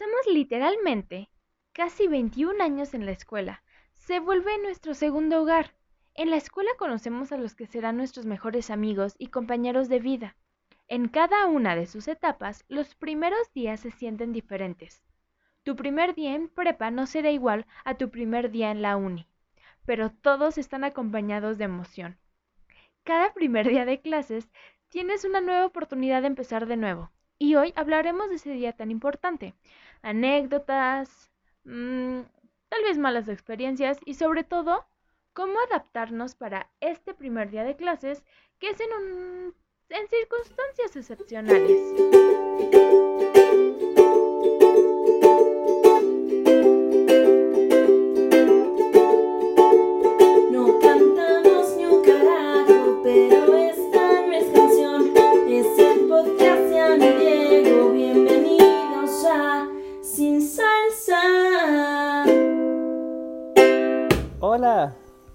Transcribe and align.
Estamos 0.00 0.34
literalmente 0.34 1.28
casi 1.74 2.08
21 2.08 2.64
años 2.64 2.94
en 2.94 3.04
la 3.04 3.12
escuela. 3.12 3.62
Se 3.92 4.18
vuelve 4.18 4.56
nuestro 4.56 4.94
segundo 4.94 5.42
hogar. 5.42 5.74
En 6.14 6.30
la 6.30 6.36
escuela 6.36 6.70
conocemos 6.78 7.32
a 7.32 7.36
los 7.36 7.54
que 7.54 7.66
serán 7.66 7.98
nuestros 7.98 8.24
mejores 8.24 8.70
amigos 8.70 9.14
y 9.18 9.26
compañeros 9.26 9.90
de 9.90 9.98
vida. 9.98 10.36
En 10.88 11.08
cada 11.08 11.44
una 11.44 11.76
de 11.76 11.84
sus 11.84 12.08
etapas, 12.08 12.64
los 12.68 12.94
primeros 12.94 13.52
días 13.52 13.80
se 13.80 13.90
sienten 13.90 14.32
diferentes. 14.32 15.02
Tu 15.64 15.76
primer 15.76 16.14
día 16.14 16.34
en 16.34 16.48
prepa 16.48 16.90
no 16.90 17.06
será 17.06 17.30
igual 17.30 17.66
a 17.84 17.98
tu 17.98 18.08
primer 18.08 18.50
día 18.50 18.70
en 18.70 18.80
la 18.80 18.96
uni, 18.96 19.26
pero 19.84 20.08
todos 20.10 20.56
están 20.56 20.82
acompañados 20.82 21.58
de 21.58 21.64
emoción. 21.64 22.16
Cada 23.04 23.34
primer 23.34 23.68
día 23.68 23.84
de 23.84 24.00
clases 24.00 24.48
tienes 24.88 25.26
una 25.26 25.42
nueva 25.42 25.66
oportunidad 25.66 26.22
de 26.22 26.28
empezar 26.28 26.64
de 26.64 26.78
nuevo, 26.78 27.10
y 27.42 27.54
hoy 27.54 27.72
hablaremos 27.74 28.28
de 28.28 28.36
ese 28.36 28.52
día 28.52 28.74
tan 28.74 28.90
importante. 28.90 29.54
Anécdotas, 30.02 31.30
mmm, 31.64 32.20
tal 32.68 32.82
vez 32.84 32.98
malas 32.98 33.28
experiencias 33.28 33.98
y 34.04 34.14
sobre 34.14 34.44
todo, 34.44 34.86
cómo 35.32 35.58
adaptarnos 35.60 36.34
para 36.34 36.70
este 36.80 37.14
primer 37.14 37.50
día 37.50 37.64
de 37.64 37.76
clases 37.76 38.22
que 38.58 38.70
es 38.70 38.80
en, 38.80 38.92
un, 38.92 39.54
en 39.88 40.08
circunstancias 40.08 40.96
excepcionales. 40.96 43.09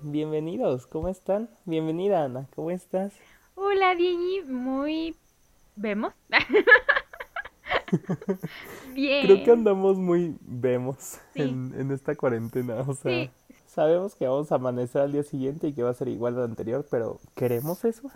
Bienvenidos, 0.06 0.86
¿cómo 0.86 1.10
están? 1.10 1.50
Bienvenida 1.66 2.24
Ana, 2.24 2.48
¿cómo 2.56 2.70
estás? 2.70 3.12
Hola 3.56 3.96
Diego, 3.96 4.48
muy... 4.48 5.16
¿Vemos? 5.76 6.14
Bien. 8.94 9.26
Creo 9.26 9.44
que 9.44 9.52
andamos 9.52 9.98
muy 9.98 10.38
vemos 10.42 11.20
en, 11.34 11.92
esta 11.92 12.16
cuarentena, 12.16 12.82
o 12.82 12.94
sea, 12.94 13.32
sabemos 13.66 14.14
que 14.14 14.28
vamos 14.28 14.52
a 14.52 14.56
amanecer 14.56 15.02
al 15.02 15.12
día 15.12 15.24
siguiente 15.24 15.68
y 15.68 15.74
que 15.74 15.82
va 15.82 15.90
a 15.90 15.96
ser 15.96 16.08
igual 16.08 16.36
al 16.36 16.44
anterior, 16.44 16.86
pero 16.92 17.20
¿queremos 17.36 17.84
eso? 17.84 18.12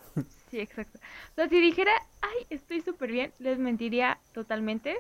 Sí, 0.52 0.60
exacto. 0.60 1.00
O 1.32 1.36
sea, 1.36 1.50
si 1.50 1.60
dijera, 1.60 1.92
ay, 2.22 2.46
estoy 2.52 2.82
súper 2.82 3.12
bien, 3.12 3.34
les 3.40 3.58
mentiría 3.58 4.20
totalmente, 4.34 4.96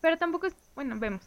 pero 0.00 0.18
tampoco 0.18 0.48
es, 0.48 0.56
bueno, 0.74 0.98
vemos. 0.98 1.22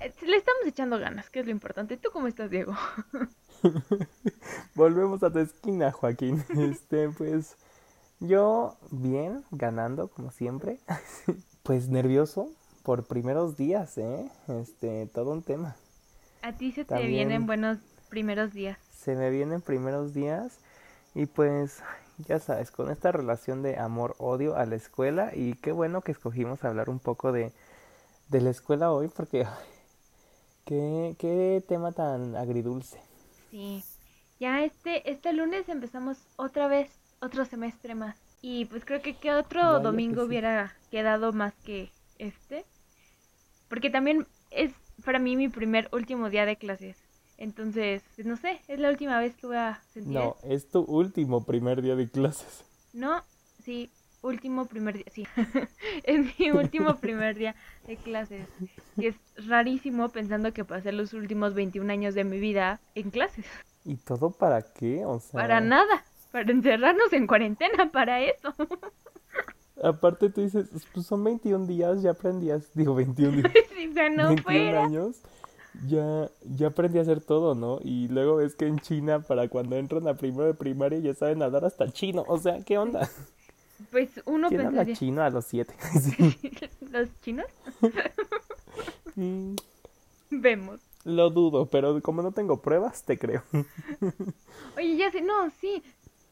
Eh, 0.00 0.12
le 0.24 0.36
estamos 0.36 0.66
echando 0.66 0.98
ganas, 0.98 1.30
que 1.30 1.40
es 1.40 1.46
lo 1.46 1.52
importante. 1.52 1.96
¿Tú 1.96 2.10
cómo 2.12 2.28
estás, 2.28 2.50
Diego? 2.50 2.74
Volvemos 4.74 5.22
a 5.22 5.32
tu 5.32 5.38
esquina, 5.38 5.92
Joaquín. 5.92 6.44
Este, 6.58 7.08
pues 7.10 7.56
yo 8.20 8.76
bien, 8.90 9.44
ganando 9.50 10.08
como 10.08 10.30
siempre. 10.30 10.78
pues 11.62 11.88
nervioso 11.88 12.48
por 12.82 13.04
primeros 13.04 13.56
días, 13.56 13.96
¿eh? 13.98 14.30
Este, 14.48 15.06
todo 15.06 15.32
un 15.32 15.42
tema. 15.42 15.76
A 16.42 16.52
ti 16.52 16.72
se 16.72 16.84
te 16.84 17.06
vienen 17.06 17.46
buenos 17.46 17.78
primeros 18.10 18.52
días. 18.52 18.78
Se 18.92 19.14
me 19.14 19.30
vienen 19.30 19.60
primeros 19.60 20.12
días 20.12 20.58
y 21.14 21.26
pues 21.26 21.82
ya 22.28 22.38
sabes, 22.38 22.70
con 22.70 22.90
esta 22.90 23.12
relación 23.12 23.62
de 23.62 23.78
amor-odio 23.78 24.56
a 24.56 24.66
la 24.66 24.76
escuela 24.76 25.30
y 25.34 25.54
qué 25.54 25.72
bueno 25.72 26.02
que 26.02 26.12
escogimos 26.12 26.62
hablar 26.64 26.90
un 26.90 26.98
poco 26.98 27.32
de, 27.32 27.52
de 28.28 28.40
la 28.40 28.50
escuela 28.50 28.92
hoy 28.92 29.08
porque 29.08 29.46
Qué, 30.64 31.14
qué 31.18 31.62
tema 31.68 31.92
tan 31.92 32.36
agridulce. 32.36 32.98
Sí. 33.54 33.84
Ya 34.40 34.64
este, 34.64 35.08
este 35.08 35.32
lunes 35.32 35.68
empezamos 35.68 36.18
otra 36.34 36.66
vez 36.66 36.90
otro 37.20 37.44
semestre 37.44 37.94
más. 37.94 38.16
Y 38.42 38.64
pues 38.64 38.84
creo 38.84 39.00
que 39.00 39.14
qué 39.14 39.32
otro 39.32 39.78
domingo 39.78 40.24
hubiera 40.24 40.74
quedado 40.90 41.32
más 41.32 41.54
que 41.64 41.92
este. 42.18 42.64
Porque 43.68 43.90
también 43.90 44.26
es 44.50 44.72
para 45.04 45.20
mí 45.20 45.36
mi 45.36 45.48
primer 45.48 45.88
último 45.92 46.30
día 46.30 46.46
de 46.46 46.56
clases. 46.56 46.96
Entonces, 47.38 48.02
pues 48.16 48.26
no 48.26 48.36
sé, 48.36 48.60
es 48.66 48.80
la 48.80 48.90
última 48.90 49.20
vez 49.20 49.36
que 49.36 49.46
voy 49.46 49.56
a 49.56 49.80
sentir. 49.92 50.14
No, 50.14 50.34
es 50.42 50.68
tu 50.68 50.80
último 50.80 51.44
primer 51.44 51.80
día 51.80 51.94
de 51.94 52.10
clases. 52.10 52.64
No, 52.92 53.22
sí, 53.62 53.88
último 54.24 54.66
primer 54.66 54.96
día, 54.96 55.04
sí, 55.12 55.26
es 56.04 56.38
mi 56.38 56.50
último 56.50 56.96
primer 56.96 57.36
día 57.36 57.54
de 57.86 57.96
clases. 57.96 58.48
Y 58.96 59.06
es 59.06 59.16
rarísimo 59.36 60.08
pensando 60.08 60.52
que 60.52 60.64
pasé 60.64 60.92
los 60.92 61.12
últimos 61.12 61.54
21 61.54 61.92
años 61.92 62.14
de 62.14 62.24
mi 62.24 62.38
vida 62.38 62.80
en 62.94 63.10
clases. 63.10 63.44
¿Y 63.84 63.96
todo 63.96 64.30
para 64.30 64.62
qué? 64.62 65.04
O 65.04 65.20
sea... 65.20 65.40
Para 65.40 65.60
nada, 65.60 66.04
para 66.32 66.50
encerrarnos 66.50 67.12
en 67.12 67.26
cuarentena, 67.26 67.92
para 67.92 68.22
eso. 68.22 68.54
Aparte 69.82 70.30
tú 70.30 70.40
dices, 70.40 70.68
pues 70.92 71.06
son 71.06 71.22
21 71.24 71.66
días, 71.66 72.02
ya 72.02 72.12
aprendías, 72.12 72.70
digo 72.74 72.94
21 72.94 73.36
días. 73.36 73.52
sí, 73.76 73.92
no 74.16 74.28
21 74.28 74.80
años. 74.80 75.20
Ya, 75.88 76.30
ya 76.42 76.68
aprendí 76.68 76.98
a 76.98 77.02
hacer 77.02 77.20
todo, 77.20 77.56
¿no? 77.56 77.80
Y 77.82 78.06
luego 78.06 78.36
ves 78.36 78.54
que 78.54 78.68
en 78.68 78.78
China, 78.78 79.20
para 79.20 79.48
cuando 79.48 79.76
entran 79.76 80.06
a 80.06 80.14
primero 80.14 80.44
de 80.44 80.54
primaria, 80.54 81.00
ya 81.00 81.14
saben 81.14 81.42
hablar 81.42 81.64
hasta 81.64 81.90
chino. 81.90 82.24
O 82.28 82.38
sea, 82.38 82.62
¿qué 82.64 82.78
onda? 82.78 83.08
Pues 83.90 84.20
uno 84.26 84.48
¿Quién 84.48 84.66
habla 84.66 84.86
chino 84.86 85.22
a 85.22 85.30
los 85.30 85.44
siete? 85.46 85.74
¿Los 86.90 87.08
chinos? 87.20 87.46
Mm. 89.16 89.54
Vemos. 90.30 90.80
Lo 91.04 91.30
dudo, 91.30 91.66
pero 91.66 92.00
como 92.02 92.20
no 92.22 92.32
tengo 92.32 92.62
pruebas, 92.62 93.04
te 93.04 93.18
creo. 93.18 93.44
Oye, 94.76 94.96
ya 94.96 95.10
sé, 95.12 95.20
no, 95.20 95.50
sí, 95.50 95.84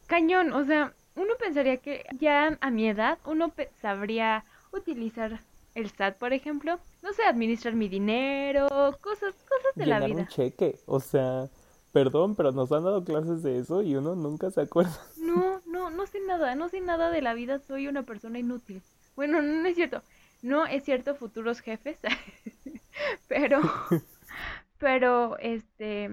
cañón, 0.07 0.51
o 0.51 0.65
sea, 0.65 0.93
uno 1.15 1.33
pensaría 1.39 1.77
que 1.77 2.05
ya 2.19 2.57
a 2.59 2.71
mi 2.71 2.89
edad 2.89 3.19
uno 3.25 3.53
sabría 3.81 4.43
utilizar 4.73 5.39
el 5.75 5.89
SAT, 5.91 6.17
por 6.17 6.33
ejemplo, 6.33 6.79
no 7.01 7.13
sé, 7.13 7.23
administrar 7.23 7.75
mi 7.75 7.87
dinero, 7.87 8.67
cosas, 8.99 9.33
cosas 9.33 9.75
de 9.75 9.85
la 9.85 10.05
vida. 10.05 10.21
un 10.21 10.27
cheque, 10.27 10.79
o 10.85 10.99
sea, 10.99 11.49
perdón, 11.93 12.35
pero 12.35 12.51
nos 12.51 12.71
han 12.73 12.83
dado 12.83 13.05
clases 13.05 13.43
de 13.43 13.59
eso 13.59 13.81
y 13.83 13.95
uno 13.95 14.15
nunca 14.15 14.51
se 14.51 14.61
acuerda. 14.61 14.99
No, 15.15 15.61
no, 15.65 15.89
no 15.89 16.05
sé 16.07 16.19
nada, 16.21 16.55
no 16.55 16.69
sé 16.69 16.81
nada 16.81 17.09
de 17.09 17.21
la 17.21 17.33
vida, 17.33 17.59
soy 17.59 17.87
una 17.87 18.03
persona 18.03 18.39
inútil. 18.39 18.83
Bueno, 19.15 19.41
no 19.41 19.67
es 19.67 19.75
cierto, 19.75 20.03
no 20.41 20.65
es 20.65 20.83
cierto 20.83 21.15
futuros 21.15 21.61
jefes, 21.61 21.99
pero, 23.27 23.61
pero, 24.79 25.37
este, 25.39 26.09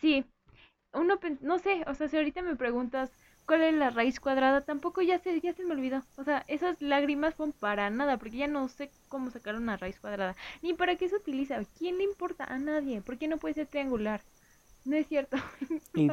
sí, 0.00 0.24
uno, 0.92 1.18
no 1.40 1.58
sé, 1.58 1.84
o 1.86 1.94
sea, 1.94 2.08
si 2.08 2.16
ahorita 2.16 2.42
me 2.42 2.56
preguntas 2.56 3.10
cuál 3.46 3.62
es 3.62 3.74
la 3.74 3.90
raíz 3.90 4.20
cuadrada, 4.20 4.62
tampoco 4.62 5.02
ya 5.02 5.18
se, 5.18 5.40
ya 5.40 5.54
se 5.54 5.64
me 5.64 5.74
olvidó. 5.74 6.02
O 6.16 6.24
sea, 6.24 6.44
esas 6.48 6.80
lágrimas 6.82 7.34
son 7.36 7.52
para 7.52 7.90
nada, 7.90 8.18
porque 8.18 8.38
ya 8.38 8.48
no 8.48 8.68
sé 8.68 8.90
cómo 9.08 9.30
sacar 9.30 9.56
una 9.56 9.76
raíz 9.78 10.00
cuadrada, 10.00 10.36
ni 10.62 10.74
para 10.74 10.96
qué 10.96 11.08
se 11.08 11.16
utiliza, 11.16 11.60
¿quién 11.78 11.98
le 11.98 12.04
importa? 12.04 12.44
A 12.44 12.58
nadie, 12.58 13.00
¿por 13.02 13.18
qué 13.18 13.28
no 13.28 13.38
puede 13.38 13.54
ser 13.54 13.66
triangular? 13.68 14.22
No 14.88 14.96
es 14.96 15.06
cierto. 15.06 15.36
Y 15.94 16.10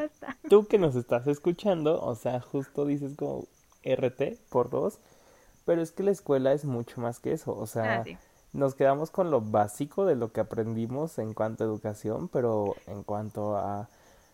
tú 0.49 0.67
que 0.67 0.77
nos 0.77 0.95
estás 0.95 1.27
escuchando, 1.27 2.01
o 2.01 2.15
sea, 2.15 2.41
justo 2.41 2.85
dices 2.85 3.13
como 3.15 3.45
RT 3.83 4.37
por 4.49 4.69
dos, 4.69 4.97
pero 5.63 5.81
es 5.81 5.91
que 5.91 6.03
la 6.03 6.11
escuela 6.11 6.51
es 6.51 6.65
mucho 6.65 6.99
más 6.99 7.19
que 7.19 7.31
eso, 7.31 7.55
o 7.55 7.67
sea, 7.67 8.01
ah, 8.01 8.19
nos 8.51 8.75
quedamos 8.75 9.11
con 9.11 9.31
lo 9.31 9.41
básico 9.41 10.05
de 10.05 10.15
lo 10.15 10.31
que 10.31 10.41
aprendimos 10.41 11.19
en 11.19 11.33
cuanto 11.33 11.63
a 11.63 11.67
educación, 11.67 12.27
pero 12.27 12.75
en 12.87 13.03
cuanto 13.03 13.55
a 13.55 13.87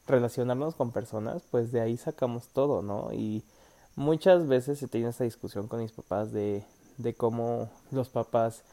relacionarnos 0.07 0.75
con 0.75 0.91
personas, 0.91 1.43
pues 1.51 1.71
de 1.71 1.81
ahí 1.81 1.97
sacamos 1.97 2.47
todo, 2.47 2.81
¿no? 2.81 3.13
Y 3.13 3.43
muchas 3.95 4.47
veces 4.47 4.79
se 4.79 4.87
tiene 4.87 5.09
esa 5.09 5.23
discusión 5.23 5.67
con 5.67 5.81
mis 5.81 5.91
papás 5.91 6.31
de, 6.31 6.63
de 6.97 7.13
cómo 7.13 7.69
los 7.91 8.09
papás 8.09 8.63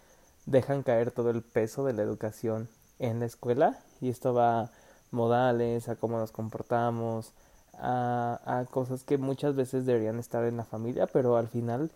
dejan 0.46 0.82
caer 0.82 1.10
todo 1.10 1.28
el 1.30 1.42
peso 1.42 1.84
de 1.84 1.92
la 1.92 2.02
educación 2.02 2.68
en 2.98 3.20
la 3.20 3.26
escuela 3.26 3.78
y 4.00 4.08
esto 4.08 4.32
va 4.32 4.70
modales, 5.10 5.88
a 5.88 5.96
cómo 5.96 6.18
nos 6.18 6.32
comportamos, 6.32 7.32
a, 7.74 8.40
a 8.44 8.64
cosas 8.66 9.04
que 9.04 9.18
muchas 9.18 9.54
veces 9.54 9.86
deberían 9.86 10.18
estar 10.18 10.44
en 10.44 10.56
la 10.56 10.64
familia, 10.64 11.06
pero 11.06 11.36
al 11.36 11.48
final 11.48 11.90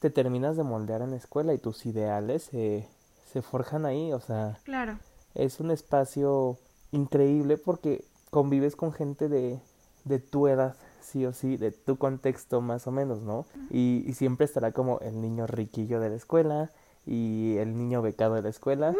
te 0.00 0.10
terminas 0.10 0.56
de 0.56 0.64
moldear 0.64 1.02
en 1.02 1.12
la 1.12 1.16
escuela 1.16 1.54
y 1.54 1.58
tus 1.58 1.86
ideales 1.86 2.42
se, 2.44 2.88
se 3.32 3.42
forjan 3.42 3.86
ahí, 3.86 4.12
o 4.12 4.20
sea, 4.20 4.58
claro. 4.64 4.98
es 5.34 5.60
un 5.60 5.70
espacio 5.70 6.58
increíble 6.90 7.56
porque 7.56 8.04
convives 8.30 8.76
con 8.76 8.92
gente 8.92 9.28
de, 9.28 9.60
de 10.04 10.18
tu 10.18 10.48
edad, 10.48 10.74
sí 11.00 11.24
o 11.24 11.32
sí, 11.32 11.56
de 11.56 11.70
tu 11.70 11.96
contexto 11.96 12.60
más 12.60 12.86
o 12.86 12.90
menos, 12.90 13.22
¿no? 13.22 13.46
Y, 13.70 14.04
y 14.06 14.14
siempre 14.14 14.44
estará 14.44 14.72
como 14.72 14.98
el 15.00 15.20
niño 15.20 15.46
riquillo 15.46 16.00
de 16.00 16.10
la 16.10 16.16
escuela 16.16 16.70
y 17.06 17.56
el 17.58 17.76
niño 17.76 18.02
becado 18.02 18.34
de 18.34 18.42
la 18.42 18.48
escuela 18.48 18.94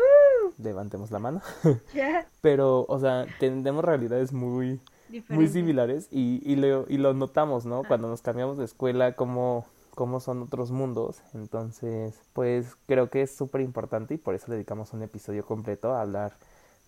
levantemos 0.62 1.10
la 1.10 1.18
mano. 1.18 1.42
Pero, 2.40 2.86
o 2.88 2.98
sea, 2.98 3.26
tenemos 3.38 3.84
realidades 3.84 4.32
muy, 4.32 4.80
muy 5.28 5.48
similares 5.48 6.08
y, 6.10 6.40
y, 6.44 6.56
lo, 6.56 6.86
y 6.88 6.98
lo 6.98 7.14
notamos, 7.14 7.66
¿no? 7.66 7.80
Ah. 7.80 7.88
Cuando 7.88 8.08
nos 8.08 8.22
cambiamos 8.22 8.58
de 8.58 8.64
escuela, 8.64 9.14
cómo, 9.14 9.66
cómo 9.94 10.20
son 10.20 10.42
otros 10.42 10.70
mundos. 10.70 11.22
Entonces, 11.34 12.20
pues 12.32 12.76
creo 12.86 13.10
que 13.10 13.22
es 13.22 13.34
súper 13.34 13.60
importante 13.60 14.14
y 14.14 14.18
por 14.18 14.34
eso 14.34 14.50
dedicamos 14.50 14.92
un 14.92 15.02
episodio 15.02 15.44
completo 15.44 15.92
a 15.92 16.02
hablar 16.02 16.32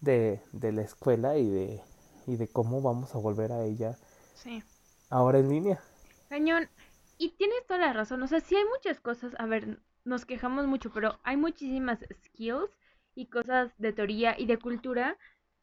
de, 0.01 0.41
de 0.53 0.73
la 0.73 0.83
escuela 0.83 1.39
y 1.39 1.49
de, 1.49 1.81
y 2.27 2.37
de 2.37 2.49
cómo 2.49 2.83
vamos 2.83 3.15
a 3.15 3.19
volver 3.19 3.53
a 3.53 3.65
ella 3.65 3.97
sí. 4.35 4.63
ahora 5.11 5.39
en 5.39 5.49
línea. 5.49 5.81
Cañón. 6.29 6.69
Y 7.17 7.31
tienes 7.31 7.65
toda 7.67 7.79
la 7.79 7.93
razón. 7.93 8.23
O 8.23 8.27
sea, 8.27 8.41
sí 8.41 8.57
hay 8.57 8.65
muchas 8.65 9.01
cosas. 9.01 9.35
A 9.39 9.47
ver, 9.47 9.79
nos 10.05 10.27
quejamos 10.27 10.67
mucho, 10.67 10.91
pero 10.93 11.19
hay 11.23 11.37
muchísimas 11.37 12.01
skills 12.27 12.71
y 13.15 13.27
cosas 13.27 13.73
de 13.79 13.93
teoría 13.93 14.35
y 14.39 14.47
de 14.47 14.59
cultura 14.59 15.17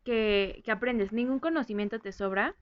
que, 0.03 0.61
que 0.65 0.71
aprendes. 0.71 1.11
Ningún 1.11 1.39
conocimiento 1.39 1.99
te 1.99 2.11
sobra. 2.11 2.55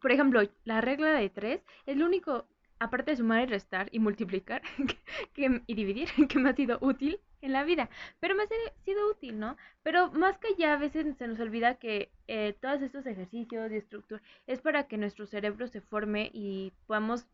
Por 0.00 0.12
ejemplo, 0.12 0.42
la 0.64 0.80
regla 0.80 1.12
de 1.12 1.30
tres 1.30 1.62
es 1.86 1.96
lo 1.96 2.06
único 2.06 2.46
aparte 2.82 3.12
de 3.12 3.16
sumar 3.16 3.42
y 3.42 3.46
restar 3.46 3.88
y 3.92 4.00
multiplicar 4.00 4.62
que, 5.34 5.62
y 5.66 5.74
dividir, 5.74 6.08
que 6.28 6.38
me 6.38 6.50
ha 6.50 6.56
sido 6.56 6.78
útil 6.80 7.20
en 7.40 7.52
la 7.52 7.64
vida. 7.64 7.88
Pero 8.20 8.34
me 8.34 8.42
ha 8.42 8.48
sido 8.84 9.10
útil, 9.10 9.38
¿no? 9.38 9.56
Pero 9.82 10.10
más 10.12 10.38
que 10.38 10.54
ya 10.56 10.74
a 10.74 10.78
veces 10.78 11.16
se 11.16 11.28
nos 11.28 11.38
olvida 11.40 11.76
que 11.76 12.10
eh, 12.26 12.54
todos 12.60 12.82
estos 12.82 13.06
ejercicios 13.06 13.70
y 13.70 13.76
estructura 13.76 14.22
es 14.46 14.60
para 14.60 14.88
que 14.88 14.98
nuestro 14.98 15.26
cerebro 15.26 15.68
se 15.68 15.80
forme 15.80 16.30
y 16.32 16.72
podamos, 16.86 17.26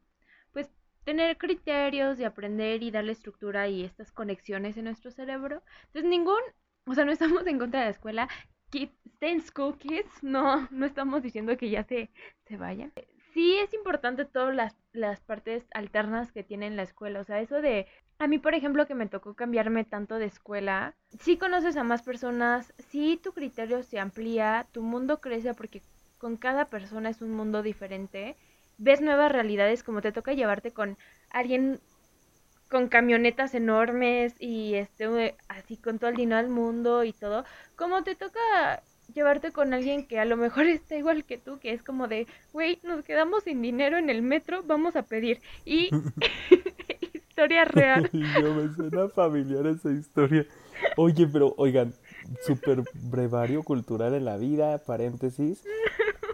pues, 0.52 0.70
tener 1.04 1.38
criterios 1.38 2.20
y 2.20 2.24
aprender 2.24 2.82
y 2.82 2.90
darle 2.90 3.12
estructura 3.12 3.68
y 3.68 3.84
estas 3.84 4.12
conexiones 4.12 4.76
en 4.76 4.84
nuestro 4.84 5.10
cerebro. 5.10 5.62
Entonces, 5.86 6.10
ningún, 6.10 6.42
o 6.88 6.94
sea, 6.94 7.04
no 7.04 7.12
estamos 7.12 7.46
en 7.46 7.58
contra 7.58 7.80
de 7.80 7.86
la 7.86 7.92
escuela. 7.92 8.28
stay 8.72 9.32
in 9.32 9.42
school, 9.42 9.76
kids. 9.78 10.22
No, 10.22 10.68
no 10.70 10.86
estamos 10.86 11.22
diciendo 11.22 11.56
que 11.56 11.70
ya 11.70 11.84
se, 11.84 12.10
se 12.46 12.56
vayan 12.56 12.92
sí 13.38 13.56
es 13.58 13.72
importante 13.72 14.24
todas 14.24 14.52
las, 14.52 14.74
las 14.92 15.20
partes 15.20 15.64
alternas 15.72 16.32
que 16.32 16.42
tiene 16.42 16.70
la 16.70 16.82
escuela. 16.82 17.20
O 17.20 17.24
sea, 17.24 17.40
eso 17.40 17.62
de 17.62 17.86
a 18.18 18.26
mí, 18.26 18.38
por 18.38 18.54
ejemplo, 18.54 18.84
que 18.88 18.96
me 18.96 19.06
tocó 19.06 19.34
cambiarme 19.34 19.84
tanto 19.84 20.18
de 20.18 20.24
escuela, 20.24 20.96
sí 21.20 21.36
conoces 21.36 21.76
a 21.76 21.84
más 21.84 22.02
personas, 22.02 22.74
sí 22.78 23.16
tu 23.22 23.32
criterio 23.32 23.84
se 23.84 24.00
amplía, 24.00 24.66
tu 24.72 24.82
mundo 24.82 25.20
crece 25.20 25.54
porque 25.54 25.82
con 26.18 26.36
cada 26.36 26.64
persona 26.64 27.10
es 27.10 27.22
un 27.22 27.30
mundo 27.30 27.62
diferente, 27.62 28.34
ves 28.76 29.00
nuevas 29.00 29.30
realidades 29.30 29.84
como 29.84 30.02
te 30.02 30.10
toca 30.10 30.32
llevarte 30.32 30.72
con 30.72 30.98
alguien 31.30 31.78
con 32.70 32.88
camionetas 32.88 33.54
enormes 33.54 34.34
y 34.38 34.74
este 34.74 35.36
así 35.48 35.76
con 35.76 35.98
todo 35.98 36.10
el 36.10 36.16
dinero 36.16 36.42
del 36.42 36.50
mundo 36.50 37.04
y 37.04 37.12
todo, 37.12 37.44
como 37.76 38.02
te 38.04 38.14
toca 38.14 38.82
llevarte 39.14 39.52
con 39.52 39.72
alguien 39.72 40.06
que 40.06 40.18
a 40.18 40.24
lo 40.24 40.36
mejor 40.36 40.66
está 40.66 40.96
igual 40.96 41.24
que 41.24 41.38
tú, 41.38 41.58
que 41.58 41.72
es 41.72 41.82
como 41.82 42.08
de, 42.08 42.26
güey, 42.52 42.78
nos 42.82 43.04
quedamos 43.04 43.44
sin 43.44 43.62
dinero 43.62 43.98
en 43.98 44.10
el 44.10 44.22
metro, 44.22 44.62
vamos 44.64 44.96
a 44.96 45.02
pedir. 45.02 45.40
Y 45.64 45.90
historia 47.12 47.64
real. 47.64 48.10
Yo 48.12 48.54
me 48.54 48.74
suena 48.74 49.08
familiar 49.08 49.66
esa 49.66 49.90
historia. 49.92 50.44
Oye, 50.96 51.26
pero 51.26 51.54
oigan, 51.56 51.94
super 52.44 52.82
brevario 52.94 53.62
cultural 53.62 54.14
en 54.14 54.24
la 54.24 54.36
vida, 54.36 54.78
paréntesis. 54.78 55.62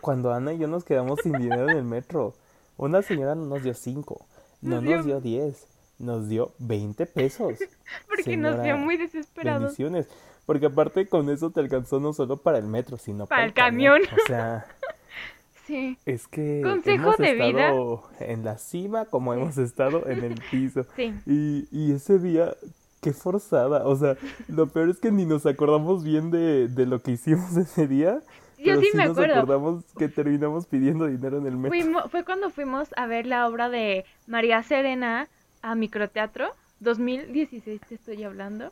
Cuando 0.00 0.32
Ana 0.32 0.54
y 0.54 0.58
yo 0.58 0.66
nos 0.66 0.84
quedamos 0.84 1.20
sin 1.22 1.32
dinero 1.32 1.70
en 1.70 1.76
el 1.76 1.84
metro, 1.84 2.34
una 2.76 3.02
señora 3.02 3.34
nos 3.34 3.62
dio 3.62 3.74
cinco, 3.74 4.26
no 4.60 4.80
nos 4.80 5.04
dio 5.04 5.20
diez, 5.20 5.66
nos 5.98 6.28
dio 6.28 6.54
veinte 6.58 7.06
pesos. 7.06 7.58
Porque 8.08 8.36
nos 8.36 8.62
dio 8.62 8.76
muy 8.76 8.96
desesperados. 8.96 9.62
Bendiciones. 9.62 10.08
Porque 10.46 10.66
aparte 10.66 11.06
con 11.06 11.30
eso 11.30 11.50
te 11.50 11.60
alcanzó 11.60 12.00
no 12.00 12.12
solo 12.12 12.36
para 12.36 12.58
el 12.58 12.66
metro, 12.66 12.98
sino 12.98 13.26
para, 13.26 13.44
el 13.44 13.54
camión. 13.54 14.02
O 14.02 14.26
sea, 14.26 14.66
sí. 15.66 15.96
Es 16.04 16.28
que 16.28 16.60
Consejo 16.62 17.02
hemos 17.04 17.16
de 17.16 17.30
estado 17.30 18.08
vida. 18.18 18.32
en 18.32 18.44
la 18.44 18.58
cima 18.58 19.06
como 19.06 19.32
hemos 19.32 19.56
estado 19.56 20.06
en 20.08 20.24
el 20.24 20.34
piso. 20.50 20.86
Sí. 20.96 21.14
Y, 21.26 21.68
y 21.70 21.92
ese 21.92 22.18
día, 22.18 22.54
qué 23.00 23.12
forzada. 23.12 23.86
O 23.86 23.96
sea, 23.96 24.16
lo 24.48 24.68
peor 24.68 24.90
es 24.90 24.98
que 24.98 25.10
ni 25.10 25.24
nos 25.24 25.46
acordamos 25.46 26.04
bien 26.04 26.30
de, 26.30 26.68
de 26.68 26.86
lo 26.86 27.00
que 27.00 27.12
hicimos 27.12 27.56
ese 27.56 27.86
día. 27.86 28.20
Yo 28.58 28.80
sí, 28.80 28.90
me 28.94 29.04
acuerdo. 29.04 29.34
Nos 29.34 29.44
acordamos 29.44 29.84
que 29.98 30.08
terminamos 30.08 30.66
pidiendo 30.66 31.06
dinero 31.06 31.38
en 31.38 31.46
el 31.46 31.56
metro. 31.56 32.08
fue 32.08 32.24
cuando 32.24 32.50
fuimos 32.50 32.88
a 32.96 33.06
ver 33.06 33.26
la 33.26 33.46
obra 33.46 33.68
de 33.68 34.04
María 34.26 34.62
Serena 34.62 35.28
a 35.64 35.74
Microteatro. 35.74 36.54
2016 36.80 37.80
te 37.88 37.94
estoy 37.94 38.22
hablando 38.22 38.70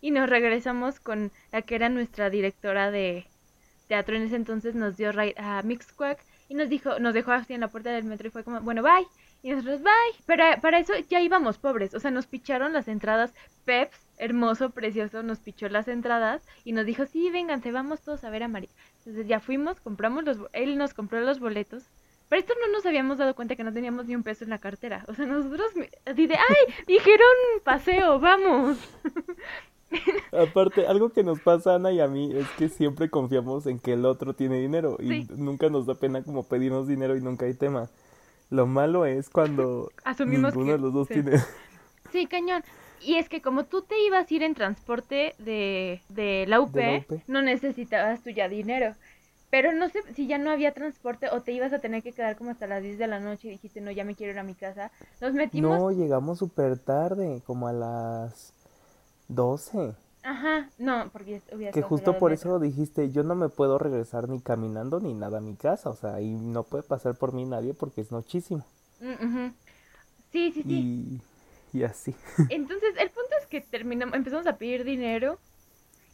y 0.00 0.10
nos 0.10 0.28
regresamos 0.28 0.98
con 0.98 1.30
la 1.52 1.62
que 1.62 1.76
era 1.76 1.88
nuestra 1.88 2.28
directora 2.28 2.90
de 2.90 3.26
teatro 3.86 4.16
en 4.16 4.22
ese 4.22 4.36
entonces, 4.36 4.74
nos 4.74 4.96
dio 4.96 5.12
ride 5.12 5.34
a 5.38 5.62
Mixquack 5.62 6.18
y 6.48 6.54
nos 6.54 6.68
dijo, 6.68 6.98
nos 6.98 7.14
dejó 7.14 7.32
así 7.32 7.54
en 7.54 7.60
la 7.60 7.68
puerta 7.68 7.90
del 7.90 8.04
metro 8.04 8.28
y 8.28 8.30
fue 8.30 8.44
como, 8.44 8.60
bueno, 8.60 8.82
bye. 8.82 9.06
Y 9.42 9.50
nosotros, 9.50 9.82
bye. 9.82 10.24
Pero 10.26 10.44
para 10.60 10.78
eso 10.78 10.94
ya 11.08 11.20
íbamos 11.20 11.58
pobres, 11.58 11.94
o 11.94 12.00
sea, 12.00 12.10
nos 12.10 12.26
picharon 12.26 12.72
las 12.72 12.88
entradas. 12.88 13.32
Peps, 13.64 13.98
hermoso, 14.18 14.70
precioso, 14.70 15.22
nos 15.22 15.38
pichó 15.38 15.68
las 15.68 15.86
entradas 15.86 16.42
y 16.64 16.72
nos 16.72 16.86
dijo, 16.86 17.06
sí, 17.06 17.30
vénganse, 17.30 17.70
vamos 17.70 18.02
todos 18.02 18.24
a 18.24 18.30
ver 18.30 18.42
a 18.42 18.48
María. 18.48 18.70
Entonces 18.98 19.26
ya 19.26 19.40
fuimos, 19.40 19.80
compramos 19.80 20.24
los, 20.24 20.38
él 20.52 20.76
nos 20.78 20.94
compró 20.94 21.20
los 21.20 21.40
boletos. 21.40 21.84
Pero 22.28 22.40
esto 22.40 22.54
no 22.60 22.72
nos 22.72 22.86
habíamos 22.86 23.18
dado 23.18 23.34
cuenta 23.34 23.56
que 23.56 23.64
no 23.64 23.72
teníamos 23.72 24.06
ni 24.06 24.16
un 24.16 24.22
peso 24.22 24.44
en 24.44 24.50
la 24.50 24.58
cartera. 24.58 25.04
O 25.08 25.14
sea, 25.14 25.26
nosotros 25.26 25.66
así 26.06 26.26
de, 26.26 26.34
ay, 26.34 26.74
dijeron 26.86 27.26
paseo, 27.62 28.18
vamos. 28.18 28.78
Aparte, 30.32 30.86
algo 30.86 31.10
que 31.10 31.22
nos 31.22 31.40
pasa 31.40 31.72
a 31.72 31.74
Ana 31.76 31.92
y 31.92 32.00
a 32.00 32.08
mí 32.08 32.34
es 32.34 32.48
que 32.58 32.68
siempre 32.68 33.10
confiamos 33.10 33.66
en 33.66 33.78
que 33.78 33.92
el 33.92 34.04
otro 34.04 34.34
tiene 34.34 34.58
dinero 34.58 34.96
y 35.00 35.26
nunca 35.36 35.68
nos 35.68 35.86
da 35.86 35.94
pena 35.94 36.22
como 36.22 36.42
pedirnos 36.42 36.88
dinero 36.88 37.16
y 37.16 37.20
nunca 37.20 37.46
hay 37.46 37.54
tema. 37.54 37.88
Lo 38.50 38.66
malo 38.66 39.06
es 39.06 39.30
cuando 39.30 39.90
Asumimos 40.04 40.54
ninguno 40.54 40.72
de 40.72 40.78
los 40.78 40.92
dos 40.92 41.08
tiene. 41.08 41.38
Sí, 42.12 42.26
cañón. 42.26 42.62
Y 43.00 43.16
es 43.16 43.28
que 43.28 43.42
como 43.42 43.64
tú 43.64 43.82
te 43.82 44.00
ibas 44.06 44.30
a 44.30 44.34
ir 44.34 44.42
en 44.42 44.54
transporte 44.54 45.34
de, 45.38 46.00
de, 46.08 46.46
la, 46.48 46.60
UP, 46.60 46.76
no 47.26 47.42
necesitabas 47.42 48.22
tú 48.22 48.30
ya 48.30 48.48
dinero. 48.48 48.94
Pero 49.54 49.72
no 49.72 49.88
sé 49.88 50.02
si 50.16 50.26
ya 50.26 50.36
no 50.36 50.50
había 50.50 50.74
transporte 50.74 51.28
o 51.30 51.42
te 51.42 51.52
ibas 51.52 51.72
a 51.72 51.78
tener 51.78 52.02
que 52.02 52.10
quedar 52.10 52.36
como 52.36 52.50
hasta 52.50 52.66
las 52.66 52.82
10 52.82 52.98
de 52.98 53.06
la 53.06 53.20
noche 53.20 53.46
y 53.46 53.50
dijiste, 53.52 53.80
no, 53.80 53.92
ya 53.92 54.02
me 54.02 54.16
quiero 54.16 54.32
ir 54.32 54.38
a 54.40 54.42
mi 54.42 54.56
casa. 54.56 54.90
Nos 55.20 55.32
metimos... 55.32 55.78
No, 55.78 55.92
llegamos 55.92 56.40
súper 56.40 56.76
tarde, 56.76 57.40
como 57.46 57.68
a 57.68 57.72
las 57.72 58.52
12. 59.28 59.94
Ajá, 60.24 60.68
no, 60.76 61.08
porque 61.12 61.40
hubiera 61.52 61.70
Que 61.70 61.82
justo 61.82 62.18
por 62.18 62.32
eso 62.32 62.58
dijiste, 62.58 63.12
yo 63.12 63.22
no 63.22 63.36
me 63.36 63.48
puedo 63.48 63.78
regresar 63.78 64.28
ni 64.28 64.40
caminando 64.40 64.98
ni 64.98 65.14
nada 65.14 65.38
a 65.38 65.40
mi 65.40 65.54
casa, 65.54 65.88
o 65.88 65.94
sea, 65.94 66.20
y 66.20 66.34
no 66.34 66.64
puede 66.64 66.82
pasar 66.82 67.14
por 67.14 67.32
mí 67.32 67.44
nadie 67.44 67.74
porque 67.74 68.00
es 68.00 68.10
muchísimo. 68.10 68.66
Mm, 68.98 69.50
sí, 70.32 70.50
sí, 70.50 70.64
sí. 70.64 71.22
Y, 71.72 71.78
y 71.78 71.84
así. 71.84 72.12
Entonces, 72.50 72.92
el 72.98 73.10
punto 73.10 73.36
es 73.40 73.46
que 73.46 73.60
terminamos, 73.60 74.16
empezamos 74.16 74.48
a 74.48 74.56
pedir 74.56 74.82
dinero 74.82 75.38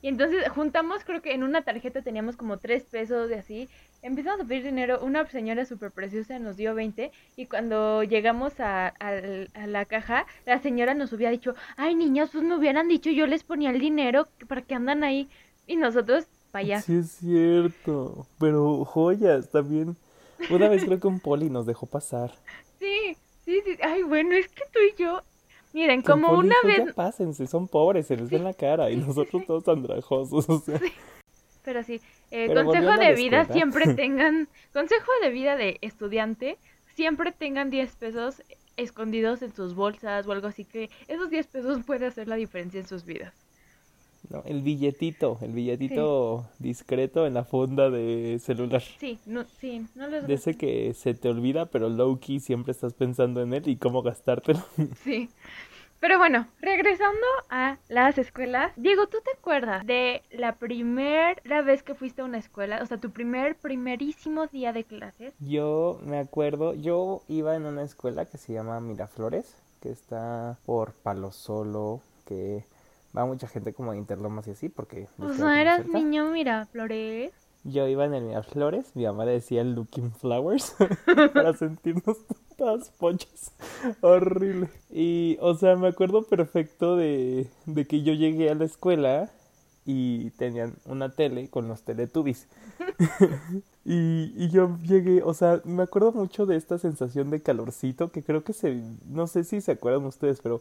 y 0.03 0.09
entonces 0.09 0.49
juntamos, 0.49 1.05
creo 1.05 1.21
que 1.21 1.35
en 1.35 1.43
una 1.43 1.63
tarjeta 1.63 2.01
teníamos 2.01 2.37
como 2.37 2.59
tres 2.59 2.85
pesos 2.85 3.29
de 3.29 3.37
así. 3.37 3.69
Empezamos 4.03 4.41
a 4.41 4.45
pedir 4.45 4.65
dinero. 4.65 5.01
Una 5.03 5.27
señora 5.27 5.67
súper 5.67 5.91
preciosa 5.91 6.39
nos 6.39 6.57
dio 6.57 6.75
20. 6.75 7.13
Y 7.37 7.47
cuando 7.47 8.03
llegamos 8.03 8.55
a, 8.61 8.95
la 9.67 9.85
caja, 9.85 10.27
la 10.47 10.59
señora 10.61 10.95
nos 10.95 11.13
hubiera 11.13 11.31
dicho: 11.31 11.55
Ay, 11.77 11.95
niñas, 11.95 12.31
pues 12.33 12.43
me 12.45 12.57
hubieran 12.57 12.89
dicho, 12.89 13.11
yo 13.11 13.27
les 13.27 13.45
ponía 13.45 13.71
el 13.71 13.81
dinero 13.81 14.29
para 14.49 14.63
que 14.63 14.75
andan 14.75 15.05
ahí. 15.05 15.29
Y 15.67 15.77
nosotros, 15.77 16.27
para 16.51 16.65
allá. 16.65 16.81
Sí, 16.81 16.97
es 16.97 17.11
cierto. 17.11 18.27
Pero 18.39 18.85
joyas 18.87 19.51
también. 19.51 19.97
Una 20.49 20.71
vez 20.71 20.85
creo 20.85 20.99
que 20.99 21.07
un 21.07 21.21
poli 21.21 21.51
nos 21.51 21.67
dejó 21.67 21.87
pasar. 21.87 22.33
Sí, 22.81 23.15
sí, 23.45 23.61
sí. 23.63 23.77
Ay, 23.83 24.03
bueno, 24.05 24.35
es 24.35 24.49
que 24.49 24.63
tú 24.73 24.79
y 24.79 24.99
yo 24.99 25.21
Miren, 25.73 26.03
como 26.03 26.33
una 26.33 26.57
vez... 26.65 26.87
Ya 26.87 26.93
pásense, 26.93 27.47
son 27.47 27.69
pobres, 27.69 28.07
se 28.07 28.17
les 28.17 28.29
ve 28.29 28.39
en 28.39 28.45
la 28.45 28.55
cara 28.55 28.91
y 28.91 28.97
nosotros 28.97 29.47
todos 29.47 29.69
andrajosos, 29.69 30.49
o 30.49 30.59
sea... 30.61 30.81
Pero 31.63 31.83
sí, 31.83 32.01
eh, 32.31 32.53
consejo 32.53 32.97
de 32.97 33.15
vida 33.15 33.45
siempre 33.45 33.95
tengan, 33.95 34.49
consejo 34.73 35.11
de 35.23 35.31
vida 35.31 35.57
de 35.57 35.79
estudiante, 35.83 36.59
siempre 36.95 37.33
tengan 37.33 37.71
10 37.71 37.97
pesos 37.97 38.43
escondidos 38.77 39.43
en 39.43 39.55
sus 39.55 39.75
bolsas 39.75 40.27
o 40.27 40.33
algo 40.33 40.49
así 40.49 40.65
que 40.65 40.91
esos 41.07 41.31
10 41.31 41.47
pesos 41.49 41.85
puede 41.85 42.07
hacer 42.07 42.29
la 42.29 42.37
diferencia 42.37 42.81
en 42.81 42.87
sus 42.87 43.05
vidas. 43.05 43.35
No, 44.31 44.45
el 44.47 44.63
billetito, 44.63 45.39
el 45.43 45.53
billetito 45.53 46.47
discreto 46.61 47.27
en 47.27 47.35
la 47.35 47.43
funda 47.43 47.91
de 47.91 48.39
celular. 48.41 48.81
Sí, 48.81 49.19
no, 49.27 49.45
sí, 49.45 49.85
no 49.97 50.07
les 50.07 50.25
De 50.25 50.35
ese 50.35 50.57
que 50.57 50.95
se 50.95 51.15
te 51.15 51.29
olvida, 51.29 51.67
pero 51.67 51.89
low 51.89 52.21
key 52.21 52.39
siempre 52.39 52.71
estás 52.71 52.95
pensando 52.95 53.43
en 53.43 53.53
él 53.53 53.69
y 53.69 53.77
cómo 53.77 54.03
gastártelo. 54.03 54.61
Sí. 55.03 55.29
Pero 55.99 56.17
bueno, 56.17 56.47
regresando 56.61 57.27
a 57.51 57.77
las 57.89 58.17
escuelas, 58.17 58.73
Diego, 58.77 59.07
¿tú 59.09 59.19
te 59.23 59.33
acuerdas 59.37 59.85
de 59.85 60.23
la 60.31 60.57
primera 60.57 61.63
vez 61.63 61.83
que 61.83 61.95
fuiste 61.95 62.23
a 62.23 62.25
una 62.25 62.39
escuela? 62.39 62.81
O 62.83 62.87
sea, 62.87 62.97
tu 62.99 63.11
primer, 63.11 63.57
primerísimo 63.57 64.47
día 64.47 64.73
de 64.73 64.85
clases. 64.85 65.35
Yo 65.41 66.01
me 66.03 66.19
acuerdo, 66.19 66.73
yo 66.75 67.21
iba 67.29 67.55
en 67.55 67.67
una 67.67 67.83
escuela 67.83 68.25
que 68.25 68.39
se 68.39 68.55
llama 68.55 68.81
Miraflores, 68.81 69.63
que 69.81 69.91
está 69.91 70.59
por 70.65 70.95
Palo 70.95 71.33
Solo, 71.33 72.01
que 72.25 72.65
va 73.17 73.27
mucha 73.27 73.49
gente 73.49 73.73
como 73.73 73.93
de 73.93 73.99
Interlomas 73.99 74.47
y 74.47 74.53
así, 74.53 74.69
porque... 74.69 75.09
Pues 75.17 75.39
no 75.39 75.51
eras 75.51 75.87
niño 75.87 76.31
Miraflores. 76.31 77.33
Yo 77.65 77.87
iba 77.89 78.05
en 78.07 78.15
el 78.15 78.25
Miraflores, 78.25 78.97
mi 78.97 79.05
mamá 79.05 79.27
decía 79.27 79.65
Looking 79.65 80.13
Flowers, 80.13 80.75
para 81.35 81.53
sentirnos 81.55 82.19
todas 82.57 82.91
pochas. 82.91 83.53
Horrible. 84.01 84.69
Y, 84.91 85.37
o 85.41 85.55
sea, 85.55 85.77
me 85.77 85.89
acuerdo 85.89 86.23
perfecto 86.23 86.97
de, 86.97 87.49
de 87.67 87.87
que 87.87 88.03
yo 88.03 88.13
llegué 88.15 88.51
a 88.51 88.55
la 88.55 88.65
escuela 88.65 89.31
y 89.85 90.31
tenían 90.31 90.75
una 90.85 91.11
tele 91.11 91.49
con 91.49 91.69
los 91.69 91.83
Teletubbies. 91.83 92.49
y, 93.85 94.33
y 94.37 94.49
yo 94.51 94.79
llegué, 94.83 95.23
o 95.23 95.35
sea, 95.35 95.61
me 95.65 95.83
acuerdo 95.83 96.13
mucho 96.13 96.47
de 96.47 96.57
esta 96.57 96.79
sensación 96.79 97.31
de 97.31 97.43
calorcito 97.43 98.11
que 98.11 98.23
creo 98.23 98.45
que 98.45 98.53
se, 98.53 98.83
no 99.07 99.27
sé 99.27 99.45
si 99.45 99.61
se 99.61 99.73
acuerdan 99.73 100.05
ustedes, 100.05 100.41
pero 100.43 100.61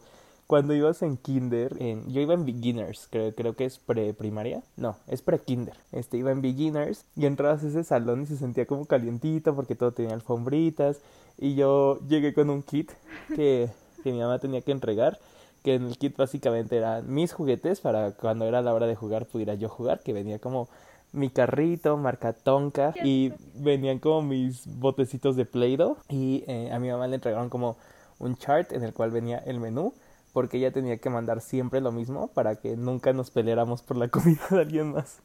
cuando 0.50 0.74
ibas 0.74 1.00
en 1.02 1.16
kinder, 1.16 1.76
en, 1.78 2.12
yo 2.12 2.20
iba 2.20 2.34
en 2.34 2.44
beginners, 2.44 3.06
creo, 3.08 3.32
creo 3.32 3.54
que 3.54 3.66
es 3.66 3.78
pre-primaria, 3.78 4.64
no, 4.76 4.96
es 5.06 5.22
pre-kinder, 5.22 5.76
este, 5.92 6.16
iba 6.16 6.32
en 6.32 6.42
beginners 6.42 7.04
y 7.14 7.26
entrabas 7.26 7.62
a 7.62 7.68
ese 7.68 7.84
salón 7.84 8.22
y 8.22 8.26
se 8.26 8.36
sentía 8.36 8.66
como 8.66 8.84
calientito 8.84 9.54
porque 9.54 9.76
todo 9.76 9.92
tenía 9.92 10.12
alfombritas 10.12 11.02
y 11.38 11.54
yo 11.54 12.00
llegué 12.08 12.34
con 12.34 12.50
un 12.50 12.64
kit 12.64 12.90
que, 13.36 13.70
que 14.02 14.10
mi 14.10 14.18
mamá 14.18 14.40
tenía 14.40 14.60
que 14.60 14.72
entregar 14.72 15.20
que 15.62 15.76
en 15.76 15.86
el 15.86 15.96
kit 15.96 16.16
básicamente 16.16 16.78
eran 16.78 17.08
mis 17.14 17.32
juguetes 17.32 17.80
para 17.80 18.10
cuando 18.10 18.44
era 18.44 18.60
la 18.60 18.74
hora 18.74 18.88
de 18.88 18.96
jugar 18.96 19.26
pudiera 19.26 19.54
yo 19.54 19.68
jugar, 19.68 20.00
que 20.00 20.12
venía 20.12 20.40
como 20.40 20.68
mi 21.12 21.30
carrito, 21.30 21.96
marca 21.96 22.32
Tonka, 22.32 22.92
y 23.04 23.32
venían 23.54 24.00
como 24.00 24.22
mis 24.22 24.66
botecitos 24.66 25.36
de 25.36 25.44
Play-Doh, 25.44 25.96
y 26.08 26.42
eh, 26.48 26.72
a 26.72 26.80
mi 26.80 26.90
mamá 26.90 27.06
le 27.06 27.14
entregaron 27.14 27.50
como 27.50 27.76
un 28.18 28.36
chart 28.36 28.72
en 28.72 28.82
el 28.82 28.92
cual 28.92 29.12
venía 29.12 29.38
el 29.38 29.60
menú, 29.60 29.94
porque 30.32 30.58
ella 30.58 30.72
tenía 30.72 30.98
que 30.98 31.10
mandar 31.10 31.40
siempre 31.40 31.80
lo 31.80 31.92
mismo 31.92 32.28
para 32.28 32.56
que 32.56 32.76
nunca 32.76 33.12
nos 33.12 33.30
peleáramos 33.30 33.82
por 33.82 33.96
la 33.96 34.08
comida 34.08 34.46
de 34.50 34.60
alguien 34.60 34.92
más. 34.92 35.20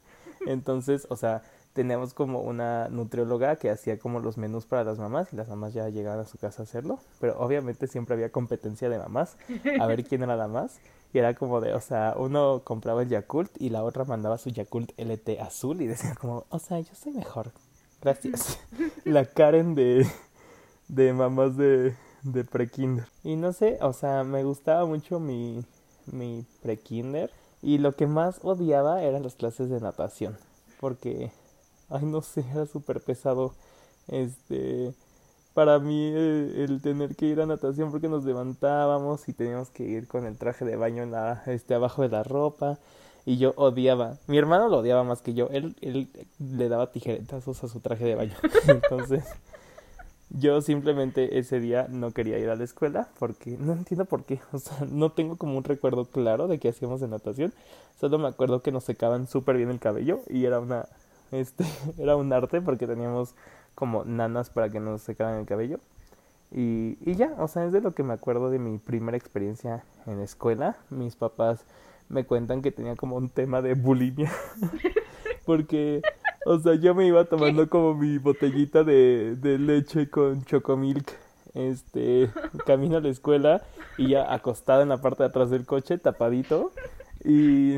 Entonces, 0.46 1.08
o 1.10 1.16
sea, 1.16 1.44
teníamos 1.74 2.14
como 2.14 2.42
una 2.42 2.88
nutrióloga 2.90 3.58
que 3.58 3.70
hacía 3.70 4.00
como 4.00 4.20
los 4.20 4.38
menús 4.38 4.66
para 4.66 4.84
las 4.84 4.98
mamás 4.98 5.34
y 5.34 5.36
las 5.36 5.50
mamás 5.50 5.74
ya 5.74 5.90
llegaban 5.90 6.20
a 6.20 6.26
su 6.26 6.38
casa 6.38 6.62
a 6.62 6.64
hacerlo, 6.64 7.00
pero 7.20 7.38
obviamente 7.40 7.88
siempre 7.88 8.16
había 8.16 8.32
competencia 8.32 8.88
de 8.90 8.98
mamás, 8.98 9.38
a 9.80 9.86
ver 9.86 10.06
quién 10.06 10.24
era 10.24 10.36
la 10.36 10.48
más. 10.48 10.80
Y 11.14 11.20
era 11.20 11.34
como 11.34 11.62
de, 11.62 11.74
o 11.74 11.80
sea, 11.80 12.14
uno 12.18 12.62
compraba 12.66 13.02
el 13.04 13.10
Yakult 13.10 13.50
y 13.62 13.70
la 13.70 13.84
otra 13.84 14.04
mandaba 14.04 14.38
su 14.38 14.50
Yakult 14.50 14.92
LT 14.98 15.40
azul 15.40 15.82
y 15.82 15.88
decía 15.88 16.14
como, 16.20 16.46
o 16.50 16.60
sea, 16.60 16.80
yo 16.80 16.94
soy 16.94 17.14
mejor. 17.14 17.52
Gracias. 18.02 18.60
La 19.06 19.24
Karen 19.26 19.76
de, 19.76 20.06
de 20.90 21.14
mamás 21.14 21.56
de, 21.56 21.96
de 22.26 22.44
prekinder. 22.44 23.08
Y 23.24 23.36
no 23.36 23.54
sé, 23.54 23.78
o 23.82 23.94
sea, 23.94 24.24
me 24.24 24.44
gustaba 24.44 24.86
mucho 24.86 25.20
mi, 25.20 25.64
mi 26.12 26.46
prekinder. 26.62 27.32
Y 27.62 27.78
lo 27.78 27.96
que 27.96 28.08
más 28.08 28.40
odiaba 28.44 29.04
eran 29.04 29.24
las 29.24 29.36
clases 29.36 29.70
de 29.70 29.80
natación. 29.80 30.38
Porque, 30.80 31.32
ay, 31.90 32.06
no 32.06 32.22
sé, 32.22 32.44
era 32.52 32.66
súper 32.66 33.02
pesado. 33.02 33.54
Este, 34.08 34.94
para 35.54 35.80
mí 35.80 36.12
eh, 36.14 36.66
el, 36.68 36.82
tener 36.82 37.16
que 37.16 37.26
ir 37.26 37.42
a 37.42 37.46
natación 37.46 37.90
porque 37.90 38.08
nos 38.08 38.24
levantábamos 38.24 39.28
y 39.30 39.34
teníamos 39.34 39.70
que 39.70 39.84
ir 39.84 40.08
con 40.08 40.26
el 40.26 40.38
traje 40.38 40.66
de 40.66 40.76
baño 40.76 41.02
en 41.02 41.12
la, 41.12 41.42
este, 41.48 41.74
abajo 41.74 42.02
de 42.02 42.10
la 42.10 42.24
ropa. 42.24 42.80
Y 43.28 43.38
yo 43.38 43.54
odiaba. 43.56 44.18
Mi 44.28 44.38
hermano 44.38 44.70
lo 44.70 44.80
odiaba 44.80 45.04
más 45.04 45.22
que 45.22 45.34
yo. 45.34 45.48
Él, 45.52 45.76
él 45.82 46.10
le 46.40 46.70
daba 46.70 46.92
tijeretazos 46.92 47.64
a 47.64 47.68
su 47.68 47.80
traje 47.80 48.06
de 48.06 48.16
baño. 48.16 48.36
Entonces, 48.68 49.24
yo 50.30 50.62
simplemente 50.62 51.38
ese 51.38 51.60
día 51.60 51.88
no 51.90 52.12
quería 52.12 52.40
ir 52.40 52.50
a 52.50 52.56
la 52.56 52.64
escuela 52.64 53.10
porque 53.20 53.58
no 53.58 53.74
entiendo 53.74 54.06
por 54.06 54.24
qué. 54.24 54.40
O 54.52 54.60
sea, 54.60 54.86
no 54.90 55.12
tengo 55.12 55.38
como 55.38 55.58
un 55.58 55.64
recuerdo 55.64 56.06
claro 56.06 56.48
de 56.48 56.60
qué 56.60 56.70
hacíamos 56.70 57.02
en 57.02 57.12
natación. 57.12 57.54
Solo 58.00 58.18
me 58.18 58.28
acuerdo 58.28 58.62
que 58.62 58.72
nos 58.72 58.84
secaban 58.84 59.28
súper 59.28 59.58
bien 59.58 59.70
el 59.70 59.80
cabello 59.80 60.22
y 60.30 60.46
era 60.46 60.60
una, 60.60 60.88
este, 61.32 61.66
era 61.98 62.16
un 62.16 62.32
arte 62.34 62.62
porque 62.62 62.88
teníamos 62.88 63.36
como 63.76 64.06
nanas 64.06 64.50
para 64.50 64.70
que 64.70 64.80
nos 64.80 65.02
secaran 65.02 65.40
el 65.40 65.46
cabello. 65.46 65.80
Y, 66.52 66.98
y 67.02 67.16
ya, 67.16 67.36
o 67.40 67.48
sea, 67.48 67.66
es 67.66 67.74
de 67.74 67.82
lo 67.82 67.94
que 67.94 68.04
me 68.04 68.14
acuerdo 68.14 68.50
de 68.50 68.60
mi 68.60 68.78
primera 68.78 69.18
experiencia 69.18 69.84
en 70.06 70.20
escuela. 70.22 70.78
Mis 70.90 71.16
papás 71.16 71.66
me 72.08 72.26
cuentan 72.26 72.62
que 72.62 72.72
tenía 72.72 72.96
como 72.96 73.18
un 73.18 73.30
tema 73.30 73.62
de 73.62 73.74
bulimia. 73.74 74.32
porque 75.46 76.02
o 76.46 76.60
sea, 76.60 76.76
yo 76.76 76.96
me 76.96 77.08
iba 77.08 77.26
tomando 77.26 77.70
como 77.70 77.96
mi 77.96 78.18
botellita 78.20 78.84
de, 78.84 79.36
de 79.36 79.60
leche 79.60 80.10
con 80.10 80.44
chocomilk, 80.46 81.12
este, 81.54 82.32
camino 82.66 82.98
a 82.98 83.02
la 83.02 83.10
escuela 83.10 83.64
y 83.98 84.10
ya 84.10 84.34
acostada 84.34 84.84
en 84.84 84.90
la 84.90 85.02
parte 85.02 85.24
de 85.24 85.30
atrás 85.30 85.50
del 85.50 85.66
coche, 85.66 85.98
tapadito. 85.98 86.72
Y, 87.24 87.76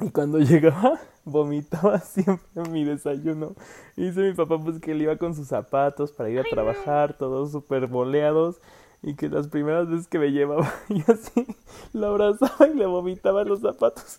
y 0.00 0.10
cuando 0.12 0.38
llegaba, 0.38 1.00
vomitaba 1.24 1.98
siempre 2.00 2.62
mi 2.70 2.84
desayuno. 2.84 3.54
Y 3.96 4.06
dice 4.06 4.20
mi 4.22 4.34
papá 4.34 4.58
pues 4.58 4.80
que 4.80 4.92
él 4.92 5.02
iba 5.02 5.16
con 5.16 5.34
sus 5.34 5.48
zapatos 5.48 6.12
para 6.12 6.30
ir 6.30 6.40
a 6.40 6.44
trabajar, 6.44 7.16
todos 7.16 7.52
súper 7.52 7.86
boleados. 7.86 8.60
Y 9.02 9.14
que 9.16 9.28
las 9.28 9.48
primeras 9.48 9.88
veces 9.88 10.08
que 10.08 10.18
me 10.18 10.30
llevaba, 10.30 10.72
y 10.88 11.00
así 11.10 11.46
lo 11.92 12.08
abrazaba 12.08 12.68
y 12.68 12.74
le 12.74 12.86
vomitaba 12.86 13.44
los 13.44 13.60
zapatos. 13.60 14.18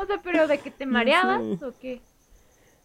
O 0.00 0.06
sea, 0.06 0.20
pero 0.22 0.46
de 0.46 0.58
que 0.58 0.70
te 0.70 0.86
mareabas 0.86 1.62
o 1.62 1.72
qué? 1.80 2.00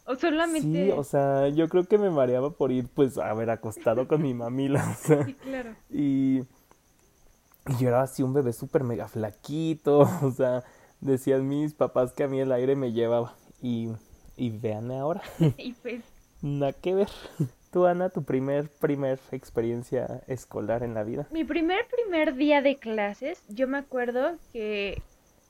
O 0.05 0.15
solamente. 0.15 0.85
Sí, 0.85 0.91
o 0.91 1.03
sea, 1.03 1.47
yo 1.49 1.69
creo 1.69 1.85
que 1.85 1.97
me 1.97 2.09
mareaba 2.09 2.51
por 2.51 2.71
ir, 2.71 2.87
pues, 2.87 3.17
a 3.17 3.33
ver, 3.33 3.49
acostado 3.49 4.07
con 4.07 4.21
mi 4.21 4.33
mamila. 4.33 4.83
O 4.89 5.07
sea, 5.07 5.25
sí, 5.25 5.33
claro. 5.33 5.75
Y, 5.89 6.39
y 7.67 7.77
yo 7.79 7.89
era 7.89 8.01
así 8.01 8.23
un 8.23 8.33
bebé 8.33 8.53
súper 8.53 8.83
mega 8.83 9.07
flaquito. 9.07 10.09
O 10.23 10.31
sea, 10.31 10.63
decían 10.99 11.47
mis 11.47 11.73
papás 11.73 12.13
que 12.13 12.23
a 12.23 12.27
mí 12.27 12.39
el 12.39 12.51
aire 12.51 12.75
me 12.75 12.93
llevaba. 12.93 13.35
Y, 13.61 13.89
y 14.35 14.49
véanme 14.49 14.97
ahora. 14.97 15.21
y 15.57 15.73
pues. 15.73 16.03
Nada 16.41 16.73
que 16.73 16.95
ver. 16.95 17.09
Tú, 17.71 17.85
Ana, 17.85 18.09
tu 18.09 18.23
primer, 18.23 18.69
primer 18.69 19.19
experiencia 19.31 20.23
escolar 20.27 20.83
en 20.83 20.93
la 20.93 21.03
vida. 21.03 21.27
Mi 21.31 21.43
primer, 21.43 21.85
primer 21.87 22.35
día 22.35 22.61
de 22.61 22.77
clases, 22.77 23.43
yo 23.47 23.67
me 23.67 23.77
acuerdo 23.77 24.37
que 24.51 25.01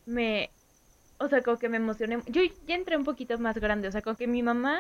me 0.06 0.51
o 1.21 1.29
sea, 1.29 1.41
como 1.41 1.57
que 1.57 1.69
me 1.69 1.77
emocioné. 1.77 2.21
Yo 2.27 2.41
ya 2.65 2.75
entré 2.75 2.97
un 2.97 3.03
poquito 3.03 3.37
más 3.39 3.57
grande, 3.57 3.87
o 3.87 3.91
sea, 3.91 4.01
como 4.01 4.17
que 4.17 4.27
mi 4.27 4.41
mamá, 4.41 4.79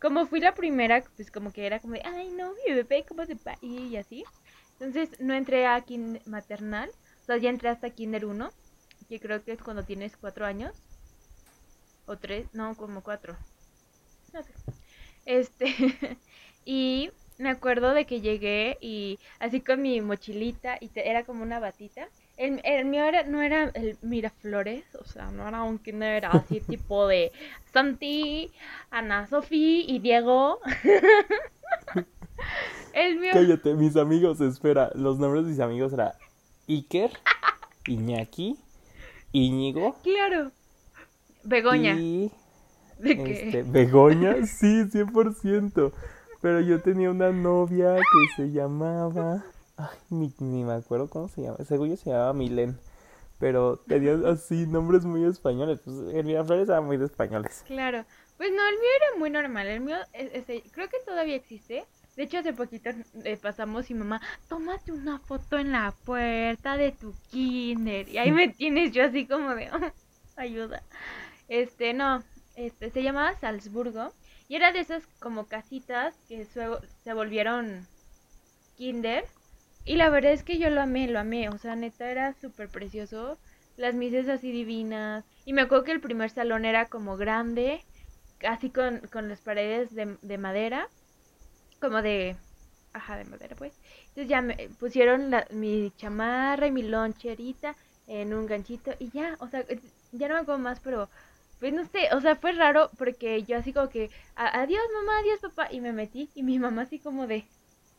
como 0.00 0.26
fui 0.26 0.40
la 0.40 0.54
primera, 0.54 1.04
pues 1.16 1.30
como 1.30 1.52
que 1.52 1.66
era 1.66 1.78
como 1.80 1.94
de, 1.94 2.02
ay, 2.04 2.30
no, 2.30 2.52
mi 2.54 2.74
bebé, 2.74 3.04
¿cómo 3.06 3.24
se 3.26 3.34
va? 3.34 3.56
Y 3.60 3.96
así. 3.96 4.24
Entonces 4.72 5.20
no 5.20 5.34
entré 5.34 5.66
a 5.66 5.80
kinder 5.82 6.22
maternal, 6.26 6.90
o 7.22 7.24
sea, 7.26 7.36
ya 7.36 7.50
entré 7.50 7.68
hasta 7.68 7.90
kinder 7.90 8.24
1, 8.24 8.50
que 9.08 9.20
creo 9.20 9.44
que 9.44 9.52
es 9.52 9.62
cuando 9.62 9.84
tienes 9.84 10.16
cuatro 10.16 10.46
años. 10.46 10.72
O 12.06 12.16
tres, 12.18 12.46
no, 12.52 12.74
como 12.76 13.02
cuatro. 13.02 13.36
No 14.32 14.42
sé. 14.42 14.52
Este, 15.24 15.66
y 16.64 17.10
me 17.38 17.50
acuerdo 17.50 17.94
de 17.94 18.06
que 18.06 18.20
llegué 18.20 18.76
y 18.80 19.18
así 19.38 19.60
con 19.60 19.82
mi 19.82 20.00
mochilita 20.00 20.76
y 20.80 20.90
era 20.94 21.24
como 21.24 21.42
una 21.42 21.60
batita 21.60 22.08
el, 22.36 22.60
el 22.64 22.84
mío 22.86 23.04
era, 23.04 23.24
no 23.24 23.42
era 23.42 23.70
el 23.74 23.96
Miraflores, 24.02 24.84
o 24.96 25.04
sea, 25.04 25.30
no 25.30 25.46
era 25.46 25.62
un 25.62 25.78
kinder 25.78 26.26
así 26.32 26.60
tipo 26.60 27.06
de 27.06 27.32
Santi, 27.72 28.52
Ana 28.90 29.26
Sofía 29.26 29.84
y 29.86 29.98
Diego. 29.98 30.60
el 32.92 33.18
mío... 33.18 33.30
Cállate, 33.32 33.74
mis 33.74 33.96
amigos, 33.96 34.40
espera, 34.40 34.90
los 34.94 35.18
nombres 35.18 35.44
de 35.44 35.50
mis 35.50 35.60
amigos 35.60 35.92
eran 35.92 36.12
Iker, 36.68 37.10
Iñaki, 37.86 38.56
Íñigo. 39.32 39.96
Claro. 40.02 40.50
Begoña. 41.44 41.94
Y... 41.94 42.32
¿De 42.98 43.16
qué? 43.16 43.46
Este, 43.46 43.62
Begoña, 43.64 44.46
sí, 44.46 44.84
100%. 44.84 45.92
Pero 46.40 46.60
yo 46.60 46.80
tenía 46.80 47.10
una 47.10 47.32
novia 47.32 47.96
que 47.96 48.36
se 48.36 48.50
llamaba... 48.50 49.44
Ay, 49.76 49.98
ni, 50.10 50.64
me 50.64 50.74
acuerdo 50.74 51.08
cómo 51.08 51.28
se 51.28 51.42
llama. 51.42 51.58
Según 51.66 51.90
yo 51.90 51.96
se 51.96 52.10
llamaba 52.10 52.32
Milen. 52.32 52.78
Pero 53.38 53.78
tenía 53.88 54.16
así 54.28 54.66
nombres 54.66 55.04
muy 55.04 55.24
españoles. 55.24 55.80
Pues 55.84 56.14
el 56.14 56.24
Miraflores 56.24 56.68
era 56.68 56.80
muy 56.80 56.96
de 56.96 57.06
españoles. 57.06 57.64
Claro. 57.66 58.04
Pues 58.36 58.50
no, 58.50 58.68
el 58.68 58.74
mío 58.74 58.90
era 58.96 59.18
muy 59.18 59.30
normal. 59.30 59.66
El 59.66 59.80
mío, 59.80 59.96
creo 60.72 60.88
que 60.88 60.98
todavía 61.04 61.36
existe. 61.36 61.84
De 62.16 62.22
hecho, 62.22 62.38
hace 62.38 62.52
poquito 62.52 62.90
eh, 63.24 63.36
pasamos 63.36 63.90
y 63.90 63.94
mamá, 63.94 64.20
tómate 64.48 64.92
una 64.92 65.18
foto 65.18 65.58
en 65.58 65.72
la 65.72 65.92
puerta 66.04 66.76
de 66.76 66.92
tu 66.92 67.12
kinder. 67.30 68.08
Y 68.08 68.18
ahí 68.18 68.30
me 68.30 68.48
tienes 68.56 68.92
yo 68.92 69.04
así 69.04 69.26
como 69.26 69.54
de, 69.54 69.68
ayuda. 70.36 70.82
Este, 71.48 71.92
no, 71.92 72.22
este, 72.54 72.90
se 72.90 73.02
llamaba 73.02 73.34
Salzburgo. 73.40 74.12
Y 74.48 74.56
era 74.56 74.72
de 74.72 74.80
esas 74.80 75.02
como 75.18 75.46
casitas 75.46 76.14
que 76.28 76.44
se 76.44 77.14
volvieron 77.14 77.86
kinder. 78.76 79.24
Y 79.84 79.96
la 79.96 80.08
verdad 80.10 80.32
es 80.32 80.42
que 80.42 80.58
yo 80.58 80.70
lo 80.70 80.80
amé, 80.82 81.08
lo 81.08 81.18
amé. 81.18 81.48
O 81.48 81.58
sea, 81.58 81.76
neta 81.76 82.10
era 82.10 82.32
súper 82.34 82.68
precioso. 82.70 83.38
Las 83.76 83.94
mises 83.94 84.28
así 84.28 84.50
divinas. 84.52 85.24
Y 85.44 85.52
me 85.52 85.62
acuerdo 85.62 85.84
que 85.84 85.92
el 85.92 86.00
primer 86.00 86.30
salón 86.30 86.64
era 86.64 86.86
como 86.88 87.16
grande, 87.16 87.84
así 88.46 88.70
con, 88.70 89.00
con 89.12 89.28
las 89.28 89.40
paredes 89.40 89.94
de, 89.94 90.16
de 90.22 90.38
madera. 90.38 90.88
Como 91.80 92.02
de... 92.02 92.36
Ajá, 92.92 93.16
de 93.16 93.24
madera 93.24 93.56
pues. 93.56 93.74
Entonces 94.08 94.28
ya 94.28 94.40
me 94.40 94.70
pusieron 94.78 95.30
la, 95.30 95.46
mi 95.50 95.92
chamarra 95.96 96.66
y 96.66 96.72
mi 96.72 96.82
loncherita 96.82 97.76
en 98.06 98.34
un 98.34 98.46
ganchito 98.46 98.92
y 98.98 99.10
ya, 99.10 99.36
o 99.40 99.48
sea, 99.48 99.64
ya 100.12 100.28
no 100.28 100.34
me 100.34 100.40
acuerdo 100.40 100.60
más, 100.60 100.80
pero 100.80 101.10
pues 101.58 101.72
no 101.72 101.84
sé, 101.86 102.08
o 102.14 102.20
sea, 102.20 102.36
fue 102.36 102.52
raro 102.52 102.90
porque 102.98 103.42
yo 103.44 103.56
así 103.58 103.72
como 103.72 103.88
que, 103.88 104.10
adiós 104.36 104.82
mamá, 104.94 105.18
adiós 105.20 105.40
papá, 105.40 105.68
y 105.72 105.80
me 105.80 105.92
metí 105.92 106.30
y 106.34 106.42
mi 106.44 106.58
mamá 106.58 106.82
así 106.82 107.00
como 107.00 107.26
de, 107.26 107.46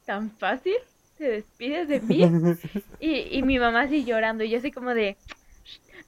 ¿Tan 0.06 0.32
fácil? 0.38 0.76
¿Te 1.18 1.30
despides 1.30 1.88
de 1.88 2.02
mí? 2.02 2.22
Y, 3.00 3.38
y 3.38 3.44
mi 3.44 3.60
mamá 3.60 3.82
así 3.82 4.04
llorando 4.04 4.44
y 4.44 4.50
yo 4.50 4.58
así 4.58 4.72
como 4.72 4.94
de, 4.94 5.18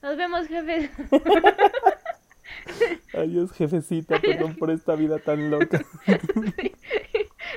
nos 0.01 0.17
vemos 0.17 0.47
jefes. 0.47 0.89
Adiós 3.13 3.51
jefecita, 3.51 4.19
perdón 4.19 4.55
por 4.55 4.71
esta 4.71 4.95
vida 4.95 5.19
tan 5.19 5.49
loca. 5.49 5.83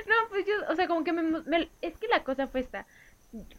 No, 0.07 0.15
pues 0.29 0.45
yo, 0.45 0.53
o 0.69 0.75
sea, 0.75 0.87
como 0.87 1.03
que 1.03 1.13
me, 1.13 1.69
es 1.81 1.97
que 1.97 2.07
la 2.07 2.23
cosa 2.23 2.47
fue 2.47 2.61
esta. 2.61 2.85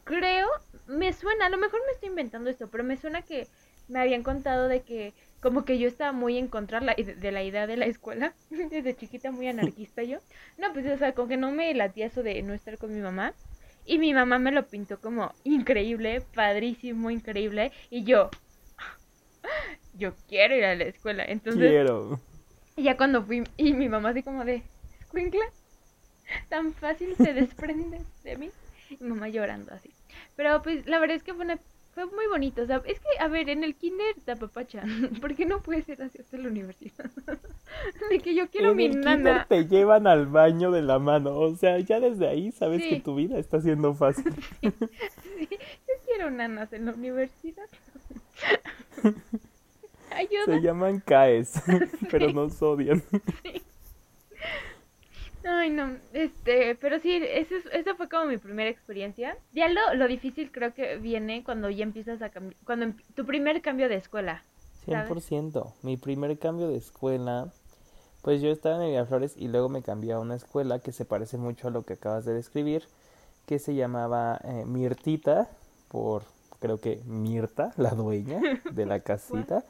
Creo, 0.05 0.49
me 0.87 1.13
suena, 1.13 1.47
a 1.47 1.51
lo 1.51 1.59
mejor 1.59 1.81
me 1.87 1.93
estoy 1.93 2.09
inventando 2.09 2.51
esto, 2.51 2.69
pero 2.69 2.85
me 2.85 2.97
suena 2.97 3.23
que 3.23 3.49
me 3.89 4.01
habían 4.01 4.23
contado 4.23 4.69
de 4.69 4.83
que 4.83 5.15
como 5.41 5.65
que 5.65 5.79
yo 5.79 5.89
estaba 5.89 6.13
muy 6.13 6.39
en 6.39 6.49
contra 6.49 6.81
de 6.81 7.33
la 7.33 7.43
idea 7.43 7.67
de 7.67 7.77
la 7.77 7.87
escuela, 7.87 8.35
desde 8.51 8.97
chiquita 8.97 9.31
muy 9.31 9.49
anarquista 9.49 10.03
yo. 10.03 10.19
No, 10.59 10.73
pues 10.73 10.87
o 10.87 10.97
sea, 10.97 11.15
como 11.15 11.29
que 11.29 11.37
no 11.37 11.53
me 11.53 11.73
latía 11.75 12.07
eso 12.07 12.23
de 12.23 12.43
no 12.43 12.55
estar 12.55 12.79
con 12.79 12.95
mi 12.95 13.01
mamá. 13.01 13.35
Y 13.85 13.99
mi 13.99 14.15
mamá 14.15 14.39
me 14.39 14.53
lo 14.53 14.69
pintó 14.69 15.01
como 15.01 15.35
increíble, 15.45 16.23
padrísimo, 16.35 17.11
increíble. 17.11 17.73
Y 17.91 18.05
yo, 18.05 18.31
yo 19.95 20.15
quiero 20.29 20.57
ir 20.57 20.65
a 20.65 20.75
la 20.75 20.85
escuela. 20.85 21.25
Entonces, 21.25 21.71
quiero. 21.71 22.21
Y 22.77 22.85
ya 22.85 22.97
cuando 22.97 23.25
fui, 23.25 23.45
y 23.57 23.75
mi 23.75 23.89
mamá 23.89 24.11
así 24.11 24.23
como 24.23 24.45
de, 24.45 24.63
¿escuincla? 25.01 25.45
Tan 26.49 26.73
fácil 26.75 27.15
se 27.17 27.35
desprende 27.35 28.01
de 28.25 28.37
mí. 28.37 28.51
Y 28.89 29.03
mamá 29.03 29.29
llorando 29.29 29.73
así. 29.75 29.91
Pero 30.37 30.63
pues 30.63 30.87
la 30.87 30.99
verdad 30.99 31.17
es 31.17 31.23
que 31.23 31.35
fue 31.35 31.45
una 31.45 31.59
fue 31.95 32.07
muy 32.07 32.27
bonito, 32.27 32.63
o 32.63 32.67
sea, 32.67 32.83
es 32.87 32.99
que, 33.01 33.09
a 33.21 33.29
ver, 33.29 33.51
en 33.51 33.65
el 33.65 33.75
kinder 33.75 34.15
tapapacha, 34.25 34.83
¿por 35.21 35.35
qué 35.35 35.45
no 35.45 35.61
puede 35.61 35.83
ser 35.83 36.03
así 36.03 36.19
hasta 36.19 36.39
la 36.39 36.49
universidad? 36.49 37.11
de 38.11 38.19
que 38.19 38.35
yo 38.35 38.49
quiero 38.49 38.75
mi 38.75 38.89
nana. 38.89 39.47
te 39.49 39.67
llevan 39.67 40.07
al 40.07 40.27
baño 40.27 40.71
de 40.71 40.83
la 40.83 40.99
mano, 40.99 41.39
o 41.39 41.55
sea, 41.55 41.79
ya 41.79 42.01
desde 42.01 42.29
ahí 42.29 42.51
sabes 42.53 42.83
que 42.83 43.01
tu 43.01 43.15
vida 43.15 43.39
está 43.39 43.61
siendo 43.61 43.95
fácil. 43.95 44.33
sí, 44.61 45.49
yo 45.51 45.95
quiero 46.07 46.31
nanas 46.31 46.73
en 46.73 46.87
la 46.87 46.93
universidad. 46.93 47.69
Ayuda. 50.11 50.45
Se 50.47 50.61
llaman 50.61 51.01
CAES, 51.01 51.63
pero 52.11 52.33
nos 52.33 52.61
odian. 52.63 53.03
Ay, 55.45 55.71
no, 55.71 55.97
este, 56.13 56.77
pero 56.77 57.01
sí, 57.01 57.21
eso, 57.23 57.55
esa 57.73 57.95
fue 57.95 58.09
como 58.09 58.27
mi 58.27 58.39
primera 58.39 58.71
experiencia. 58.71 59.37
Ya 59.53 59.69
lo, 59.69 59.95
lo 59.95 60.07
difícil 60.07 60.53
creo 60.53 60.73
que 60.73 60.97
viene 60.97 61.43
cuando 61.43 61.69
ya 61.71 61.83
empiezas 61.83 62.23
a 62.23 62.31
cambiar, 62.31 62.57
cuando 62.65 62.87
em, 62.87 62.97
tu 63.15 63.27
primer 63.27 63.61
cambio 63.63 63.89
de 63.89 63.97
escuela. 63.97 64.43
¿sabes? 64.87 65.11
100%, 65.11 65.73
mi 65.83 65.97
primer 65.97 66.39
cambio 66.39 66.69
de 66.69 66.77
escuela, 66.77 67.53
pues 68.23 68.41
yo 68.41 68.51
estaba 68.51 68.85
en 68.87 69.07
Flores 69.07 69.35
y 69.37 69.49
luego 69.49 69.69
me 69.69 69.83
cambié 69.83 70.13
a 70.13 70.21
una 70.21 70.37
escuela 70.37 70.79
que 70.79 70.93
se 70.93 71.05
parece 71.05 71.39
mucho 71.39 71.69
a 71.69 71.71
lo 71.71 71.83
que 71.83 71.95
acabas 71.95 72.25
de 72.25 72.35
describir, 72.35 72.85
que 73.47 73.59
se 73.59 73.75
llamaba 73.75 74.41
eh, 74.45 74.65
Mirtita, 74.67 75.49
por 75.89 76.25
creo 76.61 76.81
que 76.81 77.03
Mirta, 77.07 77.73
la 77.77 77.91
dueña 77.91 78.41
de 78.71 78.87
la 78.87 79.01
casita, 79.05 79.65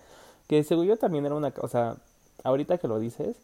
que 0.47 0.63
según 0.65 0.87
yo 0.87 0.99
también 0.99 1.25
era 1.25 1.35
una, 1.35 1.53
o 1.61 1.69
sea, 1.69 1.97
ahorita 2.45 2.77
que 2.79 2.89
lo 2.89 2.99
dices, 2.99 3.37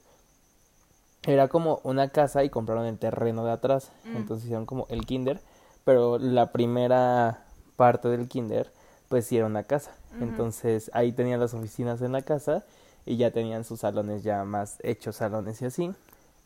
era 1.25 1.48
como 1.48 1.80
una 1.84 2.08
casa 2.08 2.44
y 2.44 2.50
compraron 2.50 2.87
el 2.87 2.98
terreno 2.98 3.44
de 3.44 3.52
atrás. 3.52 3.92
Mm. 4.04 4.16
Entonces 4.16 4.44
hicieron 4.44 4.66
como 4.66 4.87
el 4.88 5.06
kinder. 5.06 5.40
Pero 5.84 6.18
la 6.18 6.52
primera 6.52 7.44
parte 7.76 8.08
del 8.08 8.28
kinder, 8.28 8.70
pues 9.08 9.26
sí 9.26 9.37
era 9.37 9.46
una 9.46 9.64
casa. 9.64 9.92
Entonces 10.20 10.90
ahí 10.94 11.12
tenían 11.12 11.38
las 11.38 11.54
oficinas 11.54 12.02
en 12.02 12.12
la 12.12 12.22
casa 12.22 12.64
y 13.06 13.16
ya 13.16 13.30
tenían 13.30 13.64
sus 13.64 13.80
salones 13.80 14.22
ya 14.22 14.44
más 14.44 14.78
hechos 14.82 15.16
salones 15.16 15.62
y 15.62 15.66
así. 15.66 15.92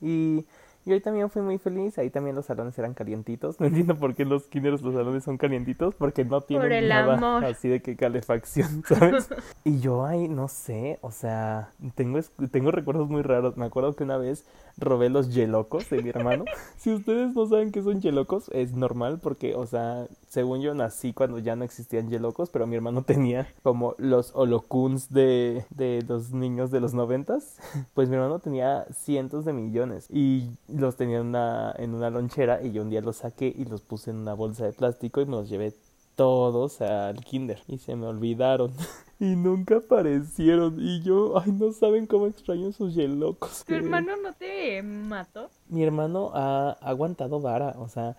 Y 0.01 0.47
y 0.85 0.93
hoy 0.93 1.01
también 1.01 1.31
fui 1.31 1.43
muy 1.43 1.59
feliz, 1.59 1.97
ahí 1.99 2.11
también 2.11 2.35
los 2.35 2.47
salones 2.47 2.77
eran 2.79 2.95
calientitos. 2.95 3.57
No 3.63 3.69
entiendo 3.69 3.95
por 3.97 4.17
qué 4.17 4.25
los 4.25 4.49
kinders 4.49 4.83
los 4.83 4.95
salones 4.95 5.23
son 5.23 5.39
calientitos, 5.39 5.95
porque 5.95 6.25
no 6.25 6.41
tienen 6.41 6.89
nada 6.89 7.39
así 7.47 7.69
de 7.69 7.81
que 7.81 7.97
calefacción, 7.97 8.83
¿sabes? 8.89 9.29
y 9.65 9.79
yo 9.79 10.05
ahí, 10.05 10.29
no 10.29 10.49
sé, 10.49 10.99
o 11.01 11.13
sea, 11.13 11.71
tengo, 11.95 12.19
tengo 12.51 12.73
recuerdos 12.73 13.09
muy 13.09 13.23
raros. 13.23 13.57
Me 13.57 13.67
acuerdo 13.67 13.95
que 13.95 14.03
una 14.03 14.17
vez 14.17 14.45
robé 14.79 15.11
los 15.11 15.33
yelocos 15.33 15.89
de 15.91 16.03
mi 16.03 16.09
hermano. 16.09 16.45
si 16.77 16.93
ustedes 16.93 17.35
no 17.35 17.47
saben 17.47 17.71
qué 17.71 17.83
son 17.83 18.01
yelocos, 18.01 18.49
es 18.53 18.73
normal 18.73 19.21
porque, 19.23 19.55
o 19.55 19.67
sea, 19.67 20.07
según 20.29 20.61
yo 20.61 20.75
nací 20.75 21.13
cuando 21.13 21.39
ya 21.39 21.55
no 21.55 21.65
existían 21.65 22.09
yelocos, 22.11 22.51
pero 22.51 22.67
mi 22.67 22.75
hermano 22.75 23.03
tenía 23.03 23.47
como 23.63 23.95
los 23.99 24.33
holocuns 24.35 25.13
de, 25.13 25.65
de 25.71 26.05
los 26.09 26.33
niños 26.33 26.71
de 26.71 26.81
los 26.81 26.95
noventas. 26.95 27.59
Pues 27.95 28.09
mi 28.09 28.17
hermano 28.17 28.41
tenía 28.41 28.87
cientos 28.93 29.45
de 29.45 29.53
millones 29.53 30.09
y 30.11 30.51
los 30.73 30.97
tenía 30.97 31.19
en 31.19 31.27
una, 31.27 31.75
en 31.79 31.95
una 31.95 32.11
lonchera 32.11 32.63
y 32.63 32.73
yo 32.73 32.83
un 32.83 32.91
día 32.91 33.01
los 33.01 33.17
saqué 33.17 33.53
y 33.57 33.65
los 33.65 33.83
puse 33.83 34.11
en 34.11 34.17
una 34.17 34.35
bolsa 34.35 34.67
de 34.67 34.73
plástico 34.73 35.21
y 35.21 35.27
me 35.27 35.33
los 35.33 35.49
llevé 35.49 35.75
todos 36.15 36.81
al 36.81 37.25
kinder 37.25 37.63
y 37.67 37.79
se 37.79 37.97
me 37.97 38.07
olvidaron 38.07 38.73
y 39.21 39.37
nunca 39.37 39.77
aparecieron 39.77 40.77
y 40.79 41.03
yo, 41.03 41.39
ay, 41.39 41.53
no 41.53 41.73
saben 41.73 42.07
cómo 42.07 42.27
extraño 42.27 42.69
esos 42.69 42.95
yelocos. 42.95 43.65
¿Tu 43.65 43.75
hermano 43.75 44.17
no 44.17 44.33
te 44.35 44.83
mató? 44.83 45.51
Mi 45.69 45.83
hermano 45.83 46.31
ha 46.35 46.73
aguantado 46.81 47.41
vara, 47.41 47.75
o 47.79 47.89
sea, 47.89 48.17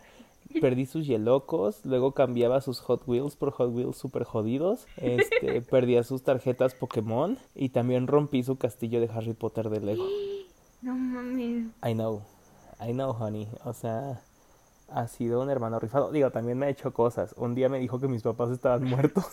perdí 0.61 0.85
sus 0.85 1.05
yelocos, 1.05 1.85
luego 1.85 2.13
cambiaba 2.13 2.61
sus 2.61 2.79
Hot 2.81 3.03
Wheels 3.07 3.35
por 3.35 3.51
Hot 3.51 3.73
Wheels 3.73 3.97
super 3.97 4.23
jodidos, 4.23 4.87
este, 4.97 5.61
perdía 5.69 6.03
sus 6.03 6.23
tarjetas 6.23 6.75
Pokémon 6.75 7.37
y 7.55 7.69
también 7.69 8.07
rompí 8.07 8.43
su 8.43 8.57
castillo 8.57 8.99
de 8.99 9.09
Harry 9.13 9.33
Potter 9.33 9.69
de 9.69 9.79
Lego. 9.79 10.05
No 10.83 10.95
mames. 10.95 11.67
I 11.81 11.93
know, 11.93 12.23
I 12.79 12.91
know, 12.91 13.11
honey, 13.11 13.47
o 13.63 13.73
sea, 13.73 14.21
ha 14.89 15.07
sido 15.07 15.41
un 15.41 15.49
hermano 15.49 15.79
rifado. 15.79 16.11
Digo, 16.11 16.31
también 16.31 16.57
me 16.57 16.67
ha 16.67 16.69
hecho 16.69 16.93
cosas. 16.93 17.33
Un 17.37 17.55
día 17.55 17.69
me 17.69 17.79
dijo 17.79 17.99
que 17.99 18.07
mis 18.07 18.23
papás 18.23 18.51
estaban 18.51 18.83
muertos. 18.83 19.25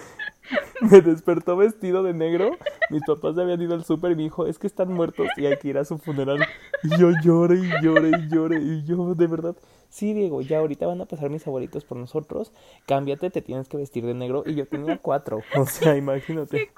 me 0.80 1.00
despertó 1.00 1.56
vestido 1.56 2.02
de 2.02 2.14
negro. 2.14 2.56
Mis 2.90 3.02
papás 3.04 3.36
habían 3.36 3.60
ido 3.60 3.74
al 3.74 3.84
súper 3.84 4.12
y 4.12 4.16
me 4.16 4.22
dijo, 4.22 4.46
es 4.46 4.58
que 4.58 4.66
están 4.66 4.92
muertos 4.92 5.28
y 5.36 5.46
hay 5.46 5.56
que 5.58 5.68
ir 5.68 5.78
a 5.78 5.84
su 5.84 5.98
funeral. 5.98 6.38
Y 6.82 6.96
yo 6.98 7.10
lloré 7.22 7.56
y 7.56 7.70
lloré 7.82 8.10
y 8.10 8.28
lloré. 8.28 8.60
Y 8.60 8.84
yo, 8.84 9.14
de 9.14 9.26
verdad, 9.26 9.56
sí, 9.90 10.14
Diego, 10.14 10.40
ya 10.40 10.58
ahorita 10.58 10.86
van 10.86 11.00
a 11.00 11.06
pasar 11.06 11.28
mis 11.30 11.46
abuelitos 11.46 11.84
por 11.84 11.98
nosotros. 11.98 12.52
Cámbiate, 12.86 13.30
te 13.30 13.42
tienes 13.42 13.68
que 13.68 13.76
vestir 13.76 14.06
de 14.06 14.14
negro. 14.14 14.42
Y 14.46 14.54
yo 14.54 14.66
tenía 14.66 14.98
cuatro. 14.98 15.40
O 15.56 15.66
sea, 15.66 15.96
imagínate 15.96 16.70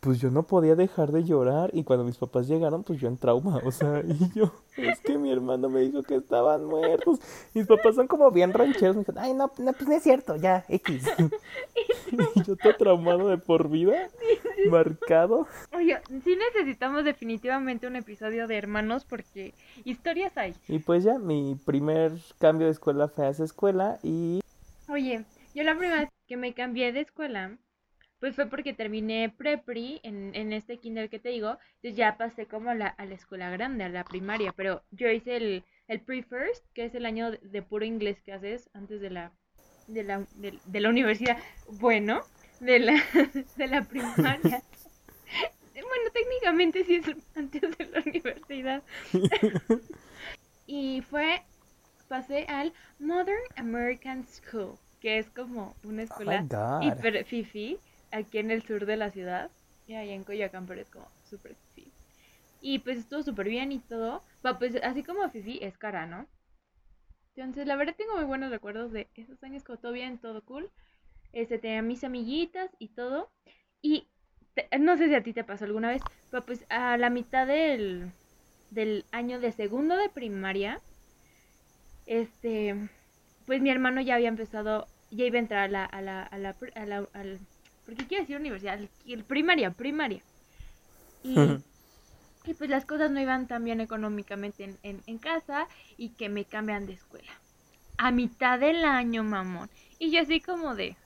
pues 0.00 0.20
yo 0.20 0.30
no 0.30 0.44
podía 0.44 0.76
dejar 0.76 1.12
de 1.12 1.24
llorar 1.24 1.70
y 1.72 1.84
cuando 1.84 2.04
mis 2.04 2.16
papás 2.16 2.46
llegaron 2.46 2.84
pues 2.84 3.00
yo 3.00 3.08
en 3.08 3.16
trauma, 3.16 3.60
o 3.64 3.72
sea, 3.72 4.02
y 4.04 4.32
yo, 4.34 4.52
es 4.76 5.00
que 5.00 5.18
mi 5.18 5.32
hermano 5.32 5.68
me 5.68 5.80
dijo 5.80 6.02
que 6.02 6.16
estaban 6.16 6.64
muertos. 6.64 7.20
Mis 7.54 7.66
papás 7.66 7.96
son 7.96 8.06
como 8.06 8.30
bien 8.30 8.52
rancheros, 8.52 8.96
me 8.96 9.00
dijeron, 9.00 9.22
ay 9.22 9.34
no, 9.34 9.50
no, 9.58 9.72
pues 9.72 9.88
no 9.88 9.94
es 9.94 10.02
cierto, 10.02 10.36
ya, 10.36 10.64
X. 10.68 11.04
y 12.34 12.42
yo 12.42 12.56
todo 12.56 12.74
traumado 12.76 13.28
de 13.28 13.38
por 13.38 13.68
vida, 13.68 14.08
marcado. 14.70 15.46
Oye, 15.74 15.98
sí 16.24 16.36
necesitamos 16.36 17.04
definitivamente 17.04 17.86
un 17.86 17.96
episodio 17.96 18.46
de 18.46 18.56
hermanos 18.56 19.04
porque 19.04 19.54
historias 19.84 20.36
hay. 20.36 20.54
Y 20.68 20.78
pues 20.78 21.04
ya, 21.04 21.18
mi 21.18 21.56
primer 21.64 22.12
cambio 22.38 22.66
de 22.66 22.72
escuela 22.72 23.08
fue 23.08 23.26
a 23.26 23.30
esa 23.30 23.44
escuela 23.44 23.98
y... 24.02 24.40
Oye, 24.88 25.24
yo 25.54 25.64
la 25.64 25.76
primera 25.76 26.00
vez 26.00 26.08
que 26.26 26.36
me 26.36 26.54
cambié 26.54 26.92
de 26.92 27.00
escuela 27.00 27.58
pues 28.20 28.34
fue 28.34 28.46
porque 28.46 28.72
terminé 28.72 29.32
prepri 29.36 30.00
en, 30.02 30.34
en 30.34 30.52
este 30.52 30.78
kinder 30.78 31.08
que 31.08 31.18
te 31.18 31.28
digo, 31.28 31.58
entonces 31.76 31.96
ya 31.96 32.16
pasé 32.16 32.46
como 32.46 32.70
a 32.70 32.74
la, 32.74 32.88
a 32.88 33.04
la 33.06 33.14
escuela 33.14 33.50
grande, 33.50 33.84
a 33.84 33.88
la 33.88 34.04
primaria, 34.04 34.52
pero 34.56 34.82
yo 34.90 35.08
hice 35.10 35.36
el, 35.36 35.64
el 35.86 36.00
pre-first, 36.00 36.64
que 36.74 36.84
es 36.84 36.94
el 36.94 37.06
año 37.06 37.30
de, 37.30 37.62
puro 37.62 37.84
inglés 37.84 38.20
que 38.22 38.32
haces 38.32 38.68
antes 38.74 39.00
de 39.00 39.10
la, 39.10 39.32
de 39.86 40.02
la, 40.02 40.26
de, 40.36 40.80
la 40.80 40.88
universidad, 40.88 41.38
bueno, 41.80 42.20
de 42.60 42.78
la, 42.80 43.02
de 43.56 43.66
la 43.66 43.82
primaria. 43.82 44.62
bueno, 45.74 46.10
técnicamente 46.12 46.84
sí 46.84 46.96
es 46.96 47.06
antes 47.36 47.62
de 47.78 47.86
la 47.86 48.00
universidad. 48.00 48.82
y 50.66 51.02
fue, 51.02 51.42
pasé 52.08 52.46
al 52.48 52.72
Modern 52.98 53.42
American 53.56 54.26
School, 54.26 54.76
que 55.00 55.18
es 55.18 55.30
como 55.30 55.76
una 55.84 56.02
escuela 56.02 56.44
hiper 56.82 57.24
fifi 57.24 57.78
aquí 58.10 58.38
en 58.38 58.50
el 58.50 58.62
sur 58.62 58.86
de 58.86 58.96
la 58.96 59.10
ciudad. 59.10 59.50
Y 59.86 59.94
allá 59.94 60.12
en 60.12 60.24
Coyoacán, 60.24 60.66
pero 60.66 60.80
es 60.80 60.90
como 60.90 61.08
súper 61.24 61.56
fifi. 61.74 61.90
Y 62.60 62.80
pues 62.80 62.98
estuvo 62.98 63.22
súper 63.22 63.48
bien 63.48 63.72
y 63.72 63.78
todo. 63.78 64.22
pues 64.58 64.76
así 64.82 65.02
como 65.02 65.28
fifi 65.30 65.58
es 65.62 65.78
cara, 65.78 66.06
¿no? 66.06 66.26
Entonces, 67.36 67.66
la 67.66 67.76
verdad 67.76 67.94
tengo 67.96 68.16
muy 68.16 68.24
buenos 68.24 68.50
recuerdos 68.50 68.92
de 68.92 69.08
esos 69.14 69.42
años, 69.44 69.62
como 69.62 69.78
todo 69.78 69.92
bien, 69.92 70.18
todo 70.18 70.42
cool. 70.44 70.68
Este, 71.32 71.58
tenía 71.58 71.82
mis 71.82 72.04
amiguitas 72.04 72.70
y 72.78 72.88
todo. 72.88 73.30
Y 73.80 74.08
no 74.78 74.96
sé 74.96 75.08
si 75.08 75.14
a 75.14 75.22
ti 75.22 75.32
te 75.32 75.44
pasó 75.44 75.64
alguna 75.64 75.90
vez, 75.90 76.02
pero 76.30 76.44
pues 76.44 76.64
a 76.68 76.96
la 76.96 77.10
mitad 77.10 77.46
del, 77.46 78.10
del 78.70 79.04
año 79.12 79.38
de 79.40 79.52
segundo 79.52 79.96
de 79.96 80.08
primaria, 80.08 80.80
este, 82.06 82.74
pues 83.46 83.60
mi 83.60 83.70
hermano 83.70 84.00
ya 84.00 84.16
había 84.16 84.28
empezado, 84.28 84.86
ya 85.10 85.24
iba 85.24 85.36
a 85.36 85.40
entrar 85.40 85.64
a 85.64 85.68
la, 85.68 85.84
a 85.84 86.02
la, 86.02 86.22
a 86.22 86.38
la, 86.38 86.56
a 86.72 86.86
la, 86.86 87.38
porque 87.88 88.06
quiero 88.06 88.22
decir 88.22 88.36
universidad, 88.36 88.78
el, 89.06 89.24
primaria, 89.24 89.70
primaria. 89.70 90.20
Y, 91.22 91.34
pues 92.52 92.68
las 92.68 92.84
cosas 92.84 93.10
no 93.10 93.18
iban 93.18 93.48
tan 93.48 93.64
bien 93.64 93.80
económicamente 93.80 94.76
en, 94.82 95.02
en, 95.06 95.18
casa 95.18 95.66
y 95.96 96.10
que 96.10 96.28
me 96.28 96.44
cambian 96.44 96.84
de 96.84 96.92
escuela. 96.92 97.32
a 97.96 98.10
mitad 98.10 98.58
del 98.60 98.84
año, 98.84 99.24
mamón. 99.24 99.70
Y 99.98 100.10
yo 100.10 100.20
así 100.20 100.38
como 100.38 100.74
de... 100.74 100.96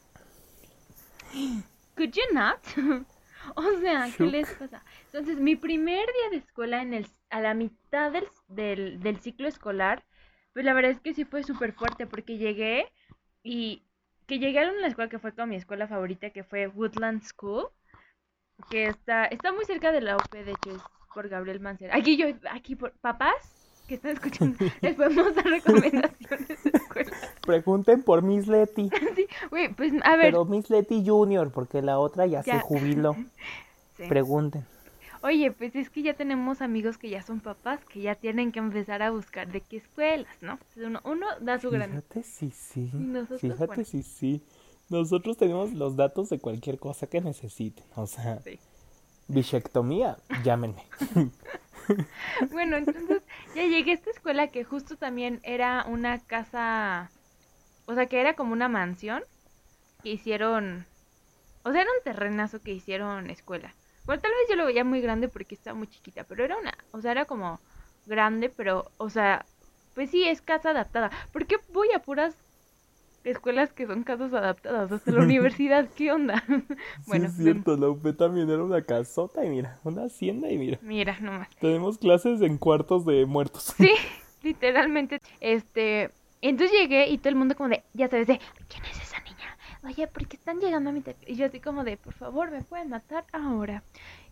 ¿Could 1.97 2.11
you 2.15 2.35
not? 2.35 2.59
o 3.55 3.81
sea, 3.81 4.11
¿qué 4.17 4.25
les 4.25 4.51
pasa? 4.51 4.85
Entonces, 5.07 5.39
mi 5.39 5.55
primer 5.55 6.05
día 6.05 6.31
de 6.33 6.37
escuela 6.39 6.83
en 6.83 6.95
el, 6.95 7.07
a 7.31 7.41
la 7.41 7.55
mitad 7.55 8.11
del, 8.11 8.27
del, 8.49 8.99
del 8.99 9.21
ciclo 9.21 9.47
escolar, 9.47 10.05
pues 10.53 10.65
la 10.65 10.75
verdad 10.75 10.91
es 10.91 11.01
que 11.01 11.15
sí 11.15 11.25
fue 11.25 11.45
súper 11.45 11.75
fuerte 11.75 12.09
porque 12.09 12.39
llegué 12.39 12.91
y 13.45 13.85
que 14.27 14.39
llegué 14.39 14.61
a 14.61 14.71
una 14.71 14.87
escuela 14.87 15.11
que 15.11 15.19
fue 15.19 15.33
con 15.33 15.49
mi 15.49 15.57
escuela 15.57 15.87
favorita, 15.87 16.31
que 16.31 16.45
fue 16.45 16.69
Woodland 16.69 17.23
School, 17.23 17.69
que 18.71 18.87
está, 18.87 19.27
está 19.27 19.53
muy 19.53 19.65
cerca 19.65 19.93
de 19.93 20.01
la 20.01 20.17
UP, 20.17 20.33
de 20.33 20.53
hecho 20.53 20.77
es 20.77 20.83
por 21.13 21.29
Gabriel 21.29 21.61
Mancera. 21.61 21.95
Aquí 21.97 22.17
yo, 22.17 22.27
aquí 22.51 22.77
por 22.77 22.93
papás, 22.93 23.35
que 23.87 23.95
están 23.95 24.13
escuchando, 24.13 24.57
les 24.81 24.95
podemos 24.95 25.35
dar 25.35 25.45
recomendaciones 25.45 26.65
de 26.65 26.71
escuela. 26.73 27.11
Pregunten 27.45 28.03
por 28.03 28.23
Miss 28.23 28.47
Letty. 28.47 28.91
sí, 29.17 29.27
güey, 29.51 29.73
pues 29.75 29.93
a 30.05 30.17
ver. 30.17 30.27
Pero 30.27 30.45
Miss 30.45 30.71
Letty 30.71 31.05
Junior, 31.07 31.51
porque 31.51 31.83
la 31.83 31.99
otra 31.99 32.27
ya, 32.27 32.43
se 32.43 32.59
jubiló. 32.61 33.17
Pregunten. 34.09 34.65
Oye, 35.23 35.53
pues 35.53 35.77
es 35.77 35.89
que 35.89 36.03
ya 36.03 36.15
tenemos 36.15 36.63
amigos 36.63 36.99
que 36.99 37.09
ya 37.09 37.23
son 37.23 37.41
papás, 37.41 37.79
que 37.85 38.01
ya 38.01 38.17
tienen 38.17 38.51
que 38.51 38.59
empezar 38.59 39.03
a 39.03 39.11
buscar 39.13 39.51
de 39.53 39.61
qué 39.61 39.77
escuelas, 39.77 40.35
¿no? 40.41 40.59
Uno, 40.77 41.01
uno 41.05 41.27
da 41.41 41.61
su 41.61 41.71
gran... 41.71 41.91
Fíjate 41.91 42.23
si 42.25 42.51
sí. 42.51 42.91
Fíjate 43.39 43.85
si 43.85 44.03
sí. 44.03 44.43
Nosotros 44.91 45.37
tenemos 45.37 45.73
los 45.75 45.95
datos 45.95 46.29
de 46.29 46.41
cualquier 46.41 46.79
cosa 46.81 47.07
que 47.07 47.21
necesiten. 47.21 47.85
O 47.95 48.07
sea, 48.09 48.41
sí. 48.43 48.59
bichectomía, 49.29 50.19
llámenme. 50.43 50.85
bueno, 52.51 52.77
entonces 52.77 53.23
ya 53.55 53.65
llegué 53.65 53.93
a 53.93 53.95
esta 53.95 54.11
escuela 54.11 54.49
que 54.49 54.65
justo 54.65 54.97
también 54.97 55.41
era 55.45 55.85
una 55.89 56.19
casa, 56.19 57.13
o 57.87 57.95
sea, 57.95 58.07
que 58.07 58.21
era 58.21 58.35
como 58.35 58.53
una 58.53 58.69
mansión 58.69 59.23
que 60.03 60.11
hicieron, 60.11 60.85
o 61.63 61.71
sea, 61.71 61.83
era 61.83 61.91
un 61.97 62.03
terrenazo 62.03 62.61
que 62.61 62.73
hicieron 62.73 63.31
escuela. 63.31 63.73
Bueno, 64.05 64.21
tal 64.21 64.33
vez 64.33 64.49
yo 64.49 64.57
lo 64.57 64.67
veía 64.67 64.85
muy 64.85 65.01
grande 65.01 65.29
porque 65.29 65.55
estaba 65.55 65.77
muy 65.77 65.87
chiquita, 65.87 66.25
pero 66.25 66.45
era 66.45 66.57
una, 66.57 66.75
o 66.91 67.01
sea, 67.01 67.13
era 67.13 67.25
como 67.25 67.61
grande, 68.07 68.49
pero, 68.49 68.91
o 68.97 69.11
sea, 69.11 69.47
pues 69.95 70.11
sí, 70.11 70.25
es 70.25 70.41
casa 70.43 70.71
adaptada. 70.71 71.11
¿Por 71.33 71.47
qué 71.47 71.57
voy 71.73 71.89
a 71.95 72.01
puras 72.01 72.37
escuelas 73.25 73.73
que 73.73 73.87
son 73.87 74.03
casas 74.03 74.33
adaptadas 74.33 74.91
hasta 74.91 75.13
la 75.13 75.21
universidad, 75.23 75.89
¿qué 75.97 76.13
onda? 76.13 76.43
bueno, 77.07 77.29
sí, 77.29 77.37
es 77.37 77.45
cierto, 77.45 77.77
la 77.77 77.89
UP 77.89 78.13
también 78.17 78.51
era 78.51 78.63
una 78.63 78.83
casota 78.83 79.45
y 79.45 79.51
mira, 79.51 79.79
una 79.85 80.05
hacienda 80.05 80.51
y 80.51 80.59
mira. 80.59 80.79
Mira, 80.83 81.19
nomás. 81.21 81.49
Tenemos 81.61 81.99
clases 81.99 82.41
en 82.43 82.59
cuartos 82.59 83.05
de 83.05 83.25
muertos. 83.27 83.75
Sí, 83.77 83.93
literalmente. 84.43 85.21
Este, 85.41 86.11
entonces 86.41 86.77
llegué 86.77 87.09
y 87.09 87.19
todo 87.19 87.29
el 87.29 87.37
mundo 87.37 87.55
como 87.55 87.69
de, 87.69 87.85
ya 87.95 88.09
sabes, 88.09 88.27
de, 88.27 88.41
¿quién 88.69 88.85
es 88.85 88.97
niña? 88.97 89.12
Oye, 89.85 90.07
¿por 90.07 90.27
qué 90.29 90.37
están 90.37 90.61
llegando 90.61 90.91
a 90.91 90.93
mi 90.93 91.03
Y 91.27 91.35
yo 91.35 91.47
así 91.47 91.59
como 91.61 91.83
de, 91.83 91.97
por 91.97 92.15
favor, 92.15 92.51
me 92.51 92.63
pueden 92.63 92.89
matar 92.89 93.25
ahora. 93.33 93.83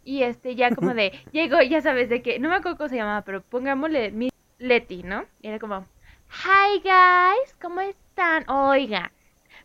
Y 0.05 0.23
este, 0.23 0.55
ya 0.55 0.75
como 0.75 0.95
de, 0.95 1.13
llego, 1.33 1.61
ya 1.63 1.81
sabes 1.81 2.09
de 2.09 2.23
que, 2.23 2.39
no 2.39 2.49
me 2.49 2.57
acuerdo 2.57 2.79
cómo 2.79 2.89
se 2.89 2.97
llamaba, 2.97 3.23
pero 3.23 3.43
pongámosle 3.43 4.13
mi 4.13 4.31
Leti, 4.59 5.03
¿no? 5.03 5.25
Y 5.41 5.49
era 5.49 5.59
como, 5.59 5.87
Hi 6.31 6.79
guys, 6.83 7.57
¿cómo 7.61 7.81
están? 7.81 8.49
Oiga, 8.49 9.11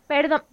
perdón, 0.07 0.43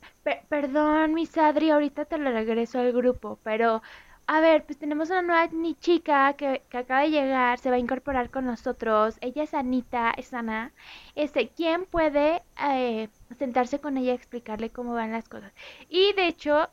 perdón, 0.49 1.14
mi 1.14 1.25
Sadri, 1.27 1.71
ahorita 1.71 2.05
te 2.05 2.18
lo 2.18 2.31
regreso 2.31 2.81
al 2.81 2.92
grupo, 2.92 3.38
pero 3.42 3.83
a 4.27 4.41
ver, 4.41 4.65
pues 4.65 4.79
tenemos 4.79 5.11
una 5.11 5.23
nueva 5.23 5.47
ni 5.49 5.75
chica 5.75 6.35
que, 6.35 6.63
acaba 6.73 7.03
de 7.03 7.11
llegar, 7.11 7.59
se 7.59 7.71
va 7.71 7.77
a 7.77 7.79
incorporar 7.79 8.31
con 8.31 8.47
nosotros. 8.47 9.17
Ella 9.21 9.43
es 9.43 9.55
Anita, 9.55 10.13
es 10.17 10.33
Ana. 10.33 10.73
Este, 11.15 11.49
¿quién 11.49 11.85
puede 11.87 12.43
eh, 12.63 13.09
sentarse 13.39 13.81
con 13.81 13.97
ella 13.97 14.13
y 14.13 14.15
explicarle 14.15 14.71
cómo 14.71 14.95
van 14.95 15.13
las 15.13 15.29
cosas? 15.29 15.53
Y 15.89 16.13
de 16.15 16.29
hecho, 16.29 16.69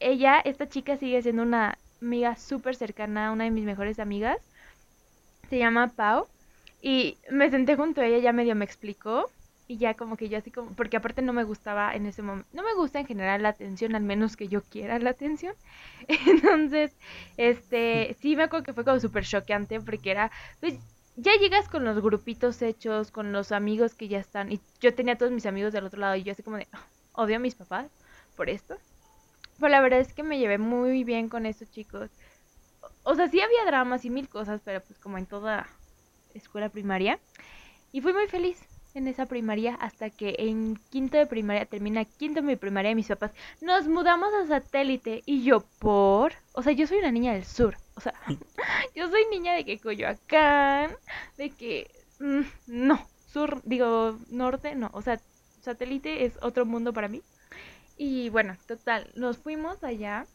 ella, 0.00 0.40
esta 0.40 0.68
chica 0.68 0.96
sigue 0.96 1.22
siendo 1.22 1.42
una 1.42 1.78
amiga 2.00 2.36
súper 2.36 2.76
cercana, 2.76 3.32
una 3.32 3.44
de 3.44 3.50
mis 3.50 3.64
mejores 3.64 3.98
amigas. 3.98 4.38
Se 5.50 5.58
llama 5.58 5.88
Pau. 5.88 6.26
Y 6.80 7.18
me 7.30 7.50
senté 7.50 7.76
junto 7.76 8.00
a 8.00 8.06
ella, 8.06 8.18
ya 8.18 8.32
medio 8.32 8.54
me 8.54 8.64
explicó. 8.64 9.30
Y 9.70 9.76
ya 9.76 9.92
como 9.92 10.16
que 10.16 10.30
yo 10.30 10.38
así 10.38 10.50
como, 10.50 10.72
porque 10.72 10.96
aparte 10.96 11.20
no 11.20 11.34
me 11.34 11.44
gustaba 11.44 11.94
en 11.94 12.06
ese 12.06 12.22
momento, 12.22 12.48
no 12.54 12.62
me 12.62 12.74
gusta 12.74 13.00
en 13.00 13.06
general 13.06 13.42
la 13.42 13.50
atención, 13.50 13.94
al 13.94 14.02
menos 14.02 14.34
que 14.34 14.48
yo 14.48 14.62
quiera 14.62 14.98
la 14.98 15.10
atención. 15.10 15.54
Entonces, 16.08 16.96
este, 17.36 18.16
sí 18.18 18.34
me 18.34 18.44
acuerdo 18.44 18.64
que 18.64 18.72
fue 18.72 18.84
como 18.84 18.98
súper 18.98 19.26
choqueante 19.26 19.78
porque 19.82 20.10
era, 20.10 20.30
pues 20.60 20.78
ya 21.16 21.32
llegas 21.38 21.68
con 21.68 21.84
los 21.84 22.00
grupitos 22.00 22.62
hechos, 22.62 23.10
con 23.10 23.30
los 23.30 23.52
amigos 23.52 23.94
que 23.94 24.08
ya 24.08 24.18
están. 24.18 24.50
Y 24.50 24.60
yo 24.80 24.94
tenía 24.94 25.18
todos 25.18 25.32
mis 25.32 25.44
amigos 25.44 25.74
del 25.74 25.84
otro 25.84 26.00
lado 26.00 26.16
y 26.16 26.22
yo 26.22 26.32
así 26.32 26.42
como 26.42 26.56
de, 26.56 26.66
ah, 26.72 26.86
odio 27.12 27.36
a 27.36 27.40
mis 27.40 27.54
papás 27.54 27.90
por 28.36 28.48
esto. 28.48 28.78
Pero 29.58 29.68
la 29.68 29.82
verdad 29.82 30.00
es 30.00 30.14
que 30.14 30.22
me 30.22 30.38
llevé 30.38 30.56
muy 30.56 31.04
bien 31.04 31.28
con 31.28 31.44
estos 31.44 31.70
chicos. 31.70 32.08
O 33.02 33.14
sea, 33.14 33.28
sí 33.28 33.40
había 33.42 33.66
dramas 33.66 34.06
y 34.06 34.10
mil 34.10 34.30
cosas, 34.30 34.62
pero 34.64 34.80
pues 34.80 34.98
como 34.98 35.18
en 35.18 35.26
toda 35.26 35.68
escuela 36.32 36.70
primaria. 36.70 37.18
Y 37.92 38.00
fui 38.00 38.14
muy 38.14 38.28
feliz 38.28 38.67
en 38.94 39.08
esa 39.08 39.26
primaria 39.26 39.74
hasta 39.74 40.10
que 40.10 40.34
en 40.38 40.76
quinto 40.90 41.16
de 41.16 41.26
primaria, 41.26 41.66
termina 41.66 42.04
quinto 42.04 42.40
de 42.40 42.46
mi 42.46 42.56
primaria, 42.56 42.94
mis 42.94 43.08
papás 43.08 43.32
nos 43.60 43.86
mudamos 43.88 44.32
a 44.34 44.46
satélite 44.46 45.22
y 45.26 45.44
yo 45.44 45.60
por, 45.78 46.32
o 46.52 46.62
sea, 46.62 46.72
yo 46.72 46.86
soy 46.86 46.98
una 46.98 47.12
niña 47.12 47.32
del 47.32 47.44
sur, 47.44 47.76
o 47.94 48.00
sea, 48.00 48.14
yo 48.94 49.08
soy 49.08 49.22
niña 49.30 49.54
de 49.54 49.64
que 49.64 49.78
Coyoacán, 49.78 50.92
de 51.36 51.50
que 51.50 51.90
mm, 52.20 52.42
no, 52.66 53.06
sur, 53.32 53.62
digo, 53.64 54.18
norte, 54.30 54.74
no, 54.74 54.90
o 54.92 55.02
sea, 55.02 55.20
satélite 55.60 56.24
es 56.24 56.38
otro 56.42 56.64
mundo 56.66 56.92
para 56.92 57.08
mí. 57.08 57.22
Y 57.96 58.30
bueno, 58.30 58.56
total, 58.66 59.10
nos 59.16 59.38
fuimos 59.38 59.82
allá 59.82 60.26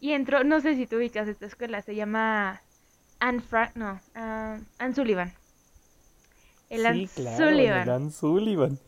y 0.00 0.12
entró, 0.12 0.44
no 0.44 0.60
sé 0.60 0.74
si 0.74 0.86
tú 0.86 0.96
ubicas 0.96 1.28
esta 1.28 1.46
escuela, 1.46 1.80
se 1.82 1.94
llama 1.94 2.60
Anne 3.20 3.40
Frank, 3.40 3.74
no, 3.76 4.00
uh, 4.16 4.60
Anne 4.78 4.94
Sullivan. 4.94 5.32
El 6.70 7.08
sí, 7.08 7.24
Sullivan. 7.36 8.10
Sullivan. 8.10 8.78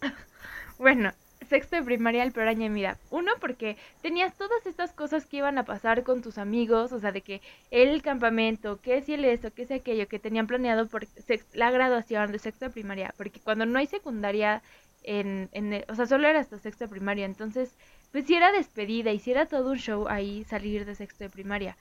bueno, 0.78 1.12
sexto 1.46 1.76
de 1.76 1.82
primaria 1.82 2.22
el 2.22 2.32
peor 2.32 2.48
año 2.48 2.62
de 2.62 2.68
mi 2.70 2.80
vida. 2.80 2.98
Uno, 3.10 3.32
porque 3.40 3.76
tenías 4.02 4.34
todas 4.36 4.66
estas 4.66 4.92
cosas 4.92 5.26
que 5.26 5.38
iban 5.38 5.58
a 5.58 5.64
pasar 5.64 6.02
con 6.02 6.22
tus 6.22 6.38
amigos, 6.38 6.92
o 6.92 6.98
sea, 6.98 7.12
de 7.12 7.22
que 7.22 7.40
el 7.70 8.02
campamento, 8.02 8.80
que 8.80 9.02
si 9.02 9.14
el 9.14 9.24
eso, 9.24 9.52
que 9.52 9.62
es 9.62 9.70
aquello, 9.70 10.08
que 10.08 10.18
tenían 10.18 10.46
planeado 10.46 10.86
por 10.88 11.06
la 11.54 11.70
graduación 11.70 12.32
de 12.32 12.38
sexto 12.38 12.66
de 12.66 12.70
primaria, 12.70 13.14
porque 13.16 13.40
cuando 13.40 13.66
no 13.66 13.78
hay 13.78 13.86
secundaria, 13.86 14.62
en, 15.02 15.48
en 15.52 15.84
o 15.88 15.94
sea, 15.94 16.06
solo 16.06 16.26
era 16.26 16.40
hasta 16.40 16.58
sexto 16.58 16.84
de 16.84 16.90
primaria, 16.90 17.26
entonces, 17.26 17.76
pues 18.12 18.26
si 18.26 18.34
era 18.34 18.50
despedida, 18.52 19.12
y 19.12 19.20
si 19.20 19.30
era 19.30 19.46
todo 19.46 19.70
un 19.70 19.78
show 19.78 20.08
ahí 20.08 20.44
salir 20.44 20.84
de 20.84 20.94
sexto 20.94 21.24
de 21.24 21.30
primaria 21.30 21.76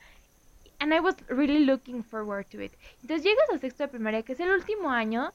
and 0.79 0.93
I 0.93 0.99
was 0.99 1.15
really 1.29 1.65
looking 1.65 2.03
forward 2.03 2.47
to 2.49 2.61
it. 2.61 2.73
Entonces 3.01 3.23
llegas 3.23 3.49
a 3.53 3.57
sexto 3.59 3.83
de 3.83 3.89
primaria, 3.89 4.23
que 4.23 4.33
es 4.33 4.39
el 4.39 4.51
último 4.51 4.91
año, 4.91 5.33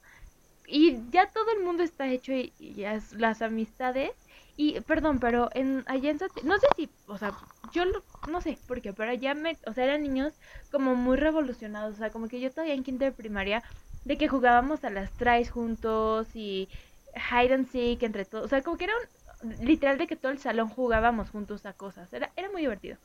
y 0.67 0.97
ya 1.09 1.27
todo 1.31 1.51
el 1.57 1.63
mundo 1.63 1.83
está 1.83 2.07
hecho 2.07 2.33
y, 2.33 2.53
ya 2.59 2.99
las 3.17 3.41
amistades. 3.41 4.11
Y, 4.55 4.79
perdón, 4.81 5.19
pero 5.19 5.49
en 5.53 5.83
allá 5.87 6.11
en 6.11 6.19
no 6.43 6.57
sé 6.59 6.67
si, 6.75 6.89
o 7.07 7.17
sea, 7.17 7.37
yo 7.71 7.83
no 8.25 8.41
sé 8.41 8.59
por 8.67 8.81
qué, 8.81 8.93
pero 8.93 9.11
allá 9.11 9.33
me, 9.33 9.57
o 9.65 9.73
sea, 9.73 9.85
eran 9.85 10.03
niños 10.03 10.39
como 10.71 10.95
muy 10.95 11.17
revolucionados, 11.17 11.95
o 11.95 11.97
sea, 11.97 12.11
como 12.11 12.27
que 12.27 12.39
yo 12.39 12.51
todavía 12.51 12.75
en 12.75 12.83
quinto 12.83 13.05
de 13.05 13.11
primaria, 13.11 13.63
de 14.03 14.17
que 14.17 14.27
jugábamos 14.27 14.83
a 14.83 14.89
las 14.89 15.13
traes 15.15 15.49
juntos 15.51 16.35
y 16.35 16.69
hide 17.15 17.53
and 17.53 17.67
seek 17.67 18.03
entre 18.03 18.25
todos, 18.25 18.45
o 18.45 18.47
sea, 18.47 18.61
como 18.63 18.77
que 18.77 18.85
era 18.85 18.93
un, 19.41 19.65
literal 19.65 19.97
de 19.97 20.07
que 20.07 20.15
todo 20.15 20.31
el 20.31 20.39
salón 20.39 20.69
jugábamos 20.69 21.29
juntos 21.31 21.65
a 21.65 21.73
cosas, 21.73 22.11
era, 22.13 22.31
era 22.35 22.49
muy 22.51 22.61
divertido. 22.61 22.97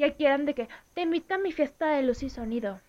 Y 0.00 0.02
aquí 0.02 0.24
eran 0.24 0.46
de 0.46 0.54
que 0.54 0.66
te 0.94 1.02
invito 1.02 1.34
a 1.34 1.38
mi 1.38 1.52
fiesta 1.52 1.90
de 1.90 2.02
luz 2.02 2.22
y 2.22 2.30
sonido. 2.30 2.80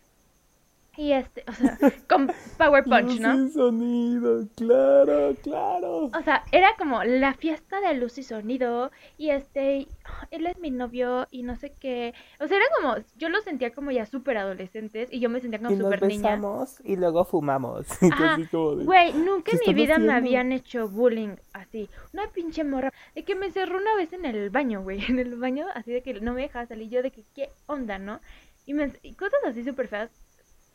Y 0.97 1.13
este, 1.13 1.45
o 1.47 1.53
sea, 1.53 1.77
con 2.09 2.29
Power 2.57 2.83
Punch, 2.83 3.21
¿no? 3.21 3.33
Luz 3.33 3.51
y 3.51 3.53
sonido, 3.53 4.47
claro, 4.57 5.33
claro. 5.41 6.03
O 6.07 6.21
sea, 6.21 6.43
era 6.51 6.75
como 6.77 7.01
la 7.05 7.33
fiesta 7.33 7.79
de 7.79 7.93
luz 7.93 8.17
y 8.17 8.23
sonido. 8.23 8.91
Y 9.17 9.29
este, 9.29 9.87
él 10.31 10.47
es 10.47 10.57
mi 10.59 10.69
novio 10.69 11.29
y 11.31 11.43
no 11.43 11.55
sé 11.55 11.71
qué. 11.79 12.13
O 12.41 12.47
sea, 12.47 12.57
era 12.57 12.65
como, 12.75 12.95
yo 13.15 13.29
lo 13.29 13.39
sentía 13.39 13.71
como 13.73 13.91
ya 13.91 14.05
súper 14.05 14.37
adolescentes 14.37 15.07
y 15.13 15.21
yo 15.21 15.29
me 15.29 15.39
sentía 15.39 15.61
como 15.61 15.77
súper 15.77 16.03
niña. 16.03 16.37
Y 16.83 16.97
luego 16.97 17.23
fumamos. 17.23 17.87
Güey, 18.51 19.13
nunca 19.13 19.53
en 19.53 19.59
mi 19.65 19.73
vida 19.73 19.97
me 19.97 20.11
habían 20.11 20.51
hecho 20.51 20.89
bullying 20.89 21.35
así. 21.53 21.89
Una 22.11 22.27
pinche 22.27 22.65
morra. 22.65 22.91
De 23.15 23.23
que 23.23 23.35
me 23.35 23.49
cerró 23.51 23.77
una 23.77 23.95
vez 23.95 24.11
en 24.11 24.25
el 24.25 24.49
baño, 24.49 24.81
güey. 24.81 24.99
En 25.11 25.19
el 25.19 25.35
baño, 25.35 25.67
así 25.73 25.91
de 25.91 26.01
que 26.01 26.19
no 26.19 26.33
me 26.33 26.41
dejaba 26.41 26.65
salir. 26.65 26.89
Yo 26.89 27.01
de 27.01 27.11
que, 27.11 27.23
¿qué 27.33 27.49
onda, 27.67 27.97
no? 27.97 28.19
Y, 28.65 28.73
me, 28.73 28.91
y 29.01 29.13
cosas 29.13 29.39
así 29.45 29.63
súper 29.63 29.87
feas 29.87 30.11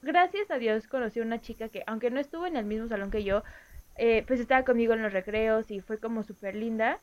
gracias 0.07 0.51
a 0.51 0.59
Dios 0.59 0.89
conocí 0.89 1.21
a 1.21 1.23
una 1.23 1.41
chica 1.41 1.69
que, 1.69 1.83
aunque 1.87 2.11
no 2.11 2.21
estuvo 2.21 2.47
en 2.47 2.57
el 2.57 2.65
mismo 2.65 2.89
salón 2.89 3.11
que 3.11 3.25
yo, 3.25 3.43
eh, 3.97 4.25
pues 4.27 4.41
estaba 4.41 4.65
conmigo 4.65 4.95
en 4.95 5.03
los 5.03 5.13
recreos 5.13 5.71
y 5.71 5.81
fue 5.81 5.99
como 5.99 6.23
súper 6.23 6.55
linda. 6.55 7.01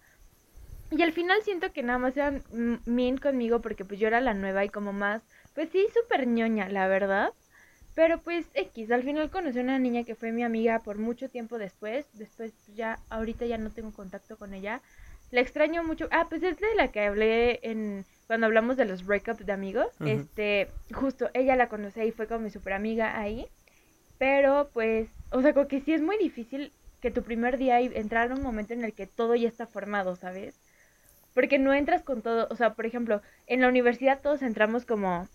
Y 0.91 1.01
al 1.01 1.11
final 1.11 1.41
siento 1.43 1.71
que 1.73 1.83
nada 1.83 1.99
más 1.99 2.15
eran 2.17 2.43
mean 2.85 3.17
conmigo 3.17 3.61
porque 3.61 3.85
pues 3.85 3.99
yo 3.99 4.07
era 4.07 4.21
la 4.21 4.33
nueva 4.33 4.63
y 4.63 4.69
como 4.69 4.93
más, 4.93 5.23
pues 5.55 5.69
sí, 5.69 5.87
súper 5.93 6.27
ñoña, 6.27 6.69
la 6.69 6.87
verdad. 6.87 7.33
Pero 7.95 8.21
pues 8.21 8.47
X, 8.53 8.91
al 8.91 9.03
final 9.03 9.29
conocí 9.29 9.59
a 9.59 9.63
una 9.63 9.79
niña 9.79 10.03
que 10.03 10.15
fue 10.15 10.31
mi 10.31 10.43
amiga 10.43 10.79
por 10.79 10.97
mucho 10.97 11.29
tiempo 11.29 11.57
después. 11.57 12.07
Después 12.13 12.53
ya, 12.75 12.99
ahorita 13.09 13.45
ya 13.45 13.57
no 13.57 13.71
tengo 13.71 13.91
contacto 13.91 14.37
con 14.37 14.53
ella. 14.53 14.81
La 15.31 15.41
extraño 15.41 15.83
mucho. 15.83 16.07
Ah, 16.11 16.27
pues 16.29 16.43
es 16.43 16.57
de 16.59 16.75
la 16.75 16.91
que 16.91 17.01
hablé 17.01 17.59
en 17.63 18.05
cuando 18.27 18.47
hablamos 18.47 18.77
de 18.77 18.85
los 18.85 19.05
breakups 19.05 19.45
de 19.45 19.51
amigos. 19.51 19.87
Este, 20.05 20.69
justo 20.93 21.29
ella 21.33 21.55
la 21.55 21.69
conocí 21.69 22.01
y 22.01 22.11
fue 22.11 22.27
como 22.27 22.41
mi 22.41 22.49
super 22.49 22.73
amiga 22.73 23.19
ahí. 23.19 23.47
Pero 24.17 24.69
pues, 24.73 25.09
o 25.31 25.41
sea, 25.41 25.53
como 25.53 25.67
que 25.67 25.81
sí 25.81 25.93
es 25.93 26.01
muy 26.01 26.17
difícil 26.17 26.71
que 27.01 27.11
tu 27.11 27.23
primer 27.23 27.57
día 27.57 27.79
entrar 27.81 28.31
a 28.31 28.35
un 28.35 28.41
momento 28.41 28.73
en 28.73 28.83
el 28.83 28.93
que 28.93 29.07
todo 29.07 29.35
ya 29.35 29.49
está 29.49 29.67
formado, 29.67 30.15
¿sabes? 30.15 30.55
Porque 31.33 31.59
no 31.59 31.73
entras 31.73 32.03
con 32.03 32.21
todo, 32.21 32.47
o 32.49 32.55
sea, 32.55 32.75
por 32.75 32.85
ejemplo, 32.85 33.21
en 33.47 33.61
la 33.61 33.67
universidad 33.67 34.21
todos 34.21 34.41
entramos 34.41 34.85
como 34.85 35.27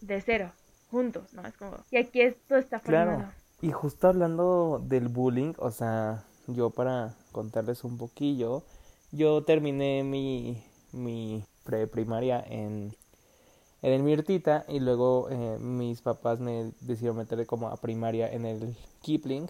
de 0.00 0.20
cero 0.22 0.52
juntos, 0.90 1.32
¿no? 1.34 1.46
Es 1.46 1.56
como, 1.56 1.76
y 1.90 1.98
aquí 1.98 2.22
esto 2.22 2.56
está 2.56 2.80
formado. 2.80 3.18
Claro. 3.18 3.32
Y 3.60 3.70
justo 3.70 4.08
hablando 4.08 4.80
del 4.82 5.08
bullying, 5.08 5.52
o 5.58 5.70
sea, 5.70 6.24
yo 6.46 6.70
para 6.70 7.14
contarles 7.32 7.84
un 7.84 7.98
poquillo, 7.98 8.64
yo 9.12 9.42
terminé 9.42 10.02
mi, 10.02 10.64
mi 10.92 11.44
preprimaria 11.70 12.44
en, 12.48 12.94
en 13.82 13.92
el 13.92 14.02
Mirtita 14.02 14.64
y 14.68 14.80
luego 14.80 15.28
eh, 15.30 15.58
mis 15.60 16.00
papás 16.00 16.40
me 16.40 16.72
decidieron 16.80 17.18
meter 17.18 17.46
como 17.46 17.68
a 17.68 17.76
primaria 17.76 18.30
en 18.30 18.44
el 18.44 18.76
Kipling. 19.02 19.48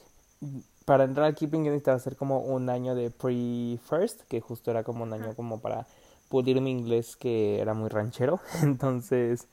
Para 0.85 1.05
entrar 1.05 1.27
al 1.27 1.35
Kipling 1.35 1.65
yo 1.65 1.71
necesitaba 1.71 1.97
hacer 1.97 2.17
como 2.17 2.41
un 2.41 2.69
año 2.69 2.95
de 2.95 3.11
pre-first, 3.11 4.23
que 4.29 4.41
justo 4.41 4.71
era 4.71 4.85
como 4.85 5.05
un 5.05 5.13
año 5.13 5.35
como 5.35 5.61
para 5.61 5.87
pulir 6.29 6.61
mi 6.61 6.71
inglés 6.71 7.17
que 7.17 7.61
era 7.61 7.75
muy 7.75 7.89
ranchero. 7.89 8.41
Entonces 8.63 9.49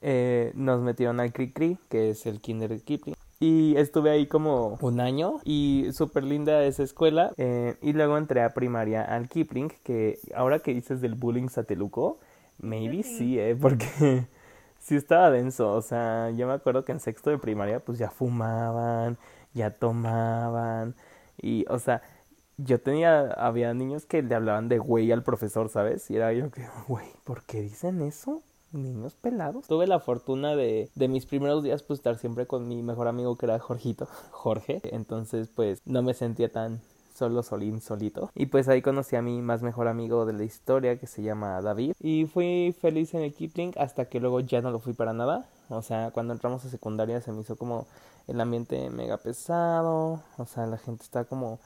eh, 0.00 0.52
nos 0.54 0.80
metieron 0.80 1.20
al 1.20 1.32
Cri 1.32 1.52
Cri, 1.52 1.78
que 1.90 2.10
es 2.10 2.26
el 2.26 2.40
Kinder 2.40 2.80
Kipling. 2.80 3.17
Y 3.40 3.76
estuve 3.76 4.10
ahí 4.10 4.26
como 4.26 4.78
un 4.80 4.98
año 4.98 5.40
y 5.44 5.88
súper 5.92 6.24
linda 6.24 6.64
esa 6.64 6.82
escuela. 6.82 7.32
Eh, 7.36 7.76
y 7.82 7.92
luego 7.92 8.18
entré 8.18 8.42
a 8.42 8.52
primaria 8.52 9.02
al 9.04 9.28
Kipling, 9.28 9.70
que 9.84 10.18
ahora 10.34 10.58
que 10.58 10.74
dices 10.74 11.00
del 11.00 11.14
bullying 11.14 11.48
sateluco, 11.48 12.18
maybe 12.58 13.04
sí, 13.04 13.38
eh, 13.38 13.56
porque 13.60 13.86
sí 14.80 14.96
estaba 14.96 15.30
denso. 15.30 15.72
O 15.72 15.82
sea, 15.82 16.30
yo 16.30 16.48
me 16.48 16.54
acuerdo 16.54 16.84
que 16.84 16.92
en 16.92 17.00
sexto 17.00 17.30
de 17.30 17.38
primaria 17.38 17.78
pues 17.78 17.98
ya 17.98 18.10
fumaban, 18.10 19.18
ya 19.54 19.70
tomaban. 19.70 20.96
Y, 21.40 21.64
o 21.68 21.78
sea, 21.78 22.02
yo 22.56 22.80
tenía, 22.80 23.30
había 23.32 23.72
niños 23.72 24.04
que 24.04 24.22
le 24.22 24.34
hablaban 24.34 24.68
de 24.68 24.78
güey 24.78 25.12
al 25.12 25.22
profesor, 25.22 25.68
¿sabes? 25.68 26.10
Y 26.10 26.16
era 26.16 26.32
yo 26.32 26.50
que, 26.50 26.66
güey, 26.88 27.06
¿por 27.24 27.44
qué 27.44 27.60
dicen 27.62 28.02
eso? 28.02 28.42
Niños 28.72 29.14
pelados. 29.14 29.66
Tuve 29.66 29.86
la 29.86 30.00
fortuna 30.00 30.56
de, 30.56 30.90
de 30.94 31.08
mis 31.08 31.26
primeros 31.26 31.62
días 31.62 31.82
pues 31.82 31.98
estar 31.98 32.18
siempre 32.18 32.46
con 32.46 32.68
mi 32.68 32.82
mejor 32.82 33.08
amigo 33.08 33.36
que 33.36 33.46
era 33.46 33.58
Jorgito, 33.58 34.08
Jorge. 34.30 34.80
Entonces 34.84 35.48
pues 35.54 35.80
no 35.84 36.02
me 36.02 36.14
sentía 36.14 36.50
tan 36.50 36.80
solo 37.18 37.42
solín 37.42 37.80
solito. 37.80 38.30
Y 38.34 38.46
pues 38.46 38.68
ahí 38.68 38.80
conocí 38.80 39.16
a 39.16 39.22
mi 39.22 39.42
más 39.42 39.62
mejor 39.62 39.88
amigo 39.88 40.24
de 40.24 40.32
la 40.32 40.44
historia 40.44 40.98
que 40.98 41.06
se 41.06 41.22
llama 41.22 41.60
David. 41.60 41.94
Y 42.00 42.26
fui 42.26 42.74
feliz 42.80 43.12
en 43.14 43.22
el 43.22 43.34
Kipling 43.34 43.72
hasta 43.76 44.04
que 44.04 44.20
luego 44.20 44.40
ya 44.40 44.60
no 44.60 44.70
lo 44.70 44.78
fui 44.78 44.92
para 44.92 45.12
nada. 45.12 45.48
O 45.68 45.82
sea, 45.82 46.12
cuando 46.12 46.32
entramos 46.32 46.64
a 46.64 46.70
secundaria 46.70 47.20
se 47.20 47.32
me 47.32 47.40
hizo 47.40 47.56
como 47.56 47.86
el 48.28 48.40
ambiente 48.40 48.88
mega 48.90 49.16
pesado. 49.16 50.22
O 50.38 50.46
sea, 50.46 50.66
la 50.66 50.78
gente 50.78 51.02
está 51.02 51.24
como 51.24 51.58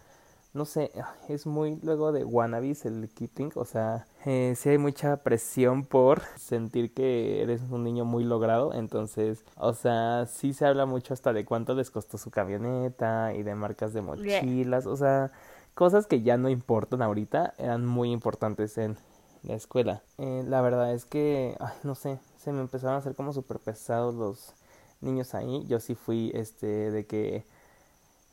no 0.54 0.64
sé, 0.64 0.90
es 1.28 1.46
muy 1.46 1.78
luego 1.82 2.12
de 2.12 2.24
wannabes 2.24 2.84
el 2.84 3.08
Kipling, 3.08 3.52
o 3.54 3.64
sea, 3.64 4.06
eh, 4.24 4.54
sí 4.56 4.68
hay 4.68 4.78
mucha 4.78 5.18
presión 5.18 5.84
por 5.84 6.22
sentir 6.36 6.92
que 6.92 7.42
eres 7.42 7.62
un 7.70 7.84
niño 7.84 8.04
muy 8.04 8.24
logrado, 8.24 8.72
entonces, 8.74 9.44
o 9.56 9.72
sea, 9.72 10.26
sí 10.26 10.52
se 10.52 10.66
habla 10.66 10.86
mucho 10.86 11.14
hasta 11.14 11.32
de 11.32 11.44
cuánto 11.44 11.74
les 11.74 11.90
costó 11.90 12.18
su 12.18 12.30
camioneta 12.30 13.32
y 13.34 13.42
de 13.42 13.54
marcas 13.54 13.92
de 13.92 14.02
mochilas, 14.02 14.86
o 14.86 14.96
sea, 14.96 15.32
cosas 15.74 16.06
que 16.06 16.22
ya 16.22 16.36
no 16.36 16.48
importan 16.48 17.02
ahorita, 17.02 17.54
eran 17.58 17.86
muy 17.86 18.12
importantes 18.12 18.76
en 18.78 18.96
la 19.42 19.54
escuela. 19.54 20.02
Eh, 20.18 20.44
la 20.46 20.60
verdad 20.60 20.92
es 20.92 21.04
que, 21.04 21.56
ay, 21.58 21.74
no 21.82 21.94
sé, 21.94 22.20
se 22.36 22.52
me 22.52 22.60
empezaron 22.60 22.94
a 22.94 22.98
hacer 22.98 23.14
como 23.14 23.32
súper 23.32 23.58
pesados 23.58 24.14
los 24.14 24.54
niños 25.00 25.34
ahí, 25.34 25.64
yo 25.66 25.80
sí 25.80 25.94
fui, 25.94 26.30
este, 26.34 26.90
de 26.90 27.06
que 27.06 27.44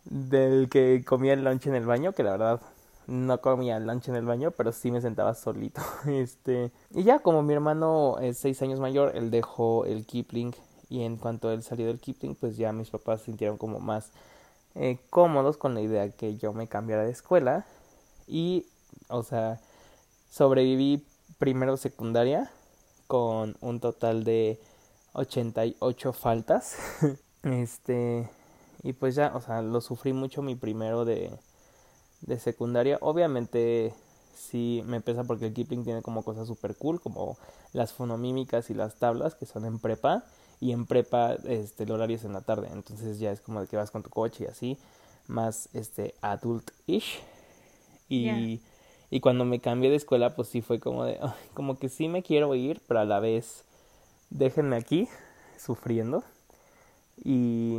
del 0.06 0.70
que 0.70 1.04
comía 1.06 1.34
el 1.34 1.44
lunch 1.44 1.68
en 1.68 1.76
el 1.76 1.86
baño, 1.86 2.14
que 2.14 2.24
la 2.24 2.32
verdad 2.32 2.62
no 3.08 3.42
comía 3.42 3.78
el 3.78 3.88
lunch 3.88 4.10
en 4.10 4.16
el 4.16 4.26
baño, 4.26 4.52
pero 4.52 4.72
sí 4.72 4.92
me 4.92 5.02
sentaba 5.02 5.34
solito. 5.34 5.82
Este, 6.08 6.72
y 6.92 7.04
ya 7.04 7.20
como 7.20 7.42
mi 7.44 7.54
hermano 7.54 8.18
es 8.20 8.38
seis 8.38 8.62
años 8.62 8.80
mayor, 8.80 9.16
él 9.16 9.32
dejó 9.32 9.86
el 9.86 10.06
Kipling 10.06 10.54
y 10.90 11.04
en 11.04 11.18
cuanto 11.18 11.52
él 11.52 11.64
salió 11.64 11.88
del 11.88 12.00
Kipling, 12.00 12.36
pues 12.36 12.58
ya 12.58 12.72
mis 12.72 12.90
papás 12.90 13.22
se 13.22 13.28
sintieron 13.28 13.58
como 13.58 13.80
más 13.80 14.12
eh, 14.76 15.00
cómodos 15.10 15.58
con 15.58 15.74
la 15.74 15.82
idea 15.82 16.10
que 16.12 16.38
yo 16.38 16.54
me 16.54 16.68
cambiara 16.68 17.04
de 17.04 17.12
escuela 17.12 17.66
y, 18.28 18.66
o 19.08 19.24
sea, 19.24 19.60
sobreviví 20.30 21.06
primero 21.38 21.78
secundaria 21.78 22.52
con 23.08 23.58
un 23.62 23.80
total 23.80 24.24
de 24.24 24.60
88 25.14 26.14
faltas. 26.14 26.78
este, 27.44 28.30
y 28.84 28.94
pues 28.94 29.16
ya, 29.16 29.32
o 29.36 29.42
sea, 29.42 29.62
lo 29.62 29.82
sufrí 29.82 30.14
mucho 30.14 30.42
mi 30.42 30.56
primero 30.56 31.06
de, 31.06 31.32
de 32.22 32.40
secundaria. 32.40 32.98
Obviamente 33.02 33.94
sí 34.36 34.82
me 34.86 35.02
pesa 35.02 35.26
porque 35.26 35.48
el 35.48 35.54
Kipling 35.54 35.84
tiene 35.84 36.02
como 36.02 36.24
cosas 36.24 36.48
super 36.48 36.76
cool, 36.76 37.02
como 37.02 37.38
las 37.74 37.94
fonomímicas 37.94 38.70
y 38.70 38.74
las 38.74 38.96
tablas 38.96 39.36
que 39.36 39.46
son 39.46 39.66
en 39.66 39.80
prepa. 39.80 40.24
Y 40.62 40.74
en 40.74 40.86
prepa 40.86 41.36
este, 41.46 41.84
el 41.84 41.92
horario 41.92 42.18
es 42.18 42.26
en 42.26 42.34
la 42.34 42.42
tarde, 42.42 42.68
entonces 42.74 43.18
ya 43.20 43.32
es 43.32 43.40
como 43.40 43.62
de 43.62 43.68
que 43.68 43.78
vas 43.78 43.92
con 43.92 44.04
tu 44.04 44.10
coche 44.10 44.44
y 44.44 44.48
así, 44.48 44.78
más 45.28 45.70
este 45.74 46.16
adult-ish. 46.22 47.22
Y, 48.10 48.60
y 49.10 49.20
cuando 49.22 49.46
me 49.46 49.60
cambié 49.60 49.90
de 49.90 49.96
escuela, 49.96 50.36
pues 50.36 50.50
sí 50.50 50.62
fue 50.62 50.80
como 50.80 51.06
de, 51.06 51.18
como 51.54 51.78
que 51.78 51.88
sí 51.88 52.10
me 52.10 52.24
quiero 52.24 52.54
ir, 52.56 52.82
pero 52.88 53.00
a 53.00 53.06
la 53.06 53.20
vez 53.20 53.64
déjenme 54.30 54.76
aquí 54.76 55.08
sufriendo. 55.58 56.24
Y 57.24 57.78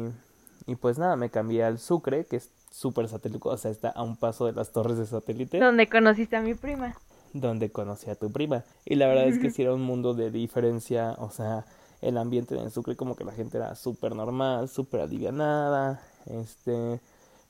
y 0.70 0.76
pues 0.76 0.98
nada, 0.98 1.16
me 1.16 1.30
cambié 1.30 1.64
al 1.64 1.80
Sucre, 1.80 2.26
que 2.26 2.36
es 2.36 2.48
súper 2.70 3.08
satélite, 3.08 3.48
o 3.48 3.56
sea, 3.56 3.72
está 3.72 3.88
a 3.88 4.04
un 4.04 4.16
paso 4.16 4.46
de 4.46 4.52
las 4.52 4.70
torres 4.70 4.98
de 4.98 5.04
satélite. 5.04 5.58
Donde 5.58 5.88
conociste 5.88 6.36
a 6.36 6.42
mi 6.42 6.54
prima. 6.54 6.94
Donde 7.32 7.72
conocí 7.72 8.08
a 8.08 8.14
tu 8.14 8.30
prima. 8.30 8.62
Y 8.84 8.94
la 8.94 9.08
verdad 9.08 9.26
es 9.26 9.40
que 9.40 9.50
sí 9.50 9.62
era 9.62 9.74
un 9.74 9.82
mundo 9.82 10.14
de 10.14 10.30
diferencia, 10.30 11.16
o 11.18 11.30
sea, 11.30 11.64
el 12.02 12.16
ambiente 12.16 12.54
en 12.54 12.60
el 12.60 12.70
Sucre 12.70 12.94
como 12.94 13.16
que 13.16 13.24
la 13.24 13.32
gente 13.32 13.58
era 13.58 13.74
súper 13.74 14.14
normal, 14.14 14.68
súper 14.68 15.00
alivianada, 15.00 16.00
este, 16.26 17.00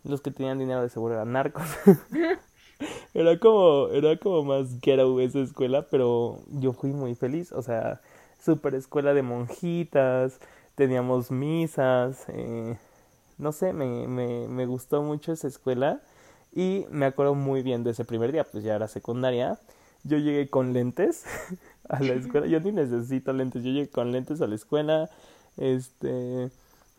los 0.03 0.23
que 0.23 0.31
tenían 0.31 0.59
dinero 0.59 0.81
de 0.81 0.89
seguro 0.89 1.13
eran 1.13 1.33
narcos. 1.33 1.65
era 3.13 3.39
como, 3.39 3.89
era 3.89 4.17
como 4.17 4.45
más 4.45 4.81
ghetto 4.81 5.21
esa 5.21 5.41
escuela, 5.41 5.87
pero 5.91 6.39
yo 6.53 6.73
fui 6.73 6.91
muy 6.95 7.15
feliz, 7.15 7.53
o 7.53 7.61
sea, 7.61 8.01
súper 8.43 8.77
escuela 8.77 9.13
de 9.13 9.21
monjitas, 9.21 10.41
teníamos 10.75 11.31
misas, 11.31 12.25
eh, 12.29 12.79
no 13.41 13.53
sé, 13.53 13.73
me, 13.73 14.07
me, 14.09 14.49
me 14.49 14.67
gustó 14.67 15.03
mucho 15.03 15.33
esa 15.33 15.49
escuela 15.49 16.03
y 16.53 16.87
me 16.91 17.07
acuerdo 17.07 17.35
muy 17.35 17.63
bien 17.63 17.85
de 17.85 17.91
ese 17.93 18.05
primer 18.05 18.33
día, 18.33 18.45
pues 18.45 18.65
ya 18.65 18.75
era 18.77 18.89
secundaria. 18.89 19.59
Yo 20.05 20.19
llegué 20.19 20.49
con 20.49 20.73
lentes 20.73 21.25
a 21.89 22.01
la 22.01 22.15
escuela, 22.15 22.47
yo 22.47 22.61
ni 22.61 22.73
necesito 22.73 23.33
lentes, 23.33 23.63
yo 23.65 23.71
llegué 23.71 23.91
con 23.91 24.13
lentes 24.13 24.41
a 24.41 24.47
la 24.47 24.55
escuela, 24.55 25.11
este, 25.57 26.51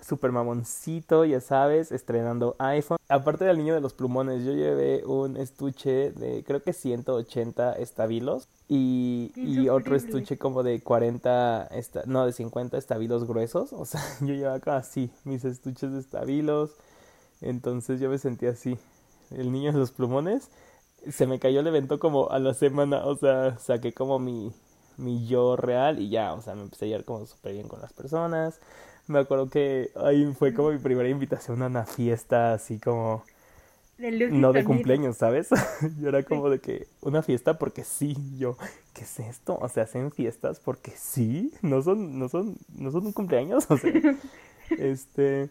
super 0.02 0.32
mamoncito, 0.32 1.26
ya 1.26 1.40
sabes, 1.40 1.92
estrenando 1.92 2.56
iPhone. 2.60 2.98
Aparte 3.08 3.46
del 3.46 3.58
niño 3.58 3.74
de 3.74 3.82
los 3.82 3.94
plumones, 3.94 4.44
yo 4.44 4.54
llevé 4.54 5.06
un 5.06 5.38
estuche 5.38 6.12
de 6.12 6.44
creo 6.44 6.62
que 6.62 6.74
180 6.74 7.74
estabilos 7.74 8.48
y, 8.68 9.32
y 9.36 9.70
otro 9.70 9.96
estuche 9.96 10.38
como 10.38 10.64
de 10.64 10.82
40, 10.82 11.68
esta, 11.72 12.04
no, 12.06 12.26
de 12.26 12.34
50 12.34 12.78
estabilos 12.78 13.26
gruesos. 13.26 13.74
O 13.74 13.86
sea, 13.86 14.02
yo 14.22 14.34
llevaba 14.34 14.78
así 14.78 15.12
mis 15.24 15.46
estuches 15.46 15.92
de 15.92 16.00
estabilos. 16.00 16.72
Entonces 17.42 18.00
yo 18.00 18.10
me 18.10 18.18
sentía 18.18 18.52
así. 18.52 18.78
El 19.32 19.52
niño 19.52 19.72
de 19.72 19.80
los 19.80 19.92
plumones 19.92 20.50
se 21.10 21.26
me 21.26 21.40
cayó 21.40 21.62
el 21.62 21.68
evento 21.68 22.00
como 22.00 22.30
a 22.32 22.40
la 22.40 22.54
semana. 22.54 23.06
O 23.06 23.16
sea, 23.16 23.58
saqué 23.58 23.94
como 23.94 24.20
mi, 24.20 24.52
mi 24.98 25.28
yo 25.28 25.56
real 25.56 26.00
y 26.00 26.10
ya, 26.10 26.34
o 26.34 26.42
sea, 26.42 26.56
me 26.56 26.62
empecé 26.62 26.86
a 26.86 26.88
llevar 26.90 27.06
como 27.06 27.26
súper 27.26 27.54
bien 27.54 27.68
con 27.68 27.82
las 27.82 27.94
personas 27.94 28.60
me 29.12 29.20
acuerdo 29.20 29.50
que 29.50 29.92
ahí 29.96 30.26
fue 30.38 30.54
como 30.54 30.72
mi 30.72 30.80
primera 30.80 31.10
invitación 31.10 31.62
a 31.62 31.68
una 31.68 31.86
fiesta 31.86 32.54
así 32.54 32.80
como... 32.80 33.24
no 33.98 34.54
de 34.54 34.64
cumpleaños, 34.64 35.18
¿sabes? 35.18 35.50
yo 36.00 36.10
era 36.10 36.24
como 36.24 36.50
de 36.50 36.60
que 36.60 36.88
una 37.02 37.22
fiesta 37.22 37.60
porque 37.60 37.84
sí, 37.84 38.16
yo, 38.38 38.58
¿qué 38.94 39.04
es 39.04 39.20
esto? 39.20 39.58
O 39.62 39.70
sea, 39.70 39.84
hacen 39.84 40.12
fiestas 40.12 40.60
porque 40.60 40.92
sí, 40.96 41.54
no 41.62 41.82
son, 41.82 42.18
no 42.18 42.30
son, 42.30 42.58
no 42.76 42.92
son 42.92 43.06
un 43.06 43.14
cumpleaños, 43.14 43.66
o 43.70 43.78
sea, 43.78 43.92
este, 44.70 45.50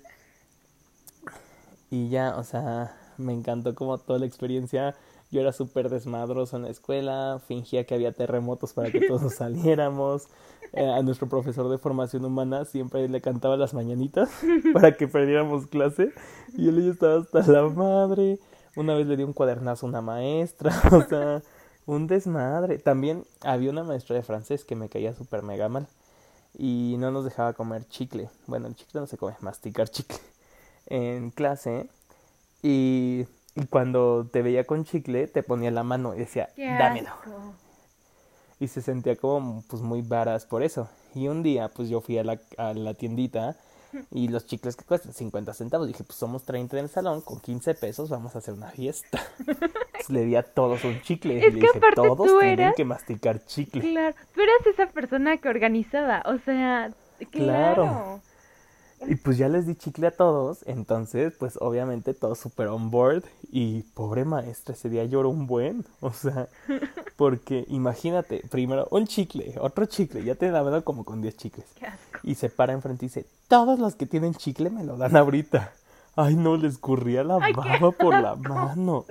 y 1.91 2.09
ya, 2.09 2.37
o 2.37 2.45
sea, 2.45 2.97
me 3.19 3.33
encantó 3.33 3.75
como 3.75 3.99
toda 3.99 4.19
la 4.19 4.27
experiencia. 4.27 4.97
Yo 5.31 5.41
era 5.41 5.53
súper 5.53 5.89
desmadroso 5.89 6.57
en 6.57 6.65
la 6.65 6.71
escuela, 6.71 7.41
fingía 7.47 7.85
que 7.85 7.95
había 7.95 8.13
terremotos 8.13 8.73
para 8.73 8.91
que 8.91 9.07
todos 9.07 9.35
saliéramos. 9.37 10.29
Eh, 10.73 10.89
a 10.89 11.03
nuestro 11.03 11.29
profesor 11.29 11.69
de 11.69 11.79
formación 11.79 12.25
humana 12.25 12.65
siempre 12.65 13.09
le 13.09 13.21
cantaba 13.21 13.57
las 13.57 13.75
mañanitas 13.75 14.31
para 14.73 14.97
que 14.97 15.09
perdiéramos 15.09 15.67
clase. 15.67 16.13
Y 16.57 16.69
él 16.69 16.85
ya 16.85 16.93
estaba 16.93 17.21
hasta 17.21 17.53
la 17.53 17.69
madre. 17.69 18.39
Una 18.77 18.95
vez 18.95 19.07
le 19.07 19.17
dio 19.17 19.27
un 19.27 19.33
cuadernazo 19.33 19.87
a 19.87 19.89
una 19.89 20.01
maestra, 20.01 20.73
o 20.93 21.03
sea, 21.03 21.43
un 21.87 22.07
desmadre. 22.07 22.79
También 22.79 23.25
había 23.43 23.71
una 23.71 23.85
maestra 23.85 24.17
de 24.17 24.23
francés 24.23 24.65
que 24.65 24.77
me 24.77 24.89
caía 24.89 25.15
súper 25.15 25.43
mega 25.43 25.69
mal 25.69 25.87
y 26.57 26.97
no 26.99 27.11
nos 27.11 27.25
dejaba 27.25 27.53
comer 27.53 27.87
chicle. 27.89 28.29
Bueno, 28.47 28.67
el 28.67 28.75
chicle 28.75 29.01
no 29.01 29.07
se 29.07 29.17
come, 29.17 29.35
masticar 29.41 29.89
chicle 29.89 30.19
en 30.87 31.31
clase. 31.31 31.89
Y, 32.63 33.27
y 33.55 33.67
cuando 33.67 34.29
te 34.31 34.43
veía 34.43 34.65
con 34.65 34.85
chicle, 34.85 35.27
te 35.27 35.43
ponía 35.43 35.71
la 35.71 35.83
mano 35.83 36.15
y 36.15 36.19
decía, 36.21 36.51
dámelo. 36.57 37.11
Y 38.59 38.69
se 38.69 38.83
sentía 38.83 39.17
como 39.17 39.65
pues 39.69 39.83
muy 39.83 40.03
varas 40.03 40.45
por 40.45 40.63
eso. 40.63 40.89
Y 41.15 41.29
un 41.29 41.43
día, 41.43 41.69
pues 41.69 41.89
yo 41.89 42.01
fui 42.01 42.19
a 42.19 42.25
la, 42.25 42.39
a 42.59 42.75
la 42.75 42.95
tiendita 42.95 43.57
y 44.13 44.29
los 44.29 44.47
chicles 44.47 44.77
que 44.77 44.85
cuestan 44.85 45.13
50 45.13 45.53
centavos. 45.55 45.89
Dije, 45.89 46.05
pues 46.05 46.19
somos 46.19 46.45
30 46.45 46.79
en 46.79 46.85
el 46.85 46.91
salón, 46.91 47.23
con 47.23 47.41
15 47.41 47.75
pesos 47.75 48.09
vamos 48.09 48.35
a 48.35 48.39
hacer 48.39 48.55
una 48.55 48.71
fiesta. 48.71 49.21
le 50.09 50.25
di 50.25 50.37
a 50.37 50.43
todos 50.43 50.85
un 50.85 51.01
chicle. 51.03 51.35
y 51.35 51.41
le 51.41 51.51
dije, 51.51 51.69
todos 51.95 52.39
tienen 52.39 52.73
que 52.75 52.85
masticar 52.85 53.45
chicle. 53.47 53.81
Claro, 53.81 54.15
tú 54.35 54.41
eras 54.43 54.67
esa 54.67 54.87
persona 54.87 55.37
que 55.39 55.49
organizaba, 55.49 56.23
o 56.27 56.39
sea, 56.39 56.93
claro. 57.31 58.21
Y 59.07 59.15
pues 59.17 59.39
ya 59.39 59.49
les 59.49 59.67
di 59.67 59.75
chicle 59.77 60.09
a 60.09 60.11
todos, 60.11 60.63
entonces 60.67 61.33
pues 61.39 61.57
obviamente 61.61 62.13
todos 62.13 62.39
super 62.39 62.69
on 62.69 62.91
board 62.91 63.25
y 63.51 63.83
pobre 63.95 64.27
maestra, 64.27 64.75
ese 64.75 64.91
día 64.91 65.05
lloró 65.05 65.31
un 65.31 65.47
buen, 65.47 65.87
o 66.01 66.13
sea, 66.13 66.49
porque 67.17 67.65
imagínate, 67.69 68.43
primero 68.51 68.87
un 68.91 69.07
chicle, 69.07 69.55
otro 69.59 69.87
chicle, 69.87 70.23
ya 70.23 70.35
te 70.35 70.51
mano 70.51 70.85
como 70.85 71.05
con 71.05 71.23
10 71.23 71.37
chicles. 71.37 71.67
Y 72.23 72.35
se 72.35 72.51
para 72.51 72.75
enfrente 72.75 73.07
y 73.07 73.09
dice, 73.09 73.27
todos 73.49 73.79
los 73.79 73.95
que 73.95 74.07
tienen 74.07 74.35
chicle 74.35 74.69
me 74.69 74.85
lo 74.85 74.97
dan 74.97 75.17
ahorita. 75.17 75.73
Ay 76.17 76.35
no, 76.37 76.57
le 76.57 76.69
escurría 76.69 77.25
la 77.25 77.39
baba 77.39 77.93
por 77.93 78.13
la 78.21 78.35
mano. 78.37 79.07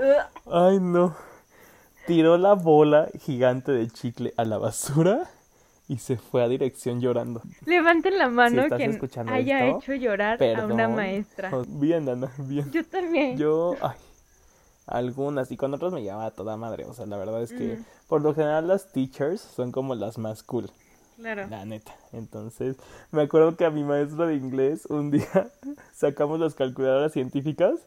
Ay 0.51 0.79
no. 0.79 1.15
Tiró 2.05 2.37
la 2.37 2.53
bola 2.53 3.07
gigante 3.19 3.71
de 3.71 3.87
chicle 3.89 4.33
a 4.37 4.45
la 4.45 4.57
basura 4.57 5.29
y 5.89 5.97
se 5.97 6.17
fue 6.17 6.43
a 6.43 6.47
dirección 6.47 7.01
llorando. 7.01 7.41
Levanten 7.65 8.17
la 8.19 8.29
mano 8.29 8.63
que 8.69 8.99
haya 9.27 9.67
hecho 9.67 9.95
llorar 9.95 10.41
a 10.41 10.67
una 10.67 10.87
maestra. 10.87 11.51
Bien, 11.67 12.07
Ana, 12.07 12.31
bien. 12.37 12.71
Yo 12.71 12.85
también. 12.85 13.37
Yo, 13.37 13.75
ay, 13.81 13.97
algunas, 14.85 15.51
y 15.51 15.57
con 15.57 15.73
otras 15.73 15.91
me 15.91 16.03
llamaba 16.03 16.29
toda 16.29 16.55
madre. 16.57 16.85
O 16.85 16.93
sea, 16.93 17.07
la 17.07 17.17
verdad 17.17 17.41
es 17.41 17.51
que 17.51 17.79
por 18.07 18.21
lo 18.21 18.35
general 18.35 18.67
las 18.67 18.91
teachers 18.91 19.41
son 19.41 19.71
como 19.71 19.95
las 19.95 20.19
más 20.19 20.43
cool. 20.43 20.69
Claro. 21.17 21.47
La 21.49 21.65
neta. 21.65 21.95
Entonces, 22.13 22.77
me 23.11 23.23
acuerdo 23.23 23.57
que 23.57 23.65
a 23.65 23.71
mi 23.71 23.83
maestra 23.83 24.27
de 24.27 24.35
inglés 24.35 24.85
un 24.85 25.09
día 25.09 25.51
sacamos 25.91 26.39
las 26.39 26.53
calculadoras 26.53 27.13
científicas 27.13 27.79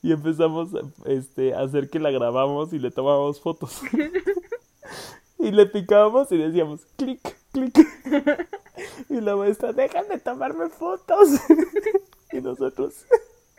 y 0.00 0.12
empezamos 0.12 0.70
este, 1.04 1.54
a 1.54 1.60
hacer 1.60 1.90
que 1.90 2.00
la 2.00 2.10
grabamos 2.10 2.72
y 2.72 2.78
le 2.78 2.90
tomábamos 2.90 3.42
fotos. 3.42 3.82
y 5.42 5.50
le 5.50 5.66
picábamos 5.66 6.30
y 6.30 6.38
decíamos 6.38 6.86
clic, 6.96 7.36
clic. 7.52 7.76
y 9.08 9.20
la 9.20 9.36
maestra, 9.36 9.72
déjame 9.72 10.18
tomarme 10.18 10.68
fotos. 10.68 11.28
y 12.32 12.40
nosotros 12.40 13.04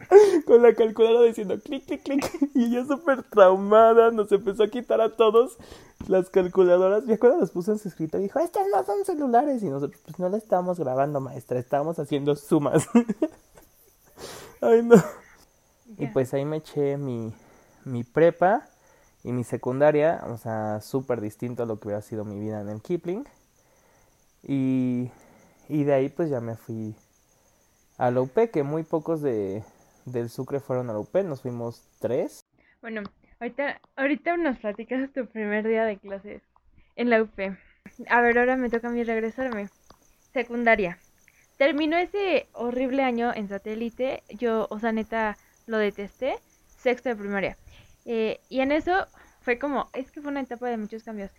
con 0.45 0.61
la 0.61 0.73
calculadora 0.73 1.27
diciendo 1.27 1.59
clic, 1.59 1.85
clic, 1.85 2.03
clic. 2.03 2.49
Y 2.53 2.65
ella 2.65 2.85
súper 2.85 3.23
traumada 3.23 4.11
nos 4.11 4.31
empezó 4.31 4.63
a 4.63 4.67
quitar 4.69 5.01
a 5.01 5.15
todos 5.15 5.57
las 6.07 6.29
calculadoras. 6.29 7.03
Y 7.07 7.13
acuerdo 7.13 7.39
las 7.39 7.51
puso 7.51 7.73
en 7.73 7.79
su 7.79 7.89
escrito 7.89 8.17
y 8.17 8.23
dijo, 8.23 8.39
estas 8.39 8.67
no 8.71 8.83
son 8.85 9.03
celulares. 9.05 9.61
Y 9.61 9.69
nosotros, 9.69 10.01
pues 10.05 10.19
no 10.19 10.29
la 10.29 10.37
estábamos 10.37 10.79
grabando, 10.79 11.19
maestra, 11.19 11.59
estábamos 11.59 11.99
haciendo 11.99 12.35
sumas. 12.35 12.87
Ay, 14.61 14.83
no. 14.83 14.95
Y 15.97 16.07
pues 16.07 16.33
ahí 16.33 16.45
me 16.45 16.57
eché 16.57 16.97
mi, 16.97 17.33
mi 17.83 18.03
prepa 18.03 18.69
y 19.23 19.31
mi 19.31 19.43
secundaria, 19.43 20.21
o 20.27 20.37
sea, 20.37 20.81
súper 20.81 21.21
distinto 21.21 21.63
a 21.63 21.65
lo 21.65 21.79
que 21.79 21.87
hubiera 21.87 22.01
sido 22.01 22.25
mi 22.25 22.39
vida 22.39 22.61
en 22.61 22.69
el 22.69 22.81
Kipling. 22.81 23.25
Y, 24.43 25.09
y 25.69 25.83
de 25.83 25.93
ahí 25.93 26.09
pues 26.09 26.29
ya 26.29 26.41
me 26.41 26.55
fui 26.55 26.95
a 27.97 28.11
la 28.11 28.21
UP, 28.21 28.33
que 28.51 28.63
muy 28.63 28.83
pocos 28.83 29.21
de, 29.21 29.63
del 30.05 30.29
Sucre 30.29 30.59
fueron 30.59 30.89
a 30.89 30.93
la 30.93 30.99
UP, 30.99 31.15
nos 31.23 31.41
fuimos 31.41 31.87
tres. 31.99 32.41
Bueno, 32.81 33.01
ahorita, 33.39 33.79
ahorita 33.95 34.37
nos 34.37 34.57
platicas 34.57 35.11
tu 35.13 35.25
primer 35.27 35.65
día 35.65 35.85
de 35.85 35.97
clases 35.97 36.41
en 36.95 37.09
la 37.09 37.21
UP. 37.21 37.39
A 38.09 38.21
ver, 38.21 38.37
ahora 38.37 38.57
me 38.57 38.69
toca 38.69 38.89
a 38.89 38.91
mí 38.91 39.03
regresarme. 39.03 39.69
Secundaria. 40.33 40.97
Terminó 41.57 41.95
ese 41.97 42.47
horrible 42.53 43.03
año 43.03 43.31
en 43.33 43.47
satélite. 43.47 44.23
Yo, 44.29 44.67
o 44.69 44.79
sea, 44.79 44.91
neta, 44.91 45.37
lo 45.67 45.77
detesté. 45.77 46.35
Sexto 46.77 47.09
de 47.09 47.15
primaria. 47.15 47.57
Eh, 48.05 48.39
y 48.49 48.59
en 48.59 48.71
eso 48.71 49.07
fue 49.41 49.59
como, 49.59 49.89
es 49.93 50.11
que 50.11 50.21
fue 50.21 50.31
una 50.31 50.41
etapa 50.41 50.67
de 50.69 50.77
muchos 50.77 51.03
cambios 51.03 51.31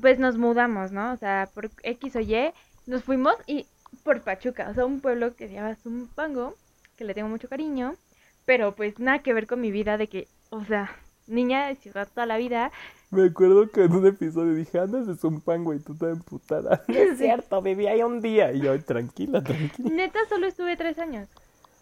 pues 0.00 0.18
nos 0.18 0.36
mudamos, 0.36 0.92
¿no? 0.92 1.12
O 1.12 1.16
sea, 1.16 1.48
por 1.54 1.70
X 1.82 2.16
o 2.16 2.20
Y 2.20 2.52
nos 2.86 3.04
fuimos 3.04 3.34
y 3.46 3.66
por 4.02 4.22
Pachuca, 4.22 4.68
o 4.70 4.74
sea, 4.74 4.84
un 4.84 5.00
pueblo 5.00 5.34
que 5.34 5.48
se 5.48 5.54
llama 5.54 5.74
Zumpango, 5.76 6.54
que 6.96 7.04
le 7.04 7.14
tengo 7.14 7.28
mucho 7.28 7.48
cariño, 7.48 7.94
pero 8.44 8.74
pues 8.74 8.98
nada 8.98 9.20
que 9.20 9.32
ver 9.32 9.46
con 9.46 9.60
mi 9.60 9.70
vida 9.70 9.96
de 9.96 10.08
que, 10.08 10.28
o 10.50 10.64
sea, 10.64 10.90
niña 11.26 11.66
de 11.68 11.76
ciudad 11.76 12.08
toda 12.08 12.26
la 12.26 12.38
vida. 12.38 12.70
Me 13.10 13.26
acuerdo 13.26 13.70
que 13.70 13.84
en 13.84 13.92
un 13.92 14.06
episodio 14.06 14.54
dije, 14.54 14.78
andas 14.78 15.06
de 15.06 15.14
Zumpango 15.16 15.74
y 15.74 15.80
tú 15.80 15.94
estás 15.94 16.12
emputada. 16.12 16.82
es 16.88 17.18
cierto, 17.18 17.62
viví 17.62 17.86
ahí 17.86 18.02
un 18.02 18.20
día. 18.20 18.52
Y 18.52 18.60
yo, 18.60 18.78
tranquila, 18.82 19.42
tranquila. 19.42 19.90
Neta, 19.90 20.18
solo 20.28 20.46
estuve 20.46 20.76
tres 20.76 20.98
años. 20.98 21.28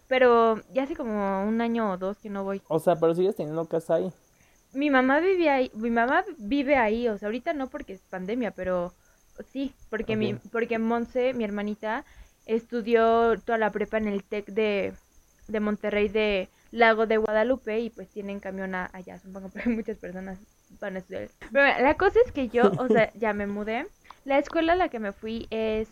Pero 0.07 0.61
ya 0.73 0.83
hace 0.83 0.95
como 0.95 1.43
un 1.43 1.61
año 1.61 1.91
o 1.91 1.97
dos 1.97 2.17
que 2.17 2.29
no 2.29 2.43
voy. 2.43 2.61
O 2.67 2.79
sea, 2.79 2.95
pero 2.95 3.13
sigues 3.13 3.35
teniendo 3.35 3.65
casa 3.65 3.95
ahí 3.95 4.11
mi 4.73 4.89
mamá 4.89 5.19
vive 5.19 5.49
ahí, 5.49 5.71
mi 5.73 5.89
mamá 5.89 6.23
vive 6.37 6.75
ahí, 6.75 7.07
o 7.07 7.17
sea, 7.17 7.27
ahorita 7.27 7.53
no 7.53 7.67
porque 7.67 7.93
es 7.93 8.01
pandemia, 8.01 8.51
pero 8.51 8.93
sí, 9.51 9.73
porque 9.89 10.15
mi, 10.15 10.35
porque 10.35 10.77
Monse, 10.79 11.33
mi 11.33 11.43
hermanita, 11.43 12.05
estudió 12.45 13.39
toda 13.43 13.57
la 13.57 13.71
prepa 13.71 13.97
en 13.97 14.07
el 14.07 14.23
TEC 14.23 14.47
de, 14.47 14.93
de 15.47 15.59
Monterrey 15.59 16.09
de 16.09 16.49
Lago 16.71 17.07
de 17.07 17.17
Guadalupe 17.17 17.79
y 17.79 17.89
pues 17.89 18.09
tienen 18.09 18.39
camión 18.39 18.75
allá, 18.75 19.19
supongo 19.19 19.49
que 19.53 19.69
muchas 19.69 19.97
personas 19.97 20.39
van 20.79 20.95
a 20.95 20.99
estudiar. 20.99 21.29
Pero 21.51 21.83
la 21.83 21.95
cosa 21.95 22.19
es 22.25 22.31
que 22.31 22.49
yo, 22.49 22.71
o 22.77 22.87
sea, 22.87 23.11
ya 23.15 23.33
me 23.33 23.47
mudé. 23.47 23.87
La 24.25 24.37
escuela 24.37 24.73
a 24.73 24.75
la 24.75 24.89
que 24.89 24.99
me 24.99 25.13
fui 25.13 25.47
es 25.49 25.87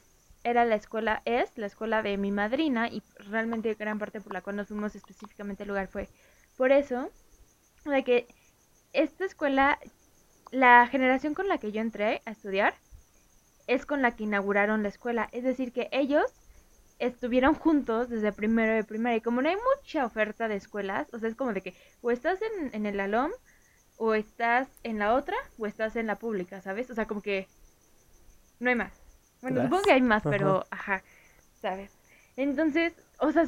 era 0.45 0.63
la 0.63 0.75
escuela, 0.75 1.21
es 1.25 1.51
la 1.58 1.65
escuela 1.65 2.03
de 2.03 2.17
mi 2.17 2.31
madrina 2.31 2.88
y 2.88 3.01
realmente 3.17 3.73
gran 3.73 3.99
parte 3.99 4.21
por 4.21 4.31
la 4.31 4.41
cual 4.41 4.55
nos 4.55 4.67
fuimos 4.67 4.95
específicamente 4.95 5.63
al 5.63 5.69
lugar 5.69 5.88
fue 5.88 6.08
por 6.55 6.71
eso, 6.71 7.10
de 7.84 8.03
que 8.03 8.27
esta 8.93 9.25
escuela, 9.25 9.79
la 10.51 10.88
generación 10.88 11.34
con 11.34 11.47
la 11.47 11.58
que 11.58 11.71
yo 11.71 11.81
entré 11.81 12.21
a 12.25 12.31
estudiar, 12.31 12.75
es 13.67 13.86
con 13.86 14.01
la 14.01 14.15
que 14.15 14.23
inauguraron 14.23 14.84
la 14.84 14.89
escuela. 14.89 15.27
Es 15.31 15.43
decir, 15.43 15.73
que 15.73 15.89
ellos 15.91 16.31
estuvieron 16.99 17.55
juntos 17.55 18.10
desde 18.10 18.31
primero 18.31 18.73
de 18.73 18.84
primaria. 18.84 19.17
Y 19.17 19.21
como 19.21 19.41
no 19.41 19.49
hay 19.49 19.58
mucha 19.75 20.05
oferta 20.05 20.47
de 20.47 20.55
escuelas, 20.55 21.08
o 21.13 21.19
sea, 21.19 21.27
es 21.27 21.36
como 21.36 21.53
de 21.53 21.62
que 21.62 21.75
o 22.01 22.12
estás 22.12 22.39
en, 22.41 22.73
en 22.73 22.86
el 22.86 22.99
ALOM, 22.99 23.31
o 23.97 24.13
estás 24.13 24.69
en 24.84 24.99
la 24.99 25.13
otra, 25.13 25.36
o 25.58 25.65
estás 25.65 25.95
en 25.95 26.08
la 26.08 26.17
pública, 26.17 26.62
¿sabes? 26.62 26.89
O 26.89 26.95
sea, 26.95 27.08
como 27.08 27.21
que 27.21 27.47
no 28.60 28.69
hay 28.69 28.75
más. 28.75 29.04
Bueno, 29.45 29.62
supongo 29.62 29.84
que 29.84 29.91
hay 29.91 30.01
más, 30.01 30.23
pero 30.23 30.65
ajá, 30.71 31.03
¿sabes? 31.62 31.91
Entonces, 32.36 32.93
o 33.19 33.31
sea, 33.31 33.45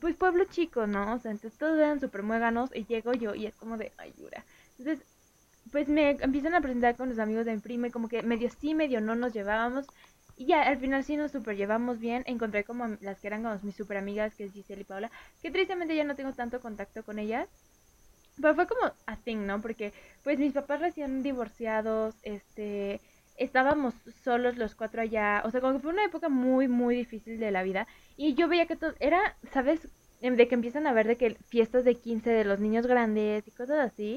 pues 0.00 0.16
pueblo 0.16 0.44
chico, 0.44 0.86
¿no? 0.86 1.14
O 1.14 1.18
sea, 1.18 1.30
entonces 1.30 1.58
todos 1.58 1.78
eran 1.78 2.00
súper 2.00 2.22
muéganos 2.22 2.70
y 2.74 2.86
llego 2.86 3.12
yo 3.12 3.34
y 3.34 3.44
es 3.44 3.54
como 3.54 3.76
de, 3.76 3.92
ayuda. 3.98 4.46
Entonces, 4.78 5.04
pues 5.70 5.88
me 5.88 6.12
empiezan 6.12 6.54
a 6.54 6.62
presentar 6.62 6.96
con 6.96 7.10
los 7.10 7.18
amigos 7.18 7.44
de 7.44 7.52
mi 7.52 7.60
prima 7.60 7.88
y 7.88 7.90
como 7.90 8.08
que 8.08 8.22
medio 8.22 8.48
sí, 8.48 8.74
medio 8.74 9.02
no 9.02 9.14
nos 9.14 9.34
llevábamos. 9.34 9.86
Y 10.38 10.46
ya, 10.46 10.62
al 10.62 10.78
final 10.78 11.04
sí 11.04 11.18
nos 11.18 11.32
super 11.32 11.54
llevamos 11.54 12.00
bien. 12.00 12.22
Encontré 12.26 12.64
como 12.64 12.96
las 13.02 13.20
que 13.20 13.26
eran 13.26 13.42
como 13.42 13.58
mis 13.62 13.76
super 13.76 13.98
amigas, 13.98 14.34
que 14.34 14.44
es 14.44 14.54
Giselle 14.54 14.80
y 14.80 14.84
Paola, 14.84 15.10
que 15.42 15.50
tristemente 15.50 15.94
ya 15.94 16.04
no 16.04 16.16
tengo 16.16 16.32
tanto 16.32 16.62
contacto 16.62 17.04
con 17.04 17.18
ellas. 17.18 17.46
Pero 18.40 18.54
fue 18.54 18.66
como 18.66 18.90
a 19.04 19.16
thing, 19.16 19.44
¿no? 19.44 19.60
Porque 19.60 19.92
pues 20.24 20.38
mis 20.38 20.54
papás 20.54 20.80
recién 20.80 21.22
divorciados, 21.22 22.14
este, 22.22 23.02
estábamos 23.40 23.94
solos 24.22 24.56
los 24.58 24.74
cuatro 24.74 25.02
allá. 25.02 25.42
O 25.44 25.50
sea, 25.50 25.60
como 25.60 25.74
que 25.74 25.80
fue 25.80 25.92
una 25.92 26.04
época 26.04 26.28
muy, 26.28 26.68
muy 26.68 26.94
difícil 26.94 27.40
de 27.40 27.50
la 27.50 27.62
vida. 27.62 27.86
Y 28.16 28.34
yo 28.34 28.48
veía 28.48 28.66
que 28.66 28.76
todo, 28.76 28.94
era, 29.00 29.36
¿sabes? 29.52 29.88
De 30.20 30.48
que 30.48 30.54
empiezan 30.54 30.86
a 30.86 30.92
ver 30.92 31.06
de 31.08 31.16
que 31.16 31.36
fiestas 31.48 31.84
de 31.84 31.94
15 31.96 32.30
de 32.30 32.44
los 32.44 32.60
niños 32.60 32.86
grandes 32.86 33.48
y 33.48 33.50
cosas 33.52 33.78
así. 33.92 34.16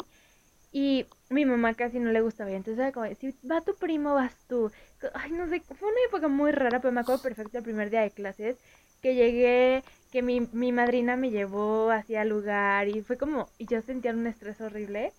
Y 0.71 1.07
mi 1.29 1.45
mamá 1.45 1.73
casi 1.75 1.99
no 1.99 2.11
le 2.11 2.21
gustaba. 2.21 2.51
Entonces 2.51 2.79
era 2.79 2.91
como, 2.91 3.13
si 3.15 3.31
va 3.49 3.61
tu 3.61 3.75
primo, 3.77 4.13
vas 4.15 4.35
tú. 4.47 4.71
Ay, 5.13 5.31
no 5.31 5.47
sé, 5.47 5.61
fue 5.61 5.89
una 5.89 6.01
época 6.07 6.27
muy 6.27 6.51
rara, 6.51 6.81
pero 6.81 6.91
me 6.91 7.01
acuerdo 7.01 7.21
perfecto 7.23 7.57
el 7.59 7.63
primer 7.63 7.89
día 7.89 8.01
de 8.01 8.11
clases. 8.11 8.57
Que 9.01 9.15
llegué, 9.15 9.83
que 10.11 10.21
mi, 10.21 10.41
mi 10.53 10.71
madrina 10.71 11.15
me 11.17 11.29
llevó 11.31 11.91
hacia 11.91 12.23
el 12.23 12.29
lugar 12.29 12.87
y 12.89 13.01
fue 13.03 13.17
como, 13.17 13.49
y 13.57 13.67
yo 13.67 13.81
sentía 13.81 14.11
un 14.11 14.27
estrés 14.27 14.61
horrible. 14.61 15.13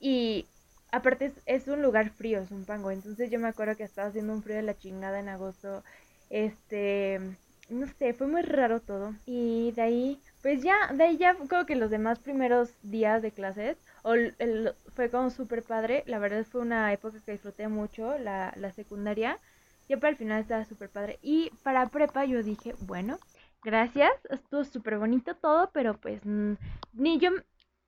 Y 0.00 0.46
aparte 0.92 1.32
es, 1.46 1.68
un 1.68 1.82
lugar 1.82 2.10
frío, 2.10 2.40
es 2.40 2.50
un 2.50 2.64
pango. 2.64 2.90
Entonces 2.90 3.30
yo 3.30 3.38
me 3.38 3.48
acuerdo 3.48 3.76
que 3.76 3.84
estaba 3.84 4.08
haciendo 4.08 4.32
un 4.32 4.42
frío 4.42 4.56
de 4.56 4.62
la 4.62 4.78
chingada 4.78 5.20
en 5.20 5.28
agosto. 5.28 5.82
Este, 6.30 7.20
no 7.68 7.86
sé, 7.98 8.14
fue 8.14 8.26
muy 8.26 8.42
raro 8.42 8.80
todo. 8.80 9.14
Y 9.26 9.72
de 9.72 9.82
ahí, 9.82 10.20
pues 10.42 10.62
ya, 10.62 10.74
de 10.92 11.04
ahí 11.04 11.16
ya 11.16 11.36
creo 11.48 11.66
que 11.66 11.76
los 11.76 11.90
demás 11.90 12.18
primeros 12.18 12.70
días 12.82 13.22
de 13.22 13.32
clases, 13.32 13.76
o 14.02 14.14
fue 14.94 15.10
como 15.10 15.30
súper 15.30 15.62
padre. 15.62 16.04
La 16.06 16.18
verdad 16.18 16.44
fue 16.44 16.60
una 16.60 16.92
época 16.92 17.18
que 17.24 17.32
disfruté 17.32 17.68
mucho, 17.68 18.18
la, 18.18 18.52
la 18.56 18.72
secundaria. 18.72 19.38
Ya 19.88 19.98
para 19.98 20.10
el 20.10 20.16
final 20.16 20.40
estaba 20.40 20.64
súper 20.64 20.90
padre. 20.90 21.18
Y 21.22 21.50
para 21.62 21.86
prepa 21.86 22.24
yo 22.24 22.42
dije, 22.42 22.74
bueno, 22.80 23.18
gracias, 23.62 24.12
estuvo 24.30 24.64
súper 24.64 24.98
bonito 24.98 25.34
todo, 25.36 25.70
pero 25.72 25.94
pues 25.94 26.20
ni 26.24 27.18
yo 27.18 27.30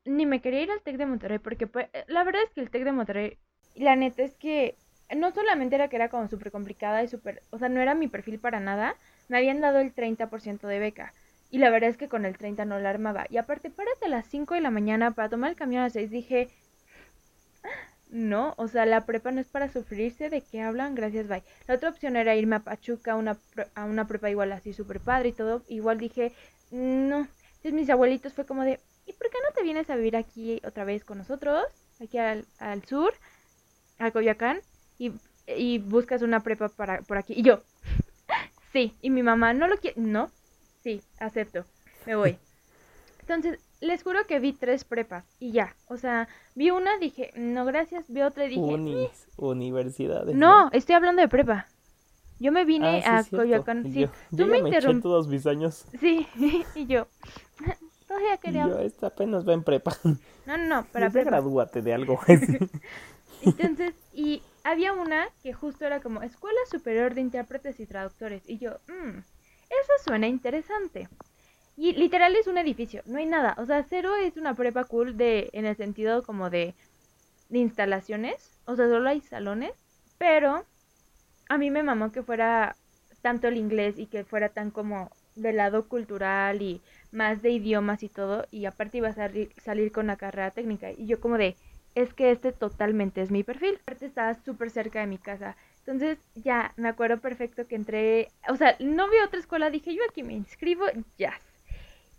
ni 0.05 0.26
me 0.26 0.40
quería 0.40 0.62
ir 0.62 0.70
al 0.70 0.80
TEC 0.82 0.96
de 0.96 1.07
Monterrey, 1.07 1.38
porque 1.38 1.66
pues, 1.66 1.88
la 2.07 2.24
verdad 2.24 2.42
es 2.42 2.51
que 2.53 2.61
el 2.61 2.70
TEC 2.70 2.84
de 2.84 2.92
Monterrey, 2.92 3.38
la 3.74 3.96
neta 3.96 4.22
es 4.22 4.34
que 4.36 4.76
no 5.16 5.30
solamente 5.30 5.76
era 5.76 5.88
que 5.88 5.96
era 5.96 6.09
como 6.09 6.28
súper 6.28 6.51
complicada 6.51 7.03
y 7.03 7.09
súper, 7.09 7.42
o 7.51 7.59
sea, 7.59 7.68
no 7.68 7.80
era 7.80 7.94
mi 7.94 8.09
perfil 8.09 8.38
para 8.38 8.61
nada, 8.61 8.96
me 9.28 9.38
habían 9.38 9.61
dado 9.61 9.78
el 9.80 9.94
30% 9.94 10.66
de 10.66 10.78
beca. 10.78 11.12
Y 11.51 11.59
la 11.59 11.70
verdad 11.70 11.90
es 11.90 11.96
que 11.96 12.09
con 12.09 12.26
el 12.26 12.36
30 12.36 12.66
no 12.66 12.78
la 12.78 12.90
armaba. 12.90 13.26
Y 13.30 13.38
aparte, 13.38 13.70
párate 13.70 14.05
a 14.07 14.09
las 14.09 14.26
5 14.26 14.55
de 14.55 14.61
la 14.61 14.70
mañana 14.70 15.12
para 15.12 15.30
tomar 15.30 15.51
el 15.51 15.57
camión 15.57 15.80
a 15.80 15.84
las 15.84 15.94
6. 15.94 16.11
Dije, 16.11 16.51
no, 18.11 18.55
o 18.57 18.68
sea, 18.68 18.86
la 18.86 19.05
prepa 19.07 19.30
no 19.30 19.40
es 19.40 19.49
para 19.49 19.68
sufrirse. 19.70 20.30
¿De 20.30 20.40
qué 20.42 20.61
hablan? 20.62 20.94
Gracias, 20.94 21.28
bye. 21.28 21.42
La 21.66 21.74
otra 21.74 21.90
opción 21.90 22.16
era 22.16 22.34
irme 22.36 22.57
a 22.57 22.61
Pachuca, 22.61 23.16
una, 23.16 23.38
a 23.74 23.84
una 23.84 24.07
prepa 24.07 24.30
igual 24.30 24.53
así, 24.53 24.72
súper 24.72 25.01
padre 25.01 25.30
y 25.30 25.32
todo. 25.32 25.62
Igual 25.68 25.99
dije, 25.99 26.32
no. 26.70 27.28
Entonces 27.57 27.72
mis 27.72 27.90
abuelitos 27.90 28.32
fue 28.34 28.46
como 28.46 28.62
de, 28.64 28.80
¿y 29.09 29.12
por 29.14 29.30
qué 29.30 29.38
no 29.42 29.54
te 29.54 29.62
vienes 29.62 29.88
a 29.90 29.96
vivir 29.96 30.16
aquí 30.16 30.61
otra 30.64 30.84
vez 30.84 31.04
con 31.04 31.18
nosotros? 31.18 31.64
Aquí 32.00 32.18
al, 32.18 32.44
al 32.59 32.84
sur, 32.84 33.12
a 33.98 34.11
Coyoacán, 34.11 34.61
y, 34.98 35.12
y 35.46 35.78
buscas 35.78 36.22
una 36.22 36.40
prepa 36.40 36.68
para, 36.68 37.00
por 37.02 37.16
aquí. 37.16 37.32
Y 37.36 37.42
yo, 37.42 37.61
sí. 38.72 38.94
Y 39.00 39.11
mi 39.11 39.22
mamá, 39.22 39.54
¿no 39.54 39.66
lo 39.66 39.78
quiere? 39.78 40.00
No. 40.00 40.30
Sí, 40.82 41.02
acepto. 41.18 41.64
Me 42.06 42.14
voy. 42.14 42.38
Entonces, 43.20 43.59
les 43.80 44.02
juro 44.02 44.26
que 44.26 44.40
vi 44.40 44.52
tres 44.52 44.84
prepas 44.84 45.24
y 45.38 45.52
ya. 45.52 45.74
O 45.86 45.96
sea, 45.96 46.28
vi 46.54 46.70
una, 46.70 46.98
dije, 46.98 47.32
no, 47.34 47.64
gracias. 47.64 48.04
Vi 48.09 48.22
otra 48.22 48.46
y 48.46 48.50
dije, 48.50 48.61
Unis, 48.61 49.28
universidades. 49.36 50.34
No, 50.34 50.70
estoy 50.72 50.94
hablando 50.94 51.22
de 51.22 51.28
prepa. 51.28 51.66
Yo 52.40 52.52
me 52.52 52.64
vine 52.64 53.02
ah, 53.04 53.18
a 53.18 53.24
Coyoacán. 53.24 53.92
Sí, 53.92 54.09
tú 54.30 54.46
me, 54.46 54.62
me 54.62 54.80
todos 54.80 55.26
mis 55.26 55.46
años. 55.46 55.86
Sí, 55.98 56.26
y 56.76 56.86
yo, 56.86 57.09
Quería. 58.42 58.66
Yo, 58.68 58.78
esta 58.80 59.08
apenas 59.08 59.46
va 59.46 59.52
en 59.54 59.62
prepa. 59.64 59.96
No, 60.46 60.56
no, 60.56 60.66
no, 60.66 60.84
para 60.92 61.10
prepa. 61.10 61.30
gradúate 61.30 61.82
de 61.82 61.94
algo. 61.94 62.20
Entonces, 63.42 63.94
y 64.12 64.42
había 64.64 64.92
una 64.92 65.28
que 65.42 65.52
justo 65.52 65.86
era 65.86 66.00
como 66.00 66.22
Escuela 66.22 66.58
Superior 66.70 67.14
de 67.14 67.20
Intérpretes 67.20 67.80
y 67.80 67.86
Traductores. 67.86 68.42
Y 68.46 68.58
yo, 68.58 68.78
mmm, 68.88 69.18
eso 69.18 69.92
suena 70.04 70.26
interesante. 70.26 71.08
Y 71.76 71.92
literal 71.92 72.34
es 72.34 72.48
un 72.48 72.58
edificio, 72.58 73.02
no 73.06 73.18
hay 73.18 73.26
nada. 73.26 73.54
O 73.58 73.64
sea, 73.66 73.84
cero 73.88 74.16
es 74.16 74.36
una 74.36 74.54
prepa 74.54 74.84
cool 74.84 75.16
de, 75.16 75.48
en 75.52 75.64
el 75.64 75.76
sentido 75.76 76.22
como 76.24 76.50
de, 76.50 76.74
de 77.48 77.58
instalaciones. 77.58 78.58
O 78.64 78.74
sea, 78.74 78.88
solo 78.88 79.08
hay 79.08 79.20
salones. 79.20 79.72
Pero 80.18 80.64
a 81.48 81.58
mí 81.58 81.70
me 81.70 81.84
mamó 81.84 82.10
que 82.10 82.22
fuera 82.24 82.74
tanto 83.22 83.46
el 83.46 83.56
inglés 83.56 83.98
y 83.98 84.06
que 84.06 84.24
fuera 84.24 84.48
tan 84.48 84.70
como 84.70 85.10
del 85.41 85.57
lado 85.57 85.89
cultural 85.89 86.62
y 86.62 86.80
más 87.12 87.43
de 87.43 87.51
idiomas 87.51 88.03
y 88.03 88.09
todo, 88.09 88.47
y 88.51 88.66
aparte 88.66 88.99
iba 88.99 89.09
a 89.09 89.14
salir, 89.14 89.53
salir 89.62 89.93
con 89.93 90.07
la 90.07 90.16
carrera 90.16 90.51
técnica. 90.51 90.91
Y 90.93 91.07
yo 91.07 91.20
como 91.20 91.39
de, 91.39 91.57
es 91.95 92.14
que 92.14 92.30
este 92.30 92.53
totalmente 92.53 93.22
es 93.22 93.30
mi 93.30 93.43
perfil. 93.43 93.78
Aparte 93.82 94.07
estaba 94.07 94.34
súper 94.34 94.70
cerca 94.70 95.01
de 95.01 95.07
mi 95.07 95.18
casa. 95.18 95.57
Entonces 95.80 96.18
ya 96.34 96.72
me 96.76 96.89
acuerdo 96.89 97.18
perfecto 97.18 97.66
que 97.66 97.74
entré, 97.74 98.28
o 98.49 98.57
sea, 98.57 98.76
no 98.78 99.09
vi 99.09 99.16
otra 99.24 99.41
escuela, 99.41 99.70
dije 99.70 99.95
yo 99.95 100.03
aquí 100.09 100.22
me 100.22 100.34
inscribo, 100.34 100.84
ya. 101.16 101.32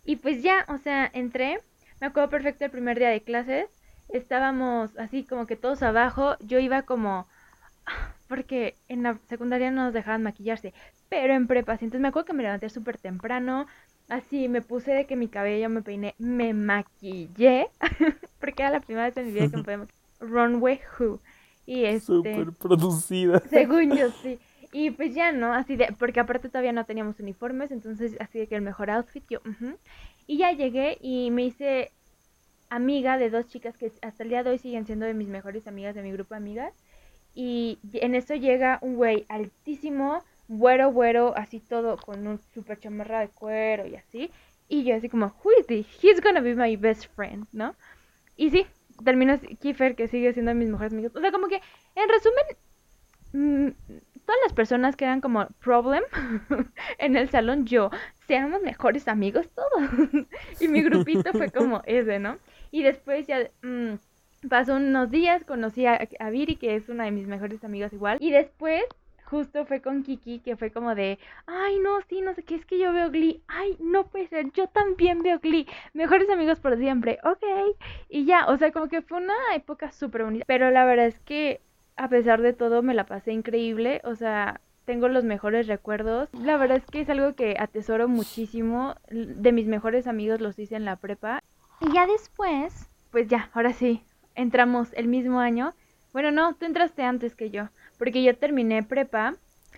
Y 0.04 0.16
pues 0.16 0.42
ya, 0.42 0.64
o 0.68 0.78
sea, 0.78 1.08
entré, 1.12 1.60
me 2.00 2.08
acuerdo 2.08 2.30
perfecto 2.30 2.64
el 2.64 2.72
primer 2.72 2.98
día 2.98 3.10
de 3.10 3.22
clases, 3.22 3.68
estábamos 4.08 4.96
así 4.98 5.24
como 5.24 5.46
que 5.46 5.56
todos 5.56 5.82
abajo, 5.82 6.36
yo 6.40 6.58
iba 6.58 6.82
como 6.82 7.28
porque 8.30 8.76
en 8.86 9.02
la 9.02 9.18
secundaria 9.28 9.72
no 9.72 9.86
nos 9.86 9.92
dejaban 9.92 10.22
maquillarse, 10.22 10.72
pero 11.08 11.34
en 11.34 11.48
prepa, 11.48 11.72
entonces 11.72 12.00
me 12.00 12.06
acuerdo 12.06 12.26
que 12.26 12.32
me 12.32 12.44
levanté 12.44 12.68
súper 12.68 12.96
temprano, 12.96 13.66
así 14.08 14.46
me 14.46 14.62
puse 14.62 14.92
de 14.92 15.04
que 15.04 15.16
mi 15.16 15.26
cabello 15.26 15.68
me 15.68 15.82
peiné, 15.82 16.14
me 16.16 16.54
maquillé, 16.54 17.66
porque 18.38 18.62
era 18.62 18.70
la 18.70 18.78
primera 18.78 19.06
vez 19.06 19.16
en 19.16 19.26
mi 19.26 19.32
vida 19.32 19.50
que 19.50 19.56
me 19.56 19.64
podía 19.64 19.78
maquillar. 19.78 20.00
Runway 20.20 20.80
Who. 20.96 21.18
Y 21.66 21.86
este, 21.86 22.06
Súper 22.06 22.52
producida. 22.52 23.40
Según 23.50 23.96
yo, 23.96 24.10
sí. 24.22 24.38
Y 24.72 24.92
pues 24.92 25.12
ya, 25.12 25.32
¿no? 25.32 25.52
Así 25.52 25.74
de, 25.74 25.92
porque 25.98 26.20
aparte 26.20 26.48
todavía 26.48 26.72
no 26.72 26.84
teníamos 26.84 27.18
uniformes, 27.18 27.72
entonces 27.72 28.16
así 28.20 28.38
de 28.38 28.46
que 28.46 28.54
el 28.54 28.62
mejor 28.62 28.90
outfit, 28.90 29.24
yo, 29.28 29.40
Y 30.28 30.38
ya 30.38 30.52
llegué 30.52 30.98
y 31.00 31.32
me 31.32 31.46
hice 31.46 31.90
amiga 32.68 33.18
de 33.18 33.28
dos 33.28 33.48
chicas 33.48 33.76
que 33.76 33.90
hasta 34.02 34.22
el 34.22 34.28
día 34.28 34.44
de 34.44 34.50
hoy 34.50 34.58
siguen 34.58 34.86
siendo 34.86 35.04
de 35.04 35.14
mis 35.14 35.26
mejores 35.26 35.66
amigas 35.66 35.96
de 35.96 36.02
mi 36.02 36.12
grupo 36.12 36.34
de 36.34 36.38
amigas. 36.38 36.72
Y 37.34 37.78
en 37.92 38.14
eso 38.14 38.34
llega 38.34 38.78
un 38.82 38.96
güey 38.96 39.24
altísimo, 39.28 40.24
güero, 40.48 40.90
güero, 40.90 41.34
así 41.36 41.60
todo, 41.60 41.96
con 41.96 42.26
un 42.26 42.38
super 42.52 42.78
chamarra 42.78 43.20
de 43.20 43.28
cuero 43.28 43.86
y 43.86 43.96
así. 43.96 44.30
Y 44.68 44.84
yo 44.84 44.96
así 44.96 45.08
como, 45.08 45.34
who 45.42 45.50
is 45.58 45.66
this? 45.66 45.86
He's 46.02 46.20
gonna 46.20 46.40
be 46.40 46.54
my 46.54 46.76
best 46.76 47.06
friend, 47.14 47.46
¿no? 47.52 47.74
Y 48.36 48.50
sí, 48.50 48.66
termina 49.04 49.38
Kiefer, 49.38 49.94
que 49.94 50.08
sigue 50.08 50.32
siendo 50.32 50.54
mis 50.54 50.68
mejores 50.68 50.92
amigos. 50.92 51.14
O 51.14 51.20
sea, 51.20 51.32
como 51.32 51.48
que, 51.48 51.60
en 51.96 52.08
resumen, 52.08 52.44
mm, 53.32 54.00
todas 54.24 54.40
las 54.44 54.52
personas 54.52 54.96
que 54.96 55.04
eran 55.04 55.20
como 55.20 55.46
problem 55.60 56.02
en 56.98 57.16
el 57.16 57.28
salón, 57.30 57.66
yo, 57.66 57.90
seamos 58.26 58.62
mejores 58.62 59.08
amigos 59.08 59.48
todos. 59.54 59.90
y 60.60 60.68
mi 60.68 60.82
grupito 60.82 61.32
fue 61.32 61.50
como 61.50 61.82
ese, 61.86 62.18
¿no? 62.18 62.38
Y 62.70 62.82
después 62.82 63.26
ya... 63.26 63.50
Mm, 63.62 63.94
pasó 64.48 64.76
unos 64.76 65.10
días, 65.10 65.44
conocí 65.44 65.86
a, 65.86 66.08
a, 66.18 66.30
Viri, 66.30 66.56
que 66.56 66.76
es 66.76 66.88
una 66.88 67.04
de 67.04 67.10
mis 67.10 67.26
mejores 67.26 67.62
amigas 67.64 67.92
igual. 67.92 68.18
Y 68.20 68.30
después, 68.30 68.82
justo 69.24 69.64
fue 69.66 69.80
con 69.80 70.02
Kiki, 70.02 70.40
que 70.40 70.56
fue 70.56 70.70
como 70.70 70.94
de, 70.94 71.18
ay, 71.46 71.78
no, 71.78 72.00
sí, 72.08 72.20
no 72.20 72.34
sé 72.34 72.42
qué, 72.42 72.56
es 72.56 72.66
que 72.66 72.78
yo 72.78 72.92
veo 72.92 73.10
Glee. 73.10 73.42
Ay, 73.48 73.76
no 73.80 74.06
puede 74.06 74.28
ser, 74.28 74.50
yo 74.52 74.66
también 74.68 75.22
veo 75.22 75.38
Glee. 75.38 75.66
Mejores 75.94 76.28
amigos 76.30 76.58
por 76.60 76.76
siempre, 76.78 77.18
ok. 77.24 77.76
Y 78.08 78.24
ya, 78.24 78.46
o 78.46 78.56
sea, 78.56 78.72
como 78.72 78.88
que 78.88 79.02
fue 79.02 79.18
una 79.18 79.36
época 79.54 79.92
súper 79.92 80.24
bonita. 80.24 80.44
Pero 80.46 80.70
la 80.70 80.84
verdad 80.84 81.06
es 81.06 81.18
que, 81.20 81.60
a 81.96 82.08
pesar 82.08 82.40
de 82.40 82.52
todo, 82.52 82.82
me 82.82 82.94
la 82.94 83.04
pasé 83.04 83.32
increíble. 83.32 84.00
O 84.04 84.14
sea, 84.14 84.60
tengo 84.84 85.08
los 85.08 85.22
mejores 85.24 85.66
recuerdos. 85.66 86.28
La 86.32 86.56
verdad 86.56 86.78
es 86.78 86.86
que 86.86 87.00
es 87.02 87.10
algo 87.10 87.34
que 87.34 87.56
atesoro 87.58 88.08
muchísimo. 88.08 88.96
De 89.10 89.52
mis 89.52 89.66
mejores 89.66 90.06
amigos 90.06 90.40
los 90.40 90.58
hice 90.58 90.76
en 90.76 90.84
la 90.84 90.96
prepa. 90.96 91.42
Y 91.80 91.92
ya 91.92 92.06
después, 92.06 92.90
pues 93.10 93.28
ya, 93.28 93.50
ahora 93.54 93.72
sí, 93.72 94.02
entramos 94.40 94.88
el 94.94 95.06
mismo 95.06 95.40
año. 95.40 95.74
Bueno, 96.12 96.30
no, 96.30 96.54
tú 96.54 96.64
entraste 96.64 97.02
antes 97.02 97.34
que 97.34 97.50
yo, 97.50 97.68
porque 97.98 98.22
yo 98.22 98.36
terminé 98.36 98.82
prepa 98.82 99.34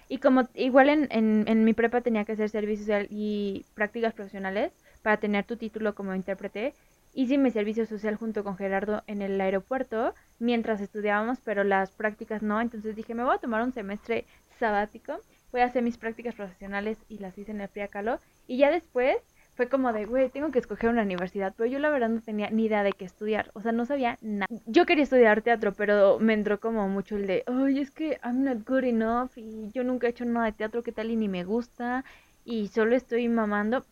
y 0.09 0.19
como 0.19 0.49
igual 0.55 0.89
en, 0.89 1.09
en, 1.11 1.65
mi 1.65 1.75
prepa 1.75 2.01
tenía 2.01 2.25
que 2.25 2.33
hacer 2.33 2.49
servicio 2.49 2.85
social 2.85 3.07
y 3.11 3.65
prácticas 3.75 4.15
profesionales 4.15 4.73
para 5.03 5.19
tener 5.19 5.45
tu 5.45 5.57
título 5.57 5.95
como 5.95 6.15
intérprete, 6.15 6.75
hice 7.13 7.39
mi 7.39 7.51
servicio 7.51 7.87
social 7.87 8.17
junto 8.17 8.45
con 8.45 8.57
Gerardo 8.57 9.03
en 9.07 9.21
el 9.21 9.41
aeropuerto 9.41 10.15
mientras 10.39 10.81
estudiábamos, 10.81 11.39
pero 11.45 11.65
las 11.65 11.91
prácticas 11.91 12.43
no, 12.43 12.61
entonces 12.61 12.97
dije, 12.97 13.15
me 13.15 13.25
voy 13.25 13.35
a 13.35 13.41
tomar 13.41 13.63
un 13.63 13.73
semestre 13.73 14.27
sabático, 14.59 15.19
voy 15.51 15.63
a 15.63 15.67
hacer 15.67 15.83
mis 15.83 15.99
prácticas 15.99 16.35
profesionales 16.35 16.99
y 17.09 17.19
las 17.19 17.37
hice 17.37 17.51
en 17.51 17.61
el 17.61 17.69
Priacalo 17.69 18.21
y 18.47 18.59
ya 18.59 18.71
después 18.71 19.17
fue 19.55 19.69
como 19.69 19.93
de, 19.93 20.07
güey, 20.07 20.31
tengo 20.31 20.51
que 20.51 20.59
escoger 20.59 20.91
una 20.91 21.03
universidad, 21.03 21.53
pero 21.57 21.69
yo 21.69 21.79
la 21.79 21.91
verdad 21.91 22.09
no 22.09 22.21
tenía 22.21 22.51
ni 22.51 22.67
idea 22.67 22.83
de 22.83 22.93
qué 22.93 23.05
estudiar, 23.05 23.51
o 23.55 23.61
sea, 23.61 23.73
no 23.73 23.85
sabía 23.85 24.19
nada. 24.23 24.47
Yo 24.67 24.87
quería 24.87 25.05
estudiar 25.05 25.43
teatro, 25.43 25.73
pero 25.75 26.19
me 26.19 26.33
entró 26.33 26.59
como 26.59 26.89
mucho 26.89 27.17
el 27.17 27.27
de, 27.27 27.45
ay, 27.47 27.81
es 27.81 27.91
que 27.91 28.19
I'm 28.25 28.45
not 28.45 28.67
good 28.67 28.85
enough 28.85 29.31
y 29.37 29.71
yo 29.73 29.85
nunca 29.85 30.07
he 30.07 30.11
hecho 30.11 30.25
nada 30.25 30.47
de 30.47 30.53
teatro, 30.53 30.83
¿qué 30.83 30.93
tal? 30.93 31.11
Y 31.11 31.17
ni 31.17 31.29
me 31.29 31.45
gusta 31.45 32.05
y 32.45 32.69
solo 32.69 32.97
estoy 32.97 33.29
mamando, 33.29 33.85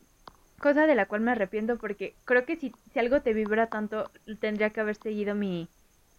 cosa 0.58 0.86
de 0.86 0.94
la 0.94 1.06
cual 1.06 1.20
me 1.20 1.32
arrepiento 1.32 1.76
porque 1.76 2.14
creo 2.24 2.46
que 2.46 2.56
si, 2.56 2.72
si 2.92 2.98
algo 2.98 3.20
te 3.20 3.34
vibra 3.34 3.66
tanto, 3.66 4.10
tendría 4.40 4.70
que 4.70 4.80
haber 4.80 4.96
seguido 4.96 5.34
mi, 5.34 5.68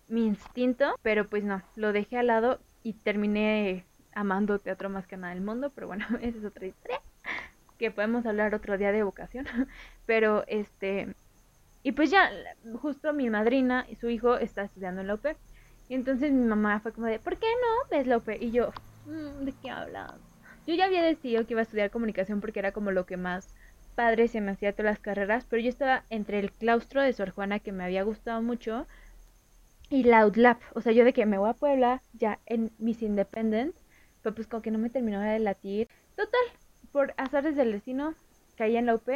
mi 0.07 0.27
instinto, 0.27 0.95
pero 1.01 1.27
pues 1.27 1.43
no, 1.43 1.63
lo 1.75 1.93
dejé 1.93 2.17
al 2.17 2.27
lado 2.27 2.59
y 2.83 2.93
terminé 2.93 3.85
amando 4.13 4.59
teatro 4.59 4.89
más 4.89 5.07
que 5.07 5.17
nada 5.17 5.33
del 5.33 5.43
mundo, 5.43 5.71
pero 5.73 5.87
bueno, 5.87 6.05
esa 6.21 6.37
es 6.37 6.45
otra 6.45 6.67
historia 6.67 7.01
que 7.81 7.89
podemos 7.89 8.27
hablar 8.27 8.53
otro 8.53 8.77
día 8.77 8.91
de 8.91 9.01
vocación, 9.01 9.45
pero 10.05 10.43
este, 10.45 11.15
y 11.81 11.93
pues 11.93 12.11
ya, 12.11 12.29
justo 12.79 13.11
mi 13.11 13.29
madrina 13.31 13.87
y 13.89 13.95
su 13.95 14.07
hijo 14.07 14.37
está 14.37 14.61
estudiando 14.61 15.01
en 15.01 15.07
la 15.07 15.19
y 15.89 15.95
entonces 15.95 16.31
mi 16.31 16.45
mamá 16.45 16.79
fue 16.79 16.93
como 16.93 17.07
de, 17.07 17.17
¿por 17.17 17.37
qué 17.37 17.47
no 17.47 17.89
ves 17.97 18.05
la 18.05 18.17
UP? 18.17 18.29
Y 18.39 18.51
yo, 18.51 18.71
mm, 19.07 19.45
¿de 19.45 19.53
qué 19.63 19.71
hablas? 19.71 20.13
Yo 20.67 20.75
ya 20.75 20.85
había 20.85 21.01
decidido 21.01 21.45
que 21.47 21.53
iba 21.53 21.61
a 21.61 21.63
estudiar 21.63 21.89
comunicación 21.89 22.39
porque 22.39 22.59
era 22.59 22.71
como 22.71 22.91
lo 22.91 23.07
que 23.07 23.17
más 23.17 23.49
padre 23.95 24.27
se 24.27 24.41
me 24.41 24.51
hacía 24.51 24.73
todas 24.73 24.91
las 24.91 24.99
carreras, 24.99 25.47
pero 25.49 25.63
yo 25.63 25.69
estaba 25.69 26.03
entre 26.11 26.37
el 26.37 26.51
claustro 26.51 27.01
de 27.01 27.13
Sor 27.13 27.31
Juana 27.31 27.59
que 27.59 27.71
me 27.71 27.83
había 27.83 28.03
gustado 28.03 28.43
mucho 28.43 28.85
y 29.89 30.03
Loud 30.03 30.35
Lab. 30.35 30.59
O 30.75 30.81
sea, 30.81 30.93
yo 30.93 31.03
de 31.03 31.13
que 31.13 31.25
me 31.25 31.39
voy 31.39 31.49
a 31.49 31.53
Puebla 31.53 32.03
ya 32.13 32.39
en 32.45 32.71
Miss 32.77 33.01
Independent, 33.01 33.75
pero 34.21 34.35
pues 34.35 34.47
como 34.47 34.61
que 34.61 34.69
no 34.69 34.77
me 34.77 34.91
terminó 34.91 35.19
de 35.19 35.39
latir. 35.39 35.89
Total, 36.15 36.60
por 36.91 37.13
azares 37.17 37.55
del 37.55 37.71
destino, 37.71 38.13
caí 38.57 38.77
en 38.77 38.85
la 38.85 38.95
UP, 38.95 39.09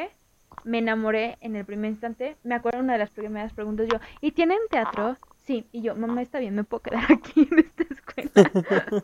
me 0.64 0.80
enamoré 0.80 1.38
en 1.42 1.56
el 1.56 1.66
primer 1.66 1.92
instante. 1.92 2.38
Me 2.44 2.56
acuerdo 2.56 2.80
una 2.80 2.94
de 2.94 3.00
las 3.00 3.10
primeras 3.10 3.54
preguntas 3.54 3.88
yo, 3.92 4.00
¿y 4.22 4.32
tienen 4.32 4.58
teatro? 4.70 5.18
Sí, 5.46 5.68
y 5.72 5.82
yo, 5.82 5.96
mamá, 5.96 6.22
está 6.22 6.40
bien, 6.40 6.56
me 6.56 6.64
puedo 6.64 6.82
quedar 6.82 7.12
aquí 7.12 7.48
en 7.52 7.60
esta 7.60 7.84
escuela. 7.84 8.52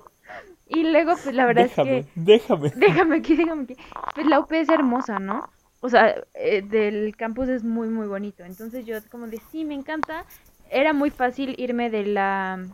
y 0.67 0.83
luego, 0.83 1.13
pues 1.21 1.35
la 1.35 1.45
verdad 1.45 1.65
es 1.65 1.75
que... 1.75 2.05
Déjame. 2.15 2.71
Déjame 2.75 3.17
aquí, 3.17 3.35
déjame 3.35 3.63
aquí. 3.63 3.75
Pues 4.15 4.27
la 4.27 4.39
UP 4.39 4.51
es 4.53 4.69
hermosa, 4.69 5.19
¿no? 5.19 5.49
O 5.81 5.89
sea, 5.89 6.15
eh, 6.35 6.61
del 6.61 7.15
campus 7.15 7.49
es 7.49 7.63
muy, 7.63 7.89
muy 7.89 8.07
bonito. 8.07 8.43
Entonces 8.43 8.85
yo 8.85 8.97
como 9.09 9.27
de, 9.27 9.39
sí, 9.51 9.65
me 9.65 9.73
encanta. 9.73 10.25
Era 10.69 10.93
muy 10.93 11.09
fácil 11.09 11.55
irme 11.57 11.89
de 11.89 12.05
la 12.05 12.65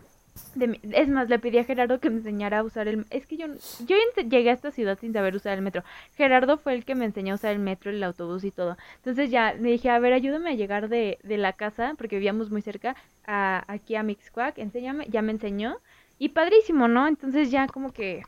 es 0.91 1.09
más, 1.09 1.29
le 1.29 1.39
pedí 1.39 1.57
a 1.57 1.63
Gerardo 1.63 1.99
que 1.99 2.09
me 2.09 2.17
enseñara 2.17 2.59
a 2.59 2.63
usar 2.63 2.87
el... 2.87 3.05
Es 3.09 3.25
que 3.25 3.37
yo, 3.37 3.47
yo 3.85 3.95
llegué 4.29 4.49
a 4.49 4.53
esta 4.53 4.71
ciudad 4.71 4.97
sin 4.99 5.13
saber 5.13 5.35
usar 5.35 5.57
el 5.57 5.63
metro. 5.63 5.83
Gerardo 6.15 6.57
fue 6.57 6.73
el 6.73 6.85
que 6.85 6.95
me 6.95 7.05
enseñó 7.05 7.33
a 7.33 7.35
usar 7.35 7.51
el 7.51 7.59
metro, 7.59 7.91
el 7.91 8.03
autobús 8.03 8.43
y 8.43 8.51
todo. 8.51 8.77
Entonces 8.97 9.29
ya 9.29 9.53
le 9.53 9.71
dije, 9.71 9.89
a 9.89 9.99
ver, 9.99 10.13
ayúdame 10.13 10.51
a 10.51 10.55
llegar 10.55 10.89
de, 10.89 11.19
de 11.23 11.37
la 11.37 11.53
casa, 11.53 11.95
porque 11.97 12.15
vivíamos 12.15 12.49
muy 12.51 12.61
cerca, 12.61 12.95
a, 13.25 13.63
aquí 13.67 13.95
a 13.95 14.03
Mixquack, 14.03 14.57
enséñame, 14.57 15.07
ya 15.09 15.21
me 15.21 15.31
enseñó. 15.31 15.77
Y 16.19 16.29
padrísimo, 16.29 16.87
¿no? 16.87 17.07
Entonces 17.07 17.51
ya 17.51 17.67
como 17.67 17.91
que... 17.91 18.23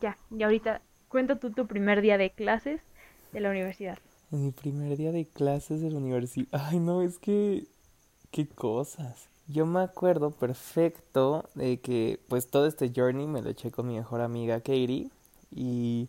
Ya, 0.00 0.16
y 0.30 0.42
ahorita 0.42 0.80
cuenta 1.08 1.36
tú 1.36 1.50
tu 1.50 1.66
primer 1.66 2.00
día 2.00 2.18
de 2.18 2.30
clases 2.30 2.80
de 3.32 3.40
la 3.40 3.50
universidad. 3.50 3.98
Mi 4.30 4.50
primer 4.50 4.96
día 4.96 5.12
de 5.12 5.26
clases 5.26 5.80
de 5.80 5.90
la 5.90 5.98
universidad. 5.98 6.48
Ay, 6.52 6.80
no, 6.80 7.02
es 7.02 7.18
que... 7.18 7.66
¿Qué 8.30 8.46
cosas? 8.46 9.28
Yo 9.48 9.64
me 9.64 9.80
acuerdo 9.80 10.32
perfecto 10.32 11.48
de 11.54 11.78
que 11.78 12.18
pues 12.28 12.48
todo 12.48 12.66
este 12.66 12.92
journey 12.94 13.28
me 13.28 13.42
lo 13.42 13.50
eché 13.50 13.70
con 13.70 13.86
mi 13.86 13.96
mejor 13.96 14.20
amiga 14.20 14.58
Katie 14.58 15.08
y 15.52 16.08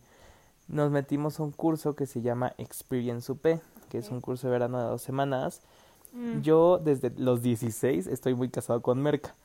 nos 0.67 0.91
metimos 0.91 1.39
a 1.39 1.43
un 1.43 1.51
curso 1.51 1.95
que 1.95 2.07
se 2.07 2.21
llama 2.21 2.53
Experience 2.57 3.31
UP, 3.31 3.45
que 3.89 3.97
es 3.99 4.09
un 4.09 4.21
curso 4.21 4.47
de 4.47 4.53
verano 4.53 4.79
de 4.79 4.85
dos 4.85 5.03
semanas. 5.03 5.61
Mm. 6.13 6.41
Yo 6.41 6.79
desde 6.83 7.11
los 7.11 7.43
16 7.43 8.07
estoy 8.07 8.33
muy 8.33 8.49
casado 8.49 8.81
con 8.81 9.01
Merca. 9.01 9.35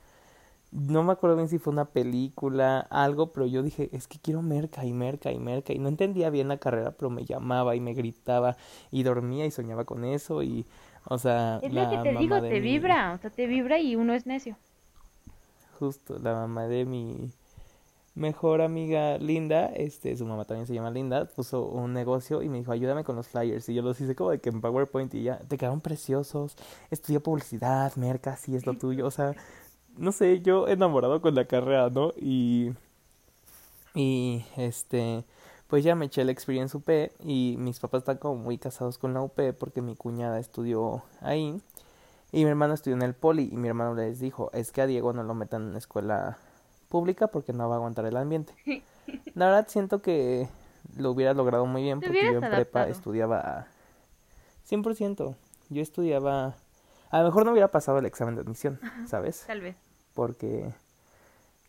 No 0.71 1.03
me 1.03 1.11
acuerdo 1.11 1.35
bien 1.35 1.47
si 1.47 1.59
fue 1.59 1.71
una 1.71 1.85
película, 1.85 2.79
algo, 2.89 3.31
pero 3.31 3.45
yo 3.45 3.61
dije, 3.61 3.89
es 3.93 4.07
que 4.07 4.17
quiero 4.17 4.41
Merca 4.41 4.83
y 4.83 4.91
Merca 4.91 5.31
y 5.31 5.37
Merca. 5.37 5.71
Y 5.71 5.77
no 5.77 5.87
entendía 5.87 6.31
bien 6.31 6.47
la 6.47 6.57
carrera, 6.57 6.91
pero 6.97 7.11
me 7.11 7.25
llamaba 7.25 7.75
y 7.75 7.79
me 7.79 7.93
gritaba 7.93 8.57
y 8.89 9.03
dormía 9.03 9.45
y 9.45 9.51
soñaba 9.51 9.85
con 9.85 10.03
eso 10.03 10.41
y 10.41 10.65
o 11.05 11.17
sea, 11.17 11.59
es 11.61 11.73
lo 11.73 11.89
que 11.89 11.97
te 11.97 12.17
digo, 12.17 12.41
te 12.41 12.59
vibra, 12.59 13.13
o 13.13 13.17
sea, 13.17 13.29
te 13.29 13.47
vibra 13.47 13.79
y 13.79 13.95
uno 13.95 14.13
es 14.13 14.25
necio. 14.25 14.57
Justo, 15.79 16.17
la 16.19 16.33
mamá 16.33 16.67
de 16.67 16.85
mi 16.85 17.31
mejor 18.15 18.61
amiga 18.61 19.17
Linda, 19.17 19.67
este, 19.67 20.15
su 20.15 20.25
mamá 20.25 20.45
también 20.45 20.67
se 20.67 20.73
llama 20.73 20.91
Linda, 20.91 21.25
puso 21.25 21.65
un 21.65 21.93
negocio 21.93 22.41
y 22.41 22.49
me 22.49 22.59
dijo, 22.59 22.71
ayúdame 22.71 23.03
con 23.03 23.15
los 23.15 23.27
flyers. 23.27 23.67
Y 23.69 23.73
yo 23.73 23.81
los 23.81 23.99
hice 23.99 24.15
como 24.15 24.31
de 24.31 24.39
que 24.39 24.49
en 24.49 24.61
PowerPoint 24.61 25.13
y 25.15 25.23
ya, 25.23 25.39
te 25.39 25.57
quedaron 25.57 25.81
preciosos, 25.81 26.55
estudió 26.91 27.21
publicidad, 27.21 27.95
merca, 27.95 28.37
sí 28.37 28.55
es 28.55 28.65
lo 28.65 28.75
tuyo, 28.75 29.05
o 29.05 29.11
sea, 29.11 29.35
no 29.97 30.11
sé, 30.11 30.41
yo 30.41 30.67
enamorado 30.67 31.21
con 31.21 31.35
la 31.35 31.45
carrera, 31.45 31.89
¿no? 31.89 32.13
Y, 32.15 32.71
y, 33.95 34.45
este, 34.57 35.23
pues 35.67 35.83
ya 35.83 35.95
me 35.95 36.05
eché 36.05 36.23
la 36.23 36.31
experiencia 36.31 36.77
UP 36.77 36.89
y 37.23 37.55
mis 37.57 37.79
papás 37.79 37.99
están 37.99 38.17
como 38.17 38.35
muy 38.35 38.57
casados 38.57 38.97
con 38.97 39.13
la 39.13 39.21
UP 39.21 39.39
porque 39.57 39.81
mi 39.81 39.95
cuñada 39.95 40.39
estudió 40.39 41.03
ahí 41.21 41.61
y 42.31 42.43
mi 42.43 42.49
hermano 42.49 42.73
estudió 42.73 42.95
en 42.95 43.03
el 43.03 43.13
poli 43.13 43.49
y 43.51 43.57
mi 43.57 43.67
hermano 43.67 43.93
les 43.93 44.19
dijo, 44.19 44.49
es 44.53 44.71
que 44.71 44.81
a 44.81 44.87
Diego 44.87 45.13
no 45.13 45.23
lo 45.23 45.33
metan 45.35 45.61
en 45.63 45.69
una 45.69 45.77
escuela 45.77 46.37
pública 46.89 47.27
porque 47.27 47.53
no 47.53 47.69
va 47.69 47.75
a 47.75 47.77
aguantar 47.77 48.05
el 48.05 48.17
ambiente. 48.17 48.53
La 49.35 49.45
verdad 49.45 49.67
siento 49.67 50.01
que 50.01 50.47
lo 50.97 51.11
hubiera 51.11 51.33
logrado 51.33 51.65
muy 51.65 51.83
bien 51.83 51.99
porque 51.99 52.23
yo 52.23 52.39
en 52.39 52.51
prepa 52.51 52.87
estudiaba 52.87 53.67
100%. 54.69 55.35
Yo 55.69 55.81
estudiaba... 55.81 56.55
A 57.09 57.19
lo 57.19 57.25
mejor 57.25 57.45
no 57.45 57.51
hubiera 57.51 57.69
pasado 57.69 57.99
el 57.99 58.05
examen 58.05 58.35
de 58.35 58.41
admisión, 58.41 58.79
¿sabes? 59.05 59.43
Tal 59.45 59.61
vez. 59.61 59.75
Porque 60.15 60.73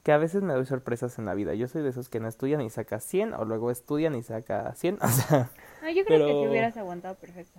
que 0.05 0.13
a 0.13 0.19
veces 0.19 0.43
me 0.43 0.53
doy 0.53 0.67
sorpresas 0.67 1.19
en 1.19 1.25
la 1.25 1.35
vida. 1.35 1.55
Yo 1.55 1.67
soy 1.67 1.83
de 1.83 1.89
esos 1.89 2.11
que 2.11 2.21
no 2.21 2.29
estudian 2.29 2.61
y 2.61 2.69
saca 2.69 3.01
100 3.01 3.33
o 3.33 3.45
luego 3.47 3.71
estudian 3.71 4.15
y 4.15 4.23
saca 4.23 4.75
100. 4.77 4.99
O 5.03 5.09
sea, 5.09 5.51
no, 5.83 5.91
yo 5.91 6.05
creo 6.05 6.27
que 6.27 6.33
te 6.33 6.49
hubieras 6.49 6.77
aguantado 6.77 7.15
perfecto. 7.15 7.59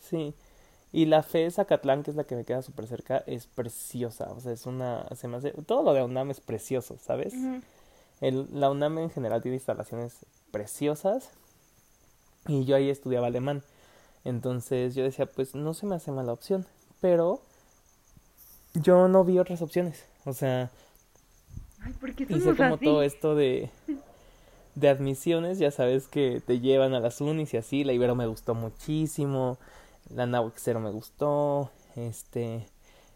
Sí. 0.00 0.34
Y 0.90 1.04
la 1.04 1.22
FE 1.22 1.50
Zacatlán, 1.50 2.02
que 2.02 2.10
es 2.10 2.16
la 2.16 2.24
que 2.24 2.34
me 2.34 2.44
queda 2.44 2.62
súper 2.62 2.86
cerca, 2.86 3.22
es 3.26 3.46
preciosa. 3.46 4.32
O 4.32 4.40
sea, 4.40 4.52
es 4.52 4.64
una... 4.64 5.06
Se 5.14 5.28
me 5.28 5.36
hace, 5.36 5.50
todo 5.50 5.82
lo 5.82 5.92
de 5.92 6.02
UNAM 6.02 6.30
es 6.30 6.40
precioso, 6.40 6.96
¿sabes? 6.98 7.34
El, 8.22 8.48
la 8.50 8.70
UNAM 8.70 8.98
en 8.98 9.10
general 9.10 9.42
tiene 9.42 9.56
instalaciones 9.56 10.16
preciosas. 10.50 11.30
Y 12.46 12.64
yo 12.64 12.74
ahí 12.74 12.88
estudiaba 12.88 13.26
alemán. 13.26 13.62
Entonces 14.24 14.94
yo 14.94 15.04
decía, 15.04 15.26
pues 15.26 15.54
no 15.54 15.74
se 15.74 15.84
me 15.84 15.96
hace 15.96 16.10
mala 16.10 16.32
opción. 16.32 16.66
Pero 17.02 17.42
yo 18.72 19.08
no 19.08 19.24
vi 19.24 19.38
otras 19.38 19.60
opciones. 19.60 20.04
O 20.24 20.32
sea, 20.32 20.70
Ay, 21.84 21.92
¿por 21.94 22.14
qué 22.14 22.26
hice 22.28 22.54
como 22.54 22.78
todo 22.78 23.02
esto 23.02 23.34
de, 23.34 23.70
de 24.74 24.88
admisiones, 24.88 25.58
ya 25.58 25.70
sabes 25.70 26.08
que 26.08 26.40
te 26.44 26.60
llevan 26.60 26.94
a 26.94 27.00
las 27.00 27.20
unis 27.20 27.52
y 27.54 27.56
así, 27.56 27.84
la 27.84 27.92
Ibero 27.92 28.14
me 28.14 28.26
gustó 28.26 28.54
muchísimo, 28.54 29.58
la 30.14 30.26
Nahuac 30.26 30.54
me 30.78 30.90
gustó, 30.90 31.70
este, 31.96 32.66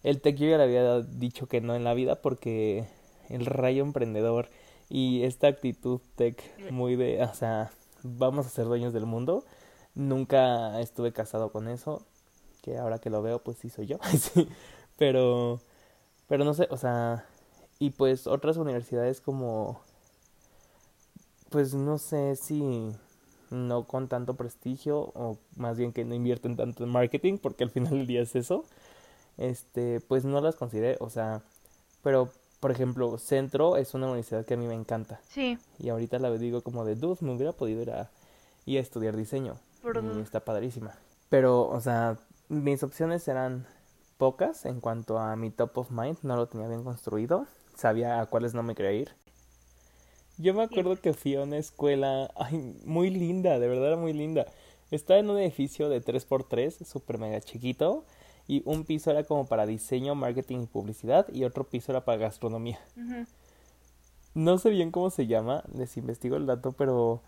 el 0.03 0.21
Tech 0.21 0.37
yo 0.37 0.49
ya 0.49 0.59
le 0.59 0.65
había 0.65 1.01
dicho 1.01 1.47
que 1.47 1.61
no 1.61 1.75
en 1.75 1.85
la 1.85 1.95
vida 1.95 2.17
porque 2.17 2.87
el 3.29 3.47
rayo 3.47 3.83
emprendedor 3.83 4.49
y 4.89 5.23
esta 5.25 5.49
actitud 5.49 6.01
Tech 6.17 6.43
muy 6.71 6.97
de, 6.97 7.23
o 7.23 7.35
sea, 7.35 7.71
vamos 8.03 8.47
a 8.47 8.51
ser 8.51 8.67
dueños 8.67 8.93
del 8.93 9.07
mundo, 9.07 9.45
nunca 9.95 10.81
estuve 10.81 11.13
casado 11.13 11.51
con 11.51 11.69
eso, 11.69 12.03
que 12.63 12.77
ahora 12.77 12.99
que 12.99 13.11
lo 13.11 13.23
veo 13.23 13.39
pues 13.39 13.57
sí 13.59 13.71
soy 13.71 13.87
yo, 13.87 13.99
sí, 14.19 14.49
pero, 14.99 15.61
pero 16.29 16.45
no 16.45 16.53
sé, 16.53 16.69
o 16.71 16.77
sea, 16.77 17.25
y 17.79 17.91
pues 17.91 18.27
otras 18.27 18.57
universidades 18.57 19.21
como, 19.21 19.81
pues 21.51 21.75
no 21.75 21.99
sé 21.99 22.37
si 22.37 22.93
no 23.51 23.85
con 23.85 24.09
tanto 24.09 24.35
prestigio 24.35 25.13
o 25.15 25.39
más 25.57 25.77
bien 25.77 25.93
que 25.93 26.05
no 26.05 26.15
invierten 26.15 26.57
tanto 26.57 26.85
en 26.85 26.91
marketing 26.91 27.39
porque 27.39 27.65
al 27.65 27.71
final 27.71 27.93
del 27.93 28.07
día 28.07 28.23
es 28.23 28.35
eso, 28.35 28.65
este, 29.37 30.01
pues 30.01 30.25
no 30.25 30.41
las 30.41 30.57
consideré, 30.57 30.97
o 31.01 31.11
sea, 31.11 31.43
pero 32.03 32.31
por 32.61 32.71
ejemplo, 32.71 33.19
Centro 33.19 33.77
es 33.77 33.95
una 33.95 34.07
universidad 34.07 34.45
que 34.45 34.55
a 34.55 34.57
mí 34.57 34.67
me 34.67 34.75
encanta. 34.75 35.21
Sí. 35.29 35.59
Y 35.79 35.91
ahorita 35.91 36.19
la 36.19 36.31
digo 36.33 36.63
como 36.63 36.85
de, 36.85 36.95
dude, 36.95 37.19
me 37.21 37.33
hubiera 37.35 37.53
podido 37.53 37.83
ir 37.83 37.91
a, 37.91 38.11
ir 38.65 38.79
a 38.79 38.81
estudiar 38.81 39.15
diseño. 39.15 39.57
y 39.85 40.21
está 40.21 40.41
padrísima. 40.41 40.95
Pero, 41.29 41.69
o 41.69 41.81
sea, 41.81 42.17
mis 42.49 42.83
opciones 42.83 43.29
eran 43.29 43.67
pocas 44.17 44.65
en 44.65 44.81
cuanto 44.81 45.19
a 45.19 45.37
mi 45.37 45.51
top 45.51 45.79
of 45.79 45.91
mind, 45.91 46.19
no 46.23 46.37
lo 46.37 46.47
tenía 46.47 46.67
bien 46.69 46.83
construido 46.83 47.47
sabía 47.77 48.21
a 48.21 48.27
cuáles 48.27 48.55
no 48.55 48.63
me 48.63 48.75
quería 48.75 48.93
ir. 48.93 49.11
Yo 50.39 50.53
me 50.53 50.63
acuerdo 50.63 50.97
que 50.97 51.15
fui 51.15 51.35
a 51.35 51.43
una 51.43 51.57
escuela 51.57 52.31
ay, 52.37 52.77
muy 52.85 53.11
linda, 53.11 53.59
de 53.59 53.69
verdad 53.69 53.89
era 53.89 53.97
muy 53.97 54.13
linda. 54.13 54.47
Estaba 54.91 55.19
en 55.19 55.31
un 55.31 55.39
edificio 55.39 55.89
de 55.89 56.03
3x3, 56.03 56.85
súper 56.85 57.19
mega 57.19 57.41
chiquito, 57.41 58.05
y 58.47 58.63
un 58.65 58.85
piso 58.85 59.11
era 59.11 59.25
como 59.25 59.47
para 59.47 59.67
diseño, 59.67 60.15
marketing 60.15 60.63
y 60.63 60.67
publicidad, 60.67 61.27
y 61.33 61.45
otro 61.45 61.65
piso 61.65 61.91
era 61.93 62.05
para 62.05 62.19
gastronomía. 62.19 62.79
No 64.35 64.59
sé 64.59 64.71
bien 64.71 64.91
cómo 64.91 65.11
se 65.11 65.27
llama, 65.27 65.65
les 65.75 65.97
investigo 65.97 66.37
el 66.37 66.47
dato, 66.47 66.73
pero, 66.73 67.23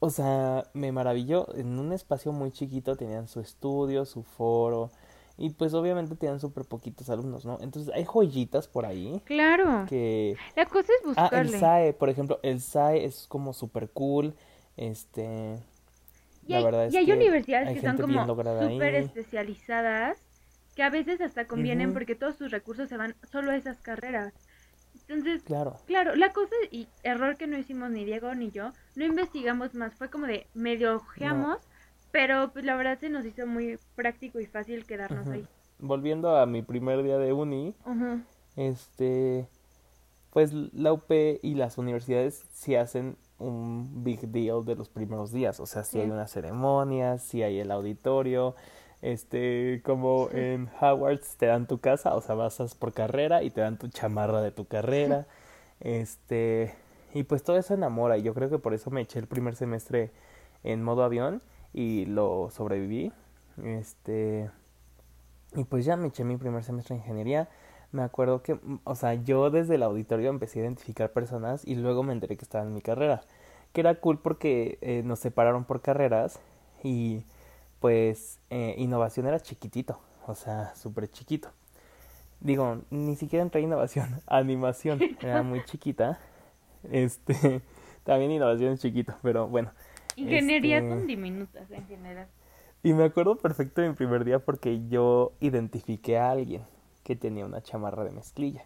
o 0.00 0.10
sea, 0.10 0.64
me 0.74 0.90
maravilló. 0.90 1.46
En 1.54 1.78
un 1.78 1.92
espacio 1.92 2.32
muy 2.32 2.50
chiquito 2.50 2.96
tenían 2.96 3.28
su 3.28 3.40
estudio, 3.40 4.04
su 4.04 4.24
foro, 4.24 4.90
y 5.38 5.50
pues 5.50 5.72
obviamente 5.72 6.16
tienen 6.16 6.40
súper 6.40 6.64
poquitos 6.64 7.08
alumnos, 7.10 7.46
¿no? 7.46 7.58
Entonces 7.60 7.94
hay 7.94 8.04
joyitas 8.04 8.66
por 8.66 8.84
ahí. 8.84 9.22
Claro. 9.24 9.86
Que... 9.88 10.36
La 10.56 10.66
cosa 10.66 10.92
es 10.98 11.06
buscarle. 11.06 11.38
Ah, 11.38 11.40
el 11.40 11.60
SAE, 11.60 11.92
por 11.92 12.08
ejemplo, 12.08 12.40
el 12.42 12.60
SAE 12.60 13.04
es 13.04 13.26
como 13.28 13.52
súper 13.52 13.88
cool. 13.90 14.34
Este... 14.76 15.56
Y 16.46 16.54
hay, 16.54 16.62
la 16.62 16.70
verdad 16.70 16.86
es 16.86 16.94
y 16.94 16.96
hay 16.96 17.12
universidades 17.12 17.74
que 17.74 17.86
son 17.86 17.98
como 17.98 18.26
súper 18.26 18.94
especializadas 18.94 20.18
que 20.74 20.82
a 20.82 20.90
veces 20.90 21.20
hasta 21.20 21.46
convienen 21.46 21.92
porque 21.92 22.14
todos 22.14 22.36
sus 22.36 22.50
recursos 22.50 22.88
se 22.88 22.96
van 22.96 23.14
solo 23.30 23.50
a 23.50 23.56
esas 23.56 23.80
carreras. 23.80 24.32
Entonces, 24.94 25.42
claro. 25.42 25.76
claro, 25.86 26.16
la 26.16 26.32
cosa 26.32 26.54
y 26.70 26.88
error 27.02 27.36
que 27.36 27.46
no 27.46 27.58
hicimos 27.58 27.90
ni 27.90 28.04
Diego 28.04 28.34
ni 28.34 28.50
yo, 28.50 28.72
no 28.94 29.04
investigamos 29.04 29.74
más, 29.74 29.94
fue 29.94 30.08
como 30.08 30.26
de 30.26 30.46
medio 30.54 30.96
ojeamos 30.96 31.58
pero 32.10 32.50
pues 32.52 32.64
la 32.64 32.76
verdad 32.76 32.98
se 32.98 33.10
nos 33.10 33.24
hizo 33.24 33.46
muy 33.46 33.78
práctico 33.94 34.40
y 34.40 34.46
fácil 34.46 34.86
quedarnos 34.86 35.28
ahí. 35.28 35.46
Volviendo 35.78 36.36
a 36.36 36.46
mi 36.46 36.62
primer 36.62 37.02
día 37.02 37.18
de 37.18 37.32
uni, 37.32 37.74
este, 38.56 39.46
pues 40.30 40.52
la 40.52 40.92
UP 40.92 41.10
y 41.42 41.54
las 41.54 41.78
universidades 41.78 42.44
sí 42.52 42.74
hacen 42.74 43.16
un 43.38 44.02
big 44.02 44.20
deal 44.28 44.64
de 44.64 44.74
los 44.74 44.88
primeros 44.88 45.30
días, 45.32 45.60
o 45.60 45.66
sea, 45.66 45.84
si 45.84 46.00
hay 46.00 46.10
una 46.10 46.26
ceremonia, 46.26 47.18
si 47.18 47.42
hay 47.42 47.60
el 47.60 47.70
auditorio, 47.70 48.54
Este, 49.00 49.80
como 49.84 50.28
en 50.32 50.68
Howard's 50.80 51.36
te 51.36 51.46
dan 51.46 51.68
tu 51.68 51.78
casa, 51.78 52.16
o 52.16 52.20
sea, 52.20 52.34
vas 52.34 52.58
por 52.74 52.92
carrera 52.92 53.44
y 53.44 53.50
te 53.50 53.60
dan 53.60 53.78
tu 53.78 53.86
chamarra 53.88 54.40
de 54.42 54.50
tu 54.50 54.66
carrera. 54.66 55.26
Este, 55.80 56.74
y 57.14 57.22
pues 57.22 57.44
todo 57.44 57.56
eso 57.56 57.72
enamora 57.72 58.18
y 58.18 58.22
yo 58.22 58.34
creo 58.34 58.50
que 58.50 58.58
por 58.58 58.74
eso 58.74 58.90
me 58.90 59.02
eché 59.02 59.20
el 59.20 59.28
primer 59.28 59.54
semestre 59.54 60.10
en 60.64 60.82
modo 60.82 61.04
avión 61.04 61.40
y 61.72 62.06
lo 62.06 62.50
sobreviví. 62.50 63.12
Este, 63.62 64.50
y 65.54 65.64
pues 65.64 65.84
ya 65.84 65.96
me 65.96 66.08
eché 66.08 66.24
mi 66.24 66.36
primer 66.36 66.64
semestre 66.64 66.94
de 66.94 67.02
ingeniería. 67.02 67.48
Me 67.90 68.02
acuerdo 68.02 68.42
que, 68.42 68.58
o 68.84 68.94
sea, 68.94 69.14
yo 69.14 69.50
desde 69.50 69.76
el 69.76 69.82
auditorio 69.82 70.28
empecé 70.28 70.60
a 70.60 70.62
identificar 70.62 71.12
personas 71.12 71.66
y 71.66 71.74
luego 71.74 72.02
me 72.02 72.12
enteré 72.12 72.36
que 72.36 72.44
estaba 72.44 72.64
en 72.64 72.74
mi 72.74 72.82
carrera. 72.82 73.22
Que 73.72 73.80
era 73.80 73.94
cool 73.96 74.18
porque 74.18 74.78
eh, 74.82 75.02
nos 75.04 75.18
separaron 75.20 75.64
por 75.64 75.80
carreras 75.80 76.38
y 76.82 77.24
pues 77.80 78.40
eh, 78.50 78.74
innovación 78.78 79.26
era 79.26 79.40
chiquitito, 79.40 80.00
o 80.26 80.34
sea, 80.34 80.74
súper 80.74 81.08
chiquito. 81.10 81.50
Digo, 82.40 82.82
ni 82.90 83.16
siquiera 83.16 83.42
entré 83.42 83.60
innovación, 83.60 84.20
animación 84.26 85.00
era 85.20 85.42
muy 85.42 85.64
chiquita. 85.64 86.18
Este, 86.90 87.62
también 88.04 88.30
innovación 88.32 88.74
es 88.74 88.80
chiquito, 88.80 89.14
pero 89.22 89.48
bueno. 89.48 89.70
Ingeniería 90.18 90.78
este, 90.78 90.90
son 90.90 91.06
diminutas 91.06 91.70
en 91.70 91.86
general. 91.86 92.28
Y 92.82 92.92
me 92.92 93.04
acuerdo 93.04 93.36
perfecto 93.36 93.80
de 93.80 93.88
mi 93.88 93.94
primer 93.94 94.24
día 94.24 94.38
porque 94.38 94.86
yo 94.88 95.32
identifiqué 95.40 96.18
a 96.18 96.30
alguien 96.30 96.62
que 97.02 97.16
tenía 97.16 97.44
una 97.44 97.62
chamarra 97.62 98.04
de 98.04 98.10
mezclilla. 98.10 98.64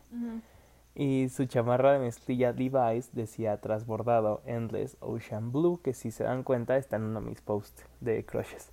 Y 0.94 1.28
su 1.30 1.46
chamarra 1.46 1.92
de 1.92 2.00
mezclilla 2.00 2.52
Device 2.52 3.10
decía 3.12 3.60
trasbordado 3.60 4.42
Endless 4.44 4.96
Ocean 5.00 5.52
Blue, 5.52 5.80
que 5.82 5.94
si 5.94 6.10
se 6.10 6.24
dan 6.24 6.42
cuenta 6.42 6.76
está 6.76 6.96
en 6.96 7.04
uno 7.04 7.20
de 7.20 7.28
mis 7.28 7.40
posts 7.40 7.84
de 8.00 8.24
crushes. 8.24 8.72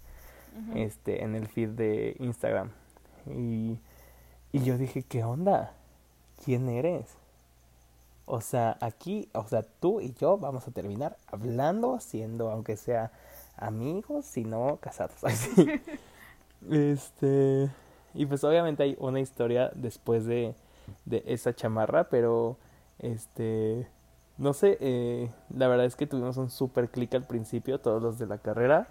Este, 0.76 1.24
en 1.24 1.36
el 1.36 1.48
feed 1.48 1.70
de 1.70 2.16
Instagram. 2.20 2.72
Y, 3.28 3.80
y 4.52 4.64
yo 4.64 4.78
dije, 4.78 5.04
¿qué 5.04 5.24
onda? 5.24 5.74
¿Quién 6.44 6.68
eres? 6.68 7.19
O 8.32 8.42
sea, 8.42 8.78
aquí, 8.80 9.28
o 9.34 9.48
sea, 9.48 9.64
tú 9.64 10.02
y 10.02 10.14
yo 10.14 10.38
vamos 10.38 10.68
a 10.68 10.72
terminar 10.72 11.18
hablando, 11.26 12.00
siendo, 12.00 12.52
aunque 12.52 12.78
sea 12.78 13.12
amigos, 13.58 14.24
sino 14.26 14.78
casados. 14.78 15.18
Este. 16.70 17.70
Y 18.14 18.26
pues 18.28 18.44
obviamente 18.44 18.84
hay 18.84 18.96
una 19.00 19.20
historia 19.20 19.72
después 19.74 20.26
de, 20.26 20.54
de 21.06 21.24
esa 21.26 21.56
chamarra, 21.56 22.10
pero 22.10 22.58
este. 23.00 23.88
No 24.38 24.54
sé, 24.54 24.78
eh, 24.80 25.32
la 25.50 25.68
verdad 25.68 25.88
es 25.88 25.96
que 25.96 26.06
tuvimos 26.06 26.38
un 26.38 26.52
super 26.52 26.90
clic 26.90 27.16
al 27.16 27.26
principio, 27.26 27.80
todos 27.80 28.00
los 28.00 28.20
de 28.20 28.28
la 28.28 28.38
carrera. 28.38 28.90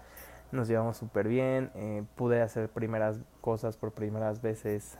Nos 0.51 0.67
llevamos 0.67 0.97
súper 0.97 1.29
bien. 1.29 1.71
Eh, 1.75 2.03
pude 2.15 2.41
hacer 2.41 2.67
primeras 2.67 3.19
cosas 3.39 3.77
por 3.77 3.93
primeras 3.93 4.41
veces 4.41 4.97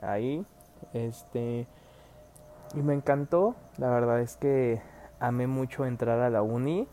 ahí. 0.00 0.44
Este. 0.92 1.66
Y 2.74 2.82
me 2.82 2.94
encantó. 2.94 3.56
La 3.78 3.90
verdad 3.90 4.20
es 4.20 4.36
que 4.36 4.80
amé 5.18 5.46
mucho 5.46 5.86
entrar 5.86 6.20
a 6.20 6.30
la 6.30 6.42
uni. 6.42 6.88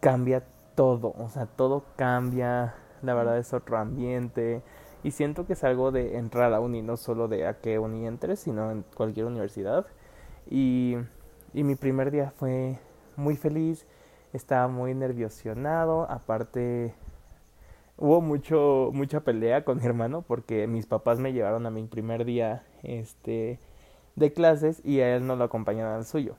Cambia 0.00 0.44
todo, 0.74 1.14
o 1.18 1.28
sea, 1.28 1.46
todo 1.46 1.84
cambia, 1.96 2.74
la 3.02 3.12
verdad 3.12 3.36
es 3.36 3.52
otro 3.52 3.76
ambiente 3.76 4.62
y 5.02 5.12
siento 5.12 5.46
que 5.46 5.54
es 5.54 5.64
algo 5.64 5.92
de 5.92 6.16
entrar 6.16 6.44
a 6.44 6.50
la 6.50 6.60
uni, 6.60 6.82
no 6.82 6.96
solo 6.96 7.28
de 7.28 7.46
a 7.46 7.60
qué 7.60 7.78
uni 7.78 8.06
entres, 8.06 8.40
sino 8.40 8.70
en 8.70 8.84
cualquier 8.94 9.26
universidad. 9.26 9.86
Y, 10.48 10.96
y 11.54 11.64
mi 11.64 11.74
primer 11.74 12.10
día 12.10 12.32
fue 12.36 12.78
muy 13.16 13.36
feliz, 13.36 13.86
estaba 14.32 14.68
muy 14.68 14.94
nerviosionado, 14.94 16.10
aparte 16.10 16.94
hubo 17.96 18.22
mucho 18.22 18.90
mucha 18.94 19.20
pelea 19.20 19.62
con 19.62 19.76
mi 19.78 19.84
hermano 19.84 20.22
porque 20.22 20.66
mis 20.66 20.86
papás 20.86 21.18
me 21.18 21.34
llevaron 21.34 21.66
a 21.66 21.70
mi 21.70 21.84
primer 21.84 22.24
día 22.24 22.64
este 22.82 23.58
de 24.20 24.32
clases 24.32 24.80
y 24.84 25.00
a 25.00 25.16
él 25.16 25.26
no 25.26 25.34
lo 25.34 25.44
acompañaron 25.44 25.94
al 25.94 26.04
suyo. 26.04 26.36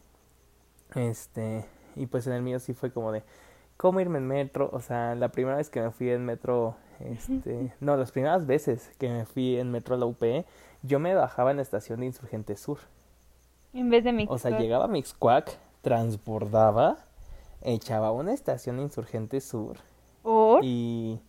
Este, 0.95 1.65
y 1.95 2.05
pues 2.05 2.27
en 2.27 2.33
el 2.33 2.41
mío 2.41 2.59
sí 2.59 2.73
fue 2.73 2.91
como 2.91 3.11
de 3.11 3.23
cómo 3.75 3.99
irme 3.99 4.19
en 4.19 4.27
metro, 4.27 4.69
o 4.71 4.79
sea, 4.79 5.15
la 5.15 5.29
primera 5.29 5.57
vez 5.57 5.69
que 5.69 5.81
me 5.81 5.91
fui 5.91 6.09
en 6.09 6.23
metro, 6.23 6.75
este, 6.99 7.73
no, 7.79 7.97
las 7.97 8.11
primeras 8.11 8.45
veces 8.45 8.91
que 8.99 9.09
me 9.09 9.25
fui 9.25 9.57
en 9.57 9.71
metro 9.71 9.95
a 9.95 9.97
la 9.97 10.05
UP, 10.05 10.23
yo 10.83 10.99
me 10.99 11.13
bajaba 11.15 11.51
en 11.51 11.57
la 11.57 11.63
estación 11.63 11.99
de 11.99 12.05
Insurgente 12.05 12.55
Sur. 12.55 12.77
En 13.73 13.89
vez 13.89 14.03
de 14.03 14.13
Mixcuac. 14.13 14.35
O 14.35 14.39
sea, 14.39 14.59
llegaba 14.59 14.85
a 14.85 14.87
Mixcuac, 14.87 15.57
transbordaba, 15.81 16.97
echaba 17.63 18.11
una 18.11 18.33
estación 18.33 18.77
de 18.77 18.83
Insurgente 18.83 19.41
Sur. 19.41 19.77
Y, 20.61 21.19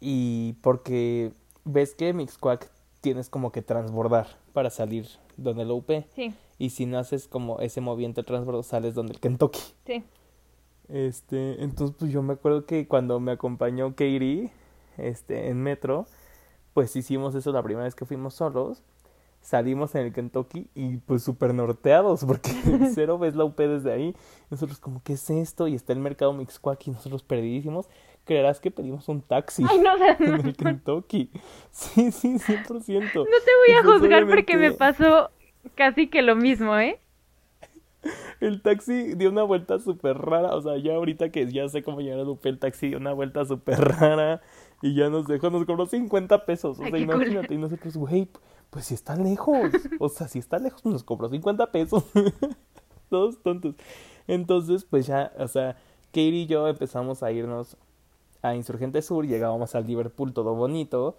y 0.00 0.52
porque 0.62 1.32
ves 1.64 1.94
que 1.94 2.12
Mixcuac 2.12 2.70
tienes 3.00 3.28
como 3.28 3.50
que 3.50 3.62
transbordar 3.62 4.28
para 4.56 4.70
salir 4.70 5.06
donde 5.36 5.66
la 5.66 5.74
UP. 5.74 5.90
Sí. 6.14 6.32
Y 6.58 6.70
si 6.70 6.86
no 6.86 6.98
haces 6.98 7.28
como 7.28 7.60
ese 7.60 7.82
movimiento 7.82 8.22
de 8.22 8.26
transbordo, 8.26 8.62
sales 8.62 8.94
donde 8.94 9.12
el 9.12 9.20
Kentucky. 9.20 9.60
Sí. 9.84 10.02
Este, 10.88 11.62
entonces 11.62 11.94
pues 11.98 12.10
yo 12.10 12.22
me 12.22 12.32
acuerdo 12.32 12.64
que 12.64 12.88
cuando 12.88 13.20
me 13.20 13.32
acompañó 13.32 13.90
Katie, 13.90 14.50
este, 14.96 15.50
en 15.50 15.62
metro, 15.62 16.06
pues 16.72 16.96
hicimos 16.96 17.34
eso 17.34 17.52
la 17.52 17.62
primera 17.62 17.84
vez 17.84 17.94
que 17.94 18.06
fuimos 18.06 18.32
solos. 18.32 18.82
Salimos 19.42 19.94
en 19.94 20.06
el 20.06 20.14
Kentucky 20.14 20.70
y 20.74 20.96
pues 20.96 21.22
súper 21.22 21.52
norteados, 21.52 22.24
porque 22.24 22.50
cero 22.94 23.18
ves 23.18 23.36
la 23.36 23.44
UP 23.44 23.58
desde 23.58 23.92
ahí. 23.92 24.16
Nosotros 24.48 24.78
como, 24.78 25.02
¿qué 25.02 25.12
es 25.12 25.28
esto? 25.28 25.68
Y 25.68 25.74
está 25.74 25.92
el 25.92 25.98
mercado 25.98 26.32
Mixquack 26.32 26.86
y 26.86 26.92
nosotros 26.92 27.22
perdidísimos. 27.22 27.90
Creerás 28.26 28.60
que 28.60 28.70
pedimos 28.70 29.08
un 29.08 29.22
taxi 29.22 29.64
Ay, 29.66 29.78
no, 29.78 29.90
en 30.18 30.46
el 30.46 30.56
Kentucky. 30.56 31.30
Sí, 31.70 32.10
sí, 32.10 32.34
100%. 32.34 32.68
No 32.68 32.82
te 32.84 33.22
voy 33.22 33.76
a 33.78 33.84
juzgar 33.84 34.26
porque 34.26 34.56
me 34.56 34.72
pasó 34.72 35.30
casi 35.74 36.08
que 36.08 36.22
lo 36.22 36.36
mismo, 36.36 36.76
¿eh? 36.76 37.00
el 38.40 38.62
taxi 38.62 39.14
dio 39.14 39.30
una 39.30 39.42
vuelta 39.42 39.78
súper 39.78 40.18
rara. 40.18 40.54
O 40.54 40.60
sea, 40.60 40.76
ya 40.76 40.94
ahorita 40.94 41.30
que 41.30 41.50
ya 41.50 41.68
sé 41.68 41.82
cómo 41.82 42.00
llegar 42.00 42.20
a 42.20 42.24
Dupe, 42.24 42.48
el 42.48 42.58
taxi 42.58 42.88
dio 42.88 42.98
una 42.98 43.12
vuelta 43.12 43.44
súper 43.44 43.78
rara. 43.78 44.42
Y 44.82 44.94
ya 44.94 45.08
nos 45.08 45.26
dejó, 45.26 45.50
nos 45.50 45.64
cobró 45.64 45.86
50 45.86 46.44
pesos. 46.44 46.78
O 46.78 46.84
sea, 46.84 46.98
imagínate. 46.98 47.54
Y 47.54 47.58
nosotros, 47.58 47.96
güey, 47.96 48.28
pues 48.70 48.86
si 48.86 48.94
está 48.94 49.16
lejos. 49.16 49.70
O 49.98 50.08
sea, 50.08 50.28
si 50.28 50.38
está 50.38 50.58
lejos, 50.58 50.84
nos 50.84 51.04
cobró 51.04 51.28
50 51.28 51.72
pesos. 51.72 52.04
Todos 53.10 53.42
tontos. 53.42 53.74
Entonces, 54.26 54.84
pues 54.84 55.06
ya, 55.06 55.32
o 55.38 55.48
sea, 55.48 55.76
Katie 56.08 56.30
y 56.30 56.46
yo 56.46 56.66
empezamos 56.66 57.22
a 57.22 57.30
irnos 57.30 57.76
a 58.48 58.54
Insurgente 58.54 59.02
Sur. 59.02 59.26
Llegábamos 59.26 59.74
al 59.74 59.86
Liverpool 59.86 60.32
todo 60.32 60.54
bonito. 60.54 61.18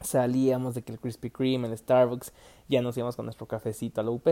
Salíamos 0.00 0.74
de 0.74 0.82
que 0.82 0.92
el 0.92 1.00
Krispy 1.00 1.30
Kreme, 1.30 1.68
el 1.68 1.78
Starbucks, 1.78 2.32
ya 2.68 2.82
nos 2.82 2.96
íbamos 2.96 3.16
con 3.16 3.26
nuestro 3.26 3.46
cafecito 3.46 4.00
a 4.00 4.04
la 4.04 4.10
UP. 4.10 4.26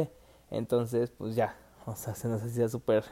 Entonces, 0.50 1.10
pues 1.10 1.34
ya, 1.34 1.56
o 1.86 1.94
sea, 1.94 2.14
se 2.14 2.28
nos 2.28 2.42
hacía 2.42 2.68
súper 2.68 3.04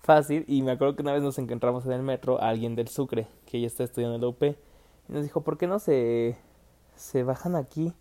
fácil. 0.00 0.44
Y 0.48 0.62
me 0.62 0.72
acuerdo 0.72 0.96
que 0.96 1.02
una 1.02 1.12
vez 1.12 1.22
nos 1.22 1.38
encontramos 1.38 1.86
en 1.86 1.92
el 1.92 2.02
metro 2.02 2.40
a 2.40 2.48
alguien 2.48 2.74
del 2.74 2.88
Sucre, 2.88 3.28
que 3.46 3.60
ya 3.60 3.66
está 3.66 3.84
estudiando 3.84 4.16
en 4.16 4.22
la 4.22 4.28
UP. 4.28 4.42
Y 4.42 5.12
nos 5.12 5.22
dijo, 5.22 5.42
¿por 5.42 5.58
qué 5.58 5.66
no 5.66 5.78
se, 5.78 6.36
se 6.94 7.22
bajan 7.22 7.56
aquí? 7.56 7.92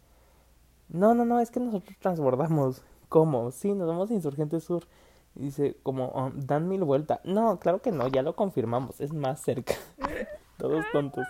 No, 0.89 1.13
no, 1.13 1.23
no, 1.25 1.39
es 1.39 1.51
que 1.51 1.59
nosotros 1.59 1.95
transbordamos. 1.99 2.83
¿Cómo? 3.07 3.51
Sí, 3.51 3.73
nos 3.73 3.87
vamos 3.87 4.09
a 4.11 4.13
Insurgente 4.13 4.59
Sur. 4.59 4.83
Dice, 5.35 5.77
como, 5.83 6.07
oh, 6.07 6.31
dan 6.35 6.67
mil 6.67 6.83
vueltas. 6.83 7.19
No, 7.23 7.59
claro 7.59 7.81
que 7.81 7.91
no, 7.91 8.07
ya 8.07 8.21
lo 8.21 8.35
confirmamos, 8.35 8.99
es 8.99 9.13
más 9.13 9.41
cerca. 9.41 9.75
Todos 10.57 10.85
tontos. 10.91 11.25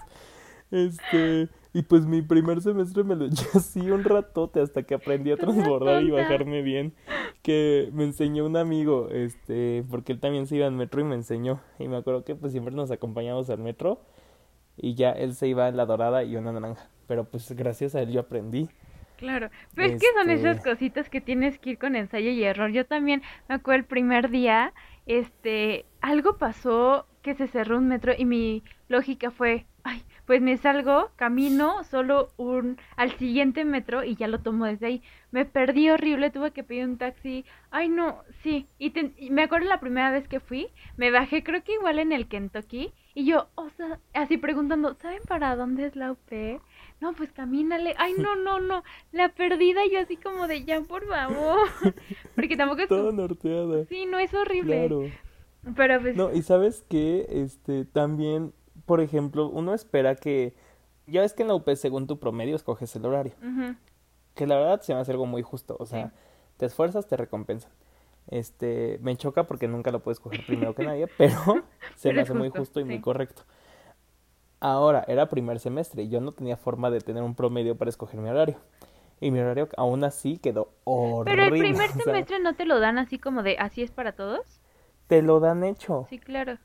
Este, 0.71 1.49
y 1.73 1.83
pues 1.83 2.05
mi 2.05 2.21
primer 2.21 2.61
semestre 2.61 3.03
me 3.03 3.15
lo 3.15 3.25
eché 3.25 3.45
así 3.53 3.91
un 3.91 4.03
ratote 4.03 4.61
hasta 4.61 4.83
que 4.83 4.95
aprendí 4.95 5.31
a 5.31 5.37
transbordar 5.37 6.03
y 6.03 6.11
bajarme 6.11 6.61
bien. 6.61 6.93
Que 7.41 7.89
me 7.93 8.03
enseñó 8.03 8.45
un 8.45 8.57
amigo, 8.57 9.09
este, 9.09 9.83
porque 9.89 10.13
él 10.13 10.19
también 10.19 10.47
se 10.47 10.57
iba 10.57 10.67
al 10.67 10.73
metro 10.73 11.01
y 11.01 11.03
me 11.03 11.15
enseñó. 11.15 11.61
Y 11.79 11.87
me 11.87 11.97
acuerdo 11.97 12.23
que 12.23 12.35
pues 12.35 12.51
siempre 12.51 12.73
nos 12.73 12.91
acompañamos 12.91 13.49
al 13.49 13.59
metro 13.59 14.01
y 14.77 14.95
ya 14.95 15.11
él 15.11 15.35
se 15.35 15.47
iba 15.47 15.67
en 15.67 15.77
la 15.77 15.85
dorada 15.85 16.23
y 16.23 16.35
una 16.35 16.51
naranja. 16.51 16.89
Pero 17.07 17.25
pues 17.25 17.51
gracias 17.51 17.95
a 17.95 18.01
él 18.01 18.11
yo 18.11 18.21
aprendí. 18.21 18.69
Claro, 19.21 19.51
pero 19.75 19.93
es 19.93 20.01
que 20.01 20.07
son 20.17 20.31
esas 20.31 20.57
este 20.57 20.69
cositas 20.71 21.07
que 21.07 21.21
tienes 21.21 21.59
que 21.59 21.69
ir 21.69 21.77
con 21.77 21.95
ensayo 21.95 22.31
y 22.31 22.43
error. 22.43 22.71
Yo 22.71 22.87
también 22.87 23.21
me 23.47 23.53
acuerdo 23.53 23.81
el 23.81 23.85
primer 23.85 24.31
día, 24.31 24.73
este, 25.05 25.85
algo 26.01 26.39
pasó 26.39 27.05
que 27.21 27.35
se 27.35 27.47
cerró 27.47 27.77
un 27.77 27.87
metro 27.87 28.13
y 28.17 28.25
mi 28.25 28.63
lógica 28.87 29.29
fue, 29.29 29.67
ay, 29.83 30.03
pues 30.25 30.41
me 30.41 30.57
salgo, 30.57 31.11
camino 31.17 31.83
solo 31.83 32.29
un 32.37 32.79
al 32.95 33.11
siguiente 33.19 33.63
metro 33.63 34.03
y 34.03 34.15
ya 34.15 34.27
lo 34.27 34.39
tomo 34.39 34.65
desde 34.65 34.87
ahí. 34.87 35.03
Me 35.29 35.45
perdí 35.45 35.91
horrible, 35.91 36.31
tuve 36.31 36.49
que 36.49 36.63
pedir 36.63 36.85
un 36.85 36.97
taxi. 36.97 37.45
Ay, 37.69 37.89
no, 37.89 38.23
sí. 38.41 38.65
Y, 38.79 38.91
me 39.29 39.43
acuerdo 39.43 39.69
la 39.69 39.79
primera 39.79 40.09
vez 40.09 40.27
que 40.27 40.39
fui, 40.39 40.69
me 40.97 41.11
bajé 41.11 41.43
creo 41.43 41.63
que 41.63 41.73
igual 41.73 41.99
en 41.99 42.11
el 42.11 42.27
Kentucky 42.27 42.91
y 43.13 43.25
yo, 43.25 43.49
o 43.53 43.69
sea, 43.69 43.99
así 44.15 44.37
preguntando, 44.37 44.95
¿saben 44.95 45.21
para 45.27 45.55
dónde 45.55 45.85
es 45.85 45.95
la 45.95 46.11
UP? 46.11 46.59
No, 47.01 47.13
pues 47.13 47.31
camínale. 47.31 47.93
Ay, 47.97 48.13
no, 48.17 48.35
no, 48.35 48.59
no. 48.59 48.83
La 49.11 49.29
perdida 49.29 49.85
y 49.85 49.91
yo 49.91 49.99
así 49.99 50.15
como 50.15 50.47
de 50.47 50.63
ya, 50.63 50.79
por 50.81 51.05
favor. 51.07 51.67
Porque 52.35 52.55
tampoco 52.55 52.83
es... 52.83 52.87
Todo 52.87 53.11
norteada. 53.11 53.85
Sí, 53.85 54.05
no 54.05 54.19
es 54.19 54.33
horrible. 54.33 54.87
Claro. 54.87 55.11
Pero 55.75 56.01
pues... 56.01 56.15
No, 56.15 56.31
y 56.31 56.41
sabes 56.41 56.83
que, 56.87 57.27
este, 57.29 57.85
también 57.85 58.53
por 58.85 59.01
ejemplo, 59.01 59.47
uno 59.47 59.73
espera 59.73 60.15
que 60.15 60.53
ya 61.07 61.21
ves 61.21 61.33
que 61.33 61.43
en 61.43 61.49
la 61.49 61.55
UP 61.55 61.69
según 61.75 62.07
tu 62.07 62.19
promedio 62.19 62.55
escoges 62.55 62.95
el 62.95 63.05
horario. 63.05 63.33
Que 64.35 64.47
la 64.47 64.57
verdad 64.57 64.81
se 64.81 64.93
me 64.93 64.99
hace 64.99 65.11
algo 65.11 65.25
muy 65.25 65.41
justo, 65.41 65.75
o 65.79 65.85
sea, 65.85 66.13
te 66.57 66.65
esfuerzas, 66.65 67.07
te 67.07 67.17
recompensan. 67.17 67.71
Este, 68.27 68.99
me 69.01 69.15
choca 69.17 69.45
porque 69.45 69.67
nunca 69.67 69.91
lo 69.91 70.01
puedes 70.01 70.19
coger 70.19 70.45
primero 70.45 70.75
que 70.75 70.83
nadie, 70.85 71.07
pero 71.17 71.63
se 71.95 72.13
me 72.13 72.21
hace 72.21 72.33
muy 72.33 72.49
justo 72.49 72.79
y 72.79 72.83
muy 72.83 73.01
correcto. 73.01 73.43
Ahora, 74.61 75.03
era 75.07 75.27
primer 75.27 75.59
semestre 75.59 76.03
y 76.03 76.09
yo 76.09 76.21
no 76.21 76.33
tenía 76.33 76.55
forma 76.55 76.91
de 76.91 77.01
tener 77.01 77.23
un 77.23 77.33
promedio 77.33 77.75
para 77.75 77.89
escoger 77.89 78.19
mi 78.19 78.29
horario. 78.29 78.57
Y 79.19 79.31
mi 79.31 79.39
horario 79.39 79.67
aún 79.75 80.03
así 80.03 80.37
quedó 80.37 80.69
horrible. 80.83 81.31
Pero 81.31 81.55
el 81.55 81.59
primer 81.59 81.89
semestre 82.03 82.39
no 82.39 82.53
te 82.53 82.65
lo 82.65 82.79
dan 82.79 82.99
así 82.99 83.17
como 83.17 83.41
de 83.41 83.57
así 83.57 83.81
es 83.81 83.89
para 83.91 84.11
todos. 84.11 84.61
Te 85.07 85.23
lo 85.23 85.39
dan 85.39 85.63
hecho. 85.63 86.05
Sí, 86.09 86.19
claro. 86.19 86.59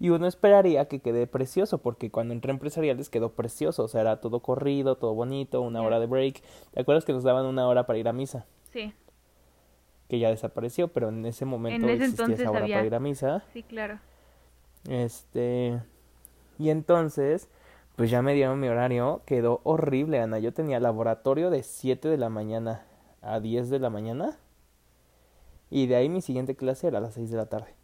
Y 0.00 0.10
uno 0.10 0.26
esperaría 0.26 0.88
que 0.88 1.00
quede 1.00 1.28
precioso, 1.28 1.78
porque 1.78 2.10
cuando 2.10 2.34
entré 2.34 2.50
en 2.50 2.56
empresariales 2.56 3.08
quedó 3.08 3.32
precioso, 3.32 3.84
o 3.84 3.88
sea, 3.88 4.02
era 4.02 4.20
todo 4.20 4.40
corrido, 4.40 4.96
todo 4.96 5.14
bonito, 5.14 5.62
una 5.62 5.80
hora 5.82 6.00
de 6.00 6.06
break. 6.06 6.42
¿Te 6.72 6.80
acuerdas 6.80 7.04
que 7.04 7.12
nos 7.12 7.22
daban 7.22 7.46
una 7.46 7.66
hora 7.68 7.86
para 7.86 7.98
ir 7.98 8.08
a 8.08 8.12
misa? 8.12 8.44
Sí. 8.72 8.92
Que 10.08 10.18
ya 10.18 10.30
desapareció, 10.30 10.88
pero 10.88 11.08
en 11.08 11.24
ese 11.24 11.44
momento 11.44 11.88
existía 11.88 12.34
esa 12.34 12.50
hora 12.50 12.66
para 12.66 12.84
ir 12.84 12.94
a 12.94 13.00
misa. 13.00 13.44
Sí, 13.52 13.62
claro. 13.62 14.00
Este. 14.88 15.80
Y 16.58 16.70
entonces, 16.70 17.48
pues 17.96 18.10
ya 18.10 18.22
me 18.22 18.34
dieron 18.34 18.60
mi 18.60 18.68
horario, 18.68 19.22
quedó 19.26 19.60
horrible, 19.64 20.20
Ana. 20.20 20.38
Yo 20.38 20.52
tenía 20.52 20.80
laboratorio 20.80 21.50
de 21.50 21.62
7 21.62 22.08
de 22.08 22.18
la 22.18 22.28
mañana 22.28 22.84
a 23.22 23.40
10 23.40 23.70
de 23.70 23.78
la 23.78 23.90
mañana. 23.90 24.38
Y 25.70 25.86
de 25.86 25.96
ahí 25.96 26.08
mi 26.08 26.22
siguiente 26.22 26.54
clase 26.54 26.86
era 26.88 26.98
a 26.98 27.00
las 27.00 27.14
6 27.14 27.30
de 27.30 27.36
la 27.36 27.46
tarde. 27.46 27.74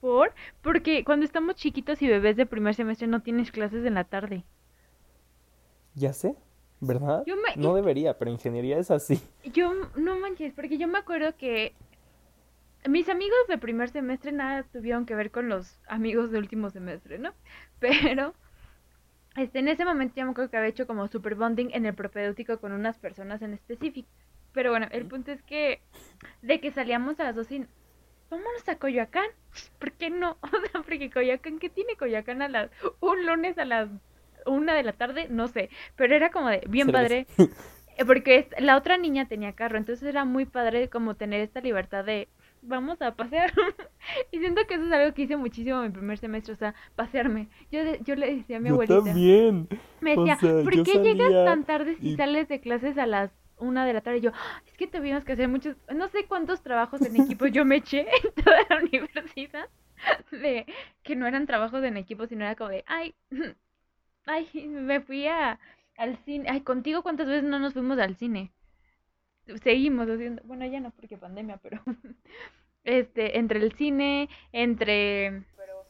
¿Por? 0.00 0.34
Porque 0.62 1.02
cuando 1.02 1.24
estamos 1.24 1.54
chiquitos 1.54 2.00
y 2.02 2.08
bebés 2.08 2.36
de 2.36 2.46
primer 2.46 2.74
semestre 2.74 3.06
no 3.06 3.22
tienes 3.22 3.50
clases 3.50 3.84
en 3.86 3.94
la 3.94 4.04
tarde. 4.04 4.44
Ya 5.94 6.12
sé, 6.12 6.36
¿verdad? 6.80 7.24
No 7.56 7.74
debería, 7.74 8.18
pero 8.18 8.30
ingeniería 8.30 8.78
es 8.78 8.90
así. 8.90 9.20
Yo, 9.44 9.72
no 9.96 10.18
manches, 10.18 10.52
porque 10.52 10.76
yo 10.76 10.88
me 10.88 10.98
acuerdo 10.98 11.34
que 11.36 11.74
mis 12.88 13.08
amigos 13.08 13.38
de 13.48 13.58
primer 13.58 13.88
semestre 13.90 14.32
nada 14.32 14.62
tuvieron 14.64 15.06
que 15.06 15.14
ver 15.14 15.30
con 15.30 15.48
los 15.48 15.80
amigos 15.86 16.30
de 16.30 16.38
último 16.38 16.70
semestre, 16.70 17.18
¿no? 17.18 17.32
Pero 17.80 18.34
este, 19.36 19.58
en 19.58 19.68
ese 19.68 19.84
momento 19.84 20.14
ya 20.16 20.24
me 20.24 20.32
acuerdo 20.32 20.50
que 20.50 20.56
había 20.56 20.68
hecho 20.68 20.86
como 20.86 21.08
super 21.08 21.34
bonding 21.34 21.70
en 21.72 21.86
el 21.86 21.94
propedéutico 21.94 22.60
con 22.60 22.72
unas 22.72 22.98
personas 22.98 23.42
en 23.42 23.54
específico. 23.54 24.08
Pero 24.52 24.70
bueno, 24.70 24.86
el 24.92 25.06
punto 25.06 25.32
es 25.32 25.42
que 25.42 25.80
de 26.42 26.60
que 26.60 26.70
salíamos 26.70 27.18
a 27.18 27.24
las 27.24 27.34
dos 27.34 27.50
y 27.50 27.66
vámonos 28.30 28.68
a 28.68 28.76
Coyoacán. 28.76 29.26
¿Por 29.78 29.92
qué 29.92 30.10
no? 30.10 30.38
O 30.42 30.48
sea, 30.48 30.82
porque 30.82 31.10
Coyoacán, 31.10 31.58
¿qué 31.58 31.68
tiene 31.68 31.96
Coyoacán 31.96 32.42
a 32.42 32.48
las 32.48 32.70
un 33.00 33.26
lunes 33.26 33.58
a 33.58 33.64
las 33.64 33.88
una 34.46 34.74
de 34.74 34.82
la 34.82 34.92
tarde? 34.92 35.26
No 35.30 35.48
sé, 35.48 35.70
pero 35.96 36.14
era 36.14 36.30
como 36.30 36.48
de 36.48 36.62
bien 36.68 36.92
padre. 36.92 37.26
Porque 38.06 38.48
la 38.58 38.76
otra 38.76 38.98
niña 38.98 39.28
tenía 39.28 39.52
carro, 39.52 39.78
entonces 39.78 40.08
era 40.08 40.24
muy 40.24 40.46
padre 40.46 40.88
como 40.88 41.14
tener 41.14 41.40
esta 41.40 41.60
libertad 41.60 42.04
de 42.04 42.28
vamos 42.64 43.00
a 43.02 43.14
pasear. 43.14 43.52
y 44.30 44.38
siento 44.38 44.62
que 44.66 44.74
eso 44.74 44.86
es 44.86 44.92
algo 44.92 45.14
que 45.14 45.22
hice 45.22 45.36
muchísimo 45.36 45.78
en 45.78 45.88
mi 45.88 45.90
primer 45.90 46.18
semestre, 46.18 46.54
o 46.54 46.56
sea, 46.56 46.74
pasearme. 46.96 47.48
Yo, 47.70 47.80
yo 48.04 48.14
le 48.16 48.36
decía 48.36 48.58
a 48.58 48.60
mi 48.60 48.70
abuelita. 48.70 49.02
También. 49.02 49.68
Me 50.00 50.16
decía, 50.16 50.38
¿por 50.38 50.82
qué 50.82 51.02
llegas 51.02 51.44
tan 51.44 51.64
tarde 51.64 51.96
si 51.96 52.16
sales 52.16 52.48
de 52.48 52.60
clases 52.60 52.98
a 52.98 53.06
las 53.06 53.30
una 53.58 53.86
de 53.86 53.92
la 53.92 54.00
tarde 54.00 54.18
y 54.18 54.22
yo, 54.22 54.32
ah, 54.34 54.62
es 54.66 54.76
que 54.76 54.86
tuvimos 54.86 55.24
que 55.24 55.32
hacer 55.32 55.48
muchos, 55.48 55.76
no 55.94 56.08
sé 56.08 56.26
cuántos 56.26 56.62
trabajos 56.62 57.00
en 57.02 57.20
equipo 57.20 57.46
yo 57.46 57.64
me 57.64 57.76
eché 57.76 58.00
en 58.00 58.34
toda 58.44 58.58
la 58.68 58.78
universidad, 58.78 59.68
de 60.30 60.66
que 61.02 61.16
no 61.16 61.26
eran 61.26 61.46
trabajos 61.46 61.82
en 61.84 61.96
equipo, 61.96 62.26
sino 62.26 62.44
era 62.44 62.56
como 62.56 62.70
de, 62.70 62.84
ay, 62.86 63.14
ay, 64.26 64.48
me 64.66 65.00
fui 65.00 65.26
a, 65.26 65.58
al 65.96 66.16
cine, 66.24 66.48
ay, 66.50 66.60
contigo 66.62 67.02
cuántas 67.02 67.26
veces 67.26 67.44
no 67.44 67.58
nos 67.58 67.72
fuimos 67.72 67.98
al 67.98 68.16
cine. 68.16 68.50
Seguimos 69.62 70.08
haciendo, 70.08 70.42
bueno, 70.44 70.66
ya 70.66 70.80
no 70.80 70.90
porque 70.90 71.18
pandemia, 71.18 71.58
pero 71.58 71.80
este, 72.84 73.38
entre 73.38 73.60
el 73.60 73.72
cine, 73.72 74.28
entre 74.52 75.44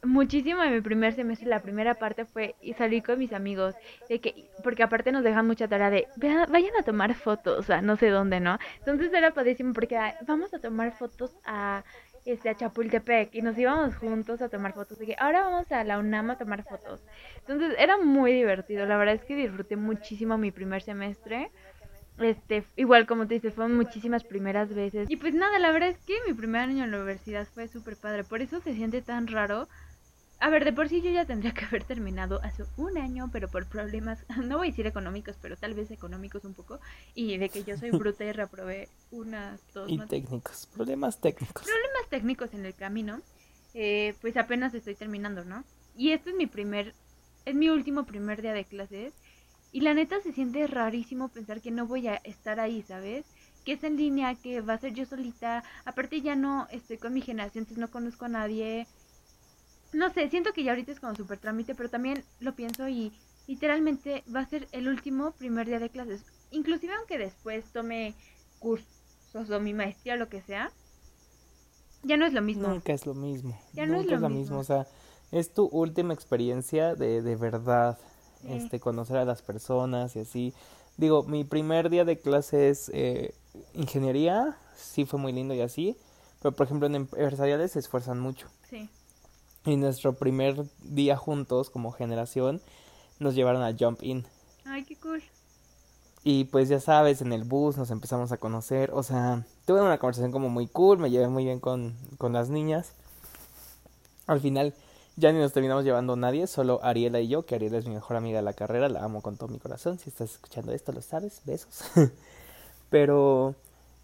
muchísimo 0.05 0.63
en 0.63 0.75
mi 0.75 0.81
primer 0.81 1.15
semestre, 1.15 1.49
la 1.49 1.63
primera 1.63 1.95
parte 1.95 2.25
fue 2.25 2.55
y 2.61 2.75
salí 2.75 3.03
con 3.03 3.19
mis 3.19 3.33
amigos, 3.33 3.75
de 4.09 4.21
que, 4.21 4.51
porque 4.63 4.83
aparte 4.83 5.13
nos 5.13 5.25
dejan 5.25 5.47
mucha 5.47 5.69
tarea 5.69 5.91
de, 5.91 6.09
vayan 6.17 6.77
a 6.79 6.83
tomar 6.83 7.15
fotos, 7.15 7.59
o 7.59 7.63
sea, 7.63 7.83
no 7.83 7.97
sé 7.97 8.09
dónde, 8.09 8.41
¿no? 8.41 8.59
Entonces 8.79 9.13
era 9.13 9.33
padrísimo 9.33 9.73
porque 9.73 9.99
vamos 10.27 10.53
a 10.55 10.59
tomar 10.59 10.93
fotos 10.93 11.37
a, 11.45 11.85
este, 12.25 12.49
a 12.49 12.55
Chapultepec 12.55 13.35
y 13.35 13.43
nos 13.43 13.59
íbamos 13.59 13.97
juntos 13.97 14.43
a 14.43 14.49
tomar 14.49 14.73
fotos, 14.73 14.99
de 14.99 15.07
que 15.07 15.17
ahora 15.19 15.45
vamos 15.45 15.71
a 15.73 15.85
la 15.85 15.99
UNAM 15.99 16.31
a 16.31 16.39
tomar 16.39 16.65
fotos. 16.65 17.05
Entonces 17.41 17.75
era 17.79 17.99
muy 17.99 18.33
divertido, 18.33 18.87
la 18.87 18.97
verdad 18.97 19.15
es 19.15 19.25
que 19.25 19.37
disfruté 19.37 19.77
muchísimo 19.77 20.39
mi 20.39 20.51
primer 20.51 20.83
semestre. 20.83 21.51
Este, 22.19 22.65
igual 22.77 23.07
como 23.07 23.27
te 23.27 23.35
dices, 23.35 23.55
fueron 23.55 23.77
muchísimas 23.77 24.25
primeras 24.25 24.73
veces. 24.73 25.11
Y 25.11 25.17
pues 25.17 25.35
nada, 25.35 25.59
la 25.59 25.73
verdad 25.73 25.91
es 25.91 25.99
que 25.99 26.15
mi 26.27 26.33
primer 26.33 26.63
año 26.63 26.85
en 26.85 26.91
la 26.91 26.99
universidad 26.99 27.47
fue 27.53 27.67
súper 27.69 27.97
padre. 27.97 28.25
Por 28.25 28.41
eso 28.41 28.61
se 28.61 28.75
siente 28.75 29.03
tan 29.03 29.27
raro 29.27 29.69
a 30.41 30.51
ver, 30.51 30.65
de 30.65 30.75
por 30.75 30.91
sí 30.91 31.01
yo 31.01 31.11
ya 31.11 31.25
tendría 31.25 31.55
que 31.55 31.65
haber 31.65 31.85
terminado 31.85 32.39
hace 32.43 32.65
un 32.77 32.99
año, 32.99 33.31
pero 33.33 33.49
por 33.49 33.67
problemas, 33.67 34.25
no 34.45 34.59
voy 34.59 34.69
a 34.69 34.71
decir 34.71 34.87
económicos, 34.87 35.37
pero 35.41 35.57
tal 35.57 35.73
vez 35.73 35.91
económicos 35.91 36.45
un 36.45 36.53
poco, 36.55 36.81
y 37.15 37.39
de 37.39 37.49
que 37.49 37.65
yo 37.65 37.79
soy 37.79 37.91
bruta 37.93 38.25
y 38.25 38.33
reprobé 38.33 38.89
unas, 39.11 39.61
dos... 39.73 39.91
Y 39.91 39.99
técnicos, 40.01 40.69
problemas 40.75 41.19
técnicos. 41.21 41.65
Problemas 41.65 42.11
técnicos 42.11 42.53
en 42.53 42.67
el 42.67 42.75
camino, 42.75 43.21
eh, 43.73 44.15
pues 44.21 44.37
apenas 44.37 44.75
estoy 44.75 44.95
terminando, 44.95 45.45
¿no? 45.45 45.65
Y 45.97 46.11
este 46.11 46.31
es 46.31 46.37
mi 46.37 46.47
primer, 46.47 46.95
es 47.47 47.55
mi 47.55 47.71
último 47.71 48.05
primer 48.05 48.43
día 48.43 48.53
de 48.53 48.65
clases, 48.65 49.15
y 49.75 49.81
la 49.81 49.93
neta 49.93 50.21
se 50.23 50.33
siente 50.33 50.67
rarísimo 50.69 51.29
pensar 51.29 51.61
que 51.61 51.73
no 51.73 51.87
voy 51.87 52.07
a 52.07 52.15
estar 52.25 52.61
ahí, 52.61 52.83
¿sabes? 52.83 53.27
que 53.65 53.73
es 53.73 53.83
en 53.83 53.97
línea, 53.97 54.35
que 54.37 54.61
va 54.61 54.75
a 54.75 54.79
ser 54.79 54.93
yo 54.93 55.05
solita, 55.05 55.65
aparte 55.85 56.21
ya 56.21 56.37
no 56.37 56.69
estoy 56.71 56.99
con 56.99 57.13
mi 57.13 57.23
generación, 57.23 57.63
entonces 57.63 57.81
no 57.81 57.91
conozco 57.91 58.27
a 58.27 58.29
nadie, 58.29 58.87
no 59.93 60.13
sé, 60.13 60.29
siento 60.29 60.53
que 60.53 60.63
ya 60.63 60.73
ahorita 60.73 60.93
es 60.93 61.01
como 61.01 61.15
súper 61.17 61.39
trámite, 61.39 61.75
pero 61.75 61.89
también 61.89 62.23
lo 62.41 62.55
pienso 62.55 62.89
y 62.89 63.13
literalmente 63.49 64.23
va 64.35 64.41
a 64.41 64.49
ser 64.49 64.69
el 64.71 64.87
último 64.87 65.33
primer 65.33 65.67
día 65.67 65.79
de 65.81 65.91
clases. 65.91 66.25
Inclusive 66.51 66.95
aunque 66.95 67.19
después 67.19 67.65
tome 67.73 68.15
cursos 68.61 69.51
o 69.51 69.61
mi 69.61 69.73
maestría 69.73 70.15
o 70.15 70.19
lo 70.19 70.29
que 70.29 70.43
sea, 70.43 70.71
ya 72.03 72.17
no 72.17 72.27
es 72.27 72.33
lo 72.33 72.43
mismo. 72.43 72.69
Nunca 72.69 72.93
es 72.93 73.07
lo 73.07 73.15
mismo. 73.15 73.59
Ya 73.73 73.87
no 73.87 73.97
es 73.97 74.07
lo, 74.07 74.29
mismo. 74.29 74.59
O 74.59 74.65
sea, 74.65 74.87
es 75.33 75.53
tu 75.53 75.67
última 75.67 76.13
experiencia 76.13 76.95
de, 76.95 77.23
de 77.23 77.37
verdad, 77.37 77.99
este, 78.49 78.81
conocer 78.81 79.17
a 79.17 79.25
las 79.25 79.43
personas 79.43 80.17
y 80.17 80.21
así. 80.21 80.55
Digo, 80.97 81.25
mi 81.25 81.45
primer 81.45 81.91
día 81.91 82.05
de 82.05 82.19
clases 82.19 82.91
eh, 82.95 83.35
ingeniería, 83.75 84.57
sí 84.77 85.05
fue 85.05 85.19
muy 85.19 85.33
lindo 85.33 85.55
y 85.55 85.61
así, 85.61 85.97
pero 86.41 86.55
por 86.55 86.67
ejemplo 86.67 86.87
en 86.87 86.95
empresariales 86.95 87.73
se 87.73 87.79
esfuerzan 87.79 88.21
mucho. 88.21 88.49
Sí. 88.69 88.89
Y 89.65 89.77
nuestro 89.77 90.13
primer 90.13 90.65
día 90.83 91.17
juntos 91.17 91.71
como 91.71 91.91
generación 91.91 92.61
nos 93.19 93.35
llevaron 93.35 93.63
a 93.63 93.75
Jump 93.79 94.03
In. 94.03 94.25
Ay, 94.65 94.85
qué 94.85 94.97
cool. 94.97 95.23
Y 96.23 96.45
pues 96.45 96.69
ya 96.69 96.81
sabes, 96.81 97.21
en 97.21 97.33
el 97.33 97.45
bus 97.45 97.77
nos 97.77 97.91
empezamos 97.91 98.33
a 98.33 98.39
conocer. 98.39 98.91
O 98.93 99.03
sea, 99.03 99.45
tuve 99.67 99.83
una 99.83 99.99
conversación 99.99 100.33
como 100.33 100.49
muy 100.49 100.67
cool, 100.67 100.99
me 100.99 101.11
llevé 101.11 101.29
muy 101.29 101.45
bien 101.45 101.61
con, 101.61 101.95
con 102.19 102.33
las 102.33 102.49
niñas. 102.49 102.93
Al 104.27 104.41
final 104.41 104.75
ya 105.17 105.33
ni 105.33 105.39
nos 105.39 105.53
terminamos 105.53 105.85
llevando 105.85 106.17
nadie, 106.17 106.47
solo 106.47 106.81
Ariela 106.83 107.21
y 107.21 107.29
yo, 107.29 107.47
que 107.47 107.55
Ariela 107.55 107.79
es 107.79 107.87
mi 107.87 107.95
mejor 107.95 108.17
amiga 108.17 108.39
de 108.39 108.43
la 108.43 108.53
carrera, 108.53 108.89
la 108.89 109.05
amo 109.05 109.23
con 109.23 109.37
todo 109.37 109.49
mi 109.49 109.59
corazón. 109.59 109.99
Si 109.99 110.11
estás 110.11 110.33
escuchando 110.33 110.73
esto, 110.73 110.93
lo 110.93 111.03
sabes, 111.03 111.43
besos. 111.45 111.83
Pero, 112.91 113.55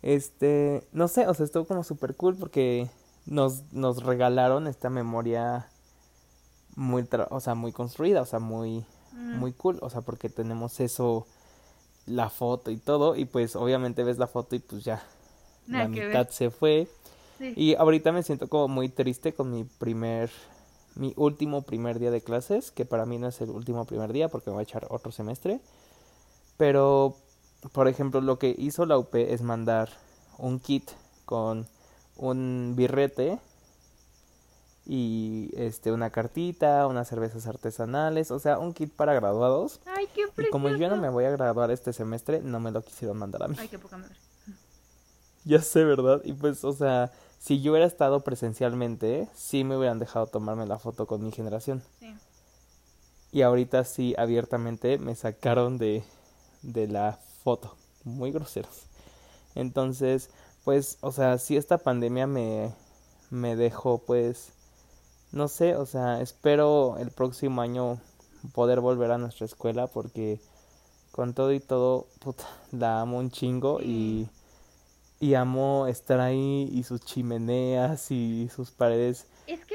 este, 0.03 0.87
no 0.93 1.09
sé, 1.09 1.27
o 1.27 1.35
sea, 1.35 1.45
estuvo 1.45 1.65
como 1.65 1.85
súper 1.85 2.15
cool 2.17 2.37
porque 2.37 2.89
nos, 3.27 3.73
nos 3.73 4.03
regalaron 4.03 4.67
esta 4.67 4.91
memoria 4.91 5.69
muy, 6.77 7.07
o 7.31 7.41
sea, 7.41 7.55
muy 7.55 7.73
construida, 7.73 8.23
o 8.23 8.27
sea, 8.27 8.39
muy, 8.39 8.85
mm. 9.13 9.39
muy 9.39 9.53
cool, 9.53 9.79
o 9.83 9.91
sea, 9.91 10.01
porque 10.01 10.29
tenemos 10.29 10.81
eso, 10.81 11.27
la 12.07 12.31
foto 12.31 12.71
y 12.71 12.77
todo, 12.77 13.17
y 13.17 13.25
pues 13.25 13.57
obviamente 13.57 14.03
ves 14.05 14.19
la 14.19 14.27
foto 14.27 14.57
y 14.57 14.59
pues 14.59 14.85
ya, 14.85 15.03
la 15.67 15.89
mitad 15.89 16.29
se 16.31 16.51
fue. 16.51 16.89
Y 17.39 17.75
ahorita 17.75 18.13
me 18.13 18.23
siento 18.23 18.49
como 18.49 18.69
muy 18.69 18.91
triste 18.91 19.33
con 19.33 19.51
mi 19.51 19.65
primer, 19.65 20.31
mi 20.95 21.13
último 21.17 21.63
primer 21.63 21.99
día 21.99 22.11
de 22.11 22.21
clases, 22.21 22.71
que 22.71 22.85
para 22.85 23.07
mí 23.07 23.19
no 23.19 23.29
es 23.29 23.41
el 23.41 23.51
último 23.51 23.85
primer 23.85 24.13
día 24.13 24.29
porque 24.29 24.51
me 24.51 24.55
voy 24.55 24.63
a 24.63 24.65
echar 24.65 24.87
otro 24.91 25.13
semestre. 25.13 25.61
Pero, 26.57 27.17
por 27.73 27.89
ejemplo, 27.89 28.21
lo 28.21 28.39
que 28.39 28.55
hizo 28.59 28.87
la 28.87 28.99
UP 28.99 29.15
es 29.15 29.43
mandar 29.43 29.91
un 30.39 30.61
kit 30.61 30.91
con 31.25 31.67
un 32.17 32.75
birrete 32.77 33.39
y 34.87 35.51
este 35.55 35.93
una 35.93 36.11
cartita, 36.11 36.87
unas 36.87 37.09
cervezas 37.09 37.47
artesanales, 37.47 38.31
o 38.31 38.39
sea, 38.39 38.59
un 38.59 38.75
kit 38.75 38.93
para 38.93 39.15
graduados. 39.15 39.81
Ay, 39.87 40.09
qué 40.15 40.25
Y 40.43 40.51
como 40.51 40.69
yo 40.71 40.89
no 40.89 40.97
me 40.97 41.09
voy 41.09 41.25
a 41.25 41.31
graduar 41.31 41.71
este 41.71 41.93
semestre, 41.93 42.41
no 42.43 42.61
me 42.61 42.73
lo 42.73 42.83
quisieron 42.83 43.17
mandar 43.17 43.45
a 43.45 43.49
mí. 43.49 43.57
Ay, 43.59 43.69
qué 43.69 43.79
poca 43.79 43.97
madre. 43.97 44.15
Ya 45.43 45.63
sé, 45.63 45.85
¿verdad? 45.85 46.21
Y 46.25 46.35
pues, 46.35 46.63
o 46.65 46.73
sea, 46.75 47.11
si 47.41 47.63
yo 47.63 47.73
hubiera 47.73 47.87
estado 47.87 48.21
presencialmente, 48.21 49.27
sí 49.35 49.65
me 49.65 49.77
hubieran 49.77 49.99
dejado 49.99 50.27
tomarme 50.27 50.67
la 50.67 50.79
foto 50.79 51.07
con 51.07 51.25
mi 51.25 51.33
generación. 51.33 51.83
Sí. 51.99 52.15
y 53.33 53.43
ahorita 53.43 53.85
sí 53.85 54.15
abiertamente 54.19 54.99
me 54.99 55.15
sacaron 55.15 55.79
de, 55.79 56.05
de 56.63 56.87
la 56.87 57.19
foto, 57.43 57.75
muy 58.05 58.31
groseros. 58.31 58.83
Entonces, 59.55 60.31
pues, 60.65 60.99
o 61.01 61.13
sea, 61.13 61.39
si 61.39 61.57
esta 61.57 61.79
pandemia 61.79 62.27
me, 62.27 62.75
me 63.31 63.57
dejó, 63.57 63.99
pues, 63.99 64.53
no 65.33 65.49
sé, 65.49 65.77
o 65.77 65.87
sea, 65.87 66.21
espero 66.21 66.99
el 66.99 67.11
próximo 67.11 67.63
año 67.63 67.99
poder 68.53 68.81
volver 68.81 69.13
a 69.13 69.19
nuestra 69.19 69.47
escuela 69.47 69.87
porque 69.87 70.41
con 71.11 71.33
todo 71.33 71.53
y 71.53 71.61
todo, 71.61 72.07
puta, 72.19 72.47
la 72.73 73.01
amo 73.01 73.19
un 73.19 73.31
chingo 73.31 73.81
y, 73.81 74.29
y 75.21 75.35
amo 75.35 75.87
estar 75.87 76.19
ahí 76.19 76.69
y 76.73 76.83
sus 76.83 77.03
chimeneas 77.03 78.11
y 78.11 78.49
sus 78.49 78.71
paredes 78.71 79.27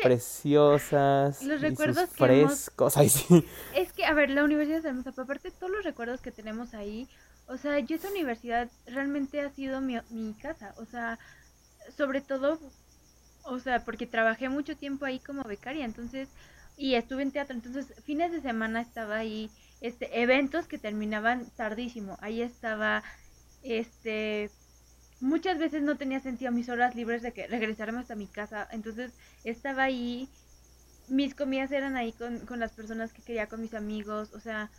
preciosas 0.02 1.44
los 1.44 1.62
recuerdos 1.62 2.10
y 2.10 2.18
frescos. 2.18 2.94
sí. 2.94 3.46
Es 3.76 3.94
que, 3.94 4.06
a 4.06 4.14
ver, 4.14 4.32
la 4.32 4.44
Universidad 4.44 4.82
de 4.82 4.90
Hermosa, 4.90 5.12
aparte 5.16 5.52
todos 5.52 5.72
los 5.72 5.84
recuerdos 5.84 6.20
que 6.20 6.32
tenemos 6.32 6.74
ahí, 6.74 7.08
o 7.48 7.58
sea, 7.58 7.78
yo 7.80 7.96
esa 7.96 8.10
universidad 8.10 8.70
realmente 8.88 9.40
ha 9.42 9.52
sido 9.52 9.82
mi, 9.82 9.98
mi 10.10 10.34
casa, 10.34 10.74
o 10.78 10.86
sea, 10.86 11.20
sobre 11.96 12.22
todo, 12.22 12.60
o 13.44 13.60
sea, 13.60 13.86
porque 13.86 14.08
trabajé 14.08 14.50
mucho 14.50 14.76
tiempo 14.76 15.06
ahí 15.06 15.20
como 15.20 15.44
becaria, 15.44 15.86
entonces, 15.86 16.28
y 16.76 16.96
estuve 16.96 17.22
en 17.22 17.32
teatro, 17.32 17.56
entonces, 17.56 17.94
fines 18.04 18.32
de 18.32 18.42
semana 18.42 18.82
estaba 18.82 19.18
ahí, 19.18 19.52
este, 19.82 20.22
eventos 20.22 20.68
que 20.68 20.80
terminaban 20.80 21.46
tardísimo, 21.56 22.18
ahí 22.20 22.42
estaba, 22.42 23.04
este, 23.62 24.50
muchas 25.20 25.58
veces 25.58 25.84
no 25.84 25.98
tenía 25.98 26.20
sentido 26.20 26.52
mis 26.52 26.70
horas 26.70 26.96
libres 26.96 27.22
de 27.22 27.32
que 27.32 27.48
regresarme 27.48 28.00
hasta 28.00 28.16
mi 28.16 28.28
casa, 28.28 28.68
entonces 28.72 29.14
estaba 29.44 29.84
ahí, 29.84 30.30
mis 31.08 31.36
comidas 31.36 31.72
eran 31.72 31.96
ahí 31.96 32.12
con, 32.14 32.40
con 32.40 32.60
las 32.60 32.74
personas 32.74 33.14
que 33.14 33.22
quería, 33.22 33.48
con 33.48 33.62
mis 33.62 33.74
amigos, 33.74 34.34
o 34.34 34.40
sea, 34.40 34.70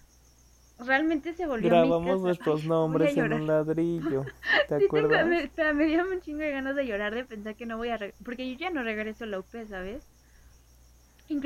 realmente 0.79 1.35
se 1.35 1.47
volvió 1.47 1.71
Grabamos 1.71 2.21
nuestros 2.21 2.65
nombres 2.67 3.17
en 3.17 3.33
un 3.33 3.47
ladrillo. 3.47 4.25
¿Te 4.69 4.75
acuerdas? 4.85 5.27
me, 5.27 5.73
me, 5.75 5.87
dio 5.87 6.05
un 6.05 6.21
chingo 6.21 6.41
de 6.41 6.51
ganas 6.51 6.77
de 6.77 6.87
llorar 6.87 7.15
de 7.15 7.25
pensar 7.25 7.55
que 7.55 7.67
no 7.67 7.77
voy 7.77 7.89
a... 7.89 7.99
porque 8.25 8.51
yo 8.51 8.59
ya 8.59 8.71
no 8.71 8.83
regreso 8.83 9.25
a 9.25 9.29
la 9.29 9.39
UP, 9.39 9.55
¿sabes? 9.69 10.05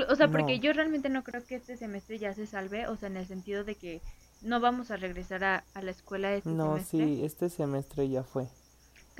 o 0.09 0.15
sea, 0.15 0.29
porque 0.29 0.59
yo 0.59 0.73
realmente 0.75 1.09
no 1.09 1.25
creo 1.25 1.45
que 1.45 1.55
este 1.55 1.77
semestre 1.77 2.19
ya 2.19 2.35
se 2.35 2.47
salve, 2.47 2.87
o 2.87 2.97
sea, 2.97 3.09
en 3.09 3.17
el 3.17 3.27
sentido 3.27 3.65
de 3.65 3.77
que 3.77 4.03
no 4.43 4.61
vamos 4.61 4.91
a 4.91 4.97
regresar 4.97 5.43
a, 5.43 5.65
a 5.73 5.83
la 5.83 5.91
escuela 5.91 6.35
este 6.35 6.51
no, 6.51 6.79
sí, 6.81 7.23
este 7.25 7.49
semestre 7.49 8.09
ya 8.09 8.23
fue. 8.23 8.47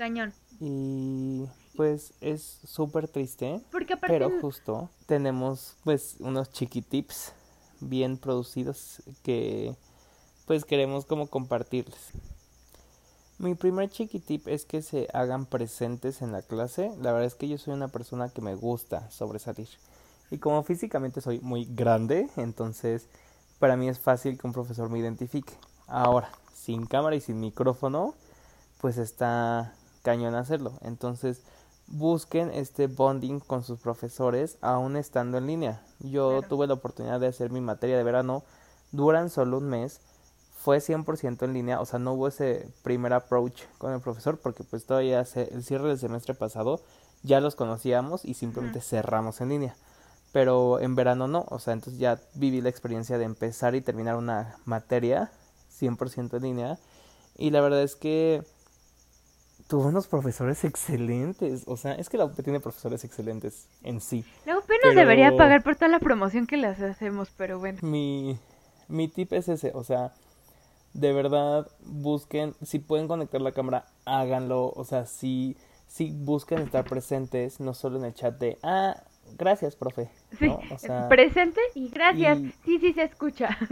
Cañón. 0.01 0.33
Y 0.59 1.45
pues 1.75 2.13
es 2.21 2.59
súper 2.63 3.07
triste, 3.07 3.61
porque 3.71 3.95
pero 3.97 4.31
justo 4.41 4.89
tenemos 5.05 5.75
pues 5.83 6.15
unos 6.17 6.51
chiquitips 6.51 7.33
bien 7.81 8.17
producidos 8.17 9.03
que 9.21 9.75
pues 10.47 10.65
queremos 10.65 11.05
como 11.05 11.27
compartirles. 11.27 11.99
Mi 13.37 13.53
primer 13.53 13.91
chiquitip 13.91 14.47
es 14.47 14.65
que 14.65 14.81
se 14.81 15.07
hagan 15.13 15.45
presentes 15.45 16.23
en 16.23 16.31
la 16.31 16.41
clase. 16.41 16.89
La 16.99 17.11
verdad 17.11 17.27
es 17.27 17.35
que 17.35 17.47
yo 17.47 17.59
soy 17.59 17.75
una 17.75 17.89
persona 17.89 18.29
que 18.29 18.41
me 18.41 18.55
gusta 18.55 19.07
sobresalir. 19.11 19.69
Y 20.31 20.39
como 20.39 20.63
físicamente 20.63 21.21
soy 21.21 21.39
muy 21.41 21.65
grande, 21.65 22.27
entonces 22.37 23.07
para 23.59 23.77
mí 23.77 23.87
es 23.87 23.99
fácil 23.99 24.39
que 24.39 24.47
un 24.47 24.53
profesor 24.53 24.89
me 24.89 24.97
identifique. 24.97 25.53
Ahora, 25.85 26.31
sin 26.55 26.87
cámara 26.87 27.15
y 27.15 27.21
sin 27.21 27.39
micrófono, 27.39 28.15
pues 28.79 28.97
está 28.97 29.75
cañón 30.01 30.35
hacerlo. 30.35 30.73
Entonces, 30.81 31.41
busquen 31.87 32.51
este 32.51 32.87
bonding 32.87 33.39
con 33.39 33.63
sus 33.63 33.79
profesores 33.79 34.57
aún 34.61 34.95
estando 34.95 35.37
en 35.37 35.47
línea. 35.47 35.83
Yo 35.99 36.41
tuve 36.41 36.67
la 36.67 36.75
oportunidad 36.75 37.19
de 37.19 37.27
hacer 37.27 37.51
mi 37.51 37.61
materia 37.61 37.97
de 37.97 38.03
verano, 38.03 38.43
duran 38.91 39.29
solo 39.29 39.57
un 39.57 39.69
mes 39.69 40.01
fue 40.61 40.77
100% 40.77 41.43
en 41.43 41.53
línea, 41.53 41.81
o 41.81 41.85
sea, 41.85 41.97
no 41.97 42.13
hubo 42.13 42.27
ese 42.27 42.69
primer 42.83 43.13
approach 43.13 43.63
con 43.79 43.93
el 43.93 43.99
profesor 43.99 44.37
porque 44.37 44.63
pues 44.63 44.85
todavía 44.85 45.25
el 45.35 45.63
cierre 45.63 45.87
del 45.87 45.97
semestre 45.97 46.35
pasado 46.35 46.81
ya 47.23 47.41
los 47.41 47.55
conocíamos 47.55 48.25
y 48.25 48.35
simplemente 48.35 48.79
cerramos 48.79 49.41
en 49.41 49.49
línea. 49.49 49.75
Pero 50.31 50.79
en 50.79 50.93
verano 50.95 51.27
no, 51.27 51.45
o 51.49 51.57
sea, 51.57 51.73
entonces 51.73 51.99
ya 51.99 52.21
viví 52.35 52.61
la 52.61 52.69
experiencia 52.69 53.17
de 53.17 53.25
empezar 53.25 53.73
y 53.73 53.81
terminar 53.81 54.17
una 54.17 54.55
materia 54.65 55.31
100% 55.79 56.37
en 56.37 56.43
línea 56.43 56.79
y 57.37 57.49
la 57.49 57.61
verdad 57.61 57.81
es 57.81 57.95
que 57.95 58.43
tuvo 59.71 59.87
unos 59.87 60.07
profesores 60.07 60.65
excelentes. 60.65 61.63
O 61.65 61.77
sea, 61.77 61.93
es 61.93 62.09
que 62.09 62.17
la 62.17 62.25
UP 62.25 62.35
tiene 62.43 62.59
profesores 62.59 63.05
excelentes 63.05 63.69
en 63.83 64.01
sí. 64.01 64.25
La 64.45 64.57
UP 64.57 64.69
nos 64.83 64.95
debería 64.95 65.37
pagar 65.37 65.63
por 65.63 65.77
toda 65.77 65.87
la 65.87 65.99
promoción 65.99 66.45
que 66.45 66.57
les 66.57 66.81
hacemos, 66.81 67.29
pero 67.37 67.57
bueno. 67.57 67.79
Mi, 67.81 68.37
mi 68.89 69.07
tip 69.07 69.31
es 69.31 69.47
ese, 69.47 69.71
o 69.73 69.85
sea, 69.85 70.11
de 70.93 71.13
verdad 71.13 71.71
busquen, 71.85 72.53
si 72.61 72.79
pueden 72.79 73.07
conectar 73.07 73.39
la 73.39 73.53
cámara, 73.53 73.85
háganlo, 74.03 74.73
o 74.75 74.83
sea, 74.83 75.05
si, 75.05 75.55
si 75.87 76.11
busquen 76.11 76.59
estar 76.59 76.83
presentes, 76.83 77.61
no 77.61 77.73
solo 77.73 77.97
en 77.97 78.03
el 78.03 78.13
chat 78.13 78.37
de, 78.37 78.57
ah, 78.63 79.01
gracias, 79.37 79.77
profe. 79.77 80.09
Sí, 80.37 80.51
o 80.69 80.77
sea, 80.79 81.07
presente 81.07 81.61
y 81.75 81.87
gracias, 81.87 82.39
sí, 82.65 82.77
sí 82.77 82.91
se 82.91 83.03
escucha. 83.03 83.57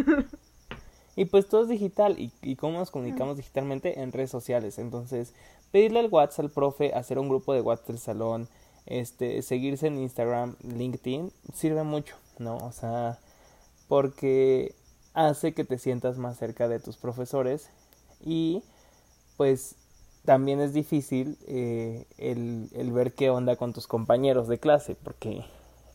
Y 1.16 1.26
pues 1.26 1.50
todo 1.50 1.64
es 1.64 1.68
digital, 1.68 2.18
y, 2.18 2.32
y 2.42 2.56
cómo 2.56 2.80
nos 2.80 2.92
comunicamos 2.92 3.36
digitalmente 3.36 4.00
en 4.00 4.14
redes 4.14 4.30
sociales, 4.30 4.80
entonces, 4.80 5.34
pedirle 5.72 6.00
el 6.02 6.08
WhatsApp 6.10 6.46
al 6.46 6.52
profe, 6.52 6.94
hacer 6.94 7.20
un 7.20 7.30
grupo 7.30 7.54
de 7.54 7.62
WhatsApp 7.62 7.88
del 7.88 8.00
salón, 8.00 8.48
este, 8.86 9.42
seguirse 9.42 9.88
en 9.88 10.00
Instagram, 10.00 10.56
LinkedIn, 10.64 11.32
sirve 11.54 11.84
mucho, 11.84 12.16
¿no? 12.40 12.58
O 12.58 12.72
sea, 12.72 13.20
porque 13.88 14.74
hace 15.14 15.54
que 15.54 15.64
te 15.64 15.78
sientas 15.78 16.18
más 16.18 16.38
cerca 16.38 16.68
de 16.68 16.80
tus 16.80 16.98
profesores 16.98 17.70
y 18.24 18.64
pues 19.38 19.76
también 20.26 20.60
es 20.60 20.74
difícil 20.74 21.38
eh, 21.48 22.06
el, 22.18 22.70
el, 22.74 22.92
ver 22.92 23.14
qué 23.14 23.30
onda 23.30 23.56
con 23.56 23.74
tus 23.74 23.88
compañeros 23.88 24.48
de 24.48 24.60
clase 24.60 24.96
porque 24.96 25.44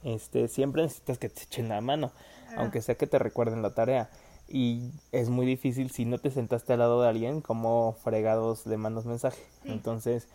este 0.03 0.49
siempre 0.49 0.83
necesitas 0.83 1.19
que 1.19 1.29
te 1.29 1.43
echen 1.43 1.69
la 1.69 1.81
mano 1.81 2.11
ah. 2.49 2.55
aunque 2.59 2.83
sea 2.83 2.97
que 2.97 3.07
te 3.07 3.19
recuerden 3.19 3.63
la 3.63 3.75
tarea 3.75 4.11
y 4.49 4.91
es 5.13 5.31
muy 5.31 5.47
difícil 5.47 5.91
si 5.91 6.05
no 6.05 6.19
te 6.19 6.31
sentaste 6.31 6.75
al 6.75 6.81
lado 6.81 7.03
de 7.03 7.09
alguien 7.09 7.41
como 7.41 7.97
fregados 8.03 8.67
le 8.67 8.77
mandas 8.77 9.07
mensaje 9.07 9.43
entonces 9.65 10.29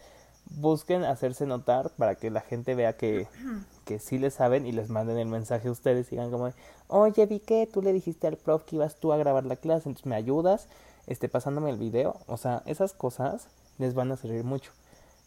busquen 0.50 1.04
hacerse 1.04 1.46
notar 1.46 1.92
para 1.92 2.16
que 2.16 2.30
la 2.30 2.42
gente 2.42 2.76
vea 2.76 2.98
que, 2.98 3.28
que 3.86 4.00
sí 4.00 4.18
le 4.18 4.32
saben 4.32 4.66
y 4.66 4.72
les 4.72 4.90
manden 4.90 5.18
el 5.18 5.28
mensaje 5.28 5.68
a 5.68 5.72
ustedes 5.72 6.08
y 6.08 6.12
digan 6.12 6.32
como, 6.32 6.52
oye, 6.88 7.26
vi 7.26 7.40
que 7.40 7.68
tú 7.68 7.82
le 7.82 7.94
dijiste 7.94 8.28
al 8.28 8.38
prof 8.38 8.64
que 8.64 8.76
ibas 8.76 9.00
tú 9.00 9.14
a 9.14 9.18
grabar 9.18 9.46
la 9.46 9.56
clase, 9.56 9.90
entonces 9.90 10.06
me 10.06 10.16
ayudas, 10.16 10.68
este, 11.08 11.30
pasándome 11.30 11.70
el 11.70 11.78
video. 11.78 12.18
O 12.28 12.38
sea, 12.38 12.64
esas 12.66 12.94
cosas 12.94 13.48
les 13.78 13.94
van 13.94 14.12
a 14.12 14.18
servir 14.18 14.44
mucho. 14.44 14.72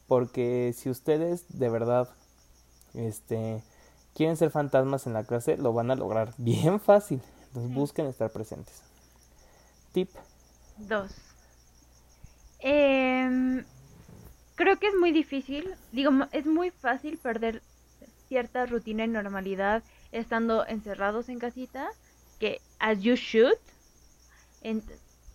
Porque 0.09 0.75
si 0.77 0.91
ustedes 0.91 1.47
de 1.49 1.69
verdad, 1.69 2.09
este, 2.95 3.63
quieren 4.15 4.37
ser 4.37 4.51
fantasmas 4.51 5.07
en 5.07 5.15
la 5.15 5.25
clase, 5.25 5.57
lo 5.57 5.73
van 5.73 5.91
a 5.91 5.97
lograr 5.97 6.35
bien 6.37 6.81
fácil. 6.81 7.23
Entonces 7.53 7.75
busquen 7.75 8.07
estar 8.07 8.31
presentes. 8.31 8.83
Tip. 9.93 10.09
Dos. 10.79 11.13
Eh, 12.61 13.65
creo 14.55 14.79
que 14.79 14.87
es 14.87 14.95
muy 14.95 15.13
difícil, 15.13 15.75
digo, 15.93 16.11
es 16.33 16.47
muy 16.47 16.71
fácil 16.71 17.19
perder 17.19 17.63
cierta 18.29 18.65
rutina 18.65 19.05
y 19.05 19.09
normalidad 19.09 19.83
estando 20.13 20.67
encerrados 20.67 21.29
en 21.29 21.39
casita, 21.39 21.91
que 22.39 22.61
as 22.79 23.01
you 23.01 23.17
should. 23.17 23.59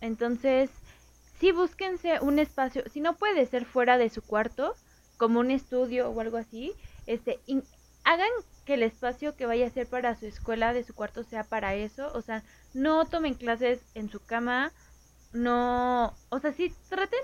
entonces, 0.00 0.70
sí 1.38 1.52
búsquense 1.52 2.18
un 2.20 2.38
espacio, 2.38 2.82
si 2.90 3.00
no 3.00 3.14
puede 3.14 3.46
ser 3.46 3.64
fuera 3.64 3.98
de 3.98 4.08
su 4.08 4.22
cuarto, 4.22 4.74
como 5.16 5.40
un 5.40 5.50
estudio 5.50 6.10
o 6.10 6.20
algo 6.20 6.38
así, 6.38 6.72
este, 7.06 7.38
hagan 8.04 8.30
que 8.68 8.74
el 8.74 8.82
espacio 8.82 9.34
que 9.34 9.46
vaya 9.46 9.66
a 9.66 9.70
ser 9.70 9.86
para 9.86 10.14
su 10.14 10.26
escuela 10.26 10.74
de 10.74 10.84
su 10.84 10.94
cuarto 10.94 11.24
sea 11.24 11.42
para 11.42 11.74
eso, 11.74 12.12
o 12.12 12.20
sea, 12.20 12.44
no 12.74 13.06
tomen 13.06 13.32
clases 13.32 13.80
en 13.94 14.10
su 14.10 14.20
cama, 14.20 14.74
no, 15.32 16.12
o 16.28 16.38
sea, 16.38 16.52
si 16.52 16.74
traten, 16.90 17.18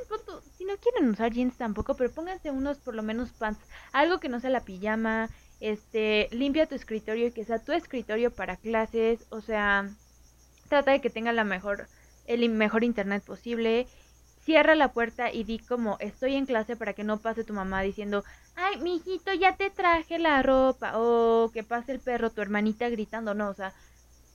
si 0.56 0.64
no 0.64 0.74
quieren 0.78 1.10
usar 1.10 1.32
jeans 1.32 1.58
tampoco, 1.58 1.96
pero 1.96 2.10
pónganse 2.10 2.50
unos 2.50 2.78
por 2.78 2.94
lo 2.94 3.02
menos 3.02 3.28
pants, 3.32 3.60
algo 3.92 4.20
que 4.20 4.30
no 4.30 4.40
sea 4.40 4.48
la 4.48 4.64
pijama, 4.64 5.28
este, 5.60 6.30
limpia 6.30 6.64
tu 6.64 6.76
escritorio 6.76 7.26
y 7.26 7.32
que 7.32 7.44
sea 7.44 7.62
tu 7.62 7.72
escritorio 7.72 8.34
para 8.34 8.56
clases, 8.56 9.26
o 9.28 9.42
sea, 9.42 9.90
trata 10.70 10.92
de 10.92 11.02
que 11.02 11.10
tenga 11.10 11.34
la 11.34 11.44
mejor, 11.44 11.88
el 12.24 12.48
mejor 12.48 12.84
internet 12.84 13.22
posible, 13.22 13.86
cierra 14.44 14.74
la 14.74 14.92
puerta 14.92 15.32
y 15.32 15.44
di 15.44 15.58
como 15.58 15.96
estoy 16.00 16.34
en 16.34 16.46
clase 16.46 16.76
para 16.76 16.92
que 16.92 17.04
no 17.04 17.18
pase 17.20 17.44
tu 17.44 17.52
mamá 17.52 17.82
diciendo, 17.82 18.24
ay, 18.54 18.78
mijito, 18.80 19.32
ya 19.34 19.56
te 19.56 19.70
traje 19.70 20.18
la 20.18 20.42
ropa, 20.42 20.92
o 20.96 21.50
que 21.52 21.64
pase 21.64 21.92
el 21.92 22.00
perro, 22.00 22.30
tu 22.30 22.42
hermanita 22.42 22.88
gritando, 22.88 23.34
no, 23.34 23.48
o 23.48 23.54
sea, 23.54 23.74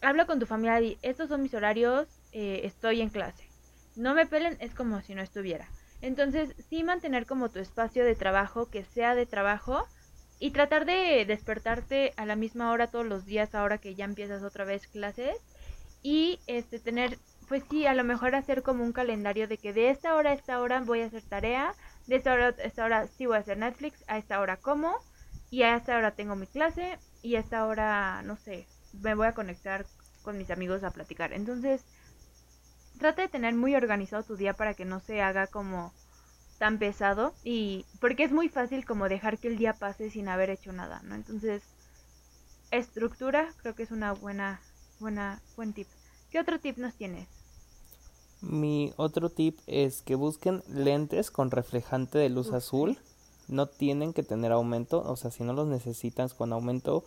habla 0.01 0.25
con 0.25 0.39
tu 0.39 0.45
familia 0.45 0.81
y 0.81 0.97
estos 1.01 1.29
son 1.29 1.43
mis 1.43 1.53
horarios, 1.53 2.07
eh, 2.31 2.61
estoy 2.63 3.01
en 3.01 3.09
clase 3.09 3.49
no 3.99 4.13
me 4.13 4.25
pelen 4.25 4.57
es 4.59 4.73
como 4.73 5.01
si 5.01 5.13
no 5.13 5.21
estuviera. 5.21 5.67
Entonces, 6.01 6.55
sí 6.69 6.83
mantener 6.83 7.25
como 7.25 7.49
tu 7.49 7.59
espacio 7.59 8.05
de 8.05 8.15
trabajo 8.15 8.69
que 8.69 8.85
sea 8.85 9.13
de 9.13 9.25
trabajo 9.25 9.85
y 10.39 10.51
tratar 10.51 10.85
de 10.85 11.25
despertarte 11.25 12.13
a 12.15 12.25
la 12.25 12.37
misma 12.37 12.71
hora 12.71 12.87
todos 12.87 13.05
los 13.05 13.25
días 13.25 13.53
ahora 13.53 13.77
que 13.77 13.95
ya 13.95 14.05
empiezas 14.05 14.41
otra 14.41 14.63
vez 14.63 14.87
clases 14.87 15.35
y 16.01 16.39
este 16.47 16.79
tener 16.79 17.17
pues 17.49 17.63
sí, 17.69 17.87
a 17.87 17.95
lo 17.95 18.03
mejor 18.03 18.35
hacer 18.35 18.63
como 18.63 18.83
un 18.83 18.93
calendario 18.93 19.47
de 19.47 19.57
que 19.57 19.73
de 19.73 19.89
esta 19.89 20.15
hora 20.15 20.29
a 20.29 20.33
esta 20.33 20.61
hora 20.61 20.79
voy 20.81 21.01
a 21.01 21.07
hacer 21.07 21.23
tarea, 21.23 21.73
de 22.07 22.15
esta 22.15 22.33
hora 22.33 22.47
a 22.47 22.63
esta 22.63 22.85
hora 22.85 23.07
sí 23.07 23.25
voy 23.25 23.37
a 23.37 23.39
hacer 23.39 23.57
Netflix, 23.57 24.05
a 24.07 24.19
esta 24.19 24.39
hora 24.39 24.57
como, 24.57 24.95
y 25.49 25.63
a 25.63 25.75
esta 25.75 25.97
hora 25.97 26.11
tengo 26.11 26.35
mi 26.35 26.45
clase, 26.45 26.99
y 27.23 27.35
a 27.35 27.39
esta 27.39 27.65
hora, 27.65 28.21
no 28.21 28.37
sé, 28.37 28.67
me 29.01 29.15
voy 29.15 29.27
a 29.27 29.33
conectar 29.33 29.85
con 30.21 30.37
mis 30.37 30.51
amigos 30.51 30.83
a 30.83 30.91
platicar. 30.91 31.33
Entonces, 31.33 31.83
trata 32.99 33.23
de 33.23 33.29
tener 33.29 33.55
muy 33.55 33.75
organizado 33.75 34.23
tu 34.23 34.35
día 34.35 34.53
para 34.53 34.75
que 34.75 34.85
no 34.85 34.99
se 34.99 35.21
haga 35.21 35.47
como 35.47 35.91
tan 36.59 36.77
pesado 36.77 37.33
y 37.43 37.85
porque 37.99 38.25
es 38.25 38.31
muy 38.31 38.49
fácil 38.49 38.85
como 38.85 39.09
dejar 39.09 39.39
que 39.39 39.47
el 39.47 39.57
día 39.57 39.73
pase 39.73 40.11
sin 40.11 40.27
haber 40.27 40.49
hecho 40.49 40.71
nada, 40.71 41.01
¿no? 41.03 41.15
Entonces, 41.15 41.63
estructura 42.69 43.53
creo 43.61 43.73
que 43.73 43.83
es 43.83 43.91
una 43.91 44.11
buena 44.11 44.59
buena 44.99 45.41
buen 45.55 45.73
tip. 45.73 45.87
¿Qué 46.29 46.39
otro 46.39 46.59
tip 46.59 46.77
nos 46.77 46.95
tienes? 46.95 47.38
Mi 48.41 48.93
otro 48.95 49.29
tip 49.29 49.59
es 49.67 50.01
que 50.01 50.15
busquen 50.15 50.63
lentes 50.67 51.29
con 51.31 51.51
reflejante 51.51 52.17
de 52.17 52.29
luz 52.29 52.53
azul. 52.53 52.97
No 53.47 53.67
tienen 53.67 54.13
que 54.13 54.23
tener 54.23 54.51
aumento, 54.51 55.03
o 55.05 55.15
sea, 55.15 55.31
si 55.31 55.43
no 55.43 55.53
los 55.53 55.67
necesitas 55.67 56.33
con 56.33 56.53
aumento, 56.53 57.03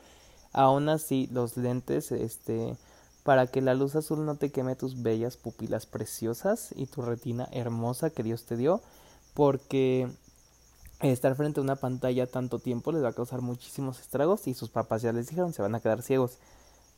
aún 0.53 0.89
así 0.89 1.29
los 1.33 1.57
lentes 1.57 2.13
este 2.13 2.77
para 3.23 3.47
que 3.47 3.61
la 3.61 3.75
luz 3.75 3.95
azul 3.95 4.25
no 4.27 4.35
te 4.35 4.51
queme 4.51 4.75
tus 4.75 5.01
bellas 5.03 5.37
pupilas 5.37 5.87
preciosas 5.87 6.75
y 6.75 6.87
tu 6.87 7.03
retina 7.03 7.49
hermosa 7.53 8.11
que 8.11 8.25
Dios 8.25 8.45
te 8.45 8.57
dio, 8.57 8.81
porque 9.35 10.09
estar 11.01 11.35
frente 11.37 11.61
a 11.61 11.63
una 11.63 11.77
pantalla 11.77 12.27
tanto 12.27 12.59
tiempo 12.59 12.93
les 12.93 13.03
va 13.05 13.09
a 13.09 13.13
causar 13.13 13.41
muchísimos 13.41 14.01
estragos 14.01 14.47
y 14.49 14.55
sus 14.55 14.71
papás 14.71 15.03
ya 15.03 15.13
les 15.13 15.29
dijeron 15.29 15.53
se 15.53 15.63
van 15.63 15.75
a 15.75 15.81
quedar 15.81 16.03
ciegos. 16.03 16.39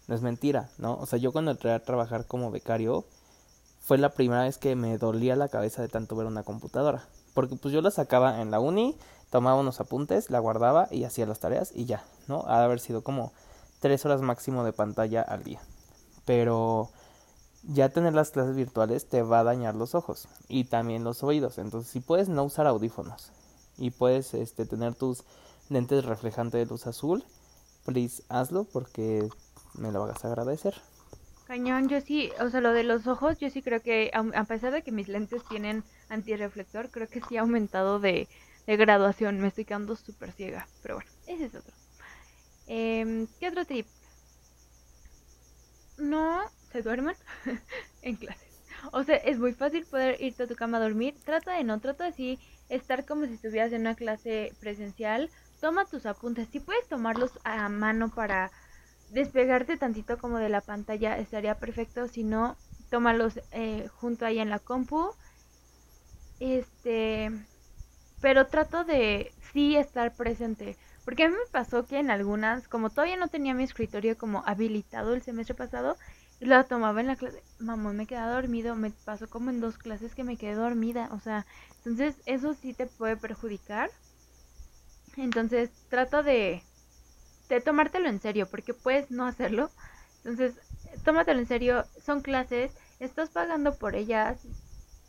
No 0.08 0.14
es 0.14 0.22
mentira, 0.22 0.70
¿no? 0.78 0.98
O 0.98 1.06
sea, 1.06 1.18
yo 1.18 1.32
cuando 1.32 1.50
entré 1.50 1.72
a 1.72 1.82
trabajar 1.82 2.26
como 2.26 2.50
becario 2.50 3.04
fue 3.84 3.98
la 3.98 4.10
primera 4.10 4.42
vez 4.42 4.58
que 4.58 4.76
me 4.76 4.98
dolía 4.98 5.36
la 5.36 5.48
cabeza 5.48 5.82
de 5.82 5.88
tanto 5.88 6.16
ver 6.16 6.26
una 6.26 6.42
computadora, 6.42 7.06
porque 7.34 7.56
pues 7.56 7.72
yo 7.72 7.82
la 7.82 7.90
sacaba 7.90 8.40
en 8.40 8.50
la 8.50 8.60
uni, 8.60 8.96
tomaba 9.30 9.60
unos 9.60 9.80
apuntes, 9.80 10.30
la 10.30 10.38
guardaba 10.38 10.88
y 10.90 11.04
hacía 11.04 11.26
las 11.26 11.40
tareas 11.40 11.70
y 11.74 11.84
ya, 11.84 12.04
¿no? 12.28 12.44
Ha 12.46 12.58
de 12.58 12.64
haber 12.64 12.80
sido 12.80 13.02
como 13.02 13.32
tres 13.80 14.04
horas 14.04 14.22
máximo 14.22 14.64
de 14.64 14.72
pantalla 14.72 15.22
al 15.22 15.44
día 15.44 15.60
pero 16.24 16.90
ya 17.62 17.88
tener 17.88 18.14
las 18.14 18.30
clases 18.30 18.56
virtuales 18.56 19.08
te 19.08 19.22
va 19.22 19.40
a 19.40 19.44
dañar 19.44 19.74
los 19.74 19.94
ojos 19.94 20.28
y 20.48 20.64
también 20.64 21.04
los 21.04 21.22
oídos. 21.22 21.58
Entonces, 21.58 21.90
si 21.90 22.00
puedes 22.00 22.28
no 22.28 22.44
usar 22.44 22.66
audífonos 22.66 23.30
y 23.78 23.90
puedes 23.90 24.34
este, 24.34 24.66
tener 24.66 24.94
tus 24.94 25.24
lentes 25.68 26.04
reflejantes 26.04 26.60
de 26.60 26.66
luz 26.66 26.86
azul, 26.86 27.24
please 27.84 28.22
hazlo 28.28 28.64
porque 28.64 29.28
me 29.74 29.92
lo 29.92 30.06
vas 30.06 30.24
a 30.24 30.28
agradecer. 30.28 30.74
Cañón, 31.46 31.88
yo 31.88 32.00
sí, 32.00 32.32
o 32.40 32.48
sea, 32.48 32.60
lo 32.60 32.72
de 32.72 32.84
los 32.84 33.06
ojos, 33.06 33.38
yo 33.38 33.50
sí 33.50 33.62
creo 33.62 33.82
que, 33.82 34.10
a 34.12 34.44
pesar 34.44 34.72
de 34.72 34.82
que 34.82 34.92
mis 34.92 35.08
lentes 35.08 35.42
tienen 35.48 35.84
antirreflector, 36.08 36.90
creo 36.90 37.08
que 37.08 37.20
sí 37.28 37.36
ha 37.36 37.42
aumentado 37.42 38.00
de, 38.00 38.28
graduación. 38.66 39.40
Me 39.40 39.48
estoy 39.48 39.66
quedando 39.66 39.94
súper 39.94 40.32
ciega, 40.32 40.66
pero 40.82 40.94
bueno, 40.96 41.10
ese 41.26 41.44
es 41.44 41.54
otro. 41.54 41.74
Eh, 42.66 43.26
¿Qué 43.38 43.48
otro 43.48 43.66
tip? 43.66 43.86
no 45.98 46.42
se 46.72 46.82
duerman 46.82 47.16
en 48.02 48.16
clases. 48.16 48.42
O 48.92 49.02
sea, 49.02 49.16
es 49.16 49.38
muy 49.38 49.54
fácil 49.54 49.86
poder 49.86 50.20
irte 50.20 50.42
a 50.42 50.46
tu 50.46 50.56
cama 50.56 50.78
a 50.78 50.80
dormir. 50.80 51.14
Trata 51.24 51.52
de 51.52 51.64
no, 51.64 51.80
trata 51.80 52.10
de 52.10 52.38
estar 52.68 53.06
como 53.06 53.26
si 53.26 53.34
estuvieras 53.34 53.72
en 53.72 53.82
una 53.82 53.94
clase 53.94 54.52
presencial. 54.60 55.30
Toma 55.60 55.86
tus 55.86 56.04
apuntes. 56.04 56.48
Si 56.48 56.60
puedes 56.60 56.86
tomarlos 56.88 57.32
a 57.44 57.68
mano 57.68 58.10
para 58.10 58.50
despegarte 59.10 59.76
tantito 59.76 60.18
como 60.18 60.38
de 60.38 60.48
la 60.48 60.60
pantalla, 60.60 61.18
estaría 61.18 61.58
perfecto. 61.58 62.08
Si 62.08 62.24
no, 62.24 62.56
tómalos 62.90 63.40
eh, 63.52 63.88
junto 63.88 64.26
ahí 64.26 64.38
en 64.38 64.50
la 64.50 64.58
compu. 64.58 65.12
Este. 66.40 67.30
Pero 68.20 68.48
trato 68.48 68.84
de 68.84 69.32
sí 69.52 69.76
estar 69.76 70.16
presente. 70.16 70.76
Porque 71.04 71.24
a 71.24 71.28
mí 71.28 71.34
me 71.34 71.50
pasó 71.52 71.86
que 71.86 71.98
en 71.98 72.10
algunas, 72.10 72.68
como 72.68 72.90
todavía 72.90 73.16
no 73.16 73.28
tenía 73.28 73.54
mi 73.54 73.64
escritorio 73.64 74.16
como 74.16 74.42
habilitado 74.46 75.14
el 75.14 75.22
semestre 75.22 75.54
pasado, 75.54 75.98
lo 76.40 76.64
tomaba 76.66 77.00
en 77.00 77.08
la 77.08 77.16
clase, 77.16 77.42
mamón, 77.58 77.96
me 77.96 78.06
quedaba 78.06 78.32
dormido, 78.34 78.74
me 78.76 78.90
pasó 78.90 79.28
como 79.28 79.50
en 79.50 79.60
dos 79.60 79.78
clases 79.78 80.14
que 80.14 80.24
me 80.24 80.36
quedé 80.38 80.54
dormida, 80.54 81.08
o 81.12 81.20
sea, 81.20 81.46
entonces 81.78 82.22
eso 82.26 82.54
sí 82.54 82.74
te 82.74 82.86
puede 82.86 83.16
perjudicar. 83.16 83.90
Entonces 85.16 85.70
trata 85.88 86.22
de, 86.22 86.62
de 87.48 87.60
tomártelo 87.60 88.08
en 88.08 88.20
serio, 88.20 88.48
porque 88.50 88.74
puedes 88.74 89.10
no 89.10 89.26
hacerlo. 89.26 89.70
Entonces, 90.18 90.54
tómatelo 91.04 91.40
en 91.40 91.46
serio, 91.46 91.84
son 92.04 92.20
clases, 92.20 92.72
estás 93.00 93.30
pagando 93.30 93.74
por 93.76 93.94
ellas, 93.94 94.38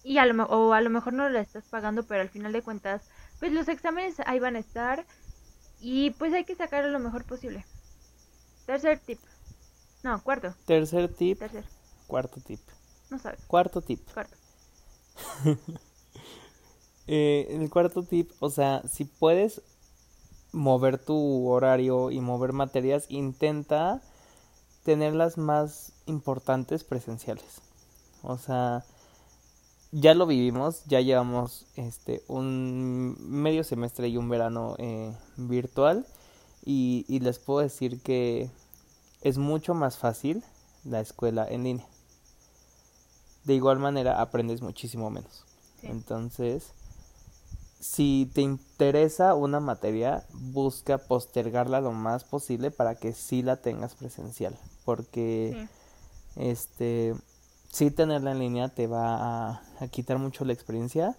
y 0.06 0.20
a 0.20 0.26
lo, 0.28 0.44
o 0.46 0.74
a 0.74 0.82
lo 0.82 0.92
mejor 0.92 1.14
no 1.14 1.28
lo 1.30 1.40
estás 1.40 1.66
pagando, 1.66 2.04
pero 2.04 2.22
al 2.22 2.30
final 2.30 2.54
de 2.54 2.62
cuentas, 2.62 3.10
pues 3.40 3.52
los 3.52 3.68
exámenes 3.68 4.20
ahí 4.28 4.40
van 4.40 4.56
a 4.56 4.60
estar 4.60 5.04
y 5.80 6.12
pues 6.12 6.32
hay 6.32 6.46
que 6.46 6.56
sacar 6.56 6.86
lo 6.86 7.00
mejor 7.00 7.24
posible. 7.26 7.66
Tercer 8.68 9.00
tip. 9.00 9.20
No, 10.04 10.22
cuarto. 10.22 10.54
Tercer 10.66 11.12
tip. 11.12 11.40
Tercer. 11.40 11.66
Cuarto 12.06 12.40
tip. 12.40 12.60
No 13.10 13.18
sabes. 13.18 13.42
Cuarto 13.48 13.82
tip. 13.82 14.00
Cuarto. 14.14 14.36
eh, 17.08 17.48
el 17.50 17.70
cuarto 17.72 18.04
tip, 18.04 18.32
o 18.40 18.52
sea, 18.52 18.84
si 18.88 19.06
puedes 19.06 19.64
mover 20.56 20.98
tu 20.98 21.48
horario 21.48 22.12
y 22.12 22.22
mover 22.22 22.54
materias, 22.54 23.06
intenta 23.10 24.02
tenerlas 24.84 25.38
más 25.38 25.92
importantes 26.06 26.84
presenciales. 26.84 27.62
O 28.24 28.38
sea, 28.38 28.86
ya 29.92 30.14
lo 30.14 30.26
vivimos, 30.26 30.84
ya 30.86 31.02
llevamos 31.02 31.68
este 31.76 32.24
un 32.28 33.18
medio 33.20 33.64
semestre 33.64 34.08
y 34.08 34.18
un 34.18 34.30
verano 34.30 34.76
eh, 34.78 35.14
virtual 35.36 36.06
y, 36.64 37.06
y, 37.08 37.20
les 37.20 37.38
puedo 37.38 37.60
decir 37.60 38.02
que 38.02 38.50
es 39.22 39.38
mucho 39.38 39.74
más 39.74 39.98
fácil 39.98 40.44
la 40.84 41.02
escuela 41.02 41.46
en 41.48 41.64
línea. 41.64 41.88
De 43.44 43.54
igual 43.54 43.78
manera 43.78 44.22
aprendes 44.22 44.62
muchísimo 44.62 45.10
menos. 45.12 45.44
Entonces, 45.84 46.72
si 47.86 48.30
te 48.34 48.42
interesa 48.42 49.36
una 49.36 49.60
materia, 49.60 50.26
busca 50.34 50.98
postergarla 50.98 51.82
lo 51.82 51.92
más 51.92 52.24
posible 52.24 52.72
para 52.72 52.96
que 52.96 53.14
sí 53.14 53.44
la 53.44 53.58
tengas 53.58 53.94
presencial, 53.94 54.58
porque 54.86 55.68
este 56.36 57.14
sí 57.72 57.92
tenerla 57.92 58.32
en 58.32 58.40
línea 58.40 58.70
te 58.70 58.88
va 58.88 59.62
a, 59.80 59.88
quitar 59.92 60.18
mucho 60.18 60.46
la 60.46 60.54
experiencia 60.54 61.16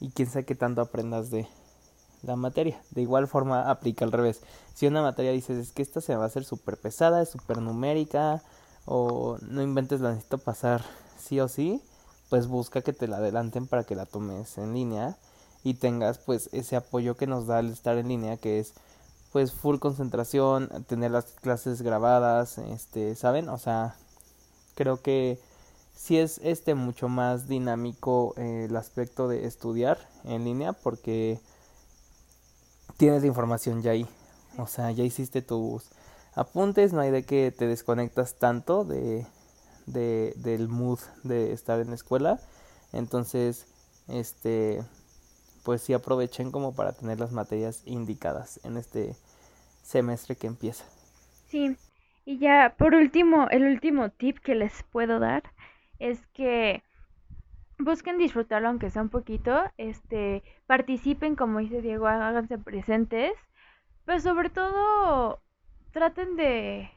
y 0.00 0.10
quién 0.10 0.28
sabe 0.28 0.44
qué 0.44 0.54
tanto 0.54 0.82
aprendas 0.82 1.30
de 1.30 1.48
la 2.22 2.36
materia. 2.36 2.82
De 2.90 3.00
igual 3.00 3.26
forma 3.26 3.70
aplica 3.70 4.04
al 4.04 4.12
revés. 4.12 4.42
Si 4.74 4.86
una 4.86 5.00
materia 5.00 5.32
dices 5.32 5.56
es 5.56 5.72
que 5.72 5.80
esta 5.80 6.02
se 6.02 6.14
va 6.14 6.24
a 6.24 6.26
hacer 6.26 6.44
súper 6.44 6.76
pesada, 6.76 7.22
es 7.22 7.30
súper 7.30 7.58
numérica 7.62 8.42
o 8.84 9.38
no 9.40 9.62
inventes 9.62 10.00
la 10.02 10.10
necesito 10.10 10.36
pasar 10.38 10.84
sí 11.18 11.40
o 11.40 11.48
sí, 11.48 11.82
pues 12.28 12.48
busca 12.48 12.82
que 12.82 12.92
te 12.92 13.08
la 13.08 13.16
adelanten 13.16 13.66
para 13.66 13.84
que 13.84 13.96
la 13.96 14.04
tomes 14.04 14.58
en 14.58 14.74
línea 14.74 15.16
y 15.64 15.74
tengas 15.74 16.18
pues 16.18 16.48
ese 16.52 16.76
apoyo 16.76 17.16
que 17.16 17.26
nos 17.26 17.46
da 17.46 17.60
el 17.60 17.70
estar 17.70 17.96
en 17.98 18.08
línea 18.08 18.36
que 18.36 18.58
es 18.58 18.74
pues 19.32 19.52
full 19.52 19.78
concentración, 19.78 20.68
tener 20.86 21.10
las 21.10 21.24
clases 21.24 21.80
grabadas, 21.80 22.58
este, 22.58 23.14
¿saben? 23.16 23.48
O 23.48 23.56
sea, 23.56 23.96
creo 24.74 25.00
que 25.00 25.40
sí 25.94 26.18
es 26.18 26.38
este 26.42 26.74
mucho 26.74 27.08
más 27.08 27.48
dinámico 27.48 28.34
eh, 28.36 28.66
el 28.68 28.76
aspecto 28.76 29.28
de 29.28 29.46
estudiar 29.46 29.98
en 30.24 30.44
línea 30.44 30.74
porque 30.74 31.40
tienes 32.98 33.22
la 33.22 33.28
información 33.28 33.80
ya 33.80 33.92
ahí. 33.92 34.06
O 34.58 34.66
sea, 34.66 34.90
ya 34.90 35.02
hiciste 35.02 35.40
tus 35.40 35.84
apuntes, 36.34 36.92
no 36.92 37.00
hay 37.00 37.10
de 37.10 37.22
que 37.24 37.54
te 37.56 37.66
desconectas 37.66 38.34
tanto 38.34 38.84
de, 38.84 39.26
de 39.86 40.34
del 40.36 40.68
mood 40.68 40.98
de 41.24 41.52
estar 41.54 41.80
en 41.80 41.88
la 41.88 41.94
escuela. 41.94 42.38
Entonces, 42.92 43.66
este 44.08 44.82
pues 45.64 45.82
sí 45.82 45.92
aprovechen 45.92 46.50
como 46.50 46.74
para 46.74 46.92
tener 46.92 47.20
las 47.20 47.32
materias 47.32 47.82
indicadas 47.86 48.60
en 48.64 48.76
este 48.76 49.16
semestre 49.82 50.36
que 50.36 50.46
empieza. 50.46 50.84
Sí, 51.48 51.76
y 52.24 52.38
ya 52.38 52.74
por 52.78 52.94
último, 52.94 53.48
el 53.50 53.64
último 53.64 54.10
tip 54.10 54.38
que 54.38 54.54
les 54.54 54.82
puedo 54.84 55.18
dar 55.18 55.42
es 55.98 56.26
que 56.28 56.82
busquen 57.78 58.18
disfrutarlo 58.18 58.68
aunque 58.68 58.90
sea 58.90 59.02
un 59.02 59.08
poquito, 59.08 59.62
este, 59.76 60.42
participen 60.66 61.36
como 61.36 61.58
dice 61.60 61.82
Diego, 61.82 62.06
háganse 62.06 62.58
presentes, 62.58 63.32
pero 64.04 64.20
sobre 64.20 64.50
todo 64.50 65.40
traten 65.92 66.36
de 66.36 66.90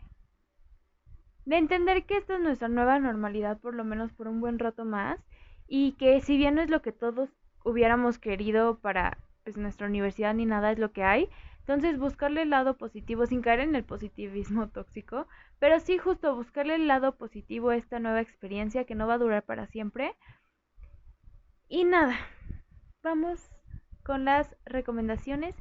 de 1.45 1.57
entender 1.57 2.05
que 2.05 2.17
esta 2.17 2.35
es 2.35 2.41
nuestra 2.41 2.67
nueva 2.69 2.99
normalidad 2.99 3.59
por 3.59 3.75
lo 3.75 3.83
menos 3.83 4.11
por 4.13 4.27
un 4.27 4.41
buen 4.41 4.57
rato 4.59 4.83
más 4.85 5.19
y 5.67 5.93
que 5.93 6.21
si 6.21 6.37
bien 6.37 6.55
no 6.55 6.61
es 6.61 6.69
lo 6.69 6.81
que 6.81 6.91
todos 6.91 7.29
hubiéramos 7.65 8.19
querido 8.19 8.79
para 8.79 9.17
pues, 9.43 9.57
nuestra 9.57 9.87
universidad 9.87 10.33
ni 10.33 10.45
nada 10.45 10.71
es 10.71 10.79
lo 10.79 10.93
que 10.93 11.03
hay, 11.03 11.29
Entonces, 11.59 11.97
buscarle 11.97 12.43
el 12.43 12.51
lado 12.51 12.77
positivo 12.77 13.25
sin 13.25 13.41
caer 13.41 13.59
en 13.59 13.75
el 13.75 13.83
positivismo 13.83 14.69
tóxico, 14.69 15.27
pero 15.59 15.79
sí 15.79 15.97
justo 15.97 16.35
buscarle 16.35 16.75
el 16.75 16.87
lado 16.87 17.17
positivo 17.17 17.69
a 17.69 17.75
esta 17.75 17.99
nueva 17.99 18.21
experiencia 18.21 18.85
que 18.85 18.95
no 18.95 19.07
va 19.07 19.15
a 19.15 19.17
durar 19.17 19.43
para 19.43 19.65
siempre. 19.67 20.15
Y 21.67 21.83
nada, 21.83 22.15
vamos 23.01 23.49
con 24.03 24.25
las 24.25 24.55
recomendaciones. 24.65 25.55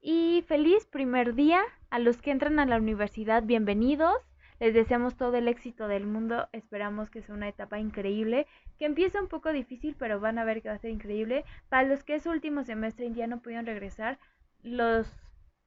Y 0.00 0.44
feliz 0.48 0.86
primer 0.86 1.34
día 1.34 1.62
a 1.90 1.98
los 1.98 2.22
que 2.22 2.30
entran 2.30 2.58
a 2.58 2.66
la 2.66 2.78
universidad, 2.78 3.42
bienvenidos. 3.42 4.16
Les 4.62 4.74
deseamos 4.74 5.16
todo 5.16 5.34
el 5.34 5.48
éxito 5.48 5.88
del 5.88 6.06
mundo. 6.06 6.46
Esperamos 6.52 7.10
que 7.10 7.20
sea 7.20 7.34
una 7.34 7.48
etapa 7.48 7.80
increíble, 7.80 8.46
que 8.78 8.84
empieza 8.84 9.20
un 9.20 9.26
poco 9.26 9.52
difícil, 9.52 9.96
pero 9.98 10.20
van 10.20 10.38
a 10.38 10.44
ver 10.44 10.62
que 10.62 10.68
va 10.68 10.76
a 10.76 10.78
ser 10.78 10.90
increíble. 10.90 11.44
Para 11.68 11.88
los 11.88 12.04
que 12.04 12.14
es 12.14 12.22
su 12.22 12.30
último 12.30 12.62
semestre 12.62 13.06
y 13.06 13.12
ya 13.12 13.26
no 13.26 13.42
pudieron 13.42 13.66
regresar, 13.66 14.20
los 14.62 15.08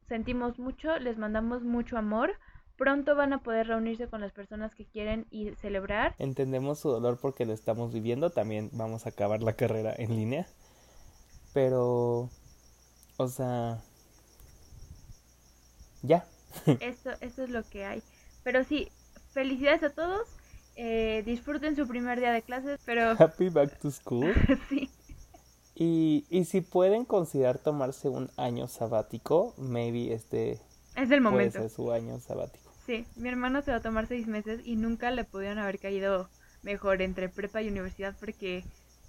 sentimos 0.08 0.60
mucho, 0.60 0.98
les 0.98 1.18
mandamos 1.18 1.66
mucho 1.66 1.98
amor. 1.98 2.36
Pronto 2.78 3.18
van 3.18 3.34
a 3.34 3.44
poder 3.44 3.68
reunirse 3.68 4.08
con 4.08 4.22
las 4.22 4.32
personas 4.32 4.74
que 4.76 4.86
quieren 4.86 5.28
y 5.30 5.54
celebrar. 5.56 6.16
Entendemos 6.18 6.80
su 6.80 6.90
dolor 6.90 7.20
porque 7.22 7.46
lo 7.46 7.52
estamos 7.52 7.92
viviendo. 7.92 8.30
También 8.30 8.70
vamos 8.72 9.06
a 9.06 9.10
acabar 9.10 9.44
la 9.44 9.58
carrera 9.58 9.94
en 9.98 10.16
línea. 10.16 10.48
Pero, 11.54 12.30
o 13.18 13.28
sea, 13.28 13.78
ya. 16.02 16.26
Esto, 16.80 17.10
esto 17.20 17.44
es 17.44 17.50
lo 17.50 17.62
que 17.64 17.84
hay. 17.84 18.02
Pero 18.46 18.64
sí, 18.64 18.90
felicidades 19.32 19.82
a 19.82 19.90
todos. 19.90 20.22
Eh, 20.76 21.24
disfruten 21.26 21.76
su 21.76 21.88
primer 21.88 22.20
día 22.20 22.32
de 22.32 22.44
clases, 22.44 22.80
pero... 22.86 23.16
Happy 23.20 23.50
back 23.50 23.80
to 23.80 23.90
school. 23.90 24.34
sí. 24.70 24.90
Y, 25.74 26.26
y 26.30 26.46
si 26.46 26.62
pueden 26.62 27.06
considerar 27.06 27.58
tomarse 27.58 28.08
un 28.08 28.30
año 28.38 28.68
sabático, 28.68 29.56
maybe 29.58 30.14
este 30.14 30.62
es 30.96 31.12
el 31.12 31.22
momento. 31.22 31.58
Puede 31.58 31.70
ser 31.70 31.76
su 31.76 31.92
año 31.92 32.20
sabático. 32.20 32.72
Sí, 32.86 33.06
mi 33.16 33.30
hermano 33.30 33.64
se 33.64 33.72
va 33.72 33.78
a 33.78 33.82
tomar 33.82 34.08
seis 34.08 34.28
meses 34.28 34.62
y 34.64 34.76
nunca 34.76 35.10
le 35.10 35.24
pudieron 35.24 35.58
haber 35.58 35.80
caído 35.80 36.30
mejor 36.62 37.02
entre 37.02 37.30
prepa 37.30 37.64
y 37.64 37.68
universidad 37.68 38.16
porque 38.20 38.64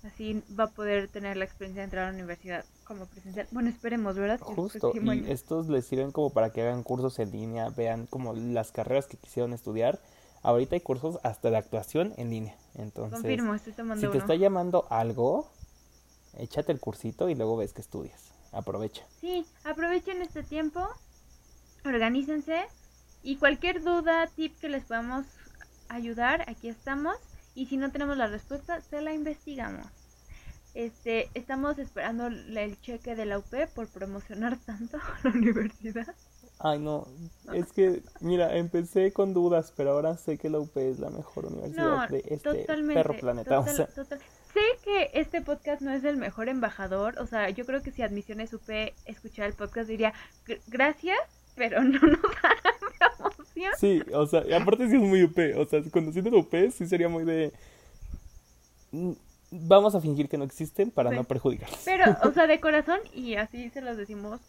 así 0.05 0.42
va 0.59 0.64
a 0.64 0.70
poder 0.70 1.09
tener 1.09 1.36
la 1.36 1.44
experiencia 1.44 1.82
de 1.82 1.84
entrar 1.84 2.05
a 2.05 2.11
la 2.11 2.14
universidad 2.14 2.64
como 2.84 3.07
presencial. 3.07 3.47
Bueno, 3.51 3.68
esperemos, 3.68 4.16
¿verdad? 4.16 4.40
Justo, 4.40 4.92
y 4.94 5.30
estos 5.30 5.68
les 5.68 5.86
sirven 5.86 6.12
como 6.12 6.30
para 6.30 6.51
que 6.51 6.62
hagan 6.62 6.82
cursos 6.82 7.18
en 7.18 7.30
línea, 7.30 7.68
vean 7.70 8.07
como 8.07 8.34
las 8.34 8.72
carreras 8.72 9.07
que 9.07 9.16
quisieron 9.16 9.53
estudiar. 9.53 10.01
Ahorita 10.42 10.76
hay 10.76 10.80
cursos 10.80 11.18
hasta 11.24 11.51
de 11.51 11.57
actuación 11.57 12.12
en 12.16 12.30
línea. 12.30 12.57
Entonces, 12.74 13.20
Confirmo, 13.20 13.55
estoy 13.55 13.72
tomando 13.72 14.07
si 14.07 14.12
te 14.12 14.18
está 14.18 14.34
llamando 14.36 14.86
algo, 14.90 15.51
échate 16.38 16.72
el 16.72 16.78
cursito 16.78 17.28
y 17.28 17.34
luego 17.34 17.57
ves 17.57 17.72
que 17.72 17.80
estudias. 17.80 18.32
Aprovecha. 18.53 19.05
Sí, 19.20 19.44
aprovechen 19.64 20.22
este 20.22 20.42
tiempo, 20.42 20.86
organícense 21.84 22.64
y 23.22 23.36
cualquier 23.36 23.82
duda, 23.82 24.28
tip 24.28 24.57
que 24.61 24.68
les 24.68 24.84
podamos 24.84 25.26
ayudar, 25.88 26.49
aquí 26.49 26.68
estamos. 26.68 27.16
Y 27.57 27.66
si 27.66 27.78
no 27.78 27.90
tenemos 27.90 28.16
la 28.16 28.28
respuesta, 28.28 28.80
se 28.82 29.00
la 29.00 29.12
investigamos. 29.14 29.86
Este, 30.74 31.30
estamos 31.32 31.78
esperando 31.78 32.26
el 32.26 32.80
cheque 32.82 33.16
de 33.16 33.24
la 33.24 33.38
UP 33.38 33.52
por 33.74 33.88
promocionar 33.88 34.59
tanto 34.66 34.98
la 35.24 35.30
universidad. 35.30 36.14
Ay, 36.59 36.78
no, 36.78 37.07
es 37.52 37.72
que, 37.72 38.02
mira, 38.20 38.57
empecé 38.57 39.12
con 39.12 39.34
dudas, 39.34 39.72
pero 39.76 39.92
ahora 39.92 40.16
sé 40.16 40.38
que 40.38 40.50
la 40.50 40.59
UP 40.59 40.76
es 40.76 40.98
la 40.98 41.11
mejor 41.11 41.46
universidad 41.46 42.09
de 42.11 42.24
este 42.28 42.66
perro 42.94 43.16
planeta. 43.18 43.64
Sé 43.64 44.62
que 44.82 45.11
este 45.12 45.42
podcast 45.42 45.82
no 45.82 45.92
es 45.92 46.04
el 46.04 46.16
mejor 46.16 46.48
embajador, 46.48 47.18
o 47.18 47.26
sea, 47.26 47.50
yo 47.50 47.66
creo 47.66 47.82
que 47.82 47.90
si 47.90 48.02
Admisiones 48.02 48.54
UP 48.54 48.68
escuchara 49.04 49.48
el 49.48 49.54
podcast 49.54 49.88
diría, 49.88 50.14
gracias, 50.66 51.18
pero 51.57 51.82
no 51.82 52.00
nos 52.00 52.20
dará 52.42 52.76
promoción. 52.99 53.72
Sí, 53.78 54.03
o 54.12 54.26
sea, 54.26 54.44
aparte 54.61 54.88
sí 54.88 54.97
es 54.97 55.03
muy 55.03 55.22
UP, 55.22 55.38
o 55.57 55.66
sea, 55.66 55.82
conociendo 55.90 56.30
la 56.30 56.38
UP 56.38 56.55
sí 56.70 56.86
sería 56.86 57.09
muy 57.09 57.24
de 57.24 57.53
mm, 58.92 59.12
vamos 59.51 59.94
a 59.94 60.01
fingir 60.01 60.28
que 60.28 60.38
no 60.38 60.44
existen 60.44 60.90
para 60.90 61.11
no 61.11 61.24
perjudicarlos. 61.24 61.80
Pero, 61.84 62.05
o 62.22 62.32
sea, 62.32 62.47
de 62.47 62.61
corazón, 62.61 63.01
y 63.14 63.34
así 63.34 63.70
se 63.70 63.80
los 63.80 63.97
decimos, 63.97 64.40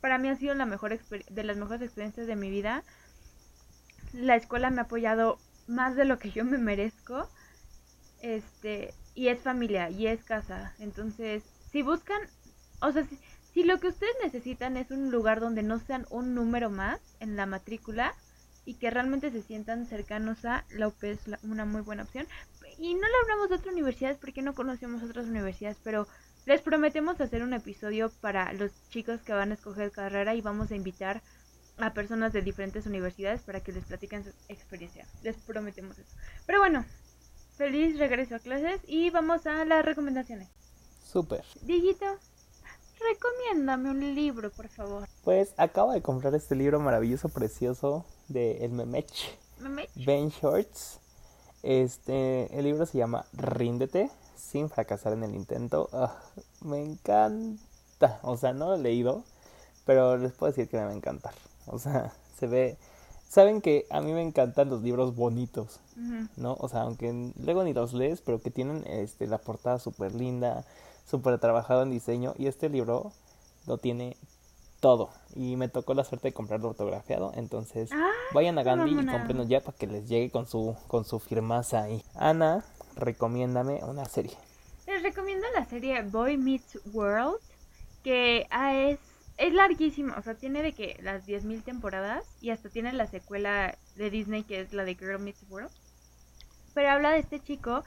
para 0.00 0.18
mí 0.18 0.28
ha 0.28 0.36
sido 0.36 0.54
la 0.54 0.66
mejor 0.66 0.98
de 0.98 1.44
las 1.44 1.56
mejores 1.56 1.82
experiencias 1.82 2.26
de 2.26 2.36
mi 2.36 2.50
vida. 2.50 2.82
La 4.12 4.36
escuela 4.36 4.70
me 4.70 4.80
ha 4.80 4.84
apoyado 4.84 5.38
más 5.66 5.96
de 5.96 6.04
lo 6.04 6.18
que 6.18 6.30
yo 6.30 6.44
me 6.44 6.58
merezco. 6.58 7.28
Este, 8.20 8.94
y 9.14 9.28
es 9.28 9.40
familia, 9.40 9.90
y 9.90 10.06
es 10.06 10.22
casa. 10.22 10.74
Entonces, 10.78 11.44
si 11.70 11.82
buscan, 11.82 12.20
o 12.80 12.92
sea, 12.92 13.04
si, 13.04 13.18
si 13.52 13.64
lo 13.64 13.80
que 13.80 13.88
ustedes 13.88 14.14
necesitan 14.22 14.76
es 14.76 14.90
un 14.90 15.10
lugar 15.10 15.40
donde 15.40 15.62
no 15.62 15.78
sean 15.78 16.06
un 16.10 16.34
número 16.34 16.70
más 16.70 17.00
en 17.20 17.36
la 17.36 17.46
matrícula, 17.46 18.14
y 18.64 18.74
que 18.74 18.90
realmente 18.90 19.30
se 19.30 19.42
sientan 19.42 19.86
cercanos 19.86 20.44
a 20.44 20.64
la 20.70 20.88
UP 20.88 21.02
es 21.04 21.20
una 21.42 21.64
muy 21.64 21.82
buena 21.82 22.04
opción. 22.04 22.26
Y 22.78 22.94
no 22.94 23.00
le 23.00 23.14
hablamos 23.22 23.48
de 23.48 23.56
otras 23.56 23.72
universidades 23.72 24.18
porque 24.18 24.42
no 24.42 24.54
conocemos 24.54 25.02
otras 25.02 25.26
universidades, 25.26 25.78
pero 25.82 26.06
les 26.46 26.60
prometemos 26.60 27.20
hacer 27.20 27.42
un 27.42 27.54
episodio 27.54 28.10
para 28.20 28.52
los 28.52 28.70
chicos 28.88 29.20
que 29.22 29.32
van 29.32 29.50
a 29.50 29.54
escoger 29.54 29.90
carrera 29.90 30.34
y 30.34 30.40
vamos 30.40 30.70
a 30.70 30.76
invitar 30.76 31.22
a 31.78 31.92
personas 31.92 32.32
de 32.32 32.42
diferentes 32.42 32.86
universidades 32.86 33.42
para 33.42 33.60
que 33.60 33.72
les 33.72 33.84
platiquen 33.84 34.24
su 34.24 34.30
experiencia. 34.48 35.06
Les 35.22 35.36
prometemos 35.36 35.98
eso. 35.98 36.16
Pero 36.46 36.60
bueno, 36.60 36.84
feliz 37.56 37.98
regreso 37.98 38.36
a 38.36 38.40
clases 38.40 38.80
y 38.86 39.10
vamos 39.10 39.46
a 39.46 39.64
las 39.64 39.84
recomendaciones. 39.84 40.48
Súper. 41.04 41.44
Digito, 41.62 42.18
recomiéndame 43.10 43.90
un 43.90 44.14
libro, 44.14 44.50
por 44.50 44.68
favor. 44.68 45.08
Pues 45.24 45.54
acabo 45.56 45.92
de 45.92 46.02
comprar 46.02 46.34
este 46.34 46.54
libro 46.54 46.80
maravilloso, 46.80 47.28
precioso 47.28 48.04
de 48.28 48.64
El 48.64 48.72
Memech. 48.72 49.38
Ben 49.94 50.28
Shorts. 50.28 50.98
Este, 51.62 52.58
el 52.58 52.64
libro 52.64 52.86
se 52.86 52.98
llama 52.98 53.24
Ríndete 53.32 54.10
sin 54.36 54.68
fracasar 54.68 55.12
en 55.12 55.22
el 55.22 55.34
intento. 55.34 55.88
Ah, 55.92 56.18
me 56.60 56.82
encanta. 56.82 58.20
O 58.22 58.36
sea, 58.36 58.52
no 58.52 58.66
lo 58.66 58.74
he 58.74 58.78
leído, 58.78 59.24
pero 59.86 60.16
les 60.18 60.32
puedo 60.32 60.52
decir 60.52 60.68
que 60.68 60.76
me 60.76 60.84
va 60.84 60.90
a 60.90 60.94
encantar. 60.94 61.34
O 61.66 61.78
sea, 61.78 62.12
se 62.38 62.46
ve... 62.46 62.76
Saben 63.28 63.62
que 63.62 63.86
a 63.88 64.02
mí 64.02 64.12
me 64.12 64.20
encantan 64.20 64.68
los 64.68 64.82
libros 64.82 65.16
bonitos, 65.16 65.80
¿no? 66.36 66.54
O 66.60 66.68
sea, 66.68 66.82
aunque 66.82 67.32
luego 67.42 67.64
ni 67.64 67.72
los 67.72 67.94
lees, 67.94 68.20
pero 68.20 68.42
que 68.42 68.50
tienen 68.50 68.84
este, 68.86 69.26
la 69.26 69.38
portada 69.38 69.78
súper 69.78 70.14
linda, 70.14 70.66
súper 71.04 71.38
trabajado 71.38 71.82
en 71.82 71.90
diseño. 71.90 72.34
Y 72.38 72.46
este 72.46 72.68
libro 72.68 73.12
lo 73.66 73.78
tiene 73.78 74.16
todo. 74.82 75.10
Y 75.36 75.56
me 75.56 75.68
tocó 75.68 75.94
la 75.94 76.04
suerte 76.04 76.28
de 76.28 76.34
comprarlo 76.34 76.68
autografiado. 76.68 77.32
Entonces, 77.36 77.90
ah, 77.92 78.10
vayan 78.34 78.58
a 78.58 78.64
Gandhi 78.64 78.90
y 78.90 79.06
cómprenos 79.06 79.48
ya 79.48 79.60
para 79.60 79.78
que 79.78 79.86
les 79.86 80.08
llegue 80.08 80.30
con 80.30 80.46
su, 80.46 80.76
con 80.88 81.04
su 81.04 81.20
firmaza 81.20 81.84
ahí. 81.84 82.02
Ana, 82.16 82.64
recomiéndame 82.96 83.80
una 83.84 84.04
serie. 84.04 84.36
Les 84.86 85.02
recomiendo 85.02 85.46
la 85.54 85.64
serie 85.64 86.02
Boy 86.02 86.36
Meets 86.36 86.80
World, 86.92 87.36
que 88.02 88.48
ah, 88.50 88.74
es, 88.74 88.98
es 89.36 89.54
larguísima, 89.54 90.18
o 90.18 90.22
sea, 90.22 90.34
tiene 90.34 90.62
de 90.62 90.72
que 90.72 90.98
las 91.00 91.26
10.000 91.26 91.62
temporadas 91.62 92.24
y 92.40 92.50
hasta 92.50 92.68
tiene 92.68 92.92
la 92.92 93.06
secuela 93.06 93.78
de 93.94 94.10
Disney 94.10 94.42
que 94.42 94.60
es 94.60 94.72
la 94.72 94.84
de 94.84 94.96
Girl 94.96 95.20
Meets 95.20 95.44
World. 95.48 95.70
Pero 96.74 96.90
habla 96.90 97.12
de 97.12 97.20
este 97.20 97.38
chico 97.38 97.84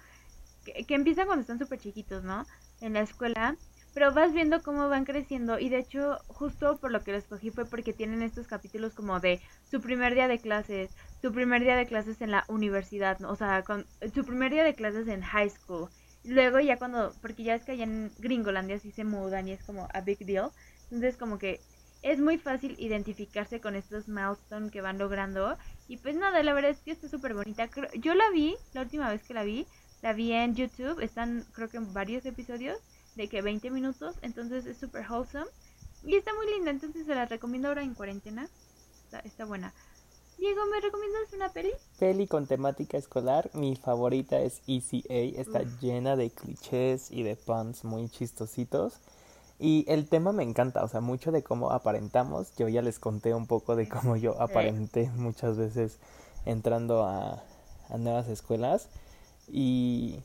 que, 0.63 0.85
que 0.85 0.95
empieza 0.95 1.25
cuando 1.25 1.41
están 1.41 1.59
súper 1.59 1.79
chiquitos, 1.79 2.23
¿no? 2.23 2.45
En 2.81 2.93
la 2.93 3.01
escuela 3.01 3.57
pero 3.95 4.11
vas 4.11 4.33
viendo 4.33 4.61
cómo 4.61 4.89
van 4.89 5.05
creciendo 5.05 5.57
y 5.57 5.69
de 5.69 5.79
hecho 5.79 6.19
justo 6.27 6.77
por 6.79 6.91
lo 6.91 7.01
que 7.01 7.13
lo 7.13 7.17
escogí 7.17 7.49
fue 7.49 7.65
porque 7.65 7.93
tienen 7.93 8.21
estos 8.21 8.45
capítulos 8.45 8.93
como 8.93 9.21
de 9.21 9.39
su 9.63 9.79
primer 9.79 10.15
día 10.15 10.27
de 10.27 10.37
clases, 10.37 10.91
su 11.21 11.31
primer 11.31 11.63
día 11.63 11.77
de 11.77 11.85
clases 11.87 12.21
en 12.21 12.29
la 12.29 12.43
universidad, 12.49 13.23
o 13.23 13.37
sea, 13.37 13.63
con, 13.63 13.87
su 14.13 14.25
primer 14.25 14.51
día 14.51 14.65
de 14.65 14.75
clases 14.75 15.07
en 15.07 15.21
high 15.21 15.49
school. 15.49 15.89
Luego 16.25 16.59
ya 16.59 16.77
cuando, 16.77 17.13
porque 17.21 17.43
ya 17.43 17.55
es 17.55 17.63
que 17.63 17.71
allá 17.71 17.85
en 17.85 18.11
Gringolandia 18.17 18.79
sí 18.79 18.91
se 18.91 19.05
mudan 19.05 19.47
y 19.47 19.53
es 19.53 19.63
como 19.63 19.87
a 19.93 20.01
big 20.01 20.25
deal, 20.25 20.51
entonces 20.91 21.15
como 21.15 21.39
que 21.39 21.61
es 22.01 22.19
muy 22.19 22.37
fácil 22.37 22.75
identificarse 22.77 23.61
con 23.61 23.75
estos 23.75 24.09
milestones 24.09 24.71
que 24.71 24.81
van 24.81 24.97
logrando 24.97 25.57
y 25.87 25.97
pues 25.97 26.15
nada, 26.15 26.43
la 26.43 26.53
verdad 26.53 26.71
es 26.71 26.81
que 26.81 26.91
está 26.91 27.07
súper 27.07 27.33
bonita. 27.33 27.69
Yo 27.93 28.13
la 28.13 28.29
vi, 28.31 28.57
la 28.73 28.81
última 28.81 29.09
vez 29.09 29.23
que 29.23 29.33
la 29.33 29.43
vi, 29.43 29.67
la 30.05 30.13
vi 30.13 30.33
en 30.33 30.53
YouTube, 30.53 30.99
están 30.99 31.47
creo 31.53 31.67
que 31.67 31.77
en 31.77 31.91
varios 31.91 32.27
episodios 32.27 32.77
de 33.15 33.27
que 33.27 33.41
20 33.41 33.71
minutos, 33.71 34.13
entonces 34.21 34.67
es 34.67 34.77
súper 34.77 35.03
wholesome 35.09 35.49
y 36.03 36.15
está 36.15 36.31
muy 36.35 36.45
linda, 36.53 36.69
entonces 36.69 37.07
se 37.07 37.15
la 37.15 37.25
recomiendo 37.25 37.69
ahora 37.69 37.81
en 37.81 37.95
cuarentena, 37.95 38.47
está, 39.23 39.45
buena. 39.45 39.73
Diego, 40.37 40.61
¿me 40.67 40.79
recomiendas 40.79 41.33
una 41.33 41.49
peli? 41.49 41.71
Peli 41.97 42.27
con 42.27 42.45
temática 42.45 42.99
escolar, 42.99 43.49
mi 43.55 43.75
favorita 43.75 44.39
es 44.41 44.61
ECA, 44.67 45.41
está 45.41 45.63
llena 45.81 46.15
de 46.15 46.29
clichés 46.29 47.09
y 47.09 47.23
de 47.23 47.35
puns 47.35 47.83
muy 47.83 48.07
chistositos. 48.07 48.99
Y 49.57 49.85
el 49.87 50.07
tema 50.07 50.33
me 50.33 50.43
encanta, 50.43 50.83
o 50.83 50.87
sea, 50.87 51.01
mucho 51.01 51.31
de 51.31 51.41
cómo 51.41 51.71
aparentamos. 51.71 52.55
Yo 52.57 52.67
ya 52.67 52.83
les 52.83 52.99
conté 52.99 53.33
un 53.33 53.47
poco 53.47 53.75
de 53.75 53.89
cómo 53.89 54.17
yo 54.17 54.39
aparenté 54.39 55.09
muchas 55.15 55.57
veces 55.57 55.97
entrando 56.45 57.05
a, 57.05 57.41
a 57.89 57.97
nuevas 57.97 58.27
escuelas. 58.27 58.87
Y 59.47 60.19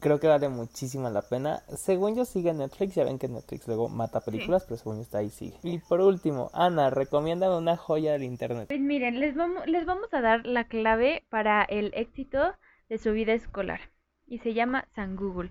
creo 0.00 0.18
que 0.18 0.26
vale 0.26 0.48
muchísimo 0.48 1.08
la 1.10 1.22
pena. 1.22 1.62
Según 1.76 2.16
yo 2.16 2.24
sigue 2.24 2.52
Netflix, 2.52 2.94
ya 2.94 3.04
ven 3.04 3.18
que 3.18 3.28
Netflix 3.28 3.66
luego 3.68 3.88
mata 3.88 4.20
películas, 4.20 4.64
pero 4.64 4.76
según 4.76 4.96
yo 4.96 5.02
está 5.02 5.18
ahí 5.18 5.30
sigue. 5.30 5.58
Y 5.62 5.78
por 5.78 6.00
último, 6.00 6.50
Ana, 6.52 6.90
recomiéndame 6.90 7.56
una 7.56 7.76
joya 7.76 8.12
del 8.12 8.24
internet. 8.24 8.68
Pues 8.68 8.80
miren, 8.80 9.20
les 9.20 9.34
vamos, 9.34 9.66
les 9.66 9.84
vamos 9.86 10.12
a 10.12 10.20
dar 10.20 10.46
la 10.46 10.64
clave 10.64 11.26
para 11.28 11.62
el 11.62 11.92
éxito 11.94 12.54
de 12.88 12.98
su 12.98 13.12
vida 13.12 13.32
escolar. 13.32 13.80
Y 14.26 14.38
se 14.38 14.54
llama 14.54 14.86
San 14.94 15.16
Google. 15.16 15.50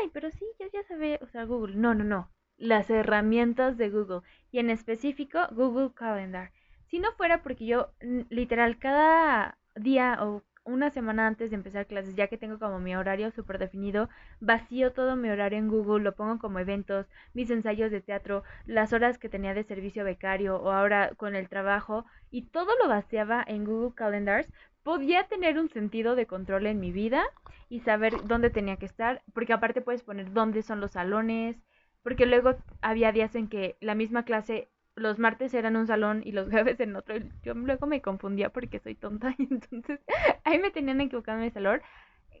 Ay, 0.00 0.10
pero 0.12 0.30
sí, 0.30 0.44
yo 0.60 0.66
ya 0.72 0.82
sabía 0.86 1.18
usar 1.22 1.46
Google. 1.46 1.76
No, 1.76 1.94
no, 1.94 2.04
no. 2.04 2.30
Las 2.56 2.90
herramientas 2.90 3.76
de 3.78 3.90
Google. 3.90 4.20
Y 4.50 4.58
en 4.58 4.70
específico, 4.70 5.38
Google 5.52 5.92
Calendar. 5.94 6.52
Si 6.90 6.98
no 6.98 7.12
fuera 7.12 7.42
porque 7.42 7.66
yo, 7.66 7.92
literal, 8.30 8.78
cada 8.78 9.58
día 9.76 10.18
o 10.22 10.42
una 10.68 10.90
semana 10.90 11.26
antes 11.26 11.50
de 11.50 11.56
empezar 11.56 11.86
clases, 11.86 12.14
ya 12.14 12.28
que 12.28 12.38
tengo 12.38 12.58
como 12.58 12.78
mi 12.78 12.94
horario 12.94 13.30
súper 13.30 13.58
definido, 13.58 14.08
vacío 14.40 14.92
todo 14.92 15.16
mi 15.16 15.30
horario 15.30 15.58
en 15.58 15.68
Google, 15.68 16.04
lo 16.04 16.14
pongo 16.14 16.38
como 16.38 16.58
eventos, 16.58 17.06
mis 17.34 17.50
ensayos 17.50 17.90
de 17.90 18.00
teatro, 18.00 18.44
las 18.66 18.92
horas 18.92 19.18
que 19.18 19.28
tenía 19.28 19.54
de 19.54 19.64
servicio 19.64 20.04
becario 20.04 20.56
o 20.56 20.70
ahora 20.70 21.12
con 21.16 21.34
el 21.34 21.48
trabajo, 21.48 22.04
y 22.30 22.42
todo 22.42 22.70
lo 22.80 22.88
vaciaba 22.88 23.44
en 23.46 23.64
Google 23.64 23.94
Calendars, 23.94 24.50
podía 24.82 25.24
tener 25.24 25.58
un 25.58 25.68
sentido 25.68 26.14
de 26.14 26.26
control 26.26 26.66
en 26.66 26.80
mi 26.80 26.92
vida 26.92 27.24
y 27.68 27.80
saber 27.80 28.14
dónde 28.24 28.50
tenía 28.50 28.76
que 28.76 28.86
estar, 28.86 29.22
porque 29.34 29.52
aparte 29.52 29.80
puedes 29.80 30.02
poner 30.02 30.32
dónde 30.32 30.62
son 30.62 30.80
los 30.80 30.92
salones, 30.92 31.56
porque 32.02 32.26
luego 32.26 32.56
había 32.80 33.12
días 33.12 33.34
en 33.34 33.48
que 33.48 33.76
la 33.80 33.94
misma 33.94 34.24
clase 34.24 34.68
los 34.98 35.18
martes 35.18 35.54
eran 35.54 35.76
un 35.76 35.86
salón 35.86 36.22
y 36.24 36.32
los 36.32 36.48
jueves 36.50 36.80
en 36.80 36.96
otro. 36.96 37.16
Yo 37.42 37.54
luego 37.54 37.86
me 37.86 38.02
confundía 38.02 38.50
porque 38.50 38.78
soy 38.78 38.94
tonta 38.94 39.34
y 39.38 39.48
entonces 39.50 40.00
ahí 40.44 40.58
me 40.58 40.70
tenían 40.70 41.00
equivocado 41.00 41.38
en 41.38 41.44
el 41.44 41.52
salón. 41.52 41.80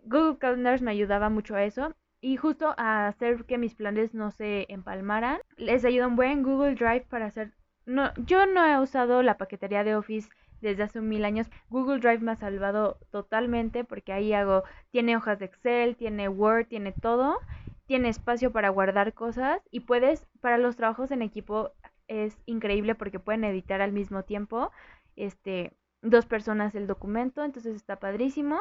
Google 0.04 0.38
Calendars 0.38 0.82
me 0.82 0.90
ayudaba 0.90 1.28
mucho 1.28 1.54
a 1.54 1.64
eso 1.64 1.94
y 2.20 2.36
justo 2.36 2.74
a 2.76 3.06
hacer 3.06 3.44
que 3.44 3.58
mis 3.58 3.74
planes 3.74 4.14
no 4.14 4.30
se 4.30 4.66
empalmaran. 4.68 5.40
Les 5.56 5.84
ayuda 5.84 6.06
un 6.06 6.16
buen 6.16 6.42
Google 6.42 6.74
Drive 6.74 7.06
para 7.08 7.26
hacer... 7.26 7.52
No, 7.86 8.12
yo 8.16 8.44
no 8.46 8.66
he 8.66 8.78
usado 8.80 9.22
la 9.22 9.38
paquetería 9.38 9.82
de 9.82 9.96
Office 9.96 10.28
desde 10.60 10.82
hace 10.82 11.00
mil 11.00 11.24
años. 11.24 11.48
Google 11.70 12.00
Drive 12.00 12.18
me 12.18 12.32
ha 12.32 12.36
salvado 12.36 12.98
totalmente 13.10 13.84
porque 13.84 14.12
ahí 14.12 14.32
hago, 14.32 14.64
tiene 14.90 15.16
hojas 15.16 15.38
de 15.38 15.46
Excel, 15.46 15.96
tiene 15.96 16.28
Word, 16.28 16.66
tiene 16.66 16.92
todo, 16.92 17.38
tiene 17.86 18.08
espacio 18.08 18.52
para 18.52 18.68
guardar 18.68 19.14
cosas 19.14 19.62
y 19.70 19.80
puedes, 19.80 20.26
para 20.40 20.58
los 20.58 20.76
trabajos 20.76 21.10
en 21.10 21.22
equipo, 21.22 21.72
es 22.08 22.36
increíble 22.46 22.94
porque 22.94 23.20
pueden 23.20 23.44
editar 23.44 23.80
al 23.80 23.92
mismo 23.92 24.24
tiempo 24.24 24.72
este 25.16 25.72
dos 26.02 26.26
personas 26.26 26.74
el 26.74 26.86
documento, 26.86 27.44
entonces 27.44 27.76
está 27.76 27.98
padrísimo. 27.98 28.60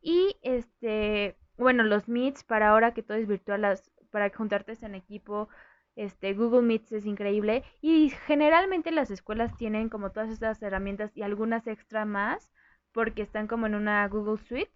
Y 0.00 0.36
este, 0.42 1.36
bueno, 1.56 1.82
los 1.82 2.08
meets 2.08 2.44
para 2.44 2.70
ahora 2.70 2.94
que 2.94 3.02
todo 3.02 3.18
es 3.18 3.26
virtual, 3.26 3.62
las, 3.62 3.90
para 4.10 4.30
juntarte 4.30 4.74
en 4.82 4.94
equipo, 4.94 5.48
este 5.96 6.34
Google 6.34 6.62
Meets 6.62 6.92
es 6.92 7.06
increíble 7.06 7.64
y 7.80 8.10
generalmente 8.26 8.90
las 8.90 9.10
escuelas 9.10 9.56
tienen 9.56 9.88
como 9.88 10.10
todas 10.12 10.30
estas 10.30 10.62
herramientas 10.62 11.10
y 11.16 11.22
algunas 11.22 11.66
extra 11.66 12.04
más 12.04 12.52
porque 12.92 13.22
están 13.22 13.46
como 13.46 13.66
en 13.66 13.74
una 13.74 14.06
Google 14.08 14.38
Suite. 14.38 14.70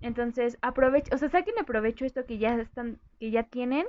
Entonces, 0.00 0.58
aprovecho, 0.62 1.14
o 1.14 1.18
sea, 1.18 1.28
saquen 1.28 1.58
aprovecho 1.58 2.04
esto 2.04 2.24
que 2.24 2.38
ya 2.38 2.54
están 2.56 3.00
que 3.18 3.30
ya 3.30 3.42
tienen 3.44 3.86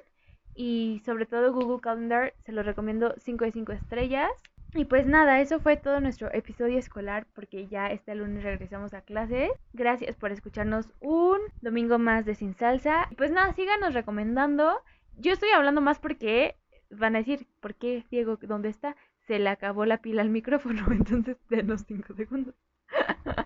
y 0.56 1.02
sobre 1.06 1.26
todo 1.26 1.54
Google 1.54 1.82
Calendar 1.82 2.34
se 2.46 2.52
lo 2.52 2.64
recomiendo 2.64 3.14
5 3.18 3.46
de 3.46 3.52
5 3.52 3.72
estrellas. 3.72 4.30
Y 4.74 4.86
pues 4.86 5.06
nada, 5.06 5.42
eso 5.42 5.60
fue 5.60 5.76
todo 5.76 6.00
nuestro 6.00 6.34
episodio 6.34 6.78
escolar 6.80 7.28
porque 7.36 7.68
ya 7.68 7.88
este 7.88 8.16
lunes 8.16 8.44
regresamos 8.44 8.94
a 8.94 9.02
clases. 9.02 9.50
Gracias 9.74 10.16
por 10.16 10.32
escucharnos 10.32 10.88
un 11.02 11.40
domingo 11.62 12.00
más 12.00 12.26
de 12.26 12.36
Sin 12.36 12.56
Salsa. 12.56 13.08
Y 13.12 13.16
pues 13.16 13.32
nada, 13.32 13.52
síganos 13.54 13.94
recomendando. 13.94 14.82
Yo 15.18 15.34
estoy 15.34 15.50
hablando 15.50 15.82
más 15.82 16.00
porque 16.00 16.56
van 16.90 17.16
a 17.16 17.20
decir, 17.20 17.48
¿por 17.60 17.76
qué 17.76 18.06
Diego 18.10 18.38
dónde 18.42 18.70
está? 18.70 18.96
Se 19.28 19.40
le 19.40 19.50
acabó 19.50 19.86
la 19.86 20.02
pila 20.02 20.22
al 20.22 20.30
micrófono, 20.30 20.86
entonces 20.92 21.38
denos 21.50 21.84
5 21.86 22.14
segundos. 22.16 22.56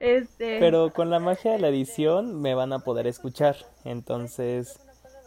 este... 0.00 0.58
Pero 0.60 0.92
con 0.92 1.08
la 1.08 1.20
magia 1.20 1.52
de 1.52 1.58
la 1.58 1.68
edición 1.68 2.42
me 2.42 2.54
van 2.54 2.74
a 2.74 2.80
poder 2.80 3.06
escuchar. 3.06 3.56
Entonces 3.84 4.85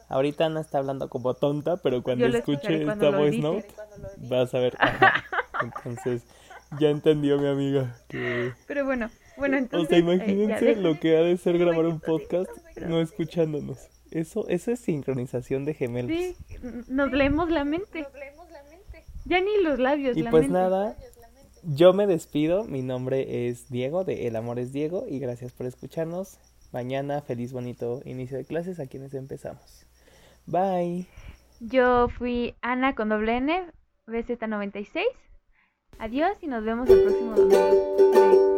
Ahorita 0.09 0.47
Ana 0.47 0.61
está 0.61 0.79
hablando 0.79 1.07
como 1.07 1.35
tonta, 1.35 1.77
pero 1.77 2.01
cuando 2.01 2.25
escuche 2.25 2.81
esta 2.81 3.11
voice 3.11 3.37
note, 3.37 3.67
vas 4.17 4.53
a 4.55 4.59
ver. 4.59 4.75
Entonces, 5.63 6.23
ya 6.79 6.89
entendió 6.89 7.37
mi 7.37 7.47
amiga 7.47 7.95
que... 8.07 8.51
Pero 8.67 8.85
bueno, 8.85 9.09
bueno, 9.37 9.57
entonces... 9.57 9.87
O 9.87 9.89
sea, 9.89 9.97
imagínense 9.99 10.75
lo 10.75 10.99
que 10.99 11.17
ha 11.17 11.21
de 11.21 11.37
ser 11.37 11.57
grabar 11.57 11.85
un 11.85 11.99
podcast 11.99 12.49
no 12.87 13.01
escuchándonos. 13.01 13.89
Eso, 14.11 14.47
eso 14.47 14.71
es 14.71 14.79
sincronización 14.79 15.65
de 15.65 15.73
gemelos. 15.73 16.11
Sí, 16.11 16.35
nos 16.87 17.11
leemos 17.11 17.49
la 17.49 17.63
mente. 17.63 18.07
Ya 19.25 19.41
ni 19.41 19.61
los 19.61 19.79
labios. 19.79 20.17
Y 20.17 20.23
pues 20.23 20.49
nada, 20.49 20.95
yo 21.63 21.93
me 21.93 22.07
despido. 22.07 22.63
Mi 22.63 22.81
nombre 22.81 23.47
es 23.47 23.69
Diego 23.69 24.03
de 24.03 24.27
El 24.27 24.35
Amor 24.35 24.57
es 24.57 24.71
Diego 24.71 25.05
y 25.07 25.19
gracias 25.19 25.51
por 25.51 25.67
escucharnos. 25.67 26.37
Mañana, 26.71 27.21
feliz 27.21 27.51
bonito 27.51 28.01
inicio 28.05 28.37
de 28.37 28.45
clases 28.45 28.79
a 28.79 28.87
quienes 28.87 29.13
empezamos. 29.13 29.85
Bye. 30.49 31.07
Yo 31.59 32.09
fui 32.09 32.55
Ana 32.61 32.95
con 32.95 33.09
doble 33.09 33.37
N, 33.37 33.71
BZ96. 34.07 35.03
Adiós 35.99 36.37
y 36.41 36.47
nos 36.47 36.63
vemos 36.63 36.89
el 36.89 37.03
próximo 37.03 37.35
domingo. 37.35 38.48